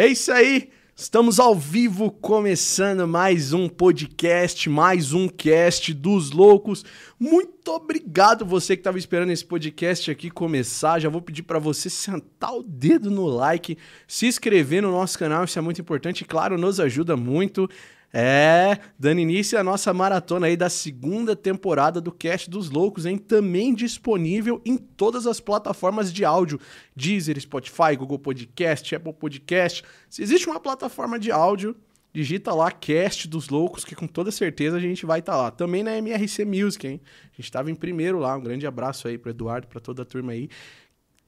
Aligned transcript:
É 0.00 0.06
isso 0.06 0.32
aí. 0.32 0.70
Estamos 0.96 1.38
ao 1.38 1.54
vivo 1.54 2.10
começando 2.10 3.06
mais 3.06 3.52
um 3.52 3.68
podcast, 3.68 4.66
mais 4.70 5.12
um 5.12 5.28
cast 5.28 5.92
dos 5.92 6.30
loucos. 6.30 6.86
Muito 7.18 7.70
obrigado 7.70 8.46
você 8.46 8.76
que 8.76 8.80
estava 8.80 8.96
esperando 8.96 9.30
esse 9.30 9.44
podcast 9.44 10.10
aqui 10.10 10.30
começar. 10.30 11.00
Já 11.00 11.10
vou 11.10 11.20
pedir 11.20 11.42
para 11.42 11.58
você 11.58 11.90
sentar 11.90 12.56
o 12.56 12.62
dedo 12.62 13.10
no 13.10 13.26
like, 13.26 13.76
se 14.08 14.26
inscrever 14.26 14.80
no 14.80 14.90
nosso 14.90 15.18
canal, 15.18 15.44
isso 15.44 15.58
é 15.58 15.62
muito 15.62 15.82
importante, 15.82 16.24
claro, 16.24 16.56
nos 16.56 16.80
ajuda 16.80 17.14
muito. 17.14 17.68
É, 18.12 18.78
dando 18.98 19.20
início 19.20 19.56
à 19.56 19.62
nossa 19.62 19.94
maratona 19.94 20.48
aí 20.48 20.56
da 20.56 20.68
segunda 20.68 21.36
temporada 21.36 22.00
do 22.00 22.10
Cast 22.10 22.50
dos 22.50 22.68
Loucos, 22.68 23.06
hein? 23.06 23.16
Também 23.16 23.72
disponível 23.72 24.60
em 24.64 24.76
todas 24.76 25.28
as 25.28 25.38
plataformas 25.38 26.12
de 26.12 26.24
áudio: 26.24 26.58
Deezer, 26.94 27.40
Spotify, 27.40 27.94
Google 27.96 28.18
Podcast, 28.18 28.94
Apple 28.96 29.12
Podcast. 29.12 29.84
Se 30.08 30.22
existe 30.22 30.48
uma 30.48 30.58
plataforma 30.58 31.20
de 31.20 31.30
áudio, 31.30 31.76
digita 32.12 32.52
lá 32.52 32.72
Cast 32.72 33.28
dos 33.28 33.48
Loucos, 33.48 33.84
que 33.84 33.94
com 33.94 34.08
toda 34.08 34.32
certeza 34.32 34.76
a 34.76 34.80
gente 34.80 35.06
vai 35.06 35.20
estar 35.20 35.32
tá 35.32 35.38
lá. 35.38 35.50
Também 35.52 35.84
na 35.84 35.96
MRC 35.96 36.44
Music, 36.44 36.86
hein? 36.88 37.00
A 37.32 37.36
gente 37.36 37.44
estava 37.44 37.70
em 37.70 37.76
primeiro 37.76 38.18
lá. 38.18 38.36
Um 38.36 38.42
grande 38.42 38.66
abraço 38.66 39.06
aí 39.06 39.18
pro 39.18 39.30
Eduardo, 39.30 39.68
para 39.68 39.80
toda 39.80 40.02
a 40.02 40.04
turma 40.04 40.32
aí. 40.32 40.48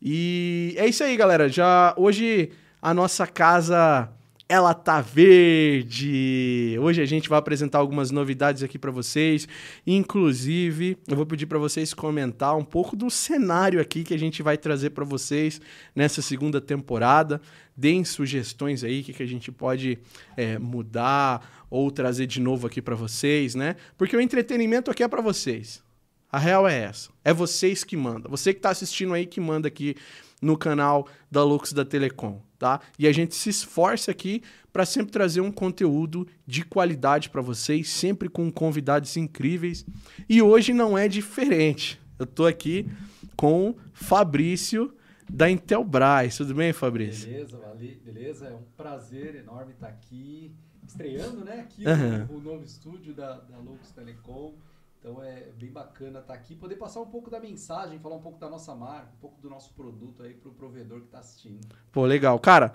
E 0.01 0.75
é 0.77 0.87
isso 0.89 1.05
aí, 1.05 1.17
galera. 1.17 1.49
Já 1.49 1.95
hoje 1.97 2.51
a 2.81 2.93
nossa 2.93 3.25
casa 3.25 4.13
ela 4.49 4.75
tá 4.75 5.01
verde. 5.01 6.77
Hoje 6.81 7.01
a 7.01 7.07
gente 7.07 7.29
vai 7.29 7.39
apresentar 7.39 7.79
algumas 7.79 8.11
novidades 8.11 8.63
aqui 8.63 8.79
para 8.79 8.91
vocês. 8.91 9.49
Inclusive, 9.87 10.99
eu 11.09 11.17
vou 11.17 11.25
pedir 11.25 11.47
para 11.47 11.59
vocês 11.59 11.95
comentar 11.95 12.57
um 12.57 12.65
pouco 12.65 12.95
do 12.95 13.11
cenário 13.11 13.81
aqui 13.81 14.05
que 14.05 14.13
a 14.13 14.19
gente 14.19 14.43
vai 14.43 14.59
trazer 14.59 14.91
para 14.91 15.05
vocês 15.05 15.61
nessa 15.95 16.21
segunda 16.21 16.61
temporada. 16.61 17.41
Deem 17.77 18.05
sugestões 18.05 18.85
aí 18.85 19.03
que, 19.03 19.13
que 19.13 19.23
a 19.23 19.27
gente 19.27 19.51
pode 19.51 19.99
é, 20.37 20.59
mudar 20.59 21.67
ou 21.71 21.91
trazer 21.91 22.27
de 22.27 22.41
novo 22.41 22.67
aqui 22.67 22.83
para 22.83 22.95
vocês, 22.95 23.55
né? 23.55 23.77
Porque 23.97 24.17
o 24.17 24.21
entretenimento 24.21 24.91
aqui 24.91 25.03
é 25.03 25.09
para 25.09 25.23
vocês. 25.23 25.83
A 26.31 26.39
real 26.39 26.69
é 26.69 26.79
essa. 26.79 27.11
É 27.25 27.33
vocês 27.33 27.85
que 27.85 27.97
mandam. 27.97 28.31
Você 28.31 28.53
que 28.53 28.59
está 28.59 28.71
assistindo 28.71 29.15
aí 29.15 29.25
que 29.25 29.41
manda 29.41 29.69
aqui 29.69 29.95
no 30.41 30.59
canal 30.59 31.07
da 31.31 31.43
Lux 31.45 31.73
da 31.73 31.85
Telecom 31.85 32.43
tá? 32.63 32.81
E 32.97 33.09
a 33.09 33.13
gente 33.13 33.35
se 33.35 33.51
esforça 33.51 34.13
aqui 34.13 34.41
para 34.73 34.87
sempre 34.87 35.11
trazer 35.11 35.41
um 35.41 35.51
conteúdo 35.51 36.29
de 36.47 36.65
qualidade 36.65 37.29
para 37.29 37.43
vocês, 37.43 37.89
sempre 37.89 38.29
com 38.29 38.53
convidados 38.53 39.17
incríveis. 39.17 39.85
E 40.29 40.41
hoje 40.41 40.73
não 40.73 40.97
é 40.97 41.09
diferente. 41.09 42.01
Eu 42.17 42.23
estou 42.23 42.47
aqui 42.47 42.89
com 43.35 43.75
Fabrício 43.93 44.95
da 45.29 45.51
Intelbras. 45.51 46.37
Tudo 46.37 46.55
bem, 46.55 46.73
Fabrício? 46.73 47.29
Beleza, 47.29 47.59
vale, 47.59 48.01
beleza. 48.05 48.47
É 48.47 48.55
um 48.55 48.63
prazer 48.77 49.35
enorme 49.35 49.73
estar 49.73 49.89
aqui, 49.89 50.55
estreando, 50.87 51.45
né? 51.45 51.63
Aqui 51.63 51.85
uhum. 51.85 52.37
no 52.37 52.41
novo 52.53 52.65
estúdio 52.65 53.13
da, 53.13 53.41
da 53.41 53.59
Lux 53.59 53.91
Telecom. 53.91 54.55
Então 55.03 55.21
é 55.21 55.49
bem 55.59 55.73
bacana 55.73 56.21
estar 56.21 56.33
aqui, 56.33 56.55
poder 56.55 56.77
passar 56.77 57.01
um 57.01 57.07
pouco 57.07 57.29
da 57.29 57.41
mensagem, 57.41 57.99
falar 57.99 58.15
um 58.15 58.23
pouco 58.23 58.39
da 58.39 58.49
nossa 58.49 58.73
marca, 58.73 59.09
um 59.17 59.21
pouco 59.21 59.43
do 59.43 59.51
nosso 59.51 59.75
produto 59.75 60.23
aí 60.23 60.33
para 60.33 60.49
o 60.49 60.55
provedor 60.55 61.01
que 61.01 61.07
está 61.07 61.19
assistindo. 61.19 61.59
Pô, 61.91 62.07
legal. 62.07 62.39
Cara, 62.39 62.73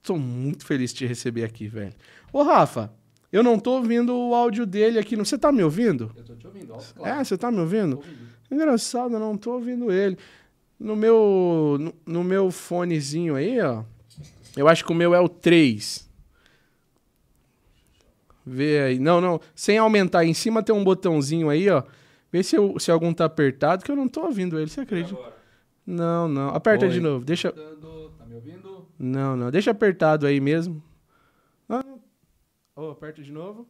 tô 0.00 0.16
muito 0.16 0.64
feliz 0.64 0.92
de 0.92 0.98
te 0.98 1.06
receber 1.06 1.42
aqui, 1.42 1.66
velho. 1.66 1.92
Ô, 2.32 2.44
Rafa, 2.44 2.92
eu 3.32 3.42
não 3.42 3.58
tô 3.58 3.72
ouvindo 3.72 4.16
o 4.16 4.32
áudio 4.32 4.64
dele 4.64 4.96
aqui. 4.96 5.16
Você 5.16 5.36
tá 5.36 5.50
me 5.50 5.64
ouvindo? 5.64 6.12
Eu 6.14 6.24
tô 6.24 6.36
te 6.36 6.46
ouvindo, 6.46 6.72
ó, 6.72 6.78
claro. 6.94 7.20
É, 7.20 7.24
você 7.24 7.36
tá 7.36 7.50
me 7.50 7.58
ouvindo? 7.58 7.96
ouvindo? 7.96 8.28
Engraçado, 8.48 9.14
eu 9.14 9.20
não 9.20 9.36
tô 9.36 9.54
ouvindo 9.54 9.90
ele. 9.90 10.16
No 10.78 10.94
meu, 10.94 11.76
no, 11.80 11.94
no 12.06 12.22
meu 12.22 12.52
fonezinho 12.52 13.34
aí, 13.34 13.60
ó, 13.60 13.82
eu 14.56 14.68
acho 14.68 14.84
que 14.84 14.92
o 14.92 14.94
meu 14.94 15.16
é 15.16 15.20
o 15.20 15.28
3. 15.28 16.08
Vê 18.44 18.80
aí. 18.80 18.98
Não, 18.98 19.20
não. 19.20 19.40
Sem 19.54 19.78
aumentar. 19.78 20.24
Em 20.24 20.34
cima 20.34 20.62
tem 20.62 20.74
um 20.74 20.84
botãozinho 20.84 21.48
aí, 21.48 21.68
ó. 21.68 21.82
Vê 22.32 22.42
se, 22.42 22.56
eu, 22.56 22.78
se 22.78 22.90
algum 22.90 23.12
tá 23.12 23.24
apertado, 23.24 23.84
que 23.84 23.90
eu 23.90 23.96
não 23.96 24.08
tô 24.08 24.22
ouvindo 24.22 24.58
ele. 24.58 24.70
Você 24.70 24.80
acredita? 24.80 25.18
Não, 25.86 26.28
não. 26.28 26.48
Aperta 26.50 26.86
Oi. 26.86 26.92
de 26.92 27.00
novo. 27.00 27.24
Deixa. 27.24 27.52
Tá 27.52 28.26
me 28.26 28.34
ouvindo? 28.34 28.86
Não, 28.98 29.36
não. 29.36 29.50
Deixa 29.50 29.70
apertado 29.70 30.26
aí 30.26 30.40
mesmo. 30.40 30.82
Ah, 31.68 31.84
oh, 32.76 32.90
aperta 32.90 33.22
de 33.22 33.32
novo. 33.32 33.68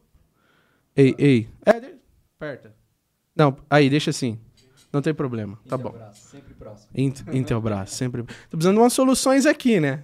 Ei, 0.95 1.15
ei. 1.17 1.49
É, 1.65 1.79
de... 1.79 1.95
aperta. 2.35 2.75
Não, 3.35 3.57
aí, 3.69 3.89
deixa 3.89 4.09
assim. 4.09 4.39
Não 4.91 5.01
tem 5.01 5.13
problema. 5.13 5.57
Tá 5.67 5.77
bom. 5.77 5.95
sempre 6.11 6.53
próximo. 6.53 6.89
Intelbras, 7.31 7.91
sempre. 7.91 8.23
Tô 8.23 8.57
precisando 8.57 8.75
de 8.75 8.81
umas 8.81 8.93
soluções 8.93 9.45
aqui, 9.45 9.79
né? 9.79 10.03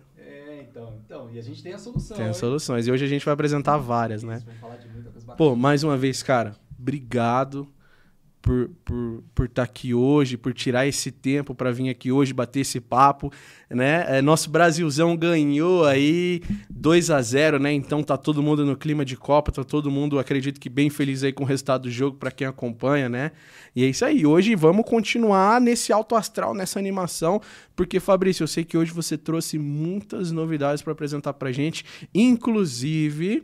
Então, 1.06 1.30
e 1.32 1.40
a 1.40 1.42
gente 1.42 1.62
tem 1.64 1.74
a 1.74 1.78
solução. 1.78 2.18
Tem 2.18 2.28
as 2.28 2.38
soluções. 2.38 2.88
E 2.88 2.92
hoje 2.92 3.06
a 3.06 3.08
gente 3.08 3.24
vai 3.26 3.34
apresentar 3.34 3.78
várias, 3.78 4.24
né? 4.24 4.42
Vamos 4.46 4.60
falar 4.60 4.78
de 4.78 4.88
muita 4.90 5.10
coisa 5.12 5.34
Pô, 5.34 5.56
mais 5.56 5.84
uma 5.84 5.98
vez, 5.98 6.24
cara, 6.24 6.56
obrigado 6.78 7.68
por 8.42 8.64
estar 8.64 8.74
por, 8.86 9.24
por 9.34 9.50
tá 9.50 9.64
aqui 9.64 9.94
hoje, 9.94 10.38
por 10.38 10.54
tirar 10.54 10.88
esse 10.88 11.12
tempo 11.12 11.54
para 11.54 11.72
vir 11.72 11.90
aqui 11.90 12.12
hoje 12.12 12.34
bater 12.34 12.62
esse 12.62 12.80
papo, 12.80 13.32
né? 13.70 14.06
É, 14.08 14.22
nosso 14.22 14.50
Brasilzão 14.50 15.16
ganhou 15.16 15.86
aí 15.86 16.42
2 16.70 17.10
a 17.10 17.22
0 17.22 17.60
né? 17.60 17.74
Então 17.74 18.04
tá 18.04 18.16
todo 18.16 18.42
mundo 18.42 18.66
no 18.66 18.78
clima 18.78 19.04
de 19.04 19.18
Copa, 19.18 19.52
tá 19.52 19.64
todo 19.64 19.92
mundo, 19.92 20.20
acredito 20.20 20.60
que 20.60 20.70
bem 20.70 20.90
feliz 20.90 21.24
aí 21.24 21.34
com 21.34 21.44
o 21.44 21.48
resultado 21.48 21.84
do 21.84 21.92
jogo 21.92 22.18
para 22.18 22.32
quem 22.32 22.48
acompanha, 22.48 23.10
né? 23.10 23.32
E 23.76 23.84
é 23.84 23.88
isso 23.88 24.06
aí. 24.06 24.26
Hoje 24.26 24.56
vamos 24.56 24.86
continuar 24.86 25.60
nesse 25.60 25.92
alto 25.92 26.16
astral, 26.16 26.54
nessa 26.54 26.80
animação, 26.80 27.42
porque 27.76 28.00
Fabrício, 28.00 28.44
eu 28.44 28.48
sei 28.48 28.64
que 28.64 28.78
hoje 28.78 28.92
você 28.92 29.18
trouxe 29.18 29.58
muitas 29.58 30.32
novidades 30.32 30.82
para 30.82 30.94
apresentar 30.94 31.34
pra 31.34 31.52
gente, 31.52 31.84
inclusive 32.14 33.44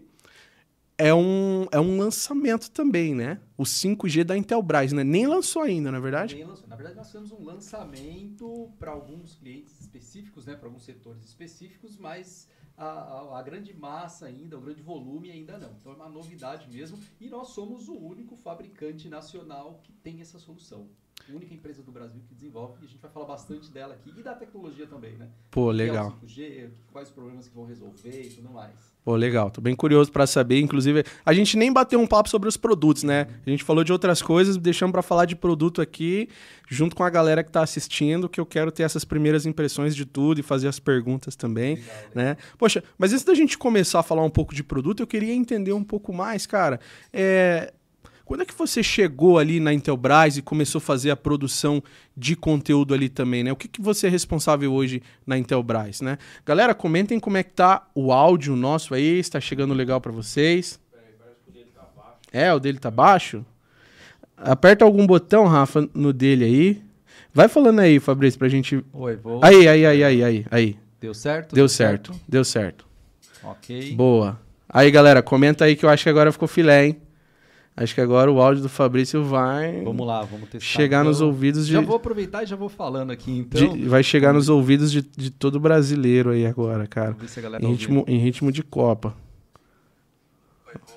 é 0.98 1.14
um, 1.14 1.66
é 1.72 1.80
um 1.80 1.98
lançamento 1.98 2.70
também, 2.72 3.16
né? 3.16 3.40
O 3.64 3.66
5G 3.66 4.26
da 4.26 4.38
Intelbras, 4.38 4.92
né? 4.92 5.06
Nem 5.06 5.26
lançou 5.26 5.62
ainda, 5.62 5.90
na 5.90 5.98
é 5.98 6.02
verdade? 6.02 6.36
Nem 6.36 6.44
lançou. 6.44 6.68
Na 6.68 6.76
verdade, 6.76 6.98
nós 6.98 7.10
temos 7.10 7.32
um 7.32 7.42
lançamento 7.42 8.70
para 8.78 8.92
alguns 8.92 9.36
clientes 9.36 9.80
específicos, 9.80 10.46
né? 10.46 10.54
Para 10.54 10.68
alguns 10.68 10.84
setores 10.84 11.24
específicos, 11.24 11.96
mas 11.96 12.50
a, 12.76 12.86
a, 12.86 13.40
a, 13.40 13.42
grande 13.42 13.74
massa 13.74 14.26
ainda, 14.26 14.58
o 14.58 14.62
grande 14.62 14.82
volume 14.82 15.32
ainda 15.32 15.58
não. 15.58 15.72
Então 15.80 15.94
é 15.94 15.96
uma 15.96 16.10
novidade 16.10 16.70
mesmo. 16.70 17.00
E 17.22 17.30
nós 17.30 17.52
somos 17.52 17.88
o 17.88 17.96
único 17.96 18.36
fabricante 18.36 19.08
nacional 19.08 19.80
que 19.82 19.94
tem 19.94 20.20
essa 20.20 20.38
solução. 20.38 20.90
Única 21.30 21.54
empresa 21.54 21.82
do 21.82 21.92
Brasil 21.92 22.22
que 22.28 22.34
desenvolve, 22.34 22.74
e 22.82 22.86
a 22.86 22.88
gente 22.88 23.00
vai 23.02 23.12
falar 23.12 23.26
bastante 23.26 23.72
dela 23.72 23.94
aqui, 23.94 24.14
e 24.18 24.24
da 24.24 24.34
tecnologia 24.34 24.86
também, 24.88 25.14
né? 25.14 25.30
Pô, 25.50 25.72
legal. 25.72 26.18
Que 26.20 26.44
é 26.44 26.46
o 26.46 26.50
5G, 26.50 26.70
quais 26.92 27.08
os 27.08 27.14
problemas 27.14 27.48
que 27.48 27.56
vão 27.56 27.66
resolver 27.66 28.22
e 28.22 28.30
tudo 28.30 28.50
mais. 28.50 28.94
Pô, 29.04 29.16
legal. 29.18 29.52
Tô 29.52 29.60
bem 29.60 29.76
curioso 29.76 30.12
para 30.12 30.26
saber. 30.26 30.62
Inclusive, 30.62 31.04
a 31.26 31.34
gente 31.34 31.58
nem 31.58 31.72
bateu 31.74 32.00
um 32.00 32.08
papo 32.08 32.30
sobre 32.30 32.48
os 32.48 32.56
produtos, 32.56 33.04
né? 33.04 33.28
A 33.46 33.50
gente 33.50 33.64
falou 33.64 33.84
de 33.84 33.92
outras 33.92 34.22
coisas, 34.22 34.56
deixamos 34.56 34.94
para 34.94 35.02
falar 35.02 35.26
de 35.26 35.36
produto 35.36 35.82
aqui, 35.82 36.30
junto 36.70 36.96
com 36.96 37.04
a 37.04 37.10
galera 37.10 37.44
que 37.44 37.52
tá 37.52 37.62
assistindo, 37.62 38.30
que 38.30 38.40
eu 38.40 38.46
quero 38.46 38.72
ter 38.72 38.84
essas 38.84 39.04
primeiras 39.04 39.46
impressões 39.46 39.94
de 39.94 40.06
tudo 40.06 40.40
e 40.40 40.44
fazer 40.44 40.70
as 40.70 40.80
perguntas 40.80 41.36
também, 41.36 41.76
legal, 41.76 41.96
né? 42.16 42.38
Poxa, 42.58 42.82
mas 42.98 43.12
antes 43.12 43.26
da 43.26 43.34
gente 43.34 43.58
começar 43.58 44.00
a 44.00 44.04
falar 44.04 44.24
um 44.24 44.30
pouco 44.30 44.56
de 44.56 44.64
produto, 44.64 45.04
eu 45.04 45.08
queria 45.08 45.34
entender 45.34 45.74
um 45.74 45.84
pouco 45.84 46.14
mais, 46.14 46.46
cara. 46.46 46.80
É, 47.12 47.74
quando 48.26 48.42
é 48.42 48.46
que 48.46 48.54
você 48.54 48.82
chegou 48.82 49.38
ali 49.38 49.60
na 49.60 49.74
Intelbras 49.74 50.38
e 50.38 50.42
começou 50.42 50.80
a 50.80 50.82
fazer 50.82 51.12
a 51.12 51.16
produção 51.16 51.84
de 52.16 52.36
conteúdo 52.36 52.94
ali 52.94 53.10
também, 53.10 53.44
né? 53.44 53.52
O 53.52 53.56
que, 53.56 53.68
que 53.68 53.82
você 53.82 54.08
é 54.08 54.10
responsável 54.10 54.72
hoje 54.72 55.04
na 55.28 55.38
Intelbras, 55.38 56.00
né? 56.00 56.18
Galera, 56.46 56.74
comentem 56.74 57.20
como 57.20 57.38
é 57.38 57.44
que 57.44 57.52
tá 57.52 57.86
o 57.94 58.14
áudio 58.14 58.56
nosso 58.56 58.94
aí, 58.94 59.20
está 59.20 59.42
chegando 59.42 59.74
legal 59.74 60.00
para 60.00 60.12
vocês. 60.12 60.80
É, 62.32 62.52
o 62.54 62.60
dele 62.60 62.80
tá 62.80 62.90
baixo? 62.90 63.46
Aperta 64.36 64.84
algum 64.84 65.06
botão, 65.06 65.46
Rafa, 65.46 65.88
no 65.94 66.12
dele 66.12 66.46
aí. 66.46 66.84
Vai 67.34 67.48
falando 67.48 67.80
aí, 67.80 68.00
Fabrício, 68.00 68.40
pra 68.40 68.48
gente... 68.48 68.84
Oi, 68.94 69.16
vou... 69.18 69.44
Aí, 69.44 69.68
aí, 69.68 69.86
aí, 69.86 70.04
aí, 70.04 70.24
aí, 70.24 70.46
aí. 70.50 70.78
Deu 71.00 71.14
certo? 71.14 71.54
Deu 71.54 71.68
certo, 71.68 72.14
certo, 72.14 72.26
deu 72.28 72.46
certo. 72.46 72.88
Ok. 73.44 73.94
Boa. 73.96 74.40
Aí, 74.70 74.90
galera, 74.90 75.22
comenta 75.22 75.66
aí 75.66 75.76
que 75.76 75.86
eu 75.86 75.90
acho 75.90 76.04
que 76.04 76.10
agora 76.10 76.32
ficou 76.32 76.48
filé, 76.48 76.88
hein? 76.88 77.02
Acho 77.76 77.96
que 77.96 78.02
agora 78.02 78.32
o 78.32 78.40
áudio 78.40 78.62
do 78.62 78.70
Fabrício 78.70 79.24
vai. 79.24 79.82
Vamos 79.82 80.06
lá, 80.06 80.22
vamos 80.22 80.48
testar. 80.48 80.66
Chegar 80.66 81.00
então, 81.00 81.10
nos 81.10 81.22
ouvidos 81.22 81.66
de. 81.66 81.74
Já 81.74 81.82
vou 81.82 81.96
aproveitar 81.96 82.44
e 82.44 82.46
já 82.46 82.56
vou 82.56 82.70
falando 82.70 83.12
aqui, 83.12 83.32
então. 83.32 83.76
De, 83.76 83.88
vai 83.88 84.04
chegar 84.04 84.32
nos 84.32 84.48
ouvidos 84.48 84.92
de, 84.92 85.02
de 85.02 85.32
todo 85.32 85.60
brasileiro 85.60 86.30
aí 86.30 86.46
agora, 86.46 86.86
cara. 86.86 87.08
Vamos 87.08 87.24
ver 87.24 87.30
se 87.30 87.40
a 87.40 87.42
galera 87.42 87.66
em, 87.66 87.72
ritmo, 87.72 88.06
em 88.08 88.18
ritmo 88.20 88.52
de 88.52 88.62
Copa. 88.62 89.16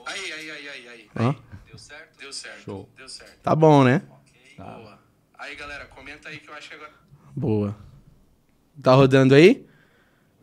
Aí, 0.07 0.33
aí, 0.33 0.51
aí, 0.51 0.69
aí, 0.69 0.89
aí. 0.89 1.07
Hã? 1.17 1.35
Deu 1.67 1.79
certo? 1.79 2.19
Deu 2.19 2.33
certo. 2.33 2.65
Show. 2.65 2.89
Deu 2.95 3.09
certo. 3.09 3.41
Tá 3.43 3.57
bom, 3.57 3.83
né? 3.83 4.03
Okay, 4.21 4.57
tá. 4.59 4.65
Boa. 4.65 4.99
Aí, 5.39 5.57
galera, 5.57 5.87
comenta 5.87 6.29
aí 6.29 6.39
que 6.39 6.49
eu 6.49 6.55
acho 6.55 6.69
que 6.69 6.75
agora. 6.75 6.93
Boa. 7.35 7.77
Tá 8.83 8.95
rodando 8.95 9.35
aí? 9.35 9.67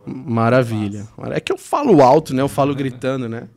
Maravilha. 0.04 1.08
É 1.32 1.40
que 1.40 1.52
eu 1.52 1.58
falo 1.60 2.02
alto, 2.02 2.34
né? 2.34 2.42
Eu 2.42 2.50
falo 2.50 2.74
gritando, 2.74 3.30
né? 3.30 3.48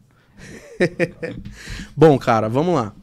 Bom, 1.97 2.19
cara, 2.19 2.49
vamos 2.49 2.75
lá. 2.75 2.95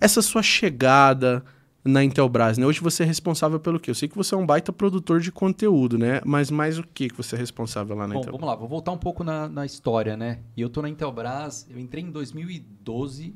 Essa 0.00 0.22
sua 0.22 0.42
chegada 0.42 1.44
na 1.84 2.04
Intelbras, 2.04 2.58
né? 2.58 2.66
Hoje 2.66 2.80
você 2.80 3.02
é 3.02 3.06
responsável 3.06 3.58
pelo 3.58 3.80
quê? 3.80 3.90
Eu 3.90 3.94
sei 3.94 4.08
que 4.08 4.16
você 4.16 4.34
é 4.34 4.38
um 4.38 4.46
baita 4.46 4.72
produtor 4.72 5.20
de 5.20 5.32
conteúdo, 5.32 5.96
né? 5.96 6.20
Mas 6.24 6.50
mais 6.50 6.78
o 6.78 6.82
que 6.82 7.08
que 7.08 7.16
você 7.16 7.34
é 7.34 7.38
responsável 7.38 7.96
lá 7.96 8.06
na 8.06 8.14
Bom, 8.14 8.20
Intelbras? 8.20 8.40
vamos 8.40 8.54
lá, 8.54 8.56
vou 8.58 8.68
voltar 8.68 8.92
um 8.92 8.98
pouco 8.98 9.24
na, 9.24 9.48
na 9.48 9.64
história, 9.64 10.16
né? 10.16 10.40
E 10.56 10.60
eu 10.60 10.68
tô 10.68 10.82
na 10.82 10.88
Intelbras, 10.88 11.66
eu 11.70 11.78
entrei 11.78 12.04
em 12.04 12.10
2012, 12.10 13.34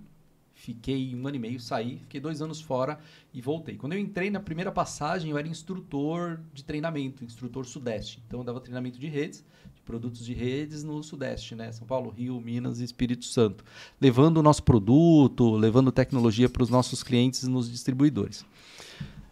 fiquei 0.54 1.14
um 1.14 1.26
ano 1.26 1.36
e 1.36 1.38
meio, 1.38 1.60
saí, 1.60 1.98
fiquei 2.00 2.20
dois 2.20 2.42
anos 2.42 2.60
fora 2.60 2.98
e 3.32 3.40
voltei. 3.40 3.76
Quando 3.76 3.94
eu 3.94 3.98
entrei 3.98 4.30
na 4.30 4.38
primeira 4.40 4.70
passagem, 4.70 5.30
eu 5.30 5.38
era 5.38 5.48
instrutor 5.48 6.40
de 6.52 6.62
treinamento, 6.62 7.24
instrutor 7.24 7.64
sudeste. 7.64 8.22
Então 8.26 8.40
eu 8.40 8.44
dava 8.44 8.60
treinamento 8.60 8.98
de 8.98 9.08
redes, 9.08 9.38
de 9.40 9.61
produtos 9.84 10.24
de 10.24 10.32
redes 10.32 10.82
no 10.84 11.02
sudeste, 11.02 11.54
né? 11.54 11.70
São 11.72 11.86
Paulo, 11.86 12.10
Rio, 12.16 12.40
Minas 12.40 12.80
e 12.80 12.84
Espírito 12.84 13.24
Santo. 13.24 13.64
Levando 14.00 14.38
o 14.38 14.42
nosso 14.42 14.62
produto, 14.62 15.54
levando 15.56 15.90
tecnologia 15.92 16.48
para 16.48 16.62
os 16.62 16.68
nossos 16.70 17.02
clientes 17.02 17.46
nos 17.48 17.70
distribuidores. 17.70 18.44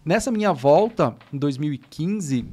Nessa 0.05 0.31
minha 0.31 0.53
volta, 0.53 1.15
em 1.33 1.37
2015, 1.39 2.47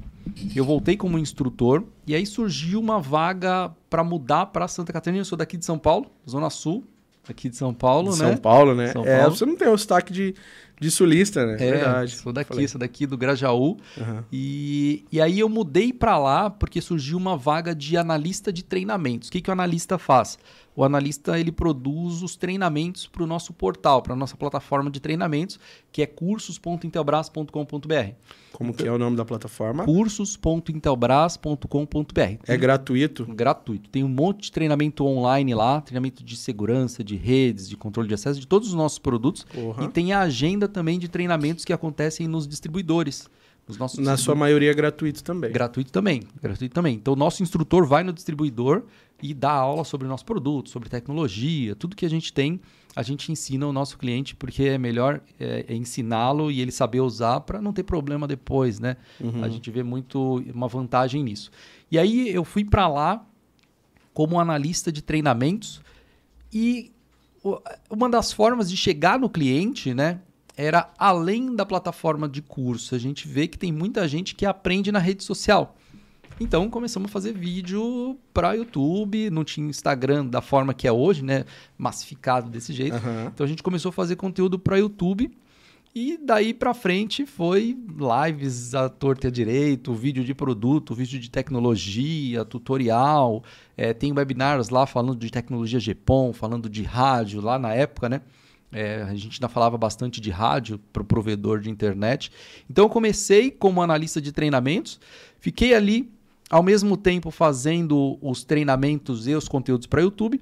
eu 0.55 0.65
voltei 0.65 0.97
como 0.97 1.17
instrutor 1.17 1.83
e 2.05 2.13
aí 2.13 2.25
surgiu 2.25 2.79
uma 2.79 2.99
vaga 2.99 3.71
para 3.89 4.03
mudar 4.03 4.47
para 4.47 4.67
Santa 4.67 4.91
Catarina. 4.91 5.21
Eu 5.21 5.25
sou 5.25 5.37
daqui 5.37 5.55
de 5.57 5.65
São 5.65 5.79
Paulo, 5.79 6.07
Zona 6.29 6.49
Sul, 6.49 6.83
aqui 7.27 7.47
de 7.49 7.55
São 7.55 7.73
Paulo, 7.73 8.11
De 8.13 8.19
né? 8.21 8.27
São 8.27 8.37
Paulo, 8.37 8.75
né? 8.75 8.91
São 8.91 9.05
É, 9.05 9.19
Paulo. 9.19 9.35
você 9.35 9.45
não 9.45 9.55
tem 9.55 9.67
o 9.69 9.77
sotaque 9.77 10.11
de, 10.11 10.35
de 10.79 10.91
sulista, 10.91 11.45
né? 11.45 11.53
É, 11.53 11.71
Verdade. 11.71 12.15
sou 12.17 12.31
daqui, 12.31 12.49
Falei. 12.49 12.67
sou 12.67 12.79
daqui 12.79 13.05
do 13.07 13.17
Grajaú. 13.17 13.77
Aham. 13.99 14.23
E, 14.31 15.05
e 15.11 15.19
aí 15.19 15.39
eu 15.39 15.49
mudei 15.49 15.91
para 15.91 16.17
lá 16.17 16.49
porque 16.49 16.79
surgiu 16.81 17.17
uma 17.17 17.35
vaga 17.35 17.73
de 17.73 17.97
analista 17.97 18.53
de 18.53 18.63
treinamentos. 18.63 19.29
O 19.29 19.31
que, 19.31 19.41
que 19.41 19.49
o 19.49 19.53
analista 19.53 19.97
faz? 19.97 20.37
O 20.77 20.83
analista 20.83 21.39
ele 21.39 21.51
produz 21.51 22.21
os 22.21 22.35
treinamentos 22.35 23.07
para 23.07 23.23
o 23.23 23.25
nosso 23.25 23.51
portal, 23.51 23.99
para 23.99 24.13
a 24.13 24.15
nossa 24.15 24.37
plataforma 24.37 24.91
de 24.91 24.99
treinamentos, 24.99 25.59
que 25.91 26.03
é 26.03 26.05
cursos.intelbras.com.br. 26.05 28.13
Como 28.53 28.75
que 28.75 28.87
é 28.87 28.91
o 28.91 28.99
nome 28.99 29.17
da 29.17 29.25
plataforma? 29.25 29.85
cursos.intelbras.com.br. 29.85 32.43
É 32.45 32.55
gratuito? 32.55 33.25
gratuito. 33.25 33.89
Tem 33.89 34.03
um 34.03 34.07
monte 34.07 34.43
de 34.43 34.51
treinamento 34.51 35.03
online 35.03 35.55
lá, 35.55 35.81
treinamento 35.81 36.23
de 36.23 36.37
segurança, 36.37 37.03
de 37.03 37.15
redes, 37.15 37.67
de 37.67 37.75
controle 37.75 38.07
de 38.07 38.13
acesso, 38.13 38.39
de 38.39 38.45
todos 38.45 38.67
os 38.67 38.75
nossos 38.75 38.99
produtos. 38.99 39.45
Porra. 39.45 39.83
E 39.83 39.87
tem 39.87 40.13
a 40.13 40.19
agenda 40.19 40.67
também 40.67 40.99
de 40.99 41.07
treinamentos 41.07 41.65
que 41.65 41.73
acontecem 41.73 42.27
nos 42.27 42.47
distribuidores. 42.47 43.27
Nos 43.67 43.77
nossos 43.77 43.99
Na 43.99 44.15
sua 44.15 44.33
maioria 44.33 44.71
é 44.71 44.73
gratuito 44.73 45.23
também. 45.23 45.51
Gratuito 45.51 45.91
também, 45.91 46.23
gratuito 46.41 46.73
também. 46.73 46.95
Então, 46.95 47.13
o 47.13 47.17
nosso 47.17 47.43
instrutor 47.43 47.85
vai 47.85 48.03
no 48.03 48.13
distribuidor 48.13 48.83
e 49.21 49.33
dá 49.33 49.51
aula 49.51 49.83
sobre 49.83 50.07
o 50.07 50.09
nosso 50.09 50.25
produto, 50.25 50.69
sobre 50.69 50.87
tecnologia, 50.87 51.75
tudo 51.75 51.95
que 51.95 52.05
a 52.05 52.09
gente 52.09 52.31
tem, 52.31 52.61
a 52.95 53.03
gente 53.03 53.31
ensina 53.31 53.67
o 53.67 53.73
nosso 53.73 53.97
cliente, 53.97 54.35
porque 54.35 54.63
é 54.63 54.77
melhor 54.77 55.21
é, 55.39 55.65
é 55.67 55.75
ensiná-lo 55.75 56.49
e 56.49 56.61
ele 56.61 56.71
saber 56.71 57.01
usar 57.01 57.41
para 57.41 57.61
não 57.61 57.73
ter 57.73 57.83
problema 57.83 58.27
depois, 58.27 58.79
né? 58.79 58.95
Uhum. 59.19 59.43
A 59.43 59.49
gente 59.49 59.69
vê 59.69 59.83
muito 59.83 60.43
uma 60.53 60.67
vantagem 60.67 61.23
nisso. 61.23 61.51
E 61.91 61.99
aí 61.99 62.29
eu 62.29 62.43
fui 62.43 62.63
para 62.63 62.87
lá 62.87 63.25
como 64.13 64.39
analista 64.39 64.91
de 64.91 65.01
treinamentos 65.01 65.81
e 66.51 66.91
uma 67.89 68.09
das 68.09 68.33
formas 68.33 68.69
de 68.69 68.75
chegar 68.75 69.19
no 69.19 69.29
cliente, 69.29 69.93
né, 69.93 70.19
era 70.57 70.91
além 70.97 71.55
da 71.55 71.63
plataforma 71.63 72.27
de 72.27 72.41
curso. 72.41 72.95
A 72.95 72.97
gente 72.97 73.27
vê 73.27 73.47
que 73.47 73.59
tem 73.59 73.71
muita 73.71 74.07
gente 74.07 74.33
que 74.33 74.45
aprende 74.45 74.91
na 74.91 74.97
rede 74.97 75.23
social. 75.23 75.77
Então 76.39 76.69
começamos 76.69 77.09
a 77.09 77.11
fazer 77.11 77.31
vídeo 77.31 78.17
para 78.33 78.53
YouTube, 78.53 79.29
não 79.29 79.43
tinha 79.43 79.67
Instagram 79.67 80.25
da 80.25 80.41
forma 80.41 80.73
que 80.73 80.87
é 80.87 80.91
hoje, 80.91 81.23
né, 81.23 81.45
massificado 81.77 82.49
desse 82.49 82.73
jeito. 82.73 82.95
Aham. 82.95 83.31
Então 83.33 83.45
a 83.45 83.47
gente 83.47 83.63
começou 83.63 83.89
a 83.89 83.93
fazer 83.93 84.15
conteúdo 84.15 84.57
para 84.57 84.77
YouTube 84.77 85.31
e 85.95 86.19
daí 86.23 86.53
para 86.53 86.75
frente 86.75 87.25
foi 87.25 87.75
lives 88.25 88.75
à 88.75 88.87
torta 88.87 89.25
e 89.25 89.29
à 89.29 89.31
direito, 89.31 89.93
vídeo 89.93 90.23
de 90.23 90.33
produto, 90.33 90.93
vídeo 90.93 91.19
de 91.19 91.29
tecnologia, 91.29 92.45
tutorial. 92.45 93.43
É, 93.75 93.93
tem 93.93 94.11
webinars 94.11 94.69
lá 94.69 94.85
falando 94.85 95.19
de 95.19 95.31
tecnologia 95.31 95.79
GPON, 95.79 96.33
falando 96.33 96.69
de 96.69 96.83
rádio 96.83 97.41
lá 97.41 97.57
na 97.57 97.73
época, 97.73 98.09
né? 98.09 98.21
É, 98.71 99.01
a 99.03 99.15
gente 99.15 99.35
ainda 99.35 99.47
falava 99.47 99.77
bastante 99.77 100.19
de 100.19 100.29
rádio 100.29 100.79
para 100.91 101.01
o 101.01 101.05
provedor 101.05 101.59
de 101.59 101.69
internet. 101.69 102.31
Então 102.69 102.85
eu 102.85 102.89
comecei 102.89 103.49
como 103.49 103.81
analista 103.81 104.21
de 104.21 104.31
treinamentos, 104.31 104.99
fiquei 105.39 105.73
ali 105.73 106.11
ao 106.49 106.63
mesmo 106.63 106.95
tempo 106.95 107.31
fazendo 107.31 108.17
os 108.21 108.43
treinamentos 108.43 109.27
e 109.27 109.33
os 109.33 109.47
conteúdos 109.47 109.87
para 109.87 110.01
YouTube. 110.01 110.41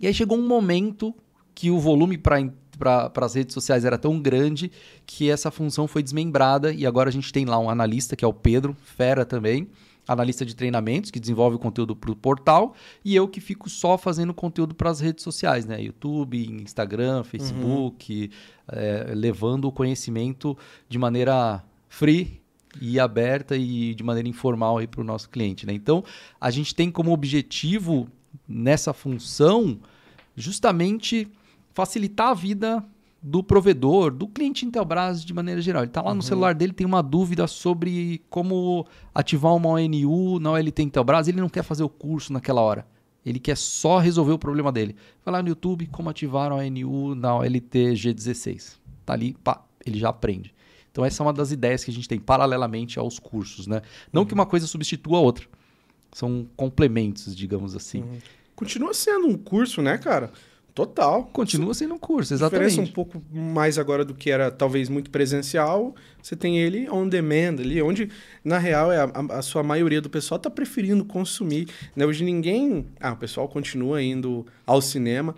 E 0.00 0.06
aí 0.06 0.14
chegou 0.14 0.38
um 0.38 0.46
momento 0.46 1.14
que 1.54 1.70
o 1.70 1.78
volume 1.78 2.18
para 2.18 3.10
as 3.16 3.34
redes 3.34 3.54
sociais 3.54 3.84
era 3.84 3.96
tão 3.96 4.20
grande 4.20 4.70
que 5.06 5.30
essa 5.30 5.50
função 5.50 5.88
foi 5.88 6.02
desmembrada 6.02 6.72
e 6.72 6.84
agora 6.84 7.08
a 7.08 7.12
gente 7.12 7.32
tem 7.32 7.44
lá 7.44 7.58
um 7.58 7.70
analista 7.70 8.14
que 8.14 8.24
é 8.24 8.28
o 8.28 8.32
Pedro, 8.32 8.76
fera 8.84 9.24
também, 9.24 9.68
analista 10.06 10.44
de 10.44 10.54
treinamentos 10.54 11.10
que 11.10 11.18
desenvolve 11.18 11.56
o 11.56 11.58
conteúdo 11.58 11.96
para 11.96 12.10
o 12.10 12.16
portal 12.16 12.74
e 13.04 13.14
eu 13.14 13.26
que 13.26 13.40
fico 13.40 13.68
só 13.68 13.98
fazendo 13.98 14.32
conteúdo 14.32 14.74
para 14.74 14.90
as 14.90 15.00
redes 15.00 15.24
sociais, 15.24 15.64
né? 15.66 15.82
YouTube, 15.82 16.46
Instagram, 16.62 17.24
Facebook, 17.24 18.30
eh, 18.68 19.12
levando 19.14 19.66
o 19.66 19.72
conhecimento 19.72 20.56
de 20.88 20.98
maneira 20.98 21.64
free 21.88 22.40
e 22.80 23.00
aberta 23.00 23.56
e 23.56 23.94
de 23.94 24.02
maneira 24.02 24.28
informal 24.28 24.78
para 24.88 25.00
o 25.00 25.04
nosso 25.04 25.28
cliente, 25.28 25.66
né? 25.66 25.72
Então 25.72 26.04
a 26.40 26.50
gente 26.50 26.74
tem 26.74 26.90
como 26.90 27.12
objetivo 27.12 28.08
nessa 28.46 28.92
função 28.92 29.78
justamente 30.36 31.28
facilitar 31.72 32.28
a 32.28 32.34
vida 32.34 32.84
do 33.26 33.42
provedor, 33.42 34.12
do 34.12 34.28
cliente 34.28 34.64
Intelbras 34.64 35.24
de 35.24 35.34
maneira 35.34 35.60
geral. 35.60 35.82
Ele 35.82 35.90
está 35.90 36.00
lá 36.00 36.14
no 36.14 36.22
celular 36.22 36.54
dele, 36.54 36.72
tem 36.72 36.86
uma 36.86 37.02
dúvida 37.02 37.48
sobre 37.48 38.22
como 38.30 38.86
ativar 39.12 39.52
uma 39.52 39.68
ONU 39.70 40.38
na 40.38 40.52
OLT 40.52 40.84
Intelbras, 40.84 41.26
ele 41.26 41.40
não 41.40 41.48
quer 41.48 41.64
fazer 41.64 41.82
o 41.82 41.88
curso 41.88 42.32
naquela 42.32 42.60
hora. 42.60 42.86
Ele 43.24 43.40
quer 43.40 43.56
só 43.56 43.98
resolver 43.98 44.30
o 44.30 44.38
problema 44.38 44.70
dele. 44.70 44.94
Vai 45.24 45.32
lá 45.32 45.42
no 45.42 45.48
YouTube, 45.48 45.88
como 45.88 46.08
ativar 46.08 46.52
a 46.52 46.54
ONU 46.54 47.16
na 47.16 47.34
OLT 47.34 47.94
G16. 47.94 48.76
Tá 49.04 49.14
ali, 49.14 49.34
pá, 49.42 49.60
ele 49.84 49.98
já 49.98 50.10
aprende. 50.10 50.54
Então 50.92 51.04
essa 51.04 51.20
é 51.20 51.26
uma 51.26 51.32
das 51.32 51.50
ideias 51.50 51.82
que 51.82 51.90
a 51.90 51.94
gente 51.94 52.08
tem 52.08 52.20
paralelamente 52.20 52.96
aos 52.96 53.18
cursos, 53.18 53.66
né? 53.66 53.82
Não 54.12 54.24
que 54.24 54.34
uma 54.34 54.46
coisa 54.46 54.68
substitua 54.68 55.18
a 55.18 55.20
outra. 55.20 55.48
São 56.12 56.46
complementos, 56.56 57.34
digamos 57.34 57.74
assim. 57.74 58.04
Continua 58.54 58.94
sendo 58.94 59.26
um 59.26 59.36
curso, 59.36 59.82
né, 59.82 59.98
cara? 59.98 60.30
Total. 60.76 61.24
Continua 61.32 61.72
sendo 61.72 61.94
um 61.94 61.98
curso, 61.98 62.34
A 62.34 62.36
diferença 62.36 62.66
exatamente. 62.66 62.90
um 62.90 62.92
pouco 62.92 63.22
mais 63.32 63.78
agora 63.78 64.04
do 64.04 64.12
que 64.14 64.30
era 64.30 64.50
talvez 64.50 64.90
muito 64.90 65.10
presencial, 65.10 65.94
você 66.22 66.36
tem 66.36 66.58
ele 66.58 66.86
on 66.90 67.08
demand 67.08 67.56
ali, 67.60 67.80
onde 67.80 68.10
na 68.44 68.58
real 68.58 68.92
é 68.92 68.98
a, 68.98 69.10
a- 69.38 69.40
sua 69.40 69.62
maioria 69.62 70.02
do 70.02 70.10
pessoal 70.10 70.38
tá 70.38 70.50
preferindo 70.50 71.02
consumir. 71.02 71.66
Né? 71.96 72.04
Hoje 72.04 72.22
ninguém. 72.22 72.86
Ah, 73.00 73.12
o 73.12 73.16
pessoal 73.16 73.48
continua 73.48 74.02
indo 74.02 74.44
ao 74.66 74.82
cinema. 74.82 75.34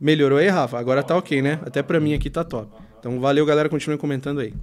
Melhorou 0.00 0.38
aí, 0.38 0.48
Rafa? 0.48 0.78
Agora 0.78 1.02
tá 1.02 1.14
ok, 1.18 1.42
né? 1.42 1.60
Até 1.66 1.82
pra 1.82 2.00
mim 2.00 2.14
aqui 2.14 2.30
tá 2.30 2.42
top. 2.42 2.72
Então 2.98 3.20
valeu, 3.20 3.44
galera. 3.44 3.68
Continue 3.68 3.98
comentando 3.98 4.40
aí. 4.40 4.54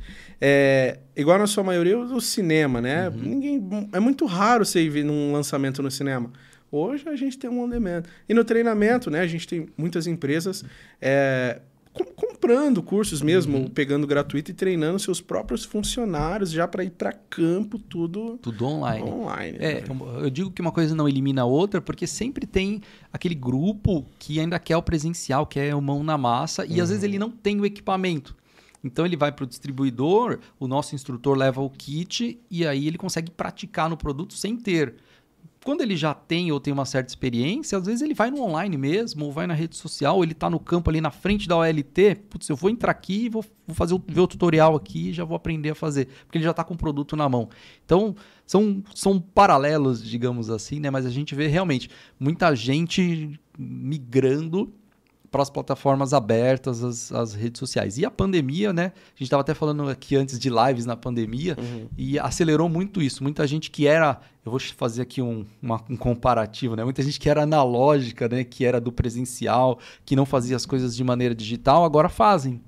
É, 0.41 0.97
igual 1.15 1.37
na 1.37 1.45
sua 1.45 1.63
maioria, 1.63 1.99
o 1.99 2.19
cinema, 2.19 2.81
né? 2.81 3.11
Ninguém, 3.15 3.61
é 3.93 3.99
muito 3.99 4.25
raro 4.25 4.65
você 4.65 4.81
ir 4.81 5.03
num 5.03 5.31
lançamento 5.33 5.83
no 5.83 5.91
cinema. 5.91 6.31
Hoje 6.75 7.07
a 7.07 7.15
gente 7.15 7.37
tem 7.37 7.49
um 7.49 7.61
on 7.63 7.69
demand. 7.69 8.03
E 8.27 8.33
no 8.33 8.43
treinamento, 8.43 9.09
né? 9.09 9.21
A 9.21 9.27
gente 9.27 9.47
tem 9.47 9.67
muitas 9.77 10.07
empresas 10.07 10.63
é, 11.01 11.61
com- 11.93 12.03
comprando 12.03 12.83
cursos 12.83 13.21
mesmo, 13.21 13.69
pegando 13.69 14.05
gratuito 14.05 14.51
e 14.51 14.53
treinando 14.53 14.99
seus 14.99 15.21
próprios 15.21 15.63
funcionários 15.63 16.51
já 16.51 16.67
para 16.67 16.83
ir 16.83 16.91
para 16.91 17.13
campo, 17.13 17.79
tudo 17.79 18.37
Tudo 18.41 18.65
online. 18.65 19.09
online. 19.09 19.57
É, 19.59 19.73
né? 19.81 19.83
eu 20.21 20.29
digo 20.29 20.51
que 20.51 20.61
uma 20.61 20.71
coisa 20.71 20.93
não 20.93 21.07
elimina 21.07 21.43
a 21.43 21.45
outra, 21.45 21.79
porque 21.81 22.05
sempre 22.05 22.45
tem 22.45 22.81
aquele 23.11 23.35
grupo 23.35 24.05
que 24.19 24.39
ainda 24.39 24.59
quer 24.59 24.75
o 24.77 24.81
presencial, 24.83 25.45
quer 25.45 25.73
o 25.73 25.81
mão 25.81 26.03
na 26.03 26.17
massa, 26.17 26.65
e 26.65 26.81
às 26.81 26.89
vezes 26.89 27.03
ele 27.03 27.17
não 27.17 27.31
tem 27.31 27.59
o 27.59 27.65
equipamento. 27.65 28.35
Então 28.83 29.03
ele 29.03 29.17
vai 29.17 29.31
para 29.31 29.45
o 29.45 29.47
distribuidor, 29.47 30.37
o 30.59 30.67
nosso 30.67 30.93
instrutor 30.93 31.35
leva 31.35 31.59
o 31.59 31.69
kit 31.71 32.39
e 32.51 32.67
aí 32.67 32.85
ele 32.87 32.99
consegue 32.99 33.31
praticar 33.31 33.89
no 33.89 33.97
produto 33.97 34.35
sem 34.35 34.55
ter. 34.55 34.93
Quando 35.65 35.81
ele 35.81 35.95
já 35.95 36.13
tem 36.13 36.51
ou 36.51 36.59
tem 36.59 36.71
uma 36.71 36.85
certa 36.85 37.09
experiência, 37.09 37.75
às 37.75 37.87
vezes 37.87 38.03
ele 38.03 38.13
vai 38.13 38.29
no 38.29 38.39
online 38.39 38.77
mesmo, 38.77 39.25
ou 39.25 39.31
vai 39.31 39.47
na 39.47 39.55
rede 39.55 39.75
social, 39.75 40.21
ele 40.21 40.33
está 40.33 40.47
no 40.47 40.59
campo 40.59 40.91
ali 40.91 41.01
na 41.01 41.09
frente 41.09 41.47
da 41.47 41.57
OLT. 41.57 42.17
Putz, 42.29 42.47
eu 42.47 42.55
vou 42.55 42.69
entrar 42.69 42.91
aqui, 42.91 43.29
vou, 43.29 43.43
vou 43.65 43.75
fazer 43.75 43.95
o, 43.95 44.03
ver 44.07 44.19
o 44.19 44.27
tutorial 44.27 44.75
aqui 44.75 45.09
e 45.09 45.13
já 45.13 45.25
vou 45.25 45.35
aprender 45.35 45.71
a 45.71 45.75
fazer. 45.75 46.07
Porque 46.23 46.37
ele 46.37 46.45
já 46.45 46.51
está 46.51 46.63
com 46.63 46.75
o 46.75 46.77
produto 46.77 47.15
na 47.15 47.27
mão. 47.27 47.49
Então, 47.83 48.15
são, 48.45 48.83
são 48.93 49.19
paralelos, 49.19 50.07
digamos 50.07 50.51
assim, 50.51 50.79
né? 50.79 50.91
Mas 50.91 51.03
a 51.03 51.09
gente 51.09 51.33
vê 51.33 51.47
realmente 51.47 51.89
muita 52.19 52.53
gente 52.53 53.39
migrando 53.57 54.71
para 55.35 55.41
as 55.43 55.49
plataformas 55.49 56.13
abertas, 56.13 56.81
as, 56.81 57.11
as 57.11 57.33
redes 57.33 57.59
sociais. 57.59 57.97
E 57.97 58.05
a 58.05 58.09
pandemia, 58.09 58.71
né? 58.71 58.93
A 58.95 59.09
gente 59.09 59.23
estava 59.23 59.41
até 59.41 59.53
falando 59.53 59.89
aqui 59.89 60.15
antes 60.15 60.39
de 60.39 60.49
lives 60.49 60.85
na 60.85 60.95
pandemia, 60.95 61.57
e 61.97 62.17
acelerou 62.17 62.69
muito 62.69 63.01
isso. 63.01 63.21
Muita 63.21 63.45
gente 63.45 63.69
que 63.69 63.85
era, 63.85 64.21
eu 64.45 64.49
vou 64.49 64.61
fazer 64.61 65.01
aqui 65.01 65.21
um, 65.21 65.45
uma- 65.61 65.83
um 65.89 65.97
comparativo, 65.97 66.77
né? 66.77 66.85
Muita 66.85 67.03
gente 67.03 67.19
que 67.19 67.29
era 67.29 67.43
analógica, 67.43 68.29
né? 68.29 68.45
Que 68.45 68.63
era 68.63 68.79
do 68.79 68.93
presencial, 68.93 69.77
que 70.05 70.15
não 70.15 70.25
fazia 70.25 70.55
as 70.55 70.65
coisas 70.65 70.95
de 70.95 71.03
maneira 71.03 71.35
digital, 71.35 71.83
agora 71.83 72.07
fazem. 72.07 72.61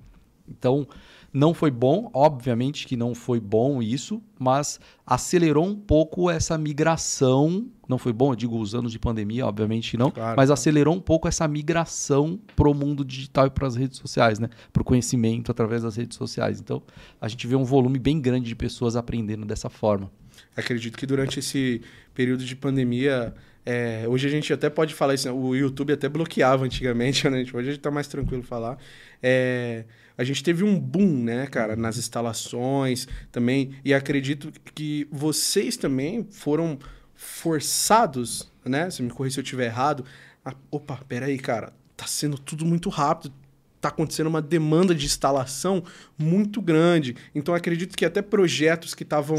Então, 0.49 0.85
Não 1.33 1.53
foi 1.53 1.69
bom, 1.69 2.09
obviamente 2.13 2.87
que 2.87 2.95
não 2.97 3.13
foi 3.13 3.39
bom 3.39 3.81
isso, 3.81 4.21
mas 4.39 4.79
acelerou 5.05 5.65
um 5.65 5.75
pouco 5.75 6.29
essa 6.31 6.57
migração. 6.57 7.67
Não 7.87 7.97
foi 7.97 8.11
bom, 8.11 8.31
eu 8.31 8.35
digo 8.35 8.59
os 8.59 8.75
anos 8.75 8.91
de 8.91 8.99
pandemia, 8.99 9.45
obviamente 9.45 9.97
não, 9.97 10.11
Claro, 10.11 10.35
mas 10.35 10.51
acelerou 10.51 10.93
um 10.93 10.99
pouco 10.99 11.27
essa 11.27 11.47
migração 11.47 12.39
pro 12.55 12.73
mundo 12.73 13.05
digital 13.05 13.47
e 13.47 13.49
para 13.49 13.67
as 13.67 13.75
redes 13.75 13.97
sociais, 13.97 14.39
né? 14.39 14.49
Para 14.73 14.81
o 14.81 14.85
conhecimento 14.85 15.51
através 15.51 15.83
das 15.83 15.95
redes 15.95 16.17
sociais. 16.17 16.59
Então, 16.59 16.81
a 17.19 17.27
gente 17.27 17.45
vê 17.47 17.55
um 17.55 17.63
volume 17.63 17.99
bem 17.99 18.19
grande 18.19 18.47
de 18.47 18.55
pessoas 18.55 18.95
aprendendo 18.95 19.45
dessa 19.45 19.69
forma. 19.69 20.11
Acredito 20.55 20.97
que 20.97 21.05
durante 21.05 21.39
esse 21.39 21.81
período 22.13 22.43
de 22.43 22.55
pandemia, 22.55 23.33
é, 23.65 24.05
hoje 24.07 24.27
a 24.27 24.29
gente 24.29 24.51
até 24.53 24.69
pode 24.69 24.93
falar 24.93 25.13
isso, 25.13 25.27
né? 25.27 25.33
o 25.33 25.55
YouTube 25.55 25.93
até 25.93 26.07
bloqueava 26.07 26.65
antigamente, 26.65 27.27
né? 27.29 27.41
Hoje 27.41 27.69
a 27.69 27.71
gente 27.71 27.79
tá 27.79 27.91
mais 27.91 28.07
tranquilo 28.07 28.43
falar. 28.43 28.77
É, 29.21 29.85
a 30.17 30.23
gente 30.23 30.43
teve 30.43 30.63
um 30.63 30.79
boom, 30.79 31.23
né, 31.23 31.45
cara, 31.45 31.75
nas 31.75 31.97
instalações 31.97 33.07
também, 33.31 33.71
e 33.85 33.93
acredito 33.93 34.51
que 34.73 35.07
vocês 35.11 35.77
também 35.77 36.25
foram 36.31 36.79
forçados, 37.17 38.51
né? 38.63 38.89
Se 38.89 39.01
me 39.01 39.09
corrija 39.09 39.35
se 39.35 39.39
eu 39.39 39.43
estiver 39.43 39.65
errado. 39.65 40.05
a- 40.45 40.53
opa, 40.71 40.97
peraí, 41.09 41.37
cara, 41.37 41.73
tá 41.97 42.07
sendo 42.07 42.37
tudo 42.37 42.65
muito 42.65 42.87
rápido. 42.89 43.33
Tá 43.81 43.89
acontecendo 43.89 44.27
uma 44.27 44.41
demanda 44.41 44.95
de 44.95 45.05
instalação 45.05 45.83
muito 46.17 46.61
grande. 46.61 47.15
Então 47.35 47.53
acredito 47.53 47.97
que 47.97 48.05
até 48.05 48.21
projetos 48.21 48.95
que 48.95 49.03
estavam. 49.03 49.35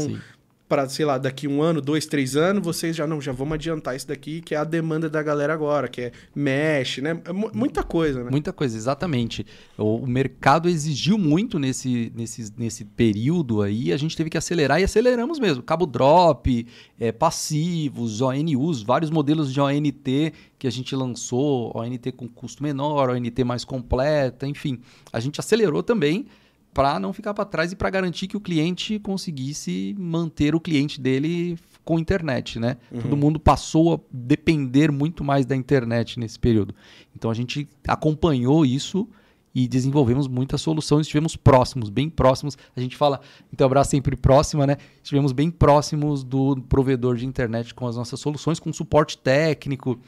Para, 0.69 0.87
sei 0.87 1.03
lá, 1.03 1.17
daqui 1.17 1.47
um 1.47 1.63
ano, 1.63 1.81
dois, 1.81 2.05
três 2.05 2.35
anos, 2.35 2.63
vocês 2.63 2.95
já 2.95 3.07
não, 3.07 3.19
já 3.19 3.31
vamos 3.31 3.55
adiantar 3.55 3.95
isso 3.95 4.07
daqui, 4.07 4.39
que 4.39 4.53
é 4.53 4.57
a 4.59 4.63
demanda 4.63 5.09
da 5.09 5.21
galera 5.23 5.51
agora, 5.51 5.87
que 5.87 5.99
é 6.01 6.11
mesh, 6.35 6.99
né? 6.99 7.19
É 7.25 7.33
mu- 7.33 7.49
muita 7.51 7.83
coisa, 7.83 8.23
né? 8.23 8.29
Muita 8.29 8.53
coisa, 8.53 8.77
exatamente. 8.77 9.43
O, 9.75 9.95
o 9.95 10.07
mercado 10.07 10.69
exigiu 10.69 11.17
muito 11.17 11.57
nesse, 11.57 12.13
nesse, 12.15 12.53
nesse 12.55 12.85
período 12.85 13.63
aí, 13.63 13.91
a 13.91 13.97
gente 13.97 14.15
teve 14.15 14.29
que 14.29 14.37
acelerar 14.37 14.79
e 14.79 14.83
aceleramos 14.83 15.39
mesmo. 15.39 15.63
Cabo 15.63 15.87
drop, 15.87 16.67
é, 16.99 17.11
passivos, 17.11 18.21
ONUs, 18.21 18.83
vários 18.83 19.09
modelos 19.09 19.51
de 19.51 19.59
ONT 19.59 20.33
que 20.59 20.67
a 20.67 20.71
gente 20.71 20.95
lançou, 20.95 21.71
ONT 21.75 22.11
com 22.11 22.27
custo 22.27 22.61
menor, 22.61 23.09
ONT 23.09 23.43
mais 23.43 23.65
completa, 23.65 24.45
enfim. 24.45 24.79
A 25.11 25.19
gente 25.19 25.39
acelerou 25.39 25.81
também 25.81 26.27
para 26.73 26.99
não 26.99 27.11
ficar 27.13 27.33
para 27.33 27.45
trás 27.45 27.71
e 27.71 27.75
para 27.75 27.89
garantir 27.89 28.27
que 28.27 28.37
o 28.37 28.41
cliente 28.41 28.99
conseguisse 28.99 29.95
manter 29.97 30.55
o 30.55 30.59
cliente 30.59 30.99
dele 31.01 31.57
com 31.83 31.97
internet, 31.97 32.59
né? 32.59 32.77
Todo 33.01 33.17
mundo 33.17 33.39
passou 33.39 33.95
a 33.95 33.99
depender 34.11 34.91
muito 34.91 35.23
mais 35.23 35.45
da 35.45 35.55
internet 35.55 36.19
nesse 36.19 36.37
período. 36.37 36.75
Então 37.15 37.31
a 37.31 37.33
gente 37.33 37.67
acompanhou 37.87 38.65
isso 38.65 39.07
e 39.53 39.67
desenvolvemos 39.67 40.27
muitas 40.27 40.61
soluções, 40.61 41.01
estivemos 41.01 41.35
próximos, 41.35 41.89
bem 41.89 42.09
próximos. 42.09 42.57
A 42.75 42.79
gente 42.79 42.95
fala, 42.95 43.19
Intelbras 43.51 43.87
sempre 43.87 44.15
próxima, 44.15 44.67
né? 44.67 44.77
Estivemos 45.01 45.31
bem 45.31 45.49
próximos 45.49 46.23
do 46.23 46.61
provedor 46.69 47.15
de 47.15 47.25
internet 47.25 47.73
com 47.73 47.87
as 47.87 47.95
nossas 47.95 48.19
soluções, 48.19 48.59
com 48.59 48.71
suporte 48.71 49.17
técnico. 49.17 49.99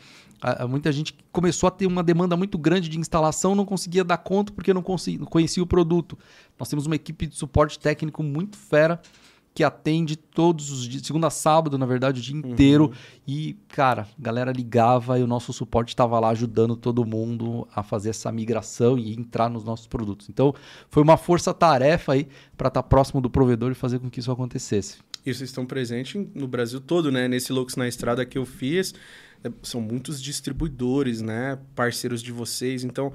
A- 0.41 0.63
a- 0.63 0.67
muita 0.67 0.91
gente 0.91 1.15
começou 1.31 1.67
a 1.67 1.71
ter 1.71 1.86
uma 1.86 2.03
demanda 2.03 2.36
muito 2.36 2.57
grande 2.57 2.89
de 2.89 2.98
instalação, 3.00 3.53
não 3.55 3.65
conseguia 3.65 4.03
dar 4.03 4.17
conta 4.17 4.51
porque 4.51 4.74
não, 4.74 4.83
não 5.19 5.25
conhecia 5.27 5.62
o 5.63 5.67
produto. 5.67 6.17
Nós 6.60 6.67
temos 6.67 6.86
uma 6.88 6.95
equipe 6.95 7.27
de 7.27 7.36
suporte 7.36 7.77
técnico 7.79 8.24
muito 8.24 8.57
fera 8.57 9.00
que 9.53 9.65
atende 9.65 10.15
todos 10.15 10.71
os 10.71 10.88
dias, 10.88 11.05
segunda 11.05 11.27
a 11.27 11.29
sábado, 11.29 11.77
na 11.77 11.86
verdade, 11.86 12.21
o 12.21 12.24
dia 12.24 12.33
inteiro. 12.38 12.93
E, 13.27 13.57
cara, 13.67 14.03
a 14.17 14.21
galera 14.21 14.50
ligava 14.50 15.19
e 15.19 15.24
o 15.24 15.27
nosso 15.27 15.51
suporte 15.51 15.89
estava 15.89 16.17
lá 16.21 16.29
ajudando 16.29 16.74
todo 16.74 17.05
mundo 17.05 17.67
a 17.75 17.83
fazer 17.83 18.12
essa 18.12 18.31
migração 18.31 18.98
e 18.98 19.13
entrar 19.13 19.50
nos 19.50 19.65
nossos 19.65 19.88
produtos. 19.88 20.29
Então, 20.29 20.55
foi 20.89 21.03
uma 21.03 21.17
força-tarefa 21.17 22.13
aí 22.13 22.29
para 22.57 22.69
estar 22.69 22.81
próximo 22.83 23.19
do 23.19 23.29
provedor 23.29 23.71
e 23.71 23.75
fazer 23.75 24.00
com 24.00 24.10
que 24.10 24.21
isso 24.21 24.31
acontecesse. 24.31 25.00
E 25.25 25.33
vocês 25.33 25.50
estão 25.50 25.65
presentes 25.65 26.25
no 26.33 26.48
Brasil 26.48 26.79
todo, 26.79 27.12
né? 27.12 27.27
Nesse 27.27 27.51
Loucos 27.51 27.75
na 27.75 27.88
Estrada 27.89 28.25
que 28.25 28.38
eu 28.38 28.45
fiz, 28.45 28.93
são 29.63 29.81
muitos 29.81 30.21
distribuidores, 30.21 31.21
né? 31.21 31.57
Parceiros 31.75 32.21
de 32.21 32.31
vocês. 32.31 32.83
Então, 32.83 33.12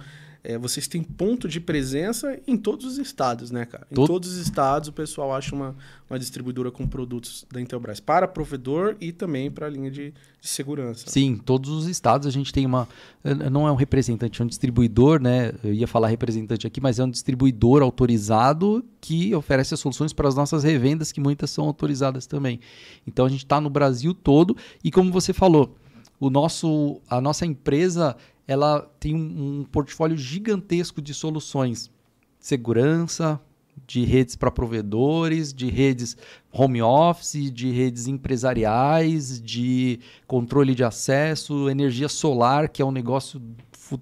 é, 0.49 0.57
vocês 0.57 0.87
têm 0.87 1.03
ponto 1.03 1.49
de 1.49 1.59
presença 1.59 2.39
em 2.47 2.57
todos 2.57 2.87
os 2.87 2.99
estados, 2.99 3.51
né, 3.51 3.65
cara? 3.65 3.85
Em 3.91 3.95
Todo- 3.97 4.07
todos 4.07 4.31
os 4.31 4.37
estados 4.39 4.89
o 4.89 4.93
pessoal 4.93 5.35
acha 5.35 5.53
uma, 5.53 5.75
uma 6.09 6.17
distribuidora 6.21 6.71
com 6.71 6.87
produtos 6.87 7.45
da 7.53 7.61
Intelbras 7.61 7.99
para 7.99 8.29
provedor 8.29 8.95
e 9.01 9.11
também 9.11 9.51
para 9.51 9.67
a 9.67 9.69
linha 9.69 9.91
de, 9.91 10.15
de 10.41 10.49
segurança. 10.49 11.11
Sim, 11.11 11.31
em 11.31 11.37
todos 11.37 11.69
os 11.71 11.89
estados 11.89 12.29
a 12.29 12.31
gente 12.31 12.53
tem 12.53 12.65
uma. 12.65 12.89
eh, 13.25 13.35
Não 13.51 13.67
é 13.67 13.73
um 13.73 13.75
representante, 13.75 14.41
é 14.41 14.45
um 14.45 14.47
distribuidor, 14.47 15.21
né? 15.21 15.53
Eu 15.65 15.75
ia 15.75 15.89
falar 15.89 16.07
representante 16.07 16.65
aqui, 16.65 16.81
mas 16.81 17.01
é 17.01 17.05
um 17.05 17.11
distribuidor 17.11 17.83
autorizado 17.83 18.85
que 19.01 19.35
oferece 19.35 19.75
as 19.75 19.81
soluções 19.81 20.13
para 20.13 20.29
as 20.29 20.37
nossas 20.37 20.63
revendas, 20.63 21.11
que 21.11 21.19
muitas 21.21 21.51
são 21.51 21.65
autorizadas 21.65 22.25
também. 22.25 22.61
Então 23.05 23.27
a 23.27 23.29
gente 23.29 23.45
está 23.45 23.61
no 23.61 23.69
Brasil 23.69 24.15
todo 24.15 24.57
e, 24.85 24.93
como 24.93 25.11
você 25.11 25.33
falou, 25.33 25.77
o 26.19 26.31
nosso, 26.31 27.01
a 27.09 27.21
nossa 27.21 27.45
empresa 27.45 28.17
ela 28.47 28.89
tem 29.01 29.15
um, 29.15 29.61
um 29.61 29.65
portfólio 29.65 30.17
gigantesco 30.17 31.03
de 31.03 31.13
soluções. 31.13 31.91
Segurança, 32.39 33.41
de 33.87 34.05
redes 34.05 34.37
para 34.37 34.51
provedores, 34.51 35.53
de 35.53 35.69
redes 35.69 36.17
home 36.53 36.81
office, 36.81 37.51
de 37.51 37.71
redes 37.71 38.07
empresariais, 38.07 39.41
de 39.41 39.99
controle 40.27 40.75
de 40.75 40.85
acesso, 40.85 41.69
energia 41.69 42.09
solar, 42.09 42.69
que 42.69 42.81
é 42.81 42.85
um 42.85 42.93
negócio 42.93 43.43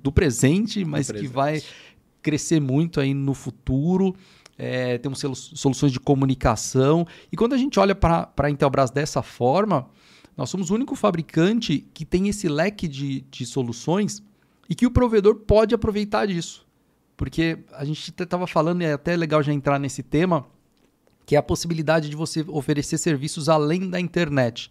do 0.00 0.12
presente, 0.12 0.84
mas 0.84 1.06
que 1.06 1.12
presente. 1.12 1.32
vai 1.32 1.62
crescer 2.22 2.60
muito 2.60 3.00
aí 3.00 3.12
no 3.14 3.34
futuro. 3.34 4.14
É, 4.56 4.98
temos 4.98 5.18
solu- 5.18 5.34
soluções 5.34 5.90
de 5.90 5.98
comunicação. 5.98 7.06
E 7.32 7.36
quando 7.36 7.54
a 7.54 7.58
gente 7.58 7.78
olha 7.80 7.94
para 7.94 8.30
a 8.36 8.50
Intelbras 8.50 8.90
dessa 8.90 9.20
forma, 9.22 9.88
nós 10.36 10.50
somos 10.50 10.70
o 10.70 10.74
único 10.74 10.96
fabricante 10.96 11.86
que 11.94 12.04
tem 12.04 12.28
esse 12.28 12.48
leque 12.48 12.88
de, 12.88 13.20
de 13.30 13.46
soluções 13.46 14.22
e 14.68 14.74
que 14.74 14.86
o 14.86 14.90
provedor 14.90 15.36
pode 15.36 15.74
aproveitar 15.74 16.26
disso. 16.26 16.66
Porque 17.16 17.58
a 17.72 17.84
gente 17.84 18.10
estava 18.10 18.46
falando, 18.46 18.82
e 18.82 18.84
é 18.84 18.92
até 18.92 19.16
legal 19.16 19.42
já 19.42 19.52
entrar 19.52 19.78
nesse 19.78 20.02
tema, 20.02 20.46
que 21.24 21.36
é 21.36 21.38
a 21.38 21.42
possibilidade 21.42 22.08
de 22.08 22.16
você 22.16 22.44
oferecer 22.48 22.98
serviços 22.98 23.48
além 23.48 23.88
da 23.88 24.00
internet. 24.00 24.70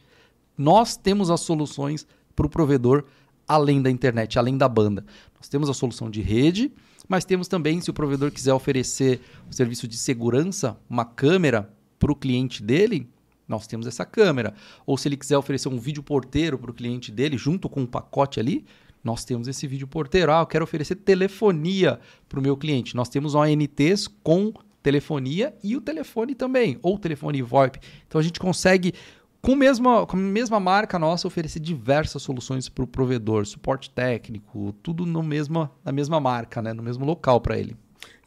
Nós 0.58 0.98
temos 0.98 1.32
as 1.32 1.42
soluções 1.42 2.06
para 2.36 2.46
o 2.46 2.50
provedor 2.50 3.06
além 3.48 3.82
da 3.82 3.90
internet, 3.90 4.38
além 4.38 4.58
da 4.58 4.68
banda. 4.68 5.06
Nós 5.36 5.48
temos 5.48 5.70
a 5.70 5.74
solução 5.74 6.10
de 6.10 6.22
rede, 6.22 6.72
mas 7.08 7.26
temos 7.26 7.48
também, 7.48 7.82
se 7.82 7.90
o 7.90 7.94
provedor 7.94 8.32
quiser 8.32 8.54
oferecer 8.54 9.22
o 9.50 9.54
serviço 9.54 9.88
de 9.88 9.98
segurança, 9.98 10.78
uma 10.90 11.06
câmera 11.06 11.74
para 12.00 12.12
o 12.12 12.16
cliente 12.16 12.62
dele, 12.62 13.10
nós 13.54 13.68
temos 13.68 13.86
essa 13.86 14.04
câmera. 14.04 14.54
Ou 14.86 14.98
se 14.98 15.08
ele 15.08 15.16
quiser 15.16 15.38
oferecer 15.38 15.70
um 15.70 15.78
vídeo 15.78 16.02
porteiro 16.02 16.58
para 16.58 16.72
o 16.72 16.74
cliente 16.74 17.12
dele, 17.12 17.38
junto 17.38 17.70
com 17.70 17.82
um 17.82 17.86
pacote 17.86 18.40
ali, 18.40 18.66
nós 19.04 19.24
temos 19.24 19.48
esse 19.48 19.68
vídeo 19.68 19.88
porteiro. 19.88 20.32
Ah, 20.32 20.40
eu 20.40 20.48
quero 20.48 20.64
oferecer 20.64 20.96
telefonia 20.96 22.00
para 22.28 22.40
o 22.40 22.42
meu 22.42 22.58
cliente. 22.58 22.96
Nós 22.96 23.10
temos 23.10 23.36
ONTs 23.36 24.08
com 24.24 24.54
telefonia 24.82 25.54
e 25.64 25.76
o 25.76 25.82
telefone 25.82 26.36
também, 26.36 26.78
ou 26.82 26.98
telefone 26.98 27.42
VoIP. 27.42 27.80
Então 28.08 28.20
a 28.20 28.24
gente 28.24 28.40
consegue, 28.40 28.94
com, 29.42 29.56
mesma, 29.56 30.06
com 30.06 30.18
a 30.18 30.20
mesma 30.20 30.60
marca 30.60 30.98
nossa, 30.98 31.28
oferecer 31.28 31.60
diversas 31.60 32.22
soluções 32.22 32.68
para 32.68 32.84
o 32.84 32.88
provedor, 32.88 33.46
suporte 33.46 33.90
técnico, 33.90 34.74
tudo 34.84 35.06
no 35.06 35.24
mesma, 35.24 35.72
na 35.86 35.92
mesma 35.92 36.20
marca, 36.20 36.62
né? 36.62 36.74
no 36.74 36.84
mesmo 36.84 37.06
local 37.06 37.40
para 37.40 37.58
ele. 37.58 37.76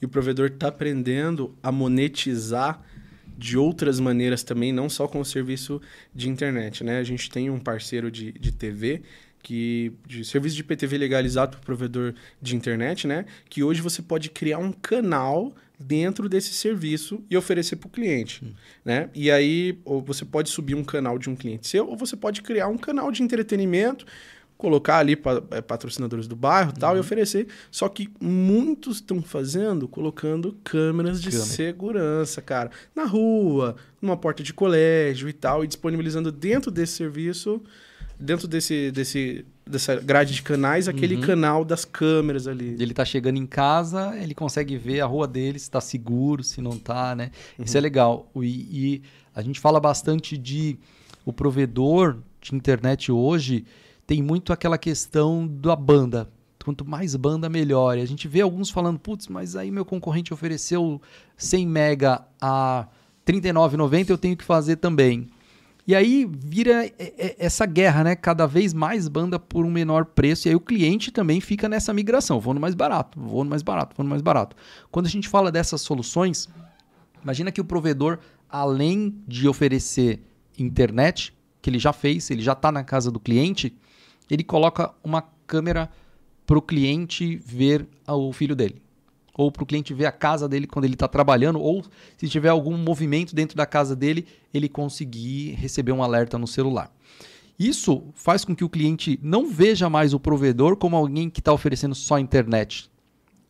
E 0.01 0.07
o 0.07 0.09
provedor 0.09 0.49
está 0.49 0.69
aprendendo 0.69 1.55
a 1.63 1.73
monetizar 1.73 2.81
de 3.37 3.59
outras 3.59 4.01
maneiras 4.01 4.43
também, 4.43 4.73
não 4.73 4.89
só 4.89 5.07
com 5.07 5.21
o 5.21 5.25
serviço 5.25 5.81
de 6.15 6.29
internet, 6.29 6.83
né? 6.83 6.99
A 6.99 7.05
gente 7.05 7.31
tem 7.31 7.51
um 7.51 7.59
parceiro 7.59 8.11
de, 8.11 8.33
de 8.33 8.53
TV 8.53 9.03
que 9.43 9.93
de 10.05 10.25
serviço 10.25 10.57
de 10.57 10.65
PTV 10.65 10.99
legalizado 10.99 11.53
para 11.53 11.61
o 11.61 11.65
provedor 11.65 12.15
de 12.43 12.57
internet, 12.57 13.07
né? 13.07 13.27
Que 13.49 13.63
hoje 13.63 13.81
você 13.81 14.03
pode 14.03 14.31
criar 14.31 14.59
um 14.59 14.73
canal 14.73 15.55
dentro 15.79 16.29
desse 16.29 16.55
serviço 16.55 17.23
e 17.31 17.37
oferecer 17.37 17.77
para 17.77 17.87
o 17.87 17.91
cliente, 17.91 18.43
né? 18.85 19.11
E 19.15 19.31
aí 19.31 19.79
ou 19.85 20.03
você 20.03 20.25
pode 20.25 20.49
subir 20.49 20.75
um 20.75 20.83
canal 20.83 21.19
de 21.19 21.29
um 21.29 21.37
cliente 21.37 21.69
seu 21.69 21.87
ou 21.87 21.97
você 21.97 22.17
pode 22.17 22.43
criar 22.43 22.69
um 22.69 22.79
canal 22.79 23.13
de 23.13 23.23
entretenimento 23.23 24.07
colocar 24.57 24.99
ali 24.99 25.19
eh, 25.51 25.61
patrocinadores 25.61 26.27
do 26.27 26.35
bairro 26.35 26.73
e 26.75 26.79
tal 26.79 26.93
Uhum. 26.93 26.97
e 26.97 27.01
oferecer. 27.01 27.47
Só 27.71 27.89
que 27.89 28.09
muitos 28.21 28.97
estão 28.97 29.21
fazendo 29.23 29.87
colocando 29.87 30.57
câmeras 30.65 31.21
de 31.21 31.31
Câmera. 31.31 31.47
segurança, 31.47 32.41
cara, 32.43 32.71
na 32.95 33.05
rua, 33.05 33.77
numa 34.01 34.17
porta 34.17 34.43
de 34.43 34.55
colégio 34.55 35.29
e 35.29 35.33
tal, 35.33 35.63
e 35.63 35.67
disponibilizando 35.67 36.33
dentro 36.33 36.71
desse 36.71 36.95
serviço, 36.95 37.61
dentro 38.19 38.49
desse, 38.49 38.91
desse 38.91 39.45
dessa 39.69 39.97
grade 39.97 40.33
de 40.33 40.43
canais, 40.43 40.87
aquele 40.87 41.17
Uhum. 41.17 41.23
canal 41.23 41.65
das 41.65 41.85
câmeras 41.85 42.47
ali. 42.47 42.77
Ele 42.79 42.95
tá 42.95 43.05
chegando 43.05 43.37
em 43.37 43.45
casa, 43.47 44.17
ele 44.17 44.33
consegue 44.33 44.77
ver 44.79 45.01
a 45.01 45.07
rua 45.07 45.27
dele, 45.27 45.59
se 45.59 45.65
está 45.65 45.81
seguro, 45.81 46.45
se 46.45 46.61
não 46.63 46.79
tá, 46.79 47.17
né? 47.17 47.33
Isso 47.59 47.77
é 47.77 47.81
legal. 47.81 48.31
O- 48.33 48.45
E, 48.45 48.49
e 48.71 49.03
a 49.35 49.43
gente 49.43 49.59
fala 49.59 49.81
bastante 49.81 50.39
de 50.39 50.79
o 51.25 51.33
provedor 51.33 52.19
de 52.41 52.55
internet 52.55 53.11
hoje 53.11 53.65
tem 54.07 54.23
muito 54.23 54.53
aquela 54.53 54.79
questão 54.79 55.47
da 55.47 55.75
banda. 55.75 56.31
Quanto 56.65 56.85
mais 56.85 57.15
banda, 57.15 57.49
melhor. 57.49 57.97
E 57.97 58.01
a 58.01 58.07
gente 58.07 58.27
vê 58.27 58.41
alguns 58.41 58.71
falando, 58.71 58.99
putz, 58.99 59.29
mas 59.29 59.55
aí 59.55 59.71
meu 59.71 59.85
concorrente 59.85 60.35
ofereceu 60.35 61.01
100 61.37 61.67
mega 61.67 62.27
a 62.41 62.89
R$ 63.27 63.33
39,90, 63.35 64.11
eu 64.11 64.19
tenho 64.19 64.37
que 64.37 64.43
fazer 64.43 64.77
também. 64.77 65.29
E 65.87 65.95
aí 65.95 66.29
vira 66.29 66.91
essa 67.39 67.65
guerra, 67.65 68.03
né? 68.03 68.17
Cada 68.17 68.45
vez 68.45 68.75
mais 68.75 69.07
banda 69.07 69.39
por 69.39 69.65
um 69.65 69.71
menor 69.71 70.07
preço. 70.07 70.49
E 70.49 70.51
aí 70.51 70.57
o 70.57 70.61
cliente 70.61 71.13
também 71.13 71.41
fica 71.41 71.69
nessa 71.69 71.95
migração. 71.95 72.41
Vou 72.41 72.53
no 72.53 72.59
mais 72.59 72.75
barato, 72.75 73.21
vou 73.21 73.45
no 73.45 73.51
mais 73.51 73.63
barato, 73.63 73.95
vou 73.97 74.03
no 74.03 74.11
mais 74.11 74.23
barato. 74.23 74.57
Quando 74.91 75.07
a 75.07 75.09
gente 75.09 75.29
fala 75.29 75.53
dessas 75.53 75.81
soluções, 75.83 76.49
imagina 77.23 77.53
que 77.53 77.61
o 77.61 77.65
provedor, 77.65 78.19
além 78.51 79.15
de 79.29 79.47
oferecer 79.47 80.21
internet, 80.59 81.33
que 81.63 81.71
ele 81.71 81.79
já 81.79 81.93
fez, 81.93 82.29
ele 82.33 82.43
já 82.43 82.55
está 82.55 82.73
na 82.73 82.83
casa 82.83 83.09
do 83.09 83.21
cliente, 83.21 83.73
ele 84.31 84.45
coloca 84.45 84.93
uma 85.03 85.23
câmera 85.47 85.91
para 86.47 86.59
o 86.59 86.63
cliente 86.63 87.37
ver 87.37 87.87
o 88.07 88.33
filho 88.33 88.55
dele 88.55 88.83
ou 89.37 89.53
para 89.53 89.63
o 89.63 89.67
cliente 89.67 89.93
ver 89.93 90.07
a 90.07 90.13
casa 90.13 90.49
dele 90.49 90.67
quando 90.67 90.87
ele 90.87 90.95
está 90.95 91.07
trabalhando, 91.07 91.61
ou 91.61 91.85
se 92.17 92.29
tiver 92.29 92.49
algum 92.49 92.77
movimento 92.77 93.35
dentro 93.35 93.57
da 93.57 93.67
casa 93.67 93.95
dele, 93.95 94.27
ele 94.53 94.69
conseguir 94.69 95.53
receber 95.53 95.93
um 95.93 96.03
alerta 96.03 96.39
no 96.39 96.47
celular. 96.47 96.91
Isso 97.59 98.03
faz 98.15 98.45
com 98.45 98.57
que 98.57 98.65
o 98.65 98.69
cliente 98.69 99.19
não 99.23 99.51
veja 99.51 99.91
mais 99.91 100.15
o 100.15 100.21
provedor 100.21 100.77
como 100.77 100.97
alguém 100.97 101.29
que 101.29 101.41
está 101.41 101.53
oferecendo 101.53 101.95
só 101.95 102.19
internet. 102.19 102.91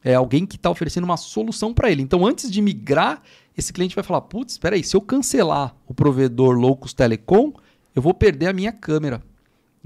É 0.02 0.14
alguém 0.14 0.46
que 0.46 0.56
está 0.56 0.70
oferecendo 0.70 1.04
uma 1.04 1.16
solução 1.16 1.72
para 1.74 1.90
ele. 1.90 2.02
Então, 2.02 2.24
antes 2.24 2.50
de 2.50 2.62
migrar, 2.62 3.22
esse 3.56 3.72
cliente 3.72 3.94
vai 3.94 4.04
falar: 4.04 4.20
putz, 4.22 4.52
espera 4.52 4.76
aí, 4.76 4.84
se 4.84 4.96
eu 4.96 5.00
cancelar 5.00 5.74
o 5.86 5.94
provedor 5.94 6.56
Loucos 6.56 6.92
Telecom, 6.92 7.52
eu 7.94 8.02
vou 8.02 8.14
perder 8.14 8.46
a 8.46 8.52
minha 8.52 8.72
câmera 8.72 9.22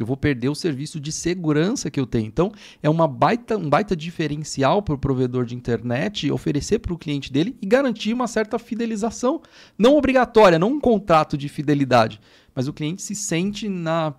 eu 0.00 0.06
vou 0.06 0.16
perder 0.16 0.48
o 0.48 0.54
serviço 0.54 0.98
de 0.98 1.12
segurança 1.12 1.90
que 1.90 2.00
eu 2.00 2.06
tenho. 2.06 2.26
Então, 2.26 2.50
é 2.82 2.88
uma 2.88 3.06
baita, 3.06 3.58
um 3.58 3.68
baita 3.68 3.94
diferencial 3.94 4.80
para 4.80 4.94
o 4.94 4.98
provedor 4.98 5.44
de 5.44 5.54
internet 5.54 6.30
oferecer 6.32 6.78
para 6.78 6.94
o 6.94 6.98
cliente 6.98 7.30
dele 7.30 7.54
e 7.60 7.66
garantir 7.66 8.14
uma 8.14 8.26
certa 8.26 8.58
fidelização. 8.58 9.42
Não 9.76 9.96
obrigatória, 9.96 10.58
não 10.58 10.72
um 10.72 10.80
contrato 10.80 11.36
de 11.36 11.50
fidelidade, 11.50 12.18
mas 12.54 12.66
o 12.66 12.72
cliente 12.72 13.02
se 13.02 13.14
sente 13.14 13.68
na. 13.68 14.14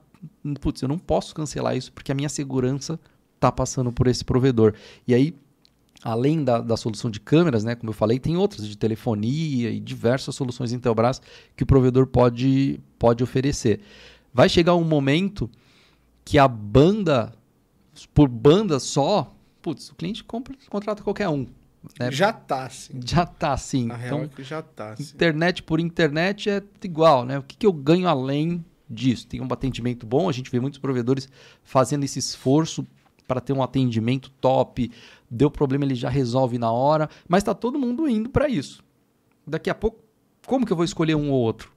Putz, 0.61 0.83
eu 0.83 0.87
não 0.87 0.99
posso 0.99 1.33
cancelar 1.33 1.75
isso 1.75 1.91
porque 1.91 2.11
a 2.11 2.15
minha 2.15 2.29
segurança 2.29 2.99
está 3.33 3.51
passando 3.51 3.91
por 3.91 4.05
esse 4.05 4.23
provedor. 4.23 4.75
E 5.07 5.15
aí, 5.15 5.33
além 6.03 6.43
da, 6.43 6.61
da, 6.61 6.77
solução 6.77 7.09
de 7.09 7.19
câmeras, 7.19 7.63
né, 7.63 7.73
como 7.73 7.89
eu 7.89 7.95
falei, 7.95 8.19
tem 8.19 8.37
outras 8.37 8.67
de 8.67 8.77
telefonia 8.77 9.71
e 9.71 9.79
diversas 9.79 10.35
soluções 10.35 10.71
Intelbras 10.71 11.19
que 11.55 11.63
o 11.63 11.65
provedor 11.65 12.05
pode, 12.05 12.79
pode 12.99 13.23
oferecer. 13.23 13.79
Vai 14.31 14.47
chegar 14.47 14.75
um 14.75 14.83
momento 14.83 15.49
que 16.23 16.37
a 16.37 16.47
banda, 16.47 17.33
por 18.13 18.27
banda 18.27 18.79
só, 18.79 19.33
putz, 19.61 19.89
o 19.89 19.95
cliente 19.95 20.23
compra, 20.23 20.55
contrata 20.69 21.03
qualquer 21.03 21.29
um. 21.29 21.47
Né? 21.99 22.11
Já 22.11 22.31
tá, 22.31 22.69
sim. 22.69 22.99
Já 23.03 23.25
tá, 23.25 23.57
sim. 23.57 23.91
A 23.91 23.95
então, 23.95 23.97
real 23.97 24.23
é 24.23 24.27
que 24.27 24.43
já 24.43 24.61
tá. 24.61 24.95
Internet 24.99 25.63
por 25.63 25.79
internet 25.79 26.49
é 26.49 26.63
igual, 26.83 27.25
né? 27.25 27.39
O 27.39 27.43
que, 27.43 27.57
que 27.57 27.65
eu 27.65 27.73
ganho 27.73 28.07
além 28.07 28.63
disso? 28.89 29.27
Tem 29.27 29.41
um 29.41 29.47
atendimento 29.51 30.05
bom, 30.05 30.29
a 30.29 30.31
gente 30.31 30.51
vê 30.51 30.59
muitos 30.59 30.79
provedores 30.79 31.27
fazendo 31.63 32.03
esse 32.03 32.19
esforço 32.19 32.85
para 33.27 33.41
ter 33.41 33.53
um 33.53 33.63
atendimento 33.63 34.29
top. 34.41 34.91
Deu 35.29 35.49
problema, 35.49 35.85
ele 35.85 35.95
já 35.95 36.09
resolve 36.09 36.57
na 36.57 36.71
hora, 36.71 37.09
mas 37.27 37.41
está 37.41 37.53
todo 37.53 37.79
mundo 37.79 38.07
indo 38.07 38.29
para 38.29 38.47
isso. 38.47 38.83
Daqui 39.47 39.69
a 39.69 39.75
pouco, 39.75 39.99
como 40.45 40.65
que 40.65 40.71
eu 40.71 40.77
vou 40.77 40.85
escolher 40.85 41.15
um 41.15 41.31
ou 41.31 41.39
outro? 41.39 41.71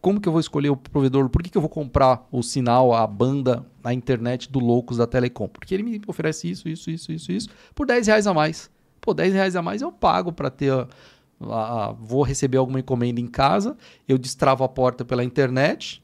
Como 0.00 0.20
que 0.20 0.28
eu 0.28 0.32
vou 0.32 0.40
escolher 0.40 0.70
o 0.70 0.76
provedor? 0.76 1.28
Por 1.28 1.42
que, 1.42 1.50
que 1.50 1.58
eu 1.58 1.62
vou 1.62 1.68
comprar 1.68 2.26
o 2.32 2.42
sinal, 2.42 2.94
a 2.94 3.06
banda, 3.06 3.64
a 3.84 3.92
internet 3.92 4.50
do 4.50 4.58
Loucos 4.58 4.96
da 4.96 5.06
Telecom? 5.06 5.48
Porque 5.48 5.74
ele 5.74 5.82
me 5.82 6.00
oferece 6.06 6.50
isso, 6.50 6.68
isso, 6.68 6.90
isso, 6.90 7.12
isso, 7.12 7.32
isso, 7.32 7.48
por 7.74 7.86
10 7.86 8.06
reais 8.06 8.26
a 8.26 8.32
mais. 8.34 8.70
Pô, 9.00 9.12
10 9.12 9.34
reais 9.34 9.56
a 9.56 9.62
mais 9.62 9.82
eu 9.82 9.92
pago 9.92 10.32
para 10.32 10.50
ter. 10.50 10.72
A, 10.72 10.86
a, 11.42 11.86
a, 11.86 11.92
vou 11.92 12.22
receber 12.22 12.58
alguma 12.58 12.80
encomenda 12.80 13.20
em 13.20 13.26
casa, 13.26 13.76
eu 14.08 14.18
destravo 14.18 14.64
a 14.64 14.68
porta 14.68 15.04
pela 15.04 15.24
internet, 15.24 16.02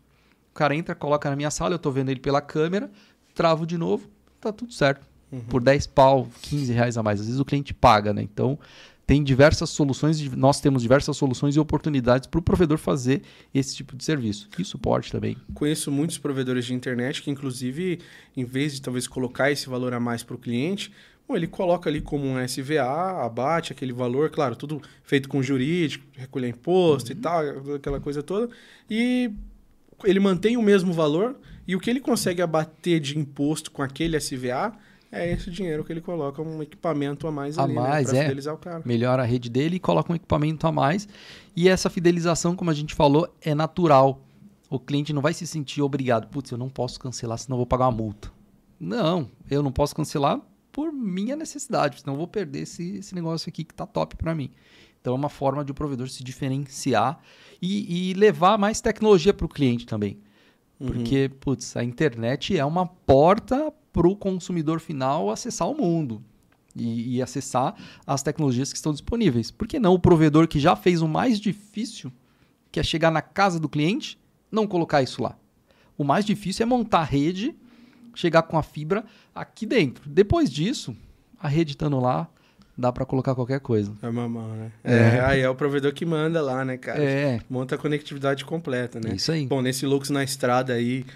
o 0.51 0.55
cara 0.55 0.75
entra, 0.75 0.95
coloca 0.95 1.29
na 1.29 1.37
minha 1.37 1.51
sala, 1.51 1.75
eu 1.75 1.77
estou 1.77 1.93
vendo 1.93 2.11
ele 2.11 2.21
pela 2.21 2.41
câmera, 2.41 2.91
travo 3.35 3.67
de 3.67 3.77
novo, 3.77 4.09
tá 4.41 4.53
tudo 4.53 4.73
certo. 4.73 5.07
Uhum. 5.31 5.41
Por 5.41 5.63
10 5.63 5.89
pau, 5.89 6.29
15 6.43 6.73
reais 6.73 6.97
a 6.97 7.03
mais. 7.03 7.21
Às 7.21 7.27
vezes 7.27 7.41
o 7.41 7.45
cliente 7.45 7.75
paga, 7.75 8.15
né? 8.15 8.23
Então, 8.23 8.59
tem 9.07 9.23
diversas 9.23 9.71
soluções, 9.71 10.21
nós 10.33 10.61
temos 10.61 10.83
diversas 10.83 11.17
soluções 11.17 11.55
e 11.55 11.61
oportunidades 11.61 12.27
para 12.27 12.41
o 12.41 12.43
provedor 12.43 12.77
fazer 12.77 13.23
esse 13.55 13.77
tipo 13.77 13.97
de 13.97 14.03
serviço. 14.03 14.49
E 14.59 14.65
suporte 14.65 15.13
também. 15.13 15.37
Conheço 15.55 15.93
muitos 15.93 16.19
provedores 16.19 16.65
de 16.65 16.75
internet 16.75 17.23
que, 17.23 17.31
inclusive, 17.31 18.01
em 18.37 18.45
vez 18.45 18.75
de 18.75 18.83
talvez 18.83 19.07
colocar 19.07 19.51
esse 19.51 19.69
valor 19.69 19.95
a 19.95 20.01
mais 20.01 20.25
para 20.25 20.35
o 20.35 20.39
cliente, 20.39 20.93
bom, 21.29 21.37
ele 21.37 21.47
coloca 21.47 21.89
ali 21.89 22.01
como 22.01 22.27
um 22.27 22.45
SVA, 22.45 23.25
abate 23.25 23.73
aquele 23.73 23.93
valor, 23.93 24.29
claro, 24.29 24.57
tudo 24.57 24.83
feito 25.05 25.29
com 25.29 25.41
jurídico, 25.41 26.05
recolher 26.13 26.49
imposto 26.49 27.13
uhum. 27.13 27.19
e 27.19 27.21
tal, 27.21 27.75
aquela 27.77 28.01
coisa 28.01 28.25
toda. 28.25 28.53
E 28.91 29.31
ele 30.03 30.19
mantém 30.19 30.57
o 30.57 30.63
mesmo 30.63 30.93
valor 30.93 31.37
e 31.65 31.77
o 31.77 31.81
que 31.81 31.89
ele 31.89 32.01
consegue 32.01 32.43
abater 32.43 32.99
de 32.99 33.17
imposto 33.17 33.71
com 33.71 33.83
aquele 33.83 34.19
SVA 34.19 34.77
é 35.11 35.31
esse 35.33 35.51
dinheiro 35.51 35.85
que 35.85 35.93
ele 35.93 36.01
coloca 36.01 36.43
um 36.43 36.63
equipamento 36.63 37.27
a 37.27 37.33
mais 37.33 37.59
a 37.59 37.63
ali, 37.63 37.75
né, 37.75 37.81
mais, 37.81 38.13
né, 38.13 38.19
é. 38.19 38.23
fidelizar 38.23 38.55
o 38.55 38.59
cara. 38.59 38.83
Melhora 38.85 39.23
a 39.23 39.27
rede 39.27 39.49
dele 39.49 39.77
e 39.77 39.81
coloca 39.81 40.13
um 40.13 40.17
equipamento 40.17 40.67
a 40.67 40.73
mais. 40.73 41.09
E 41.55 41.69
essa 41.69 41.89
fidelização, 41.89 42.57
como 42.57 42.71
a 42.71 42.75
gente 42.75 42.95
falou, 42.95 43.29
é 43.41 43.55
natural. 43.55 44.21
O 44.69 44.79
cliente 44.79 45.13
não 45.13 45.23
vai 45.23 45.33
se 45.33 45.47
sentir 45.47 45.81
obrigado. 45.81 46.29
Putz, 46.29 46.51
eu 46.51 46.59
não 46.59 46.69
posso 46.69 46.99
cancelar, 46.99 47.39
senão 47.39 47.57
eu 47.57 47.59
vou 47.59 47.67
pagar 47.67 47.87
uma 47.87 47.97
multa. 47.97 48.31
Não, 48.79 49.31
eu 49.51 49.63
não 49.63 49.73
posso 49.73 49.95
cancelar 49.95 50.41
por 50.71 50.93
minha 50.93 51.35
necessidade, 51.35 52.01
senão 52.01 52.15
eu 52.15 52.19
vou 52.19 52.29
perder 52.29 52.61
esse, 52.61 52.97
esse 52.97 53.15
negócio 53.15 53.49
aqui 53.49 53.65
que 53.65 53.73
está 53.73 53.87
top 53.87 54.17
para 54.17 54.35
mim. 54.35 54.51
Então 55.01 55.15
é 55.15 55.17
uma 55.17 55.31
forma 55.31 55.65
de 55.65 55.71
o 55.71 55.75
provedor 55.75 56.09
se 56.11 56.23
diferenciar 56.23 57.19
e, 57.63 58.11
e 58.11 58.15
levar 58.15 58.59
mais 58.59 58.81
tecnologia 58.81 59.33
para 59.33 59.47
o 59.47 59.49
cliente 59.49 59.87
também. 59.87 60.19
Uhum. 60.79 60.89
Porque, 60.89 61.31
putz, 61.41 61.77
a 61.77 61.83
internet 61.83 62.59
é 62.59 62.65
uma 62.65 62.87
porta 62.87 63.73
para 63.97 64.07
o 64.07 64.15
consumidor 64.15 64.79
final 64.79 65.31
acessar 65.31 65.67
o 65.67 65.75
mundo 65.75 66.23
e, 66.75 67.17
e, 67.17 67.23
acessar 67.23 67.75
as 68.07 68.23
tecnologias 68.23 68.71
que 68.71 68.77
estão 68.77 68.93
disponíveis. 68.93 69.51
Por 69.51 69.67
que 69.67 69.81
não 69.81 69.95
o 69.95 69.99
provedor 69.99 70.47
que 70.47 70.61
já 70.61 70.77
fez 70.77 71.01
o 71.01 71.09
mais 71.09 71.41
difícil, 71.41 72.13
que 72.71 72.79
é 72.79 72.83
chegar 72.83 73.11
na 73.11 73.23
casa 73.23 73.59
do 73.59 73.71
cliente, 73.71 74.19
não 74.53 74.67
colocar 74.67 75.03
isso 75.03 75.23
lá? 75.23 75.39
O 75.97 76.05
mais 76.05 76.27
difícil 76.27 76.65
é 76.65 76.67
montar 76.67 76.99
a 76.99 77.05
rede, 77.05 77.57
chegar 78.15 78.43
com 78.43 78.59
a 78.59 78.63
fibra 78.63 79.03
aqui 79.35 79.65
dentro. 79.65 80.07
Depois 80.07 80.51
disso, 80.51 80.95
a 81.41 81.49
rede 81.49 81.73
estando 81.73 81.99
lá, 81.99 82.29
dá 82.77 82.93
para 82.93 83.07
colocar 83.07 83.35
qualquer 83.35 83.61
coisa. 83.61 83.95
É 84.03 84.11
mamão, 84.11 84.55
né? 84.55 84.73
É. 84.85 84.95
é. 84.95 85.21
aí 85.21 85.41
é 85.41 85.49
o 85.49 85.55
provedor 85.55 85.95
que 85.95 86.05
manda 86.05 86.43
lá, 86.43 86.63
né, 86.63 86.77
cara? 86.77 87.03
É. 87.03 87.41
Monta 87.49 87.77
a 87.77 87.79
conectividade 87.79 88.45
completa, 88.45 89.01
né? 89.01 89.15
Isso 89.15 89.33
aí. 89.33 89.47
Bom, 89.47 89.63
nesse 89.63 89.87
Lux 89.87 90.11
na 90.11 90.23
estrada 90.23 90.75
aí, 90.75 91.07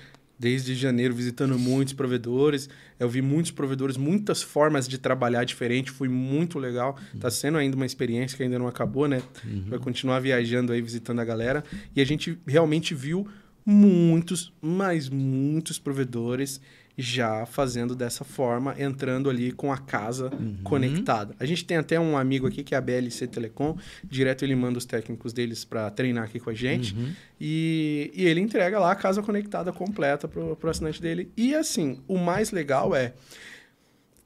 desde 0.41 0.75
janeiro 0.75 1.15
visitando 1.15 1.59
muitos 1.59 1.93
provedores. 1.93 2.67
Eu 2.99 3.11
vi 3.11 3.21
muitos 3.21 3.51
provedores, 3.51 3.99
muitas 3.99 4.43
formas 4.43 4.89
de 4.89 4.97
trabalhar 4.97 5.45
diferente, 5.45 5.91
foi 5.91 6.09
muito 6.09 6.59
legal. 6.59 6.99
Está 7.15 7.29
uhum. 7.29 7.31
sendo 7.31 7.59
ainda 7.59 7.77
uma 7.77 7.85
experiência 7.85 8.39
que 8.39 8.43
ainda 8.43 8.59
não 8.59 8.67
acabou, 8.67 9.07
né? 9.07 9.23
Uhum. 9.45 9.67
Vai 9.69 9.79
continuar 9.79 10.19
viajando 10.21 10.73
aí, 10.73 10.81
visitando 10.81 11.21
a 11.21 11.25
galera. 11.27 11.63
E 11.95 12.01
a 12.01 12.07
gente 12.07 12.39
realmente 12.47 12.95
viu 12.95 13.29
muitos, 13.67 14.51
mas 14.63 15.11
muitos 15.11 15.79
provedores 15.79 16.59
já 17.01 17.47
fazendo 17.47 17.95
dessa 17.95 18.25
forma, 18.25 18.75
entrando 18.79 19.31
ali 19.31 19.53
com 19.53 19.73
a 19.73 19.79
casa 19.79 20.31
uhum. 20.35 20.59
conectada. 20.63 21.35
A 21.39 21.45
gente 21.45 21.65
tem 21.65 21.77
até 21.77 21.99
um 21.99 22.17
amigo 22.17 22.47
aqui 22.47 22.63
que 22.63 22.75
é 22.75 22.79
a 22.79 22.81
BLC 22.81 23.27
Telecom, 23.27 23.77
direto 24.05 24.45
ele 24.45 24.55
manda 24.55 24.79
os 24.79 24.85
técnicos 24.85 25.33
deles 25.33 25.65
para 25.65 25.91
treinar 25.91 26.25
aqui 26.25 26.39
com 26.39 26.51
a 26.51 26.55
gente, 26.55 26.95
uhum. 26.95 27.13
e, 27.41 28.11
e 28.15 28.27
ele 28.27 28.41
entrega 28.41 28.79
lá 28.79 28.93
a 28.93 28.97
casa 28.97 29.23
conectada 29.23 29.73
completa 29.73 30.29
para 30.29 30.41
o 30.41 30.71
assinante 30.71 31.01
dele. 31.01 31.31
E 31.37 31.55
assim, 31.55 32.01
o 32.07 32.19
mais 32.19 32.51
legal 32.51 32.95
é 32.95 33.15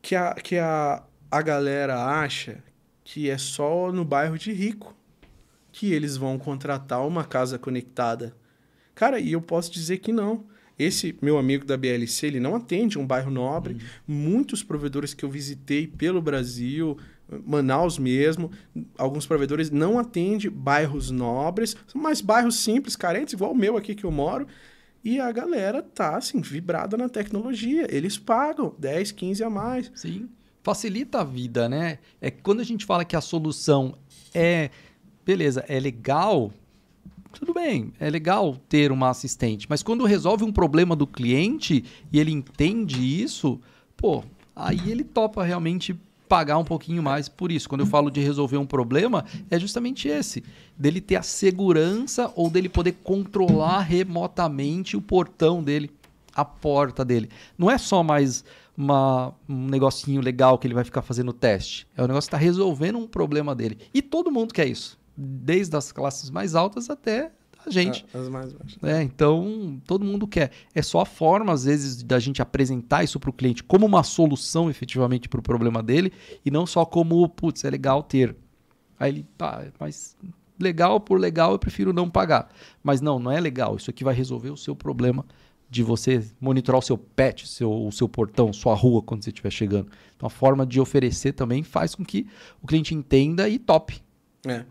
que 0.03 0.15
a, 0.15 0.35
que 0.35 0.57
a, 0.57 1.03
a 1.31 1.43
galera 1.43 2.05
acha 2.05 2.63
que 3.03 3.29
é 3.29 3.39
só 3.39 3.93
no 3.93 4.05
bairro 4.05 4.39
de 4.39 4.53
rico 4.53 4.97
que 5.75 5.93
eles 5.93 6.17
vão 6.17 6.39
contratar 6.39 7.05
uma 7.07 7.25
casa 7.25 7.59
conectada. 7.59 8.35
Cara, 8.95 9.19
e 9.19 9.33
eu 9.33 9.43
posso 9.43 9.73
dizer 9.73 9.99
que 9.99 10.13
não. 10.13 10.45
Esse 10.79 11.17
meu 11.23 11.39
amigo 11.39 11.65
da 11.65 11.77
BLC, 11.77 12.27
ele 12.27 12.41
não 12.41 12.57
atende 12.57 12.99
um 12.99 13.07
bairro 13.07 13.31
nobre. 13.31 13.75
Uhum. 13.75 13.81
Muitos 14.07 14.63
provedores 14.63 15.15
que 15.15 15.25
eu 15.25 15.31
visitei 15.31 15.87
pelo 15.87 16.21
Brasil, 16.21 16.99
Manaus 17.47 17.99
mesmo, 17.99 18.51
alguns 18.99 19.27
provedores 19.27 19.71
não 19.71 19.99
atendem 19.99 20.51
bairros 20.51 21.11
nobres, 21.11 21.77
mas 21.95 22.21
bairros 22.21 22.57
simples, 22.57 22.97
carentes, 22.97 23.35
igual 23.35 23.53
o 23.53 23.57
meu 23.57 23.77
aqui 23.77 23.95
que 23.95 24.05
eu 24.05 24.11
moro. 24.11 24.47
E 25.05 25.21
a 25.21 25.31
galera 25.31 25.83
tá, 25.83 26.17
assim, 26.17 26.41
vibrada 26.41 26.97
na 26.97 27.09
tecnologia. 27.09 27.87
Eles 27.95 28.19
pagam 28.19 28.75
10, 28.79 29.13
15 29.13 29.45
a 29.45 29.51
mais. 29.51 29.93
Sim. 29.95 30.29
Facilita 30.63 31.21
a 31.21 31.25
vida, 31.25 31.69
né? 31.69 31.99
É 32.23 32.31
quando 32.31 32.61
a 32.61 32.65
gente 32.65 32.87
fala 32.87 33.05
que 33.05 33.15
a 33.15 33.21
solução 33.21 33.99
é. 34.33 34.71
Beleza, 35.25 35.65
é 35.69 35.79
legal, 35.79 36.53
tudo 37.41 37.55
bem, 37.55 37.93
é 37.99 38.09
legal 38.09 38.57
ter 38.69 38.93
uma 38.93 39.11
assistente, 39.11 39.67
mas 39.69 39.83
quando 39.83 40.05
resolve 40.05 40.45
um 40.45 40.53
problema 40.53 40.95
do 40.95 41.07
cliente 41.07 41.85
e 42.13 42.19
ele 42.19 42.31
entende 42.31 43.23
isso, 43.23 43.61
pô, 43.97 44.23
aí 44.55 44.91
ele 44.91 45.05
topa 45.05 45.43
realmente 45.43 45.99
pagar 46.29 46.59
um 46.59 46.65
pouquinho 46.65 47.03
mais 47.03 47.29
por 47.29 47.53
isso. 47.53 47.69
Quando 47.69 47.83
eu 47.83 47.87
falo 47.87 48.11
de 48.11 48.21
resolver 48.21 48.57
um 48.57 48.67
problema, 48.67 49.25
é 49.51 49.59
justamente 49.59 50.09
esse, 50.09 50.43
dele 50.77 51.01
ter 51.01 51.17
a 51.17 51.23
segurança 51.23 52.33
ou 52.35 52.51
dele 52.51 52.69
poder 52.69 52.93
controlar 53.05 53.81
remotamente 53.81 54.97
o 54.97 55.01
portão 55.01 55.63
dele, 55.63 55.91
a 56.35 56.45
porta 56.45 57.05
dele. 57.05 57.29
Não 57.57 57.71
é 57.71 57.79
só 57.79 58.03
mais 58.03 58.45
uma, 58.77 59.33
um 59.49 59.67
negocinho 59.69 60.21
legal 60.21 60.59
que 60.59 60.67
ele 60.67 60.75
vai 60.75 60.85
ficar 60.85 61.03
fazendo 61.03 61.33
teste. 61.33 61.87
É 61.97 62.03
o 62.03 62.07
negócio 62.07 62.29
que 62.29 62.37
está 62.37 62.45
resolvendo 62.45 62.99
um 62.99 63.07
problema 63.07 63.55
dele. 63.55 63.79
E 63.93 64.03
todo 64.03 64.33
mundo 64.33 64.53
quer 64.53 64.67
isso. 64.67 64.99
Desde 65.17 65.77
as 65.77 65.93
classes 65.93 66.31
mais 66.31 66.55
altas 66.55 66.91
até 66.91 67.31
a 67.67 67.71
gente. 67.71 68.05
Ah, 68.13 68.19
As 68.19 68.29
mais 68.29 68.53
baixas. 68.53 68.83
É, 68.83 69.03
então, 69.03 69.81
todo 69.87 70.05
mundo 70.05 70.27
quer. 70.27 70.51
É 70.75 70.83
só 70.83 71.01
a 71.01 71.07
forma, 71.07 71.53
às 71.53 71.65
vezes, 71.65 72.03
da 72.03 72.19
gente 72.19 72.43
apresentar 72.43 73.03
isso 73.03 73.19
para 73.19 73.31
o 73.31 73.33
cliente 73.33 73.63
como 73.63 73.87
uma 73.87 74.03
solução 74.03 74.69
efetivamente 74.69 75.29
para 75.29 75.41
o 75.41 75.43
problema 75.43 75.83
dele 75.83 76.13
e 76.45 76.51
não 76.51 76.67
só 76.67 76.85
como, 76.85 77.29
putz, 77.29 77.65
é 77.65 77.71
legal 77.71 78.03
ter. 78.03 78.37
Aí 78.99 79.11
ele, 79.11 79.27
tá, 79.37 79.65
mas 79.81 80.17
legal 80.59 81.01
por 81.01 81.19
legal 81.19 81.53
eu 81.53 81.59
prefiro 81.59 81.93
não 81.93 82.09
pagar. 82.09 82.51
Mas 82.83 83.01
não, 83.01 83.19
não 83.19 83.31
é 83.31 83.41
legal. 83.41 83.77
Isso 83.77 83.91
aqui 83.91 84.05
vai 84.05 84.15
resolver 84.15 84.51
o 84.51 84.57
seu 84.57 84.77
problema 84.77 85.25
de 85.69 85.83
você 85.83 86.25
monitorar 86.41 86.79
o 86.79 86.83
seu 86.83 86.97
pet, 86.97 87.49
seu, 87.49 87.87
o 87.87 87.91
seu 87.91 88.09
portão, 88.09 88.53
sua 88.53 88.75
rua 88.75 89.03
quando 89.03 89.25
você 89.25 89.31
estiver 89.31 89.51
chegando. 89.51 89.91
Então, 90.15 90.27
a 90.27 90.31
forma 90.31 90.65
de 90.65 90.79
oferecer 90.79 91.33
também 91.33 91.63
faz 91.63 91.95
com 91.95 92.05
que 92.05 92.27
o 92.63 92.67
cliente 92.67 92.95
entenda 92.95 93.49
e 93.49 93.59
tope. 93.59 94.03
É. 94.47 94.65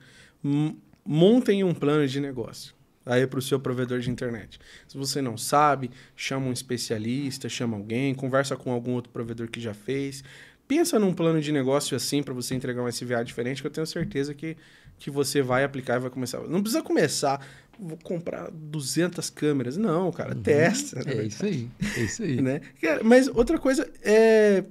Montem 1.05 1.63
um 1.63 1.73
plano 1.73 2.07
de 2.07 2.19
negócio. 2.19 2.73
Aí 3.05 3.27
para 3.27 3.39
o 3.39 3.41
seu 3.41 3.59
provedor 3.59 3.99
de 3.99 4.09
internet. 4.09 4.59
Se 4.87 4.97
você 4.97 5.21
não 5.21 5.37
sabe, 5.37 5.91
chama 6.15 6.47
um 6.47 6.53
especialista, 6.53 7.49
chama 7.49 7.75
alguém, 7.75 8.15
conversa 8.15 8.55
com 8.55 8.71
algum 8.71 8.93
outro 8.93 9.11
provedor 9.11 9.49
que 9.49 9.59
já 9.59 9.73
fez. 9.73 10.23
Pensa 10.67 10.97
num 10.97 11.13
plano 11.13 11.41
de 11.41 11.51
negócio 11.51 11.97
assim 11.97 12.23
para 12.23 12.33
você 12.33 12.55
entregar 12.55 12.81
um 12.81 12.87
SVA 12.87 13.23
diferente, 13.23 13.61
que 13.61 13.67
eu 13.67 13.71
tenho 13.71 13.85
certeza 13.85 14.33
que, 14.33 14.55
que 14.97 15.09
você 15.09 15.41
vai 15.41 15.65
aplicar 15.65 15.97
e 15.97 15.99
vai 15.99 16.09
começar. 16.09 16.39
Não 16.47 16.61
precisa 16.61 16.81
começar, 16.81 17.45
vou 17.77 17.97
comprar 18.01 18.49
200 18.49 19.29
câmeras. 19.29 19.75
Não, 19.75 20.09
cara, 20.09 20.33
testa. 20.33 21.01
É 21.05 21.23
isso 21.23 21.45
aí. 21.45 21.69
É 21.97 21.99
isso 21.99 22.23
aí. 22.23 22.39
né? 22.41 22.61
Mas 23.03 23.27
outra 23.27 23.59
coisa 23.59 23.89
é, 24.01 24.63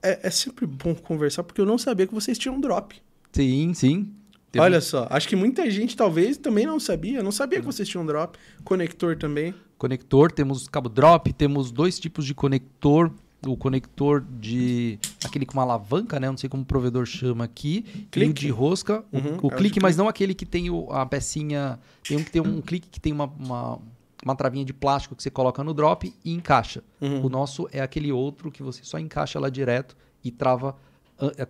é. 0.00 0.20
É 0.22 0.30
sempre 0.30 0.64
bom 0.64 0.94
conversar, 0.94 1.42
porque 1.42 1.60
eu 1.60 1.66
não 1.66 1.76
sabia 1.76 2.06
que 2.06 2.14
vocês 2.14 2.38
tinham 2.38 2.60
drop. 2.60 2.94
Sim, 3.32 3.74
sim. 3.74 4.14
Teve- 4.52 4.62
Olha 4.64 4.80
só, 4.82 5.06
acho 5.10 5.26
que 5.26 5.34
muita 5.34 5.68
gente 5.70 5.96
talvez 5.96 6.36
também 6.36 6.66
não 6.66 6.78
sabia. 6.78 7.22
Não 7.22 7.32
sabia 7.32 7.58
que 7.60 7.64
vocês 7.66 7.88
tinham 7.88 8.04
drop. 8.06 8.38
Conector 8.62 9.16
também. 9.16 9.54
conector, 9.78 10.30
temos 10.30 10.68
cabo 10.68 10.88
drop, 10.88 11.32
temos 11.32 11.72
dois 11.72 11.98
tipos 11.98 12.24
de 12.26 12.34
conector. 12.34 13.10
O 13.44 13.56
conector 13.56 14.20
de. 14.38 15.00
aquele 15.24 15.44
com 15.44 15.54
uma 15.54 15.62
alavanca, 15.62 16.20
né? 16.20 16.28
Não 16.30 16.36
sei 16.36 16.48
como 16.48 16.62
o 16.62 16.66
provedor 16.66 17.04
chama 17.06 17.42
aqui. 17.42 17.84
E 17.92 17.98
o 18.02 18.06
Clique. 18.10 18.32
de 18.34 18.50
rosca. 18.50 19.02
o- 19.10 19.16
Uhum, 19.16 19.24
o, 19.24 19.28
é 19.28 19.46
o 19.46 19.50
de 19.50 19.56
clique, 19.56 19.80
mas 19.80 19.92
clique. 19.94 19.98
não 19.98 20.08
aquele 20.08 20.32
que 20.34 20.46
tem 20.46 20.70
o- 20.70 20.88
a 20.92 21.04
pecinha. 21.04 21.80
Tem 22.06 22.16
um 22.16 22.22
que 22.22 22.30
tem 22.30 22.40
um 22.40 22.60
clique 22.60 22.88
que 22.88 23.00
tem 23.00 23.12
uma, 23.12 23.24
uma, 23.24 23.78
uma 24.24 24.36
travinha 24.36 24.64
de 24.64 24.72
plástico 24.72 25.16
que 25.16 25.22
você 25.24 25.30
coloca 25.30 25.64
no 25.64 25.74
drop 25.74 26.14
e 26.24 26.32
encaixa. 26.32 26.84
Uhum. 27.00 27.24
O 27.26 27.28
nosso 27.28 27.68
é 27.72 27.80
aquele 27.80 28.12
outro 28.12 28.48
que 28.52 28.62
você 28.62 28.84
só 28.84 28.96
encaixa 28.98 29.40
lá 29.40 29.48
direto 29.48 29.96
e 30.22 30.30
trava 30.30 30.76
é, 30.76 30.91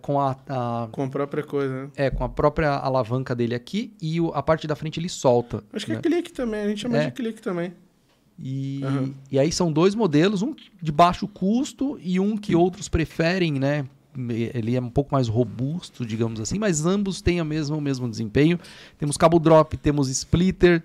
com 0.01 0.19
a- 0.19 0.37
a 0.47 0.87
Com 0.91 1.03
a 1.03 1.07
própria 1.07 1.43
coisa, 1.43 1.83
né? 1.83 1.89
é, 1.95 2.09
com 2.09 2.23
a 2.23 2.29
própria 2.29 2.71
alavanca 2.71 3.33
dele 3.35 3.55
aqui 3.55 3.91
e 4.01 4.19
o- 4.21 4.31
a 4.33 4.43
parte 4.43 4.67
da 4.67 4.75
frente 4.75 4.99
ele 4.99 5.09
solta. 5.09 5.63
Acho 5.73 5.85
que 5.85 5.93
né? 5.93 5.97
é 5.99 6.01
clique 6.01 6.31
também. 6.31 6.61
A 6.61 6.67
gente 6.69 6.81
chama 6.81 6.97
É. 6.97 7.05
de 7.05 7.11
clique 7.11 7.41
também. 7.41 7.73
E, 8.39 8.81
Aham. 8.83 9.13
e 9.31 9.37
aí 9.39 9.51
são 9.51 9.71
dois 9.71 9.93
modelos, 9.95 10.41
um 10.41 10.55
de 10.81 10.91
baixo 10.91 11.27
custo 11.27 11.99
e 12.01 12.19
um 12.19 12.35
que 12.35 12.55
outros 12.55 12.89
preferem, 12.89 13.53
né? 13.53 13.85
Ele 14.53 14.75
é 14.75 14.81
um 14.81 14.89
pouco 14.89 15.13
mais 15.13 15.27
robusto, 15.27 16.05
digamos 16.05 16.39
assim, 16.39 16.59
mas 16.59 16.85
ambos 16.85 17.21
têm 17.21 17.39
a 17.39 17.43
mesma, 17.43 17.75
o 17.75 17.81
mesmo 17.81 18.07
desempenho. 18.09 18.59
Temos 18.99 19.17
cabo 19.17 19.39
drop, 19.39 19.75
temos 19.77 20.07
splitter, 20.09 20.83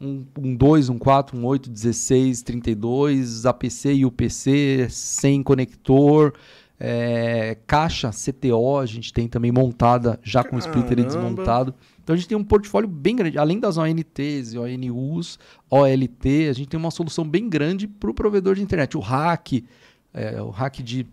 um, 0.00 0.24
um 0.38 0.54
2, 0.56 0.88
um 0.88 0.96
4, 0.98 1.36
um 1.36 1.44
8, 1.44 1.68
16, 1.68 2.40
32, 2.42 3.44
APC 3.44 3.92
e 3.92 4.04
UPC, 4.06 4.86
sem 4.90 5.42
conector, 5.42 6.32
é, 6.82 7.58
caixa 7.66 8.10
CTO, 8.10 8.78
a 8.78 8.86
gente 8.86 9.12
tem 9.12 9.28
também 9.28 9.52
montada 9.52 10.18
já 10.22 10.42
com 10.42 10.58
splitter 10.58 10.96
Caramba. 10.96 11.06
desmontado. 11.06 11.74
Então 12.02 12.14
a 12.14 12.16
gente 12.16 12.26
tem 12.26 12.38
um 12.38 12.42
portfólio 12.42 12.88
bem 12.88 13.14
grande, 13.14 13.38
além 13.38 13.60
das 13.60 13.76
ONTs 13.76 14.54
e 14.54 14.58
ONUs, 14.58 15.38
OLT, 15.68 16.48
a 16.48 16.52
gente 16.54 16.68
tem 16.68 16.80
uma 16.80 16.90
solução 16.90 17.28
bem 17.28 17.50
grande 17.50 17.86
para 17.86 18.10
o 18.10 18.14
provedor 18.14 18.54
de 18.54 18.62
internet. 18.62 18.96
O 18.96 19.00
hack, 19.00 19.62
é, 20.14 20.40
o 20.40 20.48
hack 20.48 20.78
de, 20.82 21.06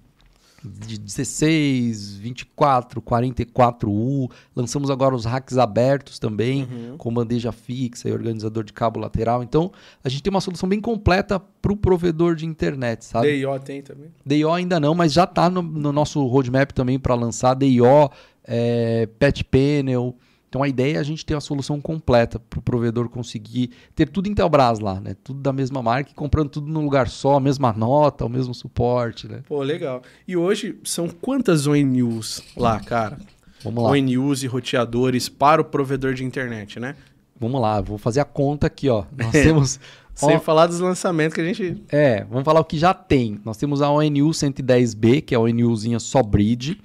de 0.67 0.97
16, 0.99 2.17
24, 2.17 3.01
44U, 3.01 4.30
lançamos 4.56 4.89
agora 4.89 5.15
os 5.15 5.25
hacks 5.25 5.58
abertos 5.58 6.19
também, 6.19 6.63
Uhum. 6.63 6.97
com 6.97 7.13
bandeja 7.13 7.51
fixa 7.51 8.10
e 8.10 8.12
organizador 8.12 8.63
de 8.63 8.73
cabo 8.73 8.99
lateral. 8.99 9.43
Então 9.43 9.71
a 10.03 10.10
gente 10.10 10.23
tem 10.23 10.32
uma 10.32 10.41
solução 10.41 10.67
bem 10.67 10.80
completa 10.82 11.39
para 11.39 11.71
o 11.71 11.77
provedor 11.77 12.36
de 12.36 12.45
internet, 12.45 13.06
sabe? 13.06 13.27
DIO 13.38 13.60
tem 13.60 13.82
também. 13.82 14.10
DIO 14.25 14.51
ainda 14.51 14.80
não, 14.80 14.93
mas 14.93 15.13
já 15.13 15.23
está 15.23 15.49
no, 15.49 15.62
no 15.62 15.91
nosso 15.91 16.25
roadmap 16.25 16.71
também 16.71 16.99
para 16.99 17.15
lançar 17.15 17.53
DIO, 17.56 18.10
é, 18.43 19.08
Pet 19.19 19.43
Panel. 19.43 20.15
Então 20.49 20.63
a 20.63 20.67
ideia 20.67 20.97
é 20.97 20.99
a 20.99 21.03
gente 21.03 21.25
ter 21.25 21.36
a 21.36 21.41
solução 21.41 21.81
completa 21.81 22.39
para 22.39 22.60
o 22.60 22.62
provedor 22.62 23.10
conseguir 23.10 23.71
ter 23.93 24.07
tudo 24.07 24.29
Intelbras 24.29 24.79
lá, 24.79 24.99
né? 24.99 25.15
Tudo 25.23 25.41
da 25.41 25.51
mesma 25.51 25.81
marca 25.83 26.12
e 26.12 26.13
comprando 26.13 26.49
tudo 26.49 26.67
num 26.71 26.83
lugar 26.83 27.10
só, 27.10 27.36
a 27.36 27.39
mesma 27.39 27.73
nota, 27.73 28.25
o 28.25 28.29
mesmo 28.29 28.53
suporte, 28.53 29.27
né? 29.27 29.41
Pô, 29.47 29.62
legal. 29.62 30.01
E 30.27 30.38
hoje 30.38 30.79
são 30.83 31.10
quantas 31.10 31.67
ONUs 31.67 32.41
lá, 32.55 32.79
cara? 32.79 33.19
Vamos 33.63 33.83
lá, 33.83 33.91
ONUs 33.91 34.43
e 34.43 34.47
roteadores 34.47 35.27
para 35.27 35.62
o 35.62 35.65
provedor 35.65 36.13
de 36.13 36.23
internet, 36.23 36.79
né? 36.79 36.95
vamos 37.39 37.62
lá, 37.62 37.79
vou 37.81 37.99
fazer 37.99 38.19
a 38.19 38.25
conta 38.25 38.65
aqui, 38.65 38.89
ó. 38.89 39.05
Nós 39.15 39.31
temos 39.31 39.79
Sem 40.17 40.39
falar 40.39 40.65
dos 40.65 40.79
lançamentos 40.79 41.36
que 41.36 41.41
a 41.41 41.45
gente. 41.45 41.83
É, 41.89 42.23
vamos 42.23 42.43
falar 42.43 42.60
o 42.60 42.65
que 42.65 42.77
já 42.77 42.91
tem. 42.91 43.39
Nós 43.45 43.55
temos 43.55 43.83
a 43.83 43.89
ONU 43.91 44.29
110B, 44.29 45.21
que 45.21 45.36
é 45.36 45.38
a 45.38 45.39
ONUzinha 45.39 45.99
só 45.99 46.23
bridge. 46.23 46.81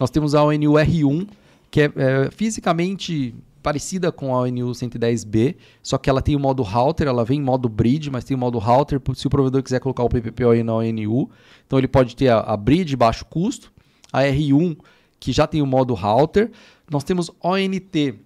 Nós 0.00 0.10
temos 0.10 0.34
a 0.34 0.42
ONU 0.42 0.72
R1, 0.72 1.28
que 1.72 1.80
é, 1.80 1.92
é, 1.96 2.30
fisicamente 2.30 3.34
parecida 3.62 4.12
com 4.12 4.36
a 4.36 4.40
ONU 4.40 4.72
110B, 4.72 5.56
só 5.82 5.96
que 5.96 6.10
ela 6.10 6.20
tem 6.20 6.36
o 6.36 6.38
modo 6.38 6.62
router, 6.62 7.08
ela 7.08 7.24
vem 7.24 7.38
em 7.38 7.42
modo 7.42 7.66
bridge, 7.66 8.10
mas 8.10 8.24
tem 8.24 8.36
o 8.36 8.38
modo 8.38 8.58
router 8.58 9.00
se 9.14 9.26
o 9.26 9.30
provedor 9.30 9.62
quiser 9.62 9.80
colocar 9.80 10.02
o 10.02 10.08
PPPoE 10.08 10.62
na 10.62 10.74
ONU. 10.74 11.30
Então 11.66 11.78
ele 11.78 11.88
pode 11.88 12.14
ter 12.14 12.28
a, 12.28 12.40
a 12.40 12.56
bridge 12.58 12.94
baixo 12.94 13.24
custo, 13.24 13.72
a 14.12 14.20
R1 14.20 14.76
que 15.18 15.32
já 15.32 15.46
tem 15.46 15.62
o 15.62 15.66
modo 15.66 15.94
router. 15.94 16.50
Nós 16.90 17.04
temos 17.04 17.30
ONT, 17.42 18.16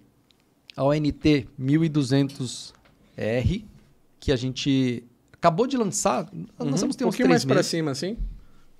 a 0.75 0.83
ONT 0.83 1.47
1200R, 1.57 3.63
que 4.19 4.33
a 4.33 4.35
gente 4.35 5.05
acabou 5.31 5.67
de 5.67 5.77
lançar. 5.77 6.27
Uhum. 6.33 6.47
Lançamos 6.59 6.97
tem 6.97 7.05
um 7.05 7.09
uns 7.09 7.13
pouquinho 7.13 7.29
mais 7.29 7.45
para 7.45 7.63
cima, 7.63 7.91
assim. 7.91 8.17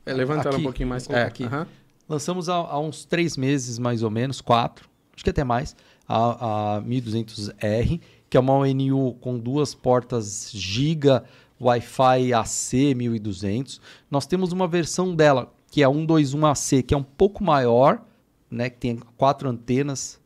É, 0.05 0.13
levanta 0.13 0.49
ela 0.49 0.55
Aqui. 0.55 0.59
um 0.59 0.63
pouquinho 0.63 0.89
mais. 0.89 1.09
É, 1.09 1.23
aqui. 1.23 1.45
Aham. 1.45 1.65
Lançamos 2.07 2.47
há, 2.47 2.55
há 2.55 2.79
uns 2.79 3.05
três 3.05 3.35
meses, 3.35 3.77
mais 3.77 4.01
ou 4.01 4.09
menos, 4.09 4.39
quatro, 4.39 4.89
acho 5.13 5.23
que 5.23 5.29
até 5.29 5.43
mais, 5.43 5.75
a, 6.07 6.77
a 6.77 6.81
1200R, 6.81 7.99
que 8.29 8.37
é 8.37 8.39
uma 8.39 8.53
ONU 8.53 9.13
com 9.15 9.37
duas 9.37 9.73
portas 9.73 10.49
Giga, 10.53 11.23
Wi-Fi 11.59 12.33
AC 12.33 12.73
1200. 12.95 13.81
Nós 14.09 14.25
temos 14.25 14.51
uma 14.51 14.67
versão 14.67 15.15
dela, 15.15 15.51
que 15.69 15.81
é 15.81 15.85
a 15.85 15.89
121AC, 15.89 16.83
que 16.83 16.93
é 16.93 16.97
um 16.97 17.03
pouco 17.03 17.43
maior, 17.43 18.01
né, 18.49 18.69
que 18.69 18.77
tem 18.77 18.97
quatro 19.17 19.49
antenas 19.49 20.19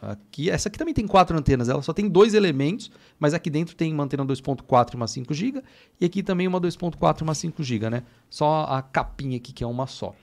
aqui. 0.00 0.50
Essa 0.50 0.68
aqui 0.68 0.78
também 0.78 0.94
tem 0.94 1.06
quatro 1.06 1.36
antenas, 1.36 1.68
ela 1.68 1.82
só 1.82 1.92
tem 1.92 2.08
dois 2.08 2.34
elementos, 2.34 2.90
mas 3.18 3.34
aqui 3.34 3.50
dentro 3.50 3.74
tem 3.74 3.92
uma 3.92 4.04
antena 4.04 4.24
2.4 4.24 4.92
e 4.92 4.96
uma 4.96 5.08
5 5.08 5.34
GB, 5.34 5.62
e 6.00 6.04
aqui 6.04 6.22
também 6.22 6.46
uma 6.46 6.60
2.4 6.60 7.20
e 7.20 7.22
uma 7.22 7.34
5 7.34 7.62
GB, 7.62 7.90
né? 7.90 8.02
Só 8.30 8.66
a 8.68 8.82
capinha 8.82 9.36
aqui 9.36 9.52
que 9.52 9.64
é 9.64 9.66
uma 9.66 9.86
só. 9.86 10.14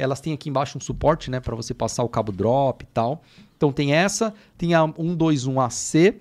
Elas 0.00 0.20
têm 0.20 0.32
aqui 0.32 0.48
embaixo 0.48 0.78
um 0.78 0.80
suporte, 0.80 1.30
né, 1.30 1.40
para 1.40 1.54
você 1.54 1.74
passar 1.74 2.02
o 2.02 2.08
cabo 2.08 2.32
drop 2.32 2.82
e 2.82 2.86
tal. 2.86 3.22
Então 3.56 3.70
tem 3.70 3.92
essa, 3.92 4.32
tem 4.56 4.74
a 4.74 4.80
121AC, 4.80 6.16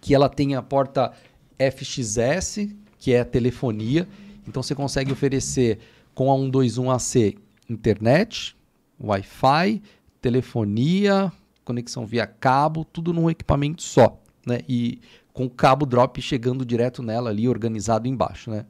que 0.00 0.14
ela 0.14 0.28
tem 0.28 0.54
a 0.54 0.62
porta 0.62 1.12
FXS, 1.58 2.68
que 2.98 3.12
é 3.12 3.20
a 3.20 3.24
telefonia. 3.24 4.08
Então 4.46 4.62
você 4.62 4.74
consegue 4.74 5.12
oferecer 5.12 5.78
com 6.14 6.32
a 6.32 6.36
121AC 6.36 7.36
internet, 7.68 8.56
Wi-Fi, 9.00 9.82
telefonia, 10.20 11.32
conexão 11.64 12.06
via 12.06 12.26
cabo, 12.26 12.84
tudo 12.84 13.12
num 13.12 13.30
equipamento 13.30 13.82
só, 13.82 14.20
né? 14.46 14.60
E 14.68 15.00
com 15.32 15.46
o 15.46 15.50
cabo 15.50 15.86
drop 15.86 16.20
chegando 16.20 16.64
direto 16.64 17.02
nela 17.02 17.30
ali, 17.30 17.48
organizado 17.48 18.06
embaixo, 18.06 18.50
né? 18.50 18.66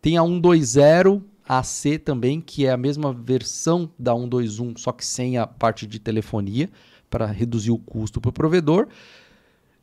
Tem 0.00 0.16
a 0.16 0.22
120 0.22 1.22
AC 1.48 1.98
também, 2.04 2.40
que 2.42 2.66
é 2.66 2.70
a 2.70 2.76
mesma 2.76 3.12
versão 3.12 3.90
da 3.98 4.14
121, 4.14 4.76
só 4.76 4.92
que 4.92 5.04
sem 5.04 5.38
a 5.38 5.46
parte 5.46 5.86
de 5.86 5.98
telefonia, 5.98 6.68
para 7.08 7.24
reduzir 7.24 7.70
o 7.70 7.78
custo 7.78 8.20
para 8.20 8.28
o 8.28 8.32
provedor. 8.32 8.88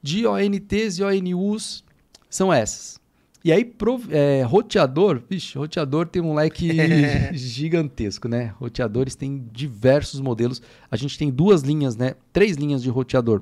De 0.01 0.27
ONTs 0.27 0.99
e 0.99 1.03
ONUs 1.03 1.83
são 2.29 2.53
essas. 2.53 2.99
E 3.43 3.51
aí, 3.51 3.65
pro, 3.65 3.99
é, 4.09 4.43
roteador, 4.43 5.21
vixe, 5.29 5.57
roteador 5.57 6.07
tem 6.07 6.21
um 6.21 6.35
leque 6.35 6.69
gigantesco, 7.33 8.27
né? 8.27 8.53
Roteadores 8.59 9.15
tem 9.15 9.47
diversos 9.51 10.19
modelos. 10.19 10.61
A 10.89 10.95
gente 10.95 11.17
tem 11.17 11.31
duas 11.31 11.61
linhas, 11.61 11.95
né? 11.95 12.15
Três 12.31 12.57
linhas 12.57 12.81
de 12.83 12.89
roteador. 12.89 13.41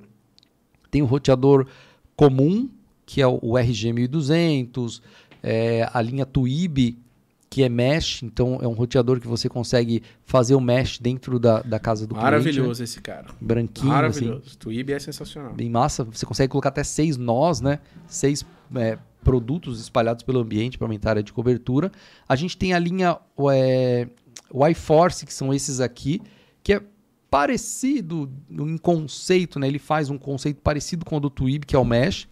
Tem 0.89 1.01
o 1.01 1.05
roteador 1.05 1.67
comum, 2.15 2.69
que 3.05 3.21
é 3.21 3.27
o 3.27 3.39
RG1200, 3.39 5.01
é, 5.41 5.89
a 5.93 6.01
linha 6.01 6.25
Tuib, 6.25 6.97
que 7.53 7.61
é 7.61 7.69
mesh, 7.69 8.23
então 8.23 8.57
é 8.63 8.67
um 8.67 8.73
roteador 8.73 9.19
que 9.19 9.27
você 9.27 9.47
consegue 9.47 10.01
fazer 10.25 10.55
o 10.55 10.59
mesh 10.59 10.97
dentro 10.97 11.37
da, 11.37 11.61
da 11.61 11.79
casa 11.79 12.07
do 12.07 12.15
Maravilhoso 12.15 12.43
cliente. 12.45 12.57
Maravilhoso 12.57 12.83
esse 12.83 12.99
cara. 12.99 13.27
Né? 13.27 13.33
Branquinho, 13.39 13.89
Maravilhoso. 13.89 14.57
assim. 14.59 14.91
É 14.91 14.99
sensacional. 14.99 15.53
Bem 15.53 15.69
massa. 15.69 16.03
Você 16.03 16.25
consegue 16.25 16.49
colocar 16.49 16.69
até 16.69 16.83
seis 16.83 17.15
nós, 17.15 17.61
né? 17.61 17.77
Seis 18.07 18.43
é, 18.75 18.97
produtos 19.23 19.79
espalhados 19.79 20.23
pelo 20.23 20.39
ambiente 20.39 20.79
para 20.79 20.85
aumentar 20.85 21.09
a 21.09 21.11
área 21.11 21.23
de 21.23 21.31
cobertura. 21.31 21.91
A 22.27 22.35
gente 22.35 22.57
tem 22.57 22.73
a 22.73 22.79
linha 22.79 23.19
é, 23.51 24.07
Y-Force, 24.51 25.23
que 25.23 25.31
são 25.31 25.53
esses 25.53 25.79
aqui, 25.79 26.23
que 26.63 26.73
é 26.73 26.81
parecido 27.29 28.31
em 28.49 28.77
conceito, 28.79 29.59
né? 29.59 29.67
Ele 29.67 29.77
faz 29.77 30.09
um 30.09 30.17
conceito 30.17 30.59
parecido 30.59 31.05
com 31.05 31.17
o 31.17 31.19
do 31.19 31.29
Twib, 31.29 31.67
que 31.67 31.75
é 31.75 31.79
o 31.79 31.85
Mesh, 31.85 32.27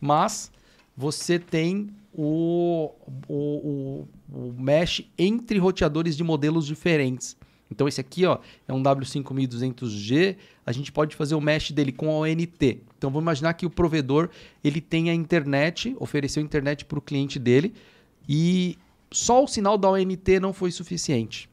mas 0.00 0.50
você 0.96 1.38
tem 1.38 1.88
o, 2.16 2.92
o, 3.28 3.34
o, 3.34 4.08
o 4.32 4.54
Mesh 4.58 5.02
entre 5.18 5.58
roteadores 5.58 6.16
de 6.16 6.24
modelos 6.24 6.66
diferentes. 6.66 7.36
Então 7.70 7.86
esse 7.86 8.00
aqui 8.00 8.24
ó, 8.24 8.38
é 8.66 8.72
um 8.72 8.82
W5200G, 8.82 10.36
a 10.64 10.72
gente 10.72 10.90
pode 10.90 11.14
fazer 11.16 11.34
o 11.34 11.40
mesh 11.40 11.72
dele 11.72 11.92
com 11.92 12.08
a 12.10 12.18
ONT. 12.20 12.80
Então 12.96 13.10
vamos 13.10 13.22
imaginar 13.22 13.54
que 13.54 13.66
o 13.66 13.70
provedor 13.70 14.30
ele 14.62 14.80
tem 14.80 15.10
a 15.10 15.14
internet, 15.14 15.94
ofereceu 15.98 16.42
internet 16.42 16.84
para 16.84 16.98
o 16.98 17.02
cliente 17.02 17.38
dele 17.38 17.74
e 18.28 18.78
só 19.10 19.42
o 19.42 19.48
sinal 19.48 19.76
da 19.76 19.90
ONT 19.90 20.40
não 20.40 20.52
foi 20.52 20.70
suficiente 20.70 21.50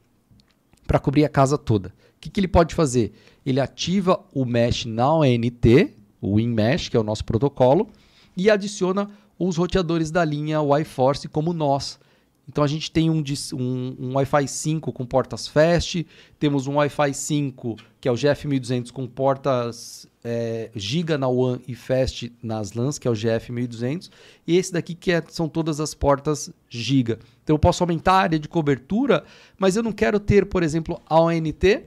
para 0.85 0.99
cobrir 0.99 1.25
a 1.25 1.29
casa 1.29 1.57
toda. 1.57 1.89
O 1.89 1.91
que, 2.21 2.29
que 2.29 2.39
ele 2.39 2.47
pode 2.47 2.73
fazer? 2.73 3.11
Ele 3.45 3.59
ativa 3.59 4.23
o 4.33 4.45
mesh 4.45 4.85
na 4.85 5.13
ONT, 5.13 5.93
o 6.21 6.35
WinMesh, 6.35 6.89
que 6.89 6.95
é 6.95 6.99
o 6.99 7.03
nosso 7.03 7.25
protocolo, 7.25 7.89
e 8.37 8.49
adiciona 8.49 9.09
os 9.37 9.57
roteadores 9.57 10.11
da 10.11 10.23
linha 10.23 10.61
WiForce 10.61 11.27
como 11.27 11.53
nós. 11.53 11.99
Então 12.47 12.63
a 12.63 12.67
gente 12.67 12.91
tem 12.91 13.09
um, 13.09 13.23
um, 13.53 13.95
um 13.99 14.13
Wi-Fi 14.15 14.47
5 14.47 14.91
com 14.91 15.05
portas 15.05 15.47
fast, 15.47 16.05
temos 16.37 16.67
um 16.67 16.75
Wi-Fi 16.75 17.13
5 17.13 17.77
que 18.01 18.07
é 18.09 18.11
o 18.11 18.15
GF1200 18.15 18.91
com 18.91 19.07
portas 19.07 20.05
é, 20.21 20.69
Giga 20.75 21.17
na 21.17 21.29
WAN 21.29 21.61
e 21.65 21.73
Fast 21.73 22.33
nas 22.43 22.73
LANs, 22.73 22.99
que 22.99 23.07
é 23.07 23.11
o 23.11 23.13
GF1200, 23.13 24.09
e 24.45 24.57
esse 24.57 24.73
daqui 24.73 24.93
que 24.93 25.13
é, 25.13 25.23
são 25.29 25.47
todas 25.47 25.79
as 25.79 25.93
portas 25.93 26.51
Giga. 26.69 27.17
Então 27.43 27.53
eu 27.53 27.59
posso 27.59 27.81
aumentar 27.81 28.13
a 28.13 28.21
área 28.21 28.39
de 28.39 28.49
cobertura, 28.49 29.23
mas 29.57 29.77
eu 29.77 29.83
não 29.83 29.93
quero 29.93 30.19
ter, 30.19 30.45
por 30.45 30.63
exemplo, 30.63 31.01
a 31.05 31.17
ONT 31.17 31.85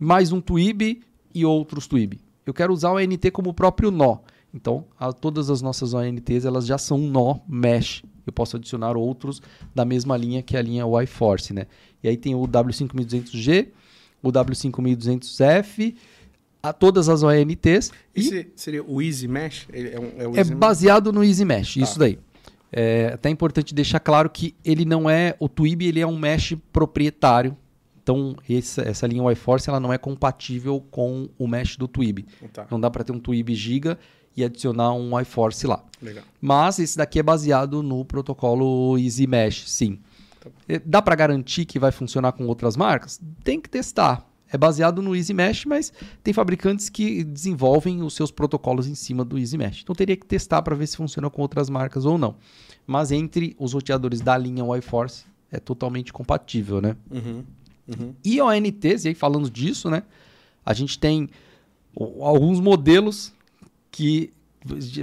mais 0.00 0.32
um 0.32 0.40
TWIB 0.40 1.00
e 1.32 1.44
outros 1.44 1.86
TWIB. 1.86 2.18
Eu 2.44 2.52
quero 2.52 2.72
usar 2.72 2.88
a 2.88 2.94
ONT 2.94 3.30
como 3.30 3.50
o 3.50 3.54
próprio 3.54 3.92
nó. 3.92 4.18
Então, 4.54 4.84
a, 4.98 5.12
todas 5.12 5.50
as 5.50 5.62
nossas 5.62 5.94
ONTs 5.94 6.44
elas 6.44 6.66
já 6.66 6.76
são 6.76 6.98
nó 6.98 7.38
mesh 7.48 8.02
eu 8.26 8.32
posso 8.32 8.56
adicionar 8.56 8.96
outros 8.96 9.42
da 9.74 9.84
mesma 9.84 10.16
linha 10.16 10.42
que 10.42 10.56
é 10.56 10.60
a 10.60 10.62
linha 10.62 10.84
Y-Force, 10.84 11.52
né? 11.52 11.66
E 12.02 12.08
aí 12.08 12.16
tem 12.16 12.34
o 12.34 12.46
W5200G, 12.46 13.68
o 14.22 14.30
W5200F, 14.30 15.94
a 16.62 16.72
todas 16.72 17.08
as 17.08 17.22
ONTs. 17.22 17.90
Esse 18.14 18.40
e 18.40 18.52
seria 18.54 18.84
o 18.84 19.02
Easy 19.02 19.26
Mesh? 19.26 19.66
É, 19.72 19.98
um, 19.98 20.36
é, 20.36 20.40
é 20.40 20.44
baseado 20.44 21.06
Mesh? 21.06 21.14
no 21.14 21.24
Easy 21.24 21.44
Mesh, 21.44 21.74
tá. 21.74 21.80
isso 21.80 21.98
daí. 21.98 22.18
É 22.74 23.12
até 23.12 23.28
importante 23.28 23.74
deixar 23.74 24.00
claro 24.00 24.30
que 24.30 24.54
ele 24.64 24.84
não 24.84 25.10
é 25.10 25.36
o 25.38 25.46
Twib, 25.48 25.82
ele 25.82 26.00
é 26.00 26.06
um 26.06 26.18
mesh 26.18 26.56
proprietário. 26.72 27.54
Então 28.02 28.34
essa, 28.48 28.82
essa 28.82 29.06
linha 29.06 29.22
Y-Force 29.30 29.68
ela 29.68 29.78
não 29.78 29.92
é 29.92 29.98
compatível 29.98 30.82
com 30.90 31.28
o 31.38 31.46
mesh 31.46 31.76
do 31.76 31.86
Twib. 31.86 32.24
Tá. 32.52 32.66
Não 32.70 32.80
dá 32.80 32.90
para 32.90 33.04
ter 33.04 33.12
um 33.12 33.18
Twib 33.18 33.54
Giga 33.54 33.98
e 34.36 34.44
adicionar 34.44 34.92
um 34.92 35.18
iForce 35.20 35.66
lá. 35.66 35.84
Legal. 36.00 36.24
Mas 36.40 36.78
esse 36.78 36.96
daqui 36.96 37.18
é 37.18 37.22
baseado 37.22 37.82
no 37.82 38.04
protocolo 38.04 38.98
Easy 38.98 39.26
Mesh, 39.26 39.68
sim. 39.68 39.98
Tá. 40.40 40.50
Dá 40.84 41.00
para 41.00 41.14
garantir 41.14 41.64
que 41.64 41.78
vai 41.78 41.92
funcionar 41.92 42.32
com 42.32 42.46
outras 42.46 42.76
marcas? 42.76 43.20
Tem 43.44 43.60
que 43.60 43.68
testar. 43.68 44.26
É 44.52 44.58
baseado 44.58 45.00
no 45.00 45.16
Easy 45.16 45.32
Mesh, 45.32 45.64
mas 45.64 45.92
tem 46.22 46.34
fabricantes 46.34 46.90
que 46.90 47.24
desenvolvem 47.24 48.02
os 48.02 48.14
seus 48.14 48.30
protocolos 48.30 48.86
em 48.86 48.94
cima 48.94 49.24
do 49.24 49.38
Easy 49.38 49.56
Mesh. 49.56 49.80
Então 49.82 49.94
teria 49.94 50.16
que 50.16 50.26
testar 50.26 50.60
para 50.60 50.76
ver 50.76 50.86
se 50.86 50.96
funciona 50.96 51.30
com 51.30 51.40
outras 51.40 51.70
marcas 51.70 52.04
ou 52.04 52.18
não. 52.18 52.36
Mas 52.86 53.10
entre 53.12 53.56
os 53.58 53.72
roteadores 53.72 54.20
da 54.20 54.36
linha 54.36 54.64
iForce 54.76 55.24
é 55.50 55.58
totalmente 55.58 56.12
compatível, 56.12 56.82
né? 56.82 56.96
Uhum. 57.10 57.44
Uhum. 57.88 58.14
E 58.24 58.40
ONTs, 58.40 59.04
e 59.04 59.08
aí 59.08 59.14
falando 59.14 59.48
disso, 59.50 59.88
né? 59.88 60.02
A 60.64 60.74
gente 60.74 60.98
tem 60.98 61.30
alguns 61.98 62.60
modelos 62.60 63.32
que 63.92 64.32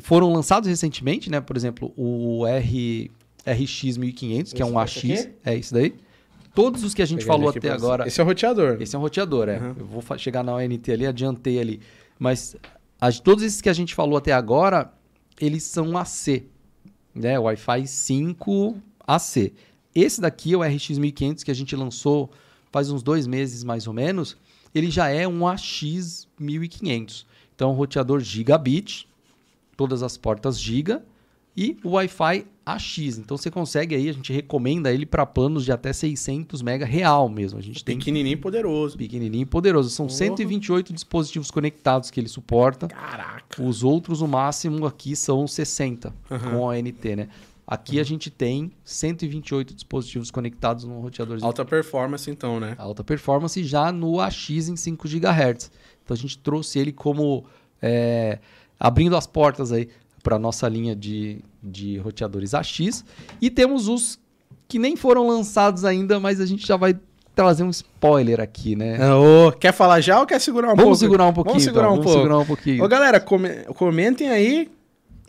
foram 0.01 0.33
lançados 0.33 0.67
recentemente, 0.67 1.29
né? 1.29 1.39
Por 1.39 1.55
exemplo, 1.55 1.93
o 1.95 2.45
R, 2.45 3.11
RX 3.45 3.97
1500, 3.97 4.51
que 4.51 4.61
é 4.61 4.65
um 4.65 4.77
AX, 4.77 5.03
é 5.45 5.55
isso 5.55 5.73
daí. 5.73 5.93
Todos 6.53 6.83
os 6.83 6.93
que 6.93 7.01
a 7.01 7.05
gente 7.05 7.23
falou 7.23 7.49
até 7.49 7.69
agora. 7.69 8.07
Esse 8.07 8.19
é 8.19 8.23
o 8.23 8.25
roteador. 8.25 8.77
Esse 8.81 8.95
é 8.95 8.99
um 8.99 9.01
roteador, 9.01 9.47
é. 9.47 9.59
Uhum. 9.59 9.75
Eu 9.77 9.85
vou 9.85 10.17
chegar 10.17 10.43
na 10.43 10.55
ONT 10.55 10.91
ali, 10.91 11.05
adiantei 11.05 11.59
ali. 11.59 11.79
Mas 12.17 12.55
a, 12.99 13.11
todos 13.11 13.43
esses 13.43 13.61
que 13.61 13.69
a 13.69 13.73
gente 13.73 13.93
falou 13.93 14.17
até 14.17 14.33
agora, 14.33 14.91
eles 15.39 15.63
são 15.63 15.97
AC, 15.97 16.43
né? 17.13 17.37
Wi-Fi 17.37 17.87
5 17.87 18.77
AC. 19.05 19.53
Esse 19.93 20.19
daqui, 20.19 20.55
o 20.55 20.61
RX 20.61 20.97
1500, 20.97 21.43
que 21.43 21.51
a 21.51 21.53
gente 21.53 21.75
lançou 21.75 22.29
faz 22.71 22.89
uns 22.89 23.01
dois 23.03 23.25
meses 23.27 23.63
mais 23.63 23.87
ou 23.87 23.93
menos, 23.93 24.37
ele 24.73 24.89
já 24.89 25.09
é 25.09 25.27
um 25.27 25.47
AX 25.47 26.27
1500. 26.39 27.25
Então, 27.59 27.73
roteador 27.73 28.21
gigabit, 28.21 29.05
todas 29.75 30.01
as 30.01 30.15
portas 30.15 30.57
giga 30.57 31.03
e 31.57 31.77
o 31.83 31.89
Wi-Fi 31.89 32.45
AX. 32.65 32.97
Então 33.17 33.35
você 33.35 33.51
consegue 33.51 33.93
aí, 33.95 34.07
a 34.07 34.13
gente 34.13 34.31
recomenda 34.31 34.93
ele 34.93 35.05
para 35.05 35.25
planos 35.25 35.65
de 35.65 35.71
até 35.73 35.91
600 35.91 36.61
mega 36.61 36.85
real 36.85 37.27
mesmo. 37.27 37.59
A 37.59 37.61
gente 37.61 37.83
tem 37.83 37.97
pequenininho 37.97 38.35
e 38.35 38.37
poderoso. 38.37 38.97
Pequenininho 38.97 39.41
e 39.41 39.45
poderoso. 39.45 39.89
São 39.89 40.07
128 40.07 40.93
dispositivos 40.93 41.51
conectados 41.51 42.09
que 42.09 42.17
ele 42.17 42.29
suporta. 42.29 42.87
Caraca. 42.87 43.61
Os 43.61 43.83
outros 43.83 44.21
o 44.21 44.27
máximo 44.27 44.85
aqui 44.85 45.13
são 45.13 45.45
60 45.45 46.13
uhum. 46.31 46.39
com 46.39 46.61
ONT, 46.61 47.15
né? 47.17 47.27
Aqui 47.67 47.95
uhum. 47.95 48.01
a 48.01 48.03
gente 48.05 48.31
tem 48.31 48.71
128 48.85 49.73
dispositivos 49.73 50.31
conectados 50.31 50.85
no 50.85 51.01
roteador. 51.01 51.39
Alta 51.41 51.65
performance 51.65 52.31
então, 52.31 52.57
né? 52.57 52.73
Alta 52.77 53.03
performance 53.03 53.61
já 53.65 53.91
no 53.91 54.21
AX 54.21 54.49
em 54.49 54.77
5 54.77 55.09
GHz. 55.09 55.69
Então 56.09 56.15
a 56.15 56.17
gente 56.17 56.39
trouxe 56.39 56.79
ele 56.79 56.91
como 56.91 57.45
é, 57.79 58.39
abrindo 58.79 59.15
as 59.15 59.27
portas 59.27 59.71
aí 59.71 59.89
para 60.23 60.37
a 60.37 60.39
nossa 60.39 60.67
linha 60.67 60.95
de, 60.95 61.39
de 61.61 61.99
roteadores 61.99 62.55
AX. 62.55 63.05
E 63.39 63.49
temos 63.51 63.87
os 63.87 64.19
que 64.67 64.79
nem 64.79 64.95
foram 64.95 65.27
lançados 65.27 65.85
ainda, 65.85 66.19
mas 66.19 66.41
a 66.41 66.47
gente 66.47 66.65
já 66.65 66.75
vai 66.75 66.97
trazer 67.35 67.63
um 67.63 67.69
spoiler 67.69 68.39
aqui, 68.39 68.75
né? 68.75 68.97
Oh, 69.13 69.51
quer 69.51 69.71
falar 69.71 70.01
já 70.01 70.19
ou 70.19 70.25
quer 70.25 70.41
segurar 70.41 70.73
um 70.73 70.75
vamos 70.75 70.83
pouco? 70.83 70.95
Segurar 70.97 71.27
um 71.27 71.33
pouquinho, 71.33 71.53
vamos 71.53 71.63
segurar 71.63 71.85
então, 71.85 71.93
um 71.93 71.97
vamos 71.97 72.05
pouco. 72.11 72.19
segurar 72.19 72.39
um 72.39 72.45
pouquinho. 72.45 72.83
Ô, 72.83 72.87
galera, 72.87 73.19
com 73.19 73.39
comentem 73.75 74.29
aí 74.29 74.69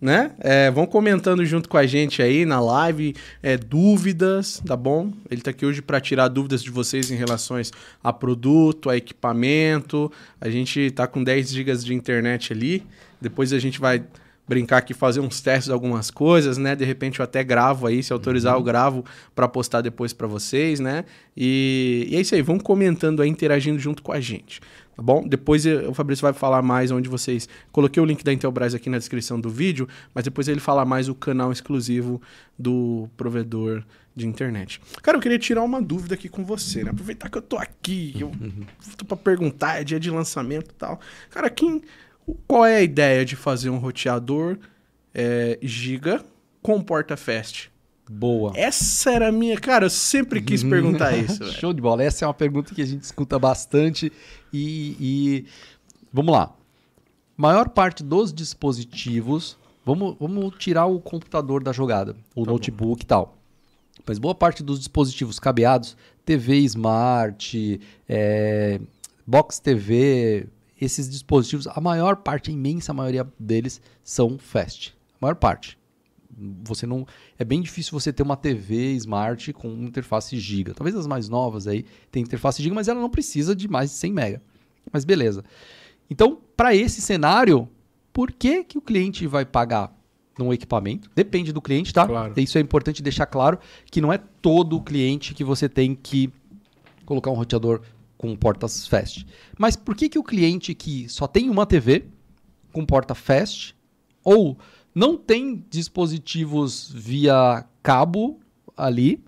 né? 0.01 0.33
É, 0.41 0.71
vão 0.71 0.87
comentando 0.87 1.45
junto 1.45 1.69
com 1.69 1.77
a 1.77 1.87
gente 1.87 2.23
aí 2.23 2.47
na 2.47 2.59
live, 2.59 3.15
é, 3.43 3.57
dúvidas, 3.57 4.63
tá 4.67 4.77
bom? 4.77 5.13
Ele 5.31 5.43
tá 5.43 5.51
aqui 5.51 5.67
hoje 5.67 5.83
para 5.83 6.01
tirar 6.01 6.29
dúvidas 6.29 6.63
de 6.63 6.71
vocês 6.71 7.11
em 7.11 7.17
relação 7.17 7.61
a 8.03 8.13
produto, 8.13 8.89
a 8.89 8.97
equipamento. 8.97 10.11
A 10.41 10.49
gente 10.49 10.91
tá 10.93 11.07
com 11.07 11.23
10 11.23 11.51
GB 11.51 11.77
de 11.77 11.95
internet 11.95 12.53
ali. 12.53 12.83
Depois 13.21 13.53
a 13.53 13.59
gente 13.59 13.79
vai 13.79 14.03
brincar 14.49 14.79
aqui, 14.79 14.93
fazer 14.93 15.21
uns 15.21 15.41
testes 15.41 15.67
de 15.67 15.73
algumas 15.73 16.11
coisas, 16.11 16.59
né? 16.59 16.75
De 16.75 16.85
repente 16.85 17.21
eu 17.21 17.25
até 17.25 17.45
gravo 17.45 17.87
aí, 17.87 18.03
se 18.03 18.13
autorizar 18.13 18.55
uhum. 18.55 18.61
eu 18.61 18.65
gravo 18.65 19.05
para 19.33 19.47
postar 19.47 19.81
depois 19.81 20.13
para 20.13 20.27
vocês, 20.27 20.81
né? 20.81 21.05
E, 21.37 22.09
e 22.11 22.17
é 22.17 22.21
isso 22.21 22.35
aí, 22.35 22.43
vão 22.43 22.59
comentando 22.59 23.23
aí, 23.23 23.29
interagindo 23.29 23.79
junto 23.79 24.03
com 24.03 24.11
a 24.11 24.19
gente 24.19 24.61
tá 25.01 25.03
bom? 25.03 25.27
Depois 25.27 25.65
o 25.65 25.95
Fabrício 25.95 26.23
vai 26.23 26.35
falar 26.35 26.61
mais 26.61 26.91
onde 26.91 27.09
vocês. 27.09 27.49
Coloquei 27.73 28.03
o 28.03 28.05
link 28.05 28.23
da 28.23 28.35
Intelbras 28.35 28.75
aqui 28.75 28.91
na 28.91 28.99
descrição 28.99 29.41
do 29.41 29.49
vídeo, 29.49 29.89
mas 30.15 30.25
depois 30.25 30.47
ele 30.47 30.61
fala 30.61 30.85
mais 30.85 31.09
o 31.09 31.15
canal 31.15 31.51
exclusivo 31.51 32.21
do 32.59 33.09
provedor 33.17 33.83
de 34.15 34.27
internet. 34.27 34.79
Cara, 35.03 35.17
eu 35.17 35.23
queria 35.23 35.39
tirar 35.39 35.63
uma 35.63 35.81
dúvida 35.81 36.15
aqui 36.15 36.29
com 36.29 36.45
você, 36.45 36.85
né? 36.85 36.91
Aproveitar 36.91 37.31
que 37.31 37.39
eu 37.39 37.43
tô 37.43 37.57
aqui, 37.57 38.15
eu 38.19 38.31
tô 38.99 39.07
para 39.07 39.17
perguntar, 39.17 39.81
é 39.81 39.85
dia 39.85 39.99
de 39.99 40.11
lançamento 40.11 40.71
e 40.71 40.75
tal. 40.75 41.01
Cara, 41.31 41.49
quem, 41.49 41.81
qual 42.47 42.67
é 42.67 42.77
a 42.77 42.83
ideia 42.83 43.25
de 43.25 43.37
fazer 43.37 43.71
um 43.71 43.79
roteador 43.79 44.59
é, 45.15 45.59
giga 45.63 46.23
com 46.61 46.83
porta 46.83 47.17
fast? 47.17 47.70
Boa. 48.13 48.53
Essa 48.57 49.13
era 49.13 49.29
a 49.29 49.33
minha. 49.33 49.59
Cara, 49.59 49.87
eu 49.87 49.91
sempre 49.91 50.43
quis 50.43 50.63
perguntar 50.65 51.15
isso. 51.17 51.45
Show 51.53 51.73
de 51.73 51.81
bola. 51.81 52.03
Essa 52.03 52.25
é 52.25 52.29
uma 52.29 52.35
pergunta 52.35 52.75
que 52.75 52.83
a 52.83 52.87
gente 52.87 53.03
escuta 53.03 53.39
bastante. 53.39 54.13
E, 54.53 54.97
e. 54.99 55.45
Vamos 56.13 56.33
lá. 56.33 56.55
Maior 57.37 57.69
parte 57.69 58.03
dos 58.03 58.33
dispositivos 58.33 59.57
Vamos, 59.85 60.17
vamos 60.21 60.55
tirar 60.59 60.87
o 60.87 61.01
computador 61.01 61.65
da 61.65 61.73
jogada, 61.73 62.15
o 62.35 62.45
tá 62.45 62.53
notebook 62.53 63.01
bom. 63.01 63.03
e 63.03 63.07
tal. 63.07 63.37
Mas 64.07 64.19
boa 64.19 64.35
parte 64.35 64.63
dos 64.63 64.79
dispositivos 64.79 65.39
cabeados, 65.39 65.97
TV 66.25 66.59
Smart, 66.59 67.81
é, 68.09 68.81
Box 69.27 69.59
TV, 69.59 70.47
esses 70.81 71.09
dispositivos, 71.09 71.67
a 71.67 71.81
maior 71.81 72.17
parte, 72.17 72.51
a 72.51 72.55
imensa 72.55 72.93
maioria 72.93 73.27
deles 73.39 73.81
são 74.03 74.39
fast. 74.39 74.95
A 75.21 75.27
maior 75.27 75.35
parte. 75.35 75.79
Você 76.63 76.87
não 76.87 77.07
é 77.39 77.45
bem 77.45 77.61
difícil 77.61 77.99
você 77.99 78.13
ter 78.13 78.23
uma 78.23 78.37
TV 78.37 78.93
Smart 78.95 79.53
com 79.53 79.69
interface 79.83 80.39
giga. 80.39 80.75
Talvez 80.75 80.97
as 80.97 81.07
mais 81.07 81.29
novas 81.29 81.67
aí 81.67 81.85
tem 82.11 82.23
interface 82.23 82.63
giga, 82.63 82.75
mas 82.75 82.89
ela 82.89 83.01
não 83.01 83.11
precisa 83.11 83.55
de 83.55 83.69
mais 83.69 83.91
de 83.91 83.97
100 83.97 84.13
mega. 84.13 84.43
Mas 84.93 85.05
beleza. 85.05 85.45
Então, 86.09 86.39
para 86.57 86.75
esse 86.75 87.01
cenário, 87.01 87.69
por 88.13 88.33
que, 88.33 88.65
que 88.65 88.79
o 88.79 88.83
cliente 88.83 89.27
vai 89.27 89.45
pagar 89.45 89.95
num 90.39 90.53
equipamento? 90.53 91.11
Depende 91.15 91.53
do 91.53 91.61
cliente, 91.61 91.93
tá? 91.93 92.07
Claro. 92.07 92.35
Isso 92.37 92.59
é 92.59 92.61
importante 92.61 93.03
deixar 93.03 93.27
claro 93.27 93.59
que 93.91 94.01
não 94.01 94.13
é 94.13 94.19
todo 94.19 94.77
o 94.77 94.83
cliente 94.83 95.35
que 95.35 95.45
você 95.45 95.69
tem 95.69 95.95
que 95.95 96.33
colocar 97.05 97.31
um 97.31 97.35
roteador 97.35 97.83
com 98.17 98.37
portas 98.37 98.87
fast. 98.87 99.27
Mas 99.59 99.77
por 99.77 99.97
que, 99.97 100.09
que 100.09 100.19
o 100.19 100.23
cliente 100.23 100.75
que 100.75 101.09
só 101.09 101.27
tem 101.27 101.49
uma 101.49 101.65
TV 101.65 102.05
com 102.73 102.85
porta 102.85 103.15
fast 103.15 103.75
ou 104.23 104.59
não 104.95 105.17
tem 105.17 105.65
dispositivos 105.69 106.93
via 106.95 107.65
cabo 107.83 108.41
ali, 108.77 109.23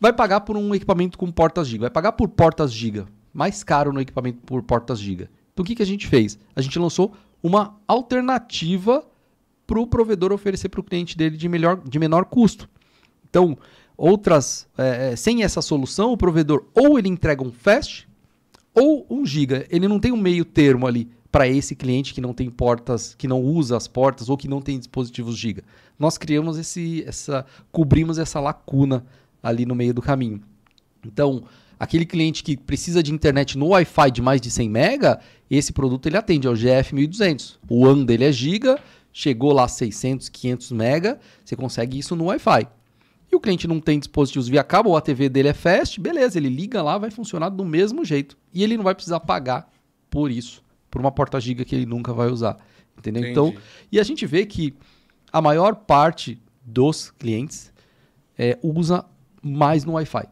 vai 0.00 0.12
pagar 0.12 0.40
por 0.40 0.56
um 0.56 0.74
equipamento 0.74 1.18
com 1.18 1.30
portas 1.30 1.68
giga, 1.68 1.82
vai 1.82 1.90
pagar 1.90 2.12
por 2.12 2.28
portas 2.28 2.72
giga, 2.72 3.06
mais 3.32 3.62
caro 3.62 3.92
no 3.92 4.00
equipamento 4.00 4.38
por 4.44 4.62
portas 4.62 4.98
giga. 4.98 5.30
Então 5.52 5.62
o 5.62 5.66
que, 5.66 5.74
que 5.74 5.82
a 5.82 5.86
gente 5.86 6.06
fez? 6.06 6.38
A 6.54 6.60
gente 6.60 6.78
lançou 6.78 7.12
uma 7.42 7.76
alternativa 7.86 9.04
para 9.66 9.78
o 9.78 9.86
provedor 9.86 10.32
oferecer 10.32 10.68
para 10.68 10.80
o 10.80 10.84
cliente 10.84 11.16
dele 11.16 11.36
de, 11.36 11.48
melhor, 11.48 11.80
de 11.84 11.98
menor 11.98 12.24
custo. 12.24 12.68
Então, 13.28 13.56
outras, 13.96 14.66
é, 14.78 15.14
sem 15.14 15.42
essa 15.42 15.60
solução, 15.60 16.12
o 16.12 16.16
provedor 16.16 16.64
ou 16.74 16.98
ele 16.98 17.08
entrega 17.08 17.44
um 17.44 17.52
fast 17.52 18.08
ou 18.74 19.06
1 19.10 19.26
GB. 19.26 19.66
Ele 19.68 19.86
não 19.86 20.00
tem 20.00 20.10
um 20.10 20.16
meio 20.16 20.44
termo 20.44 20.86
ali 20.86 21.10
para 21.30 21.46
esse 21.46 21.74
cliente 21.74 22.14
que 22.14 22.20
não 22.20 22.32
tem 22.32 22.48
portas, 22.48 23.14
que 23.14 23.28
não 23.28 23.42
usa 23.42 23.76
as 23.76 23.86
portas 23.86 24.28
ou 24.28 24.36
que 24.36 24.48
não 24.48 24.60
tem 24.60 24.78
dispositivos 24.78 25.36
giga. 25.36 25.62
Nós 25.98 26.16
criamos 26.16 26.56
esse, 26.56 27.04
essa, 27.06 27.44
cobrimos 27.70 28.18
essa 28.18 28.40
lacuna 28.40 29.04
ali 29.42 29.66
no 29.66 29.74
meio 29.74 29.92
do 29.92 30.00
caminho. 30.00 30.40
Então, 31.04 31.44
aquele 31.78 32.06
cliente 32.06 32.42
que 32.42 32.56
precisa 32.56 33.02
de 33.02 33.12
internet 33.12 33.58
no 33.58 33.68
Wi-Fi 33.68 34.10
de 34.10 34.22
mais 34.22 34.40
de 34.40 34.50
100 34.50 34.68
mega, 34.68 35.20
esse 35.50 35.72
produto 35.72 36.06
ele 36.06 36.16
atende 36.16 36.48
ao 36.48 36.54
GF 36.54 36.94
1200. 36.94 37.58
O 37.68 37.84
WAN 37.84 38.04
dele 38.04 38.24
é 38.24 38.32
giga, 38.32 38.78
chegou 39.12 39.52
lá 39.52 39.68
600, 39.68 40.28
500 40.28 40.72
mega, 40.72 41.20
você 41.44 41.54
consegue 41.54 41.98
isso 41.98 42.16
no 42.16 42.26
Wi-Fi 42.26 42.68
e 43.30 43.36
o 43.36 43.40
cliente 43.40 43.68
não 43.68 43.80
tem 43.80 43.98
dispositivos 43.98 44.48
via 44.48 44.64
cabo 44.64 44.90
ou 44.90 44.96
a 44.96 45.00
TV 45.00 45.28
dele 45.28 45.48
é 45.48 45.52
fast, 45.52 46.00
beleza, 46.00 46.38
ele 46.38 46.48
liga 46.48 46.82
lá, 46.82 46.96
vai 46.96 47.10
funcionar 47.10 47.50
do 47.50 47.64
mesmo 47.64 48.04
jeito. 48.04 48.36
E 48.52 48.64
ele 48.64 48.76
não 48.76 48.84
vai 48.84 48.94
precisar 48.94 49.20
pagar 49.20 49.70
por 50.10 50.30
isso, 50.30 50.62
por 50.90 51.00
uma 51.00 51.10
porta 51.10 51.40
giga 51.40 51.64
que 51.64 51.74
ele 51.74 51.86
nunca 51.86 52.12
vai 52.12 52.28
usar. 52.28 52.56
Entendeu? 52.96 53.22
Entendi. 53.22 53.32
Então, 53.32 53.54
e 53.90 54.00
a 54.00 54.02
gente 54.02 54.26
vê 54.26 54.44
que 54.44 54.74
a 55.32 55.40
maior 55.40 55.74
parte 55.74 56.40
dos 56.64 57.10
clientes 57.10 57.72
é, 58.36 58.58
usa 58.62 59.04
mais 59.42 59.84
no 59.84 59.92
Wi-Fi. 59.92 60.26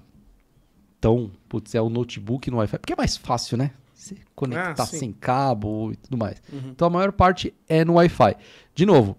Então, 0.99 1.31
putz, 1.49 1.75
é 1.75 1.81
o 1.81 1.89
notebook 1.89 2.51
no 2.51 2.59
Wi-Fi, 2.59 2.79
porque 2.79 2.93
é 2.93 2.97
mais 2.97 3.17
fácil, 3.17 3.57
né? 3.57 3.73
Você 3.95 4.17
conectar 4.35 4.83
ah, 4.83 4.87
sem 4.87 5.13
cabo 5.13 5.93
e 5.93 5.97
tudo 5.97 6.17
mais. 6.17 6.43
Uhum. 6.53 6.71
Então, 6.71 6.87
a 6.87 6.91
maior 6.91 7.13
parte 7.13 7.55
é 7.69 7.85
no 7.85 7.95
Wi-Fi. 7.95 8.37
De 8.75 8.85
novo, 8.85 9.17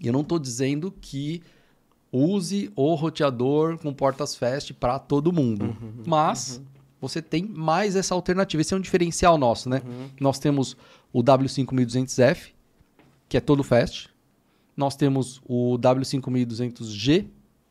eu 0.00 0.12
não 0.12 0.20
estou 0.20 0.38
dizendo 0.38 0.92
que 1.00 1.42
use 2.12 2.70
o 2.76 2.94
roteador 2.94 3.78
com 3.78 3.92
portas 3.92 4.34
fast 4.34 4.72
para 4.74 4.98
todo 4.98 5.32
mundo. 5.32 5.64
Uhum, 5.64 5.76
uhum, 5.82 6.02
Mas 6.06 6.58
uhum. 6.58 6.64
Você 7.00 7.20
tem 7.20 7.44
mais 7.44 7.96
essa 7.96 8.14
alternativa. 8.14 8.60
Esse 8.60 8.74
é 8.74 8.76
um 8.76 8.80
diferencial 8.80 9.36
nosso, 9.36 9.68
né? 9.68 9.82
Uhum. 9.84 10.08
Nós 10.20 10.38
temos 10.38 10.76
o 11.12 11.22
W5200F, 11.22 12.50
que 13.28 13.36
é 13.36 13.40
todo 13.40 13.62
fast. 13.62 14.08
Nós 14.76 14.96
temos 14.96 15.40
o 15.46 15.78
W5200G, 15.78 17.26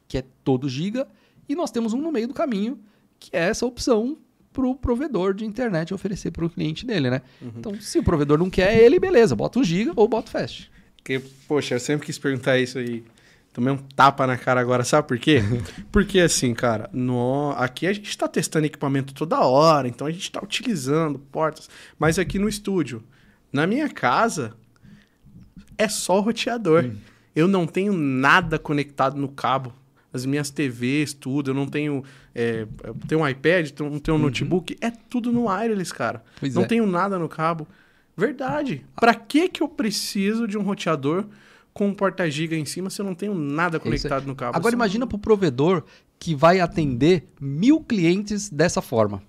que 0.08 0.18
é 0.18 0.24
todo 0.44 0.70
giga. 0.70 1.08
E 1.48 1.56
nós 1.56 1.72
temos 1.72 1.94
um 1.94 2.02
no 2.02 2.12
meio 2.12 2.28
do 2.28 2.34
caminho, 2.34 2.80
que 3.20 3.36
é 3.36 3.42
essa 3.50 3.66
opção 3.66 4.18
para 4.52 4.66
o 4.66 4.74
provedor 4.74 5.34
de 5.34 5.46
internet 5.46 5.94
oferecer 5.94 6.32
para 6.32 6.46
o 6.46 6.50
cliente 6.50 6.86
dele, 6.86 7.10
né? 7.10 7.22
Uhum. 7.42 7.52
Então, 7.58 7.82
se 7.82 8.00
o 8.00 8.04
provedor 8.04 8.38
não 8.38 8.50
quer 8.50 8.78
ele, 8.82 9.00
beleza, 9.00 9.36
bota 9.36 9.60
o 9.60 9.64
giga 9.64 9.92
ou 9.96 10.08
bota 10.08 10.30
o 10.30 10.32
fast. 10.32 10.72
Que, 11.04 11.20
poxa, 11.48 11.76
eu 11.76 11.80
sempre 11.80 12.06
quis 12.06 12.18
perguntar 12.18 12.58
isso 12.58 12.80
aí. 12.80 13.04
Tomei 13.56 13.72
um 13.72 13.78
tapa 13.78 14.28
na 14.28 14.38
cara 14.38 14.60
agora, 14.60 14.84
sabe 14.84 15.08
por 15.08 15.18
quê? 15.18 15.42
Porque 15.90 16.20
assim, 16.20 16.54
cara, 16.54 16.90
no, 16.92 17.52
aqui 17.52 17.88
a 17.88 17.94
gente 17.94 18.10
está 18.10 18.28
testando 18.28 18.66
equipamento 18.66 19.14
toda 19.14 19.40
hora, 19.40 19.88
então 19.88 20.06
a 20.06 20.12
gente 20.12 20.24
está 20.24 20.44
utilizando 20.44 21.18
portas. 21.18 21.70
Mas 21.98 22.20
aqui 22.20 22.38
no 22.38 22.50
estúdio, 22.50 23.02
na 23.54 23.66
minha 23.66 23.88
casa, 23.88 24.54
é 25.78 25.88
só 25.88 26.20
roteador. 26.20 26.84
Hum. 26.84 26.98
Eu 27.34 27.48
não 27.48 27.66
tenho 27.66 27.94
nada 27.94 28.60
conectado 28.60 29.16
no 29.16 29.30
cabo. 29.30 29.72
As 30.12 30.26
minhas 30.26 30.50
TVs, 30.50 31.14
tudo, 31.14 31.52
eu 31.52 31.56
não 31.56 31.66
tenho. 31.66 32.04
É, 32.34 32.68
eu 32.84 32.96
tenho 33.08 33.22
um 33.22 33.28
iPad, 33.28 33.72
não 33.80 34.00
tenho 34.00 34.18
um 34.18 34.20
uhum. 34.20 34.26
notebook, 34.26 34.76
é 34.82 34.92
tudo 34.92 35.32
no 35.32 35.48
wireless, 35.48 35.94
cara. 35.94 36.22
Pois 36.42 36.54
não 36.54 36.64
é. 36.64 36.68
tenho 36.68 36.86
nada 36.86 37.18
no 37.18 37.30
cabo. 37.30 37.66
Verdade. 38.18 38.86
Para 38.98 39.16
que 39.16 39.48
que 39.48 39.64
eu 39.64 39.70
preciso 39.70 40.46
de 40.46 40.58
um 40.58 40.62
roteador 40.62 41.26
com 41.76 41.88
um 41.88 41.94
porta-giga 41.94 42.56
em 42.56 42.64
cima 42.64 42.90
se 42.90 43.02
eu 43.02 43.06
não 43.06 43.14
tenho 43.14 43.36
nada 43.36 43.82
conectado 43.82 44.26
no 44.26 44.34
cabo. 44.34 44.58
Agora 44.58 44.74
imagina 44.74 45.06
para 45.06 45.18
o 45.18 45.20
provedor 45.20 45.84
que 46.18 46.34
vai 46.34 46.62
atender 46.62 47.28
mil 47.40 47.82
clientes 47.82 48.50
dessa 48.50 48.82
forma. 48.82 49.22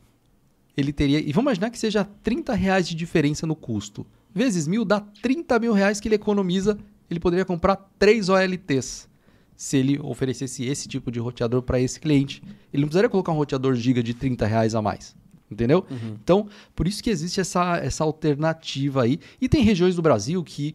Ele 0.77 0.93
teria. 0.93 1.19
E 1.19 1.33
vamos 1.33 1.49
imaginar 1.49 1.71
que 1.71 1.79
seja 1.79 2.05
30 2.23 2.55
reais 2.55 2.89
de 2.89 2.95
diferença 2.95 3.49
no 3.49 3.57
custo. 3.57 4.07
Vezes 4.33 4.69
mil 4.69 4.85
dá 4.85 5.01
30 5.01 5.59
mil 5.59 5.73
reais 5.73 5.99
que 5.99 6.07
ele 6.07 6.15
economiza. 6.15 6.79
Ele 7.11 7.19
poderia 7.19 7.45
comprar 7.45 7.77
três 7.99 8.29
OLTs 8.29 9.09
se 9.57 9.77
ele 9.77 9.99
oferecesse 9.99 10.65
esse 10.67 10.87
tipo 10.87 11.11
de 11.11 11.19
roteador 11.19 11.63
para 11.63 11.81
esse 11.81 11.99
cliente. 11.99 12.43
Ele 12.73 12.83
não 12.83 12.89
precisaria 12.89 13.11
colocar 13.11 13.33
um 13.33 13.37
roteador 13.37 13.75
giga 13.75 14.05
de 14.05 14.15
30 14.15 14.47
reais 14.47 14.75
a 14.77 14.81
mais. 14.81 15.17
Entendeu? 15.51 15.85
Uhum. 15.91 16.17
Então, 16.23 16.49
por 16.77 16.87
isso 16.87 17.03
que 17.03 17.11
existe 17.11 17.41
essa, 17.41 17.79
essa 17.79 18.05
alternativa 18.05 19.03
aí. 19.03 19.19
E 19.41 19.49
tem 19.49 19.63
regiões 19.63 19.97
do 19.97 20.03
Brasil 20.03 20.45
que 20.45 20.75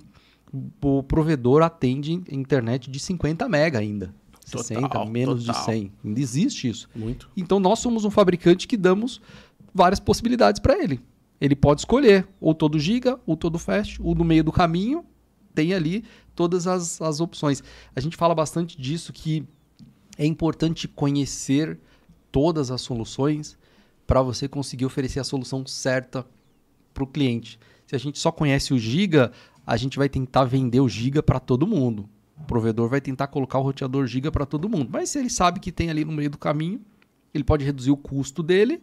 o 0.81 1.03
provedor 1.03 1.61
atende 1.61 2.13
internet 2.29 2.89
de 2.89 2.99
50 2.99 3.47
mega 3.47 3.79
ainda. 3.79 4.13
Total, 4.45 4.63
60, 4.63 5.05
menos 5.05 5.45
total. 5.45 5.61
de 5.61 5.65
100. 5.65 5.91
Ainda 6.03 6.19
existe 6.19 6.69
isso. 6.69 6.89
Muito. 6.93 7.29
Então 7.37 7.59
nós 7.59 7.79
somos 7.79 8.03
um 8.03 8.11
fabricante 8.11 8.67
que 8.67 8.75
damos 8.75 9.21
várias 9.73 9.99
possibilidades 9.99 10.59
para 10.59 10.77
ele. 10.77 10.99
Ele 11.39 11.55
pode 11.55 11.81
escolher 11.81 12.27
ou 12.39 12.53
todo 12.53 12.77
giga, 12.77 13.19
ou 13.25 13.37
todo 13.37 13.57
fast, 13.57 14.01
ou 14.01 14.13
no 14.13 14.23
meio 14.23 14.43
do 14.43 14.51
caminho, 14.51 15.05
tem 15.55 15.73
ali 15.73 16.03
todas 16.35 16.67
as, 16.67 17.01
as 17.01 17.19
opções. 17.19 17.63
A 17.95 17.99
gente 17.99 18.17
fala 18.17 18.35
bastante 18.35 18.79
disso 18.79 19.13
que 19.13 19.47
é 20.17 20.25
importante 20.25 20.87
conhecer 20.87 21.79
todas 22.31 22.71
as 22.71 22.81
soluções 22.81 23.57
para 24.05 24.21
você 24.21 24.47
conseguir 24.47 24.85
oferecer 24.85 25.19
a 25.19 25.23
solução 25.23 25.65
certa 25.65 26.25
para 26.93 27.03
o 27.03 27.07
cliente. 27.07 27.59
Se 27.87 27.95
a 27.95 27.99
gente 27.99 28.19
só 28.19 28.31
conhece 28.31 28.73
o 28.73 28.79
giga, 28.79 29.31
a 29.65 29.77
gente 29.77 29.97
vai 29.97 30.09
tentar 30.09 30.43
vender 30.45 30.79
o 30.79 30.89
giga 30.89 31.21
para 31.21 31.39
todo 31.39 31.67
mundo. 31.67 32.09
O 32.37 32.43
provedor 32.43 32.89
vai 32.89 32.99
tentar 32.99 33.27
colocar 33.27 33.59
o 33.59 33.61
roteador 33.61 34.07
giga 34.07 34.31
para 34.31 34.45
todo 34.45 34.67
mundo. 34.67 34.89
Mas 34.91 35.09
se 35.09 35.19
ele 35.19 35.29
sabe 35.29 35.59
que 35.59 35.71
tem 35.71 35.89
ali 35.89 36.03
no 36.03 36.11
meio 36.11 36.29
do 36.29 36.37
caminho, 36.37 36.81
ele 37.33 37.43
pode 37.43 37.63
reduzir 37.63 37.91
o 37.91 37.97
custo 37.97 38.41
dele, 38.41 38.81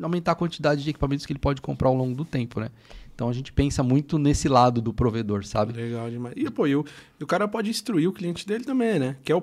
aumentar 0.00 0.32
a 0.32 0.34
quantidade 0.34 0.82
de 0.82 0.90
equipamentos 0.90 1.24
que 1.24 1.32
ele 1.32 1.38
pode 1.38 1.60
comprar 1.60 1.88
ao 1.88 1.94
longo 1.94 2.14
do 2.14 2.24
tempo, 2.24 2.60
né? 2.60 2.70
Então 3.14 3.28
a 3.28 3.32
gente 3.32 3.52
pensa 3.52 3.82
muito 3.82 4.18
nesse 4.18 4.48
lado 4.48 4.80
do 4.80 4.92
provedor, 4.92 5.44
sabe? 5.44 5.72
Legal 5.72 6.08
demais. 6.08 6.34
E, 6.36 6.48
pô, 6.50 6.66
e 6.66 6.76
o, 6.76 6.84
e 7.18 7.24
o 7.24 7.26
cara 7.26 7.48
pode 7.48 7.68
instruir 7.68 8.08
o 8.08 8.12
cliente 8.12 8.46
dele 8.46 8.64
também, 8.64 8.98
né? 8.98 9.16
Que 9.24 9.32
é 9.32 9.34
o, 9.34 9.40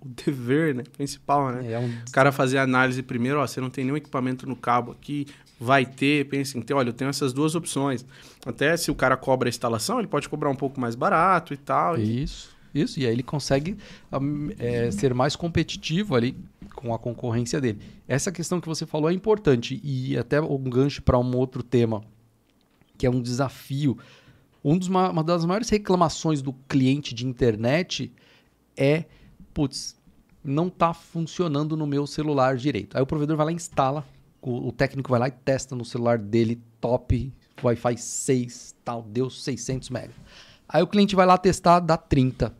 o 0.00 0.08
dever 0.24 0.74
né? 0.74 0.84
principal, 0.96 1.50
né? 1.50 1.72
É 1.72 1.78
um... 1.78 1.88
O 1.88 2.12
cara 2.12 2.30
fazer 2.30 2.58
a 2.58 2.62
análise 2.62 3.02
primeiro, 3.02 3.40
ó, 3.40 3.46
você 3.46 3.60
não 3.60 3.70
tem 3.70 3.84
nenhum 3.84 3.96
equipamento 3.96 4.46
no 4.46 4.54
cabo 4.54 4.92
aqui, 4.92 5.26
vai 5.58 5.86
ter, 5.86 6.28
pense 6.28 6.56
em 6.56 6.62
ter, 6.62 6.74
olha, 6.74 6.90
eu 6.90 6.92
tenho 6.92 7.08
essas 7.08 7.32
duas 7.32 7.54
opções. 7.54 8.04
Até 8.44 8.76
se 8.76 8.90
o 8.90 8.94
cara 8.94 9.16
cobra 9.16 9.48
a 9.48 9.50
instalação, 9.50 9.98
ele 9.98 10.08
pode 10.08 10.28
cobrar 10.28 10.50
um 10.50 10.54
pouco 10.54 10.80
mais 10.80 10.94
barato 10.94 11.54
e 11.54 11.56
tal. 11.56 11.98
Isso, 11.98 12.50
isso. 12.74 13.00
E 13.00 13.06
aí 13.06 13.12
ele 13.12 13.22
consegue 13.22 13.76
é, 14.58 14.90
ser 14.90 15.14
mais 15.14 15.34
competitivo 15.34 16.14
ali 16.14 16.36
com 16.74 16.92
a 16.92 16.98
concorrência 16.98 17.60
dele. 17.60 17.80
Essa 18.06 18.30
questão 18.30 18.60
que 18.60 18.68
você 18.68 18.84
falou 18.84 19.10
é 19.10 19.14
importante 19.14 19.80
e 19.82 20.16
até 20.16 20.40
um 20.40 20.64
gancho 20.64 21.02
para 21.02 21.18
um 21.18 21.36
outro 21.36 21.62
tema, 21.62 22.02
que 22.98 23.06
é 23.06 23.10
um 23.10 23.22
desafio. 23.22 23.98
Um 24.62 24.76
dos, 24.76 24.88
uma 24.88 25.22
das 25.22 25.44
maiores 25.44 25.68
reclamações 25.70 26.42
do 26.42 26.52
cliente 26.68 27.14
de 27.14 27.26
internet 27.26 28.12
é, 28.76 29.04
putz, 29.54 29.96
não 30.44 30.66
está 30.68 30.92
funcionando 30.92 31.76
no 31.76 31.86
meu 31.86 32.06
celular 32.06 32.56
direito. 32.56 32.96
Aí 32.96 33.02
o 33.02 33.06
provedor 33.06 33.36
vai 33.36 33.46
lá 33.46 33.52
e 33.52 33.54
instala 33.54 34.04
o, 34.46 34.68
o 34.68 34.72
técnico 34.72 35.10
vai 35.10 35.18
lá 35.18 35.26
e 35.26 35.32
testa 35.32 35.74
no 35.74 35.84
celular 35.84 36.18
dele, 36.18 36.62
top, 36.80 37.32
Wi-Fi 37.62 37.98
6, 37.98 38.76
tal, 38.84 39.02
deu 39.02 39.28
600 39.28 39.90
MB. 39.90 40.10
Aí 40.68 40.82
o 40.82 40.86
cliente 40.86 41.16
vai 41.16 41.26
lá 41.26 41.36
testar, 41.36 41.80
dá 41.80 41.96
30. 41.96 42.54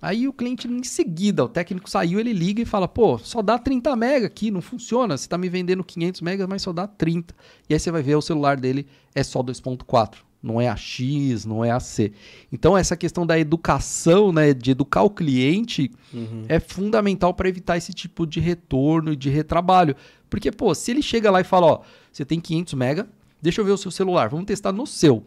Aí 0.00 0.28
o 0.28 0.32
cliente, 0.32 0.68
em 0.68 0.84
seguida, 0.84 1.42
o 1.42 1.48
técnico 1.48 1.88
saiu, 1.88 2.20
ele 2.20 2.34
liga 2.34 2.60
e 2.60 2.66
fala: 2.66 2.86
pô, 2.86 3.16
só 3.16 3.40
dá 3.40 3.58
30 3.58 3.96
mega 3.96 4.26
aqui, 4.26 4.50
não 4.50 4.60
funciona. 4.60 5.16
Você 5.16 5.26
tá 5.26 5.38
me 5.38 5.48
vendendo 5.48 5.82
500 5.82 6.20
megas, 6.20 6.46
mas 6.46 6.60
só 6.60 6.72
dá 6.72 6.86
30. 6.86 7.34
E 7.68 7.72
aí 7.72 7.80
você 7.80 7.90
vai 7.90 8.02
ver 8.02 8.14
o 8.14 8.22
celular 8.22 8.58
dele 8.58 8.86
é 9.14 9.22
só 9.22 9.42
2.4. 9.42 10.25
Não 10.46 10.60
é 10.60 10.68
a 10.68 10.76
X, 10.76 11.44
não 11.44 11.64
é 11.64 11.72
a 11.72 11.80
C. 11.80 12.12
Então, 12.52 12.78
essa 12.78 12.96
questão 12.96 13.26
da 13.26 13.36
educação, 13.36 14.32
né, 14.32 14.54
de 14.54 14.70
educar 14.70 15.02
o 15.02 15.10
cliente, 15.10 15.90
Uhum. 16.14 16.44
é 16.48 16.60
fundamental 16.60 17.34
para 17.34 17.48
evitar 17.48 17.76
esse 17.76 17.92
tipo 17.92 18.24
de 18.24 18.38
retorno 18.38 19.12
e 19.12 19.16
de 19.16 19.28
retrabalho. 19.28 19.96
Porque, 20.30 20.52
pô, 20.52 20.72
se 20.72 20.92
ele 20.92 21.02
chega 21.02 21.32
lá 21.32 21.40
e 21.40 21.44
fala: 21.44 21.66
ó, 21.66 21.80
você 22.12 22.24
tem 22.24 22.38
500 22.40 22.74
mega, 22.74 23.08
deixa 23.42 23.60
eu 23.60 23.64
ver 23.64 23.72
o 23.72 23.76
seu 23.76 23.90
celular, 23.90 24.28
vamos 24.28 24.46
testar 24.46 24.70
no 24.70 24.86
seu. 24.86 25.24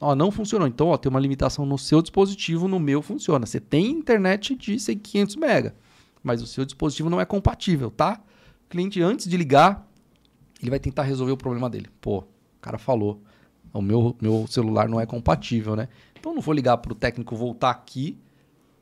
Ó, 0.00 0.14
não 0.14 0.30
funcionou. 0.30 0.68
Então, 0.68 0.86
ó, 0.86 0.96
tem 0.96 1.10
uma 1.10 1.18
limitação 1.20 1.66
no 1.66 1.76
seu 1.76 2.00
dispositivo, 2.00 2.68
no 2.68 2.78
meu 2.78 3.02
funciona. 3.02 3.44
Você 3.46 3.58
tem 3.58 3.90
internet 3.90 4.54
de 4.54 4.76
500 4.96 5.34
mega, 5.34 5.74
mas 6.22 6.40
o 6.42 6.46
seu 6.46 6.64
dispositivo 6.64 7.10
não 7.10 7.20
é 7.20 7.24
compatível, 7.24 7.90
tá? 7.90 8.20
O 8.66 8.70
cliente, 8.70 9.02
antes 9.02 9.26
de 9.28 9.36
ligar, 9.36 9.84
ele 10.62 10.70
vai 10.70 10.78
tentar 10.78 11.02
resolver 11.02 11.32
o 11.32 11.36
problema 11.36 11.68
dele. 11.68 11.88
Pô, 12.00 12.18
o 12.18 12.26
cara 12.60 12.78
falou, 12.78 13.20
o 13.72 13.82
meu, 13.82 14.16
meu 14.20 14.46
celular 14.48 14.88
não 14.88 15.00
é 15.00 15.06
compatível, 15.06 15.76
né? 15.76 15.88
Então, 16.18 16.32
eu 16.32 16.36
não 16.36 16.42
vou 16.42 16.54
ligar 16.54 16.76
para 16.78 16.92
o 16.92 16.94
técnico 16.94 17.34
voltar 17.36 17.70
aqui, 17.70 18.18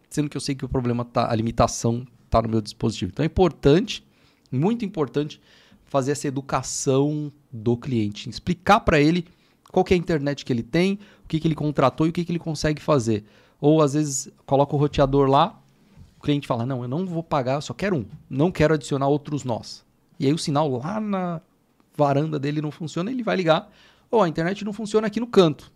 sendo 0.09 0.29
que 0.29 0.37
eu 0.37 0.41
sei 0.41 0.55
que 0.55 0.65
o 0.65 0.69
problema 0.69 1.05
tá, 1.05 1.31
a 1.31 1.35
limitação 1.35 2.07
tá 2.29 2.43
no 2.43 2.49
meu 2.49 2.61
dispositivo. 2.61 3.11
Então, 3.13 3.23
é 3.23 3.27
importante, 3.27 4.05
muito 4.51 4.85
importante, 4.85 5.41
fazer 5.85 6.13
essa 6.13 6.29
educação 6.29 7.33
do 7.53 7.77
cliente, 7.77 8.29
explicar 8.29 8.81
para 8.81 9.01
ele 9.01 9.25
qual 9.71 9.85
é 9.91 9.95
a 9.95 9.97
internet 9.97 10.45
que 10.45 10.53
ele 10.53 10.63
tem, 10.63 10.99
o 11.25 11.29
que, 11.29 11.41
que 11.41 11.49
ele 11.49 11.55
contratou 11.55 12.07
e 12.07 12.11
o 12.11 12.13
que, 12.13 12.25
que 12.25 12.33
ele 12.33 12.39
consegue 12.39 12.81
fazer. 12.81 13.25
Ou 13.61 13.83
às 13.83 13.95
vezes 13.95 14.29
coloca 14.47 14.75
o 14.75 14.79
roteador 14.79 15.29
lá, 15.29 15.61
o 16.19 16.23
cliente 16.23 16.47
fala: 16.47 16.65
Não, 16.65 16.83
eu 16.83 16.89
não 16.89 17.07
vou 17.07 17.23
pagar, 17.23 17.55
eu 17.55 17.63
só 17.63 17.75
quero 17.75 17.97
um, 17.97 18.05
não 18.29 18.51
quero 18.51 18.75
adicionar 18.75 19.09
outros 19.09 19.45
nós. 19.45 19.85
E 20.19 20.27
aí 20.27 20.33
o 20.33 20.39
sinal 20.39 20.71
lá 20.71 21.01
na 21.01 21.41
varanda 21.97 22.39
dele 22.39 22.61
não 22.61 22.71
funciona, 22.71 23.11
ele 23.11 23.23
vai 23.23 23.37
ligar. 23.37 23.71
Ou 24.11 24.23
a 24.23 24.29
internet 24.29 24.65
não 24.65 24.73
funciona 24.73 25.07
aqui 25.07 25.21
no 25.21 25.27
canto. 25.27 25.71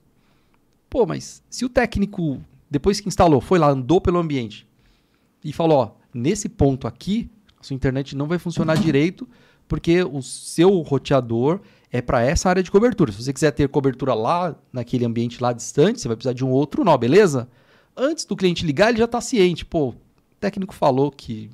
Pô, 0.89 1.07
mas 1.07 1.43
se 1.49 1.65
o 1.65 1.69
técnico, 1.69 2.41
depois 2.71 3.01
que 3.01 3.09
instalou, 3.09 3.41
foi 3.41 3.59
lá, 3.59 3.71
andou 3.71 4.01
pelo 4.01 4.19
ambiente 4.19 4.67
e 5.45 5.53
falou: 5.53 5.99
nesse 6.13 6.49
ponto 6.49 6.87
aqui, 6.87 7.31
a 7.61 7.63
sua 7.63 7.75
internet 7.75 8.17
não 8.17 8.27
vai 8.27 8.39
funcionar 8.39 8.77
direito 8.77 9.29
porque 9.69 10.03
o 10.03 10.21
seu 10.21 10.81
roteador 10.81 11.61
é 11.91 12.03
para 12.03 12.23
essa 12.23 12.49
área 12.49 12.63
de 12.63 12.71
cobertura. 12.71 13.13
Se 13.13 13.23
você 13.23 13.33
quiser 13.33 13.53
ter 13.53 13.69
cobertura 13.69 14.13
lá, 14.13 14.55
naquele 14.73 15.05
ambiente 15.05 15.43
lá 15.43 15.53
distante, 15.53 16.01
você 16.01 16.09
vai 16.09 16.17
precisar 16.17 16.35
de 16.35 16.45
um 16.45 16.51
outro 16.51 16.85
nó, 16.85 16.97
beleza? 16.97 17.49
Antes 17.97 18.25
do 18.25 18.37
cliente 18.37 18.67
ligar, 18.67 18.91
ele 18.91 18.99
já 18.99 19.05
está 19.05 19.21
ciente. 19.21 19.65
Pô, 19.65 19.91
o 19.91 19.97
técnico 20.41 20.75
falou 20.75 21.11
que 21.11 21.51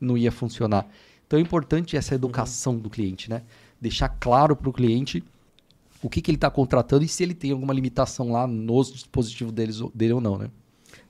não 0.00 0.16
ia 0.16 0.32
funcionar. 0.32 0.86
Então 1.26 1.38
é 1.38 1.42
importante 1.42 1.96
essa 1.96 2.14
educação 2.14 2.76
do 2.76 2.90
cliente, 2.90 3.30
né? 3.30 3.42
Deixar 3.80 4.08
claro 4.08 4.56
para 4.56 4.68
o 4.68 4.72
cliente 4.72 5.22
o 6.02 6.08
que, 6.08 6.20
que 6.20 6.30
ele 6.30 6.36
está 6.36 6.50
contratando 6.50 7.04
e 7.04 7.08
se 7.08 7.22
ele 7.22 7.34
tem 7.34 7.50
alguma 7.52 7.72
limitação 7.74 8.32
lá 8.32 8.46
nos 8.46 8.92
dispositivos 8.92 9.52
deles, 9.52 9.80
dele 9.94 10.14
ou 10.14 10.20
não, 10.20 10.38
né? 10.38 10.50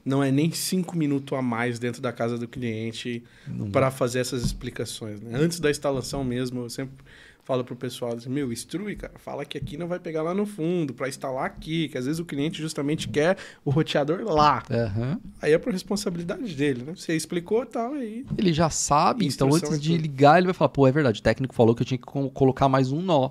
Não 0.04 0.22
é 0.22 0.30
nem 0.30 0.50
cinco 0.50 0.96
minutos 0.96 1.36
a 1.36 1.42
mais 1.42 1.78
dentro 1.78 2.00
da 2.00 2.12
casa 2.12 2.38
do 2.38 2.48
cliente 2.48 3.22
para 3.70 3.90
fazer 3.90 4.20
essas 4.20 4.42
explicações. 4.42 5.20
Né? 5.20 5.38
Antes 5.38 5.60
da 5.60 5.70
instalação 5.70 6.24
mesmo, 6.24 6.62
eu 6.62 6.70
sempre 6.70 6.96
falo 7.44 7.64
pro 7.64 7.76
pessoal 7.76 8.14
assim, 8.16 8.30
meu, 8.30 8.52
instrui, 8.52 8.96
cara, 8.96 9.12
fala 9.18 9.44
que 9.44 9.58
aqui 9.58 9.76
não 9.76 9.86
vai 9.88 9.98
pegar 9.98 10.22
lá 10.22 10.32
no 10.32 10.46
fundo, 10.46 10.94
para 10.94 11.08
instalar 11.08 11.44
aqui, 11.44 11.88
que 11.88 11.98
às 11.98 12.06
vezes 12.06 12.18
o 12.18 12.24
cliente 12.24 12.62
justamente 12.62 13.08
quer 13.08 13.36
o 13.64 13.70
roteador 13.70 14.22
lá. 14.22 14.62
Aham. 14.70 15.20
Aí 15.42 15.52
é 15.52 15.58
por 15.58 15.72
responsabilidade 15.72 16.54
dele, 16.54 16.82
né? 16.82 16.94
Você 16.96 17.14
explicou 17.14 17.66
tal, 17.66 17.94
aí. 17.94 18.24
Ele 18.38 18.52
já 18.52 18.70
sabe, 18.70 19.26
então 19.26 19.48
antes 19.54 19.76
e 19.76 19.80
de 19.80 19.96
ligar, 19.98 20.38
ele 20.38 20.46
vai 20.46 20.54
falar: 20.54 20.68
pô, 20.68 20.86
é 20.86 20.92
verdade, 20.92 21.20
o 21.20 21.22
técnico 21.22 21.54
falou 21.54 21.74
que 21.74 21.82
eu 21.82 21.86
tinha 21.86 21.98
que 21.98 22.04
co- 22.04 22.30
colocar 22.30 22.68
mais 22.68 22.92
um 22.92 23.02
nó. 23.02 23.30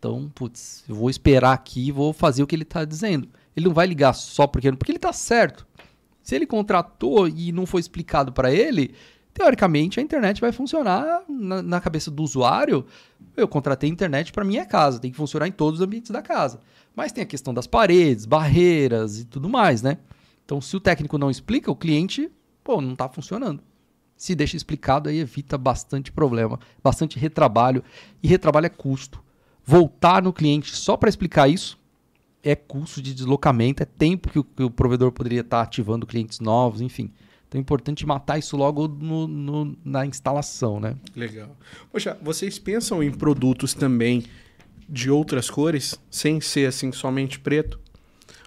Então, 0.00 0.32
putz, 0.34 0.82
eu 0.88 0.94
vou 0.94 1.10
esperar 1.10 1.52
aqui 1.52 1.88
e 1.88 1.92
vou 1.92 2.14
fazer 2.14 2.42
o 2.42 2.46
que 2.46 2.56
ele 2.56 2.64
tá 2.64 2.86
dizendo. 2.86 3.28
Ele 3.54 3.66
não 3.66 3.74
vai 3.74 3.86
ligar 3.86 4.14
só 4.14 4.46
porque. 4.46 4.72
Porque 4.72 4.90
ele 4.90 4.98
tá 4.98 5.12
certo. 5.12 5.66
Se 6.22 6.34
ele 6.34 6.46
contratou 6.46 7.28
e 7.28 7.52
não 7.52 7.66
foi 7.66 7.82
explicado 7.82 8.32
para 8.32 8.50
ele, 8.50 8.94
teoricamente 9.34 10.00
a 10.00 10.02
internet 10.02 10.40
vai 10.40 10.52
funcionar 10.52 11.22
na, 11.28 11.60
na 11.60 11.80
cabeça 11.82 12.10
do 12.10 12.22
usuário. 12.22 12.86
Eu 13.36 13.46
contratei 13.46 13.90
internet 13.90 14.32
para 14.32 14.42
minha 14.42 14.64
casa, 14.64 14.98
tem 14.98 15.10
que 15.10 15.18
funcionar 15.18 15.46
em 15.46 15.52
todos 15.52 15.80
os 15.80 15.86
ambientes 15.86 16.10
da 16.10 16.22
casa. 16.22 16.60
Mas 16.96 17.12
tem 17.12 17.22
a 17.22 17.26
questão 17.26 17.52
das 17.52 17.66
paredes, 17.66 18.24
barreiras 18.24 19.18
e 19.18 19.26
tudo 19.26 19.50
mais, 19.50 19.82
né? 19.82 19.98
Então, 20.46 20.62
se 20.62 20.74
o 20.74 20.80
técnico 20.80 21.18
não 21.18 21.30
explica, 21.30 21.70
o 21.70 21.76
cliente, 21.76 22.30
pô, 22.64 22.80
não 22.80 22.96
tá 22.96 23.06
funcionando. 23.06 23.62
Se 24.16 24.34
deixa 24.34 24.56
explicado, 24.56 25.10
aí 25.10 25.18
evita 25.18 25.58
bastante 25.58 26.10
problema, 26.10 26.58
bastante 26.82 27.18
retrabalho. 27.18 27.84
E 28.22 28.28
retrabalho 28.28 28.66
é 28.66 28.70
custo. 28.70 29.22
Voltar 29.64 30.22
no 30.22 30.32
cliente 30.32 30.74
só 30.76 30.96
para 30.96 31.08
explicar 31.08 31.48
isso 31.48 31.78
é 32.42 32.54
custo 32.56 33.02
de 33.02 33.12
deslocamento, 33.14 33.82
é 33.82 33.86
tempo 33.86 34.30
que 34.30 34.38
o, 34.38 34.44
que 34.44 34.62
o 34.62 34.70
provedor 34.70 35.12
poderia 35.12 35.42
estar 35.42 35.60
ativando 35.60 36.06
clientes 36.06 36.40
novos, 36.40 36.80
enfim. 36.80 37.10
Então 37.46 37.58
é 37.58 37.62
importante 37.62 38.06
matar 38.06 38.38
isso 38.38 38.56
logo 38.56 38.88
no- 38.88 39.26
no- 39.26 39.76
na 39.84 40.06
instalação, 40.06 40.80
né? 40.80 40.96
Legal. 41.14 41.54
Poxa, 41.92 42.16
vocês 42.22 42.58
pensam 42.58 43.02
em 43.02 43.10
produtos 43.10 43.74
também 43.74 44.24
de 44.88 45.10
outras 45.10 45.50
cores, 45.50 46.00
sem 46.10 46.40
ser 46.40 46.66
assim 46.68 46.90
somente 46.92 47.38
preto? 47.38 47.78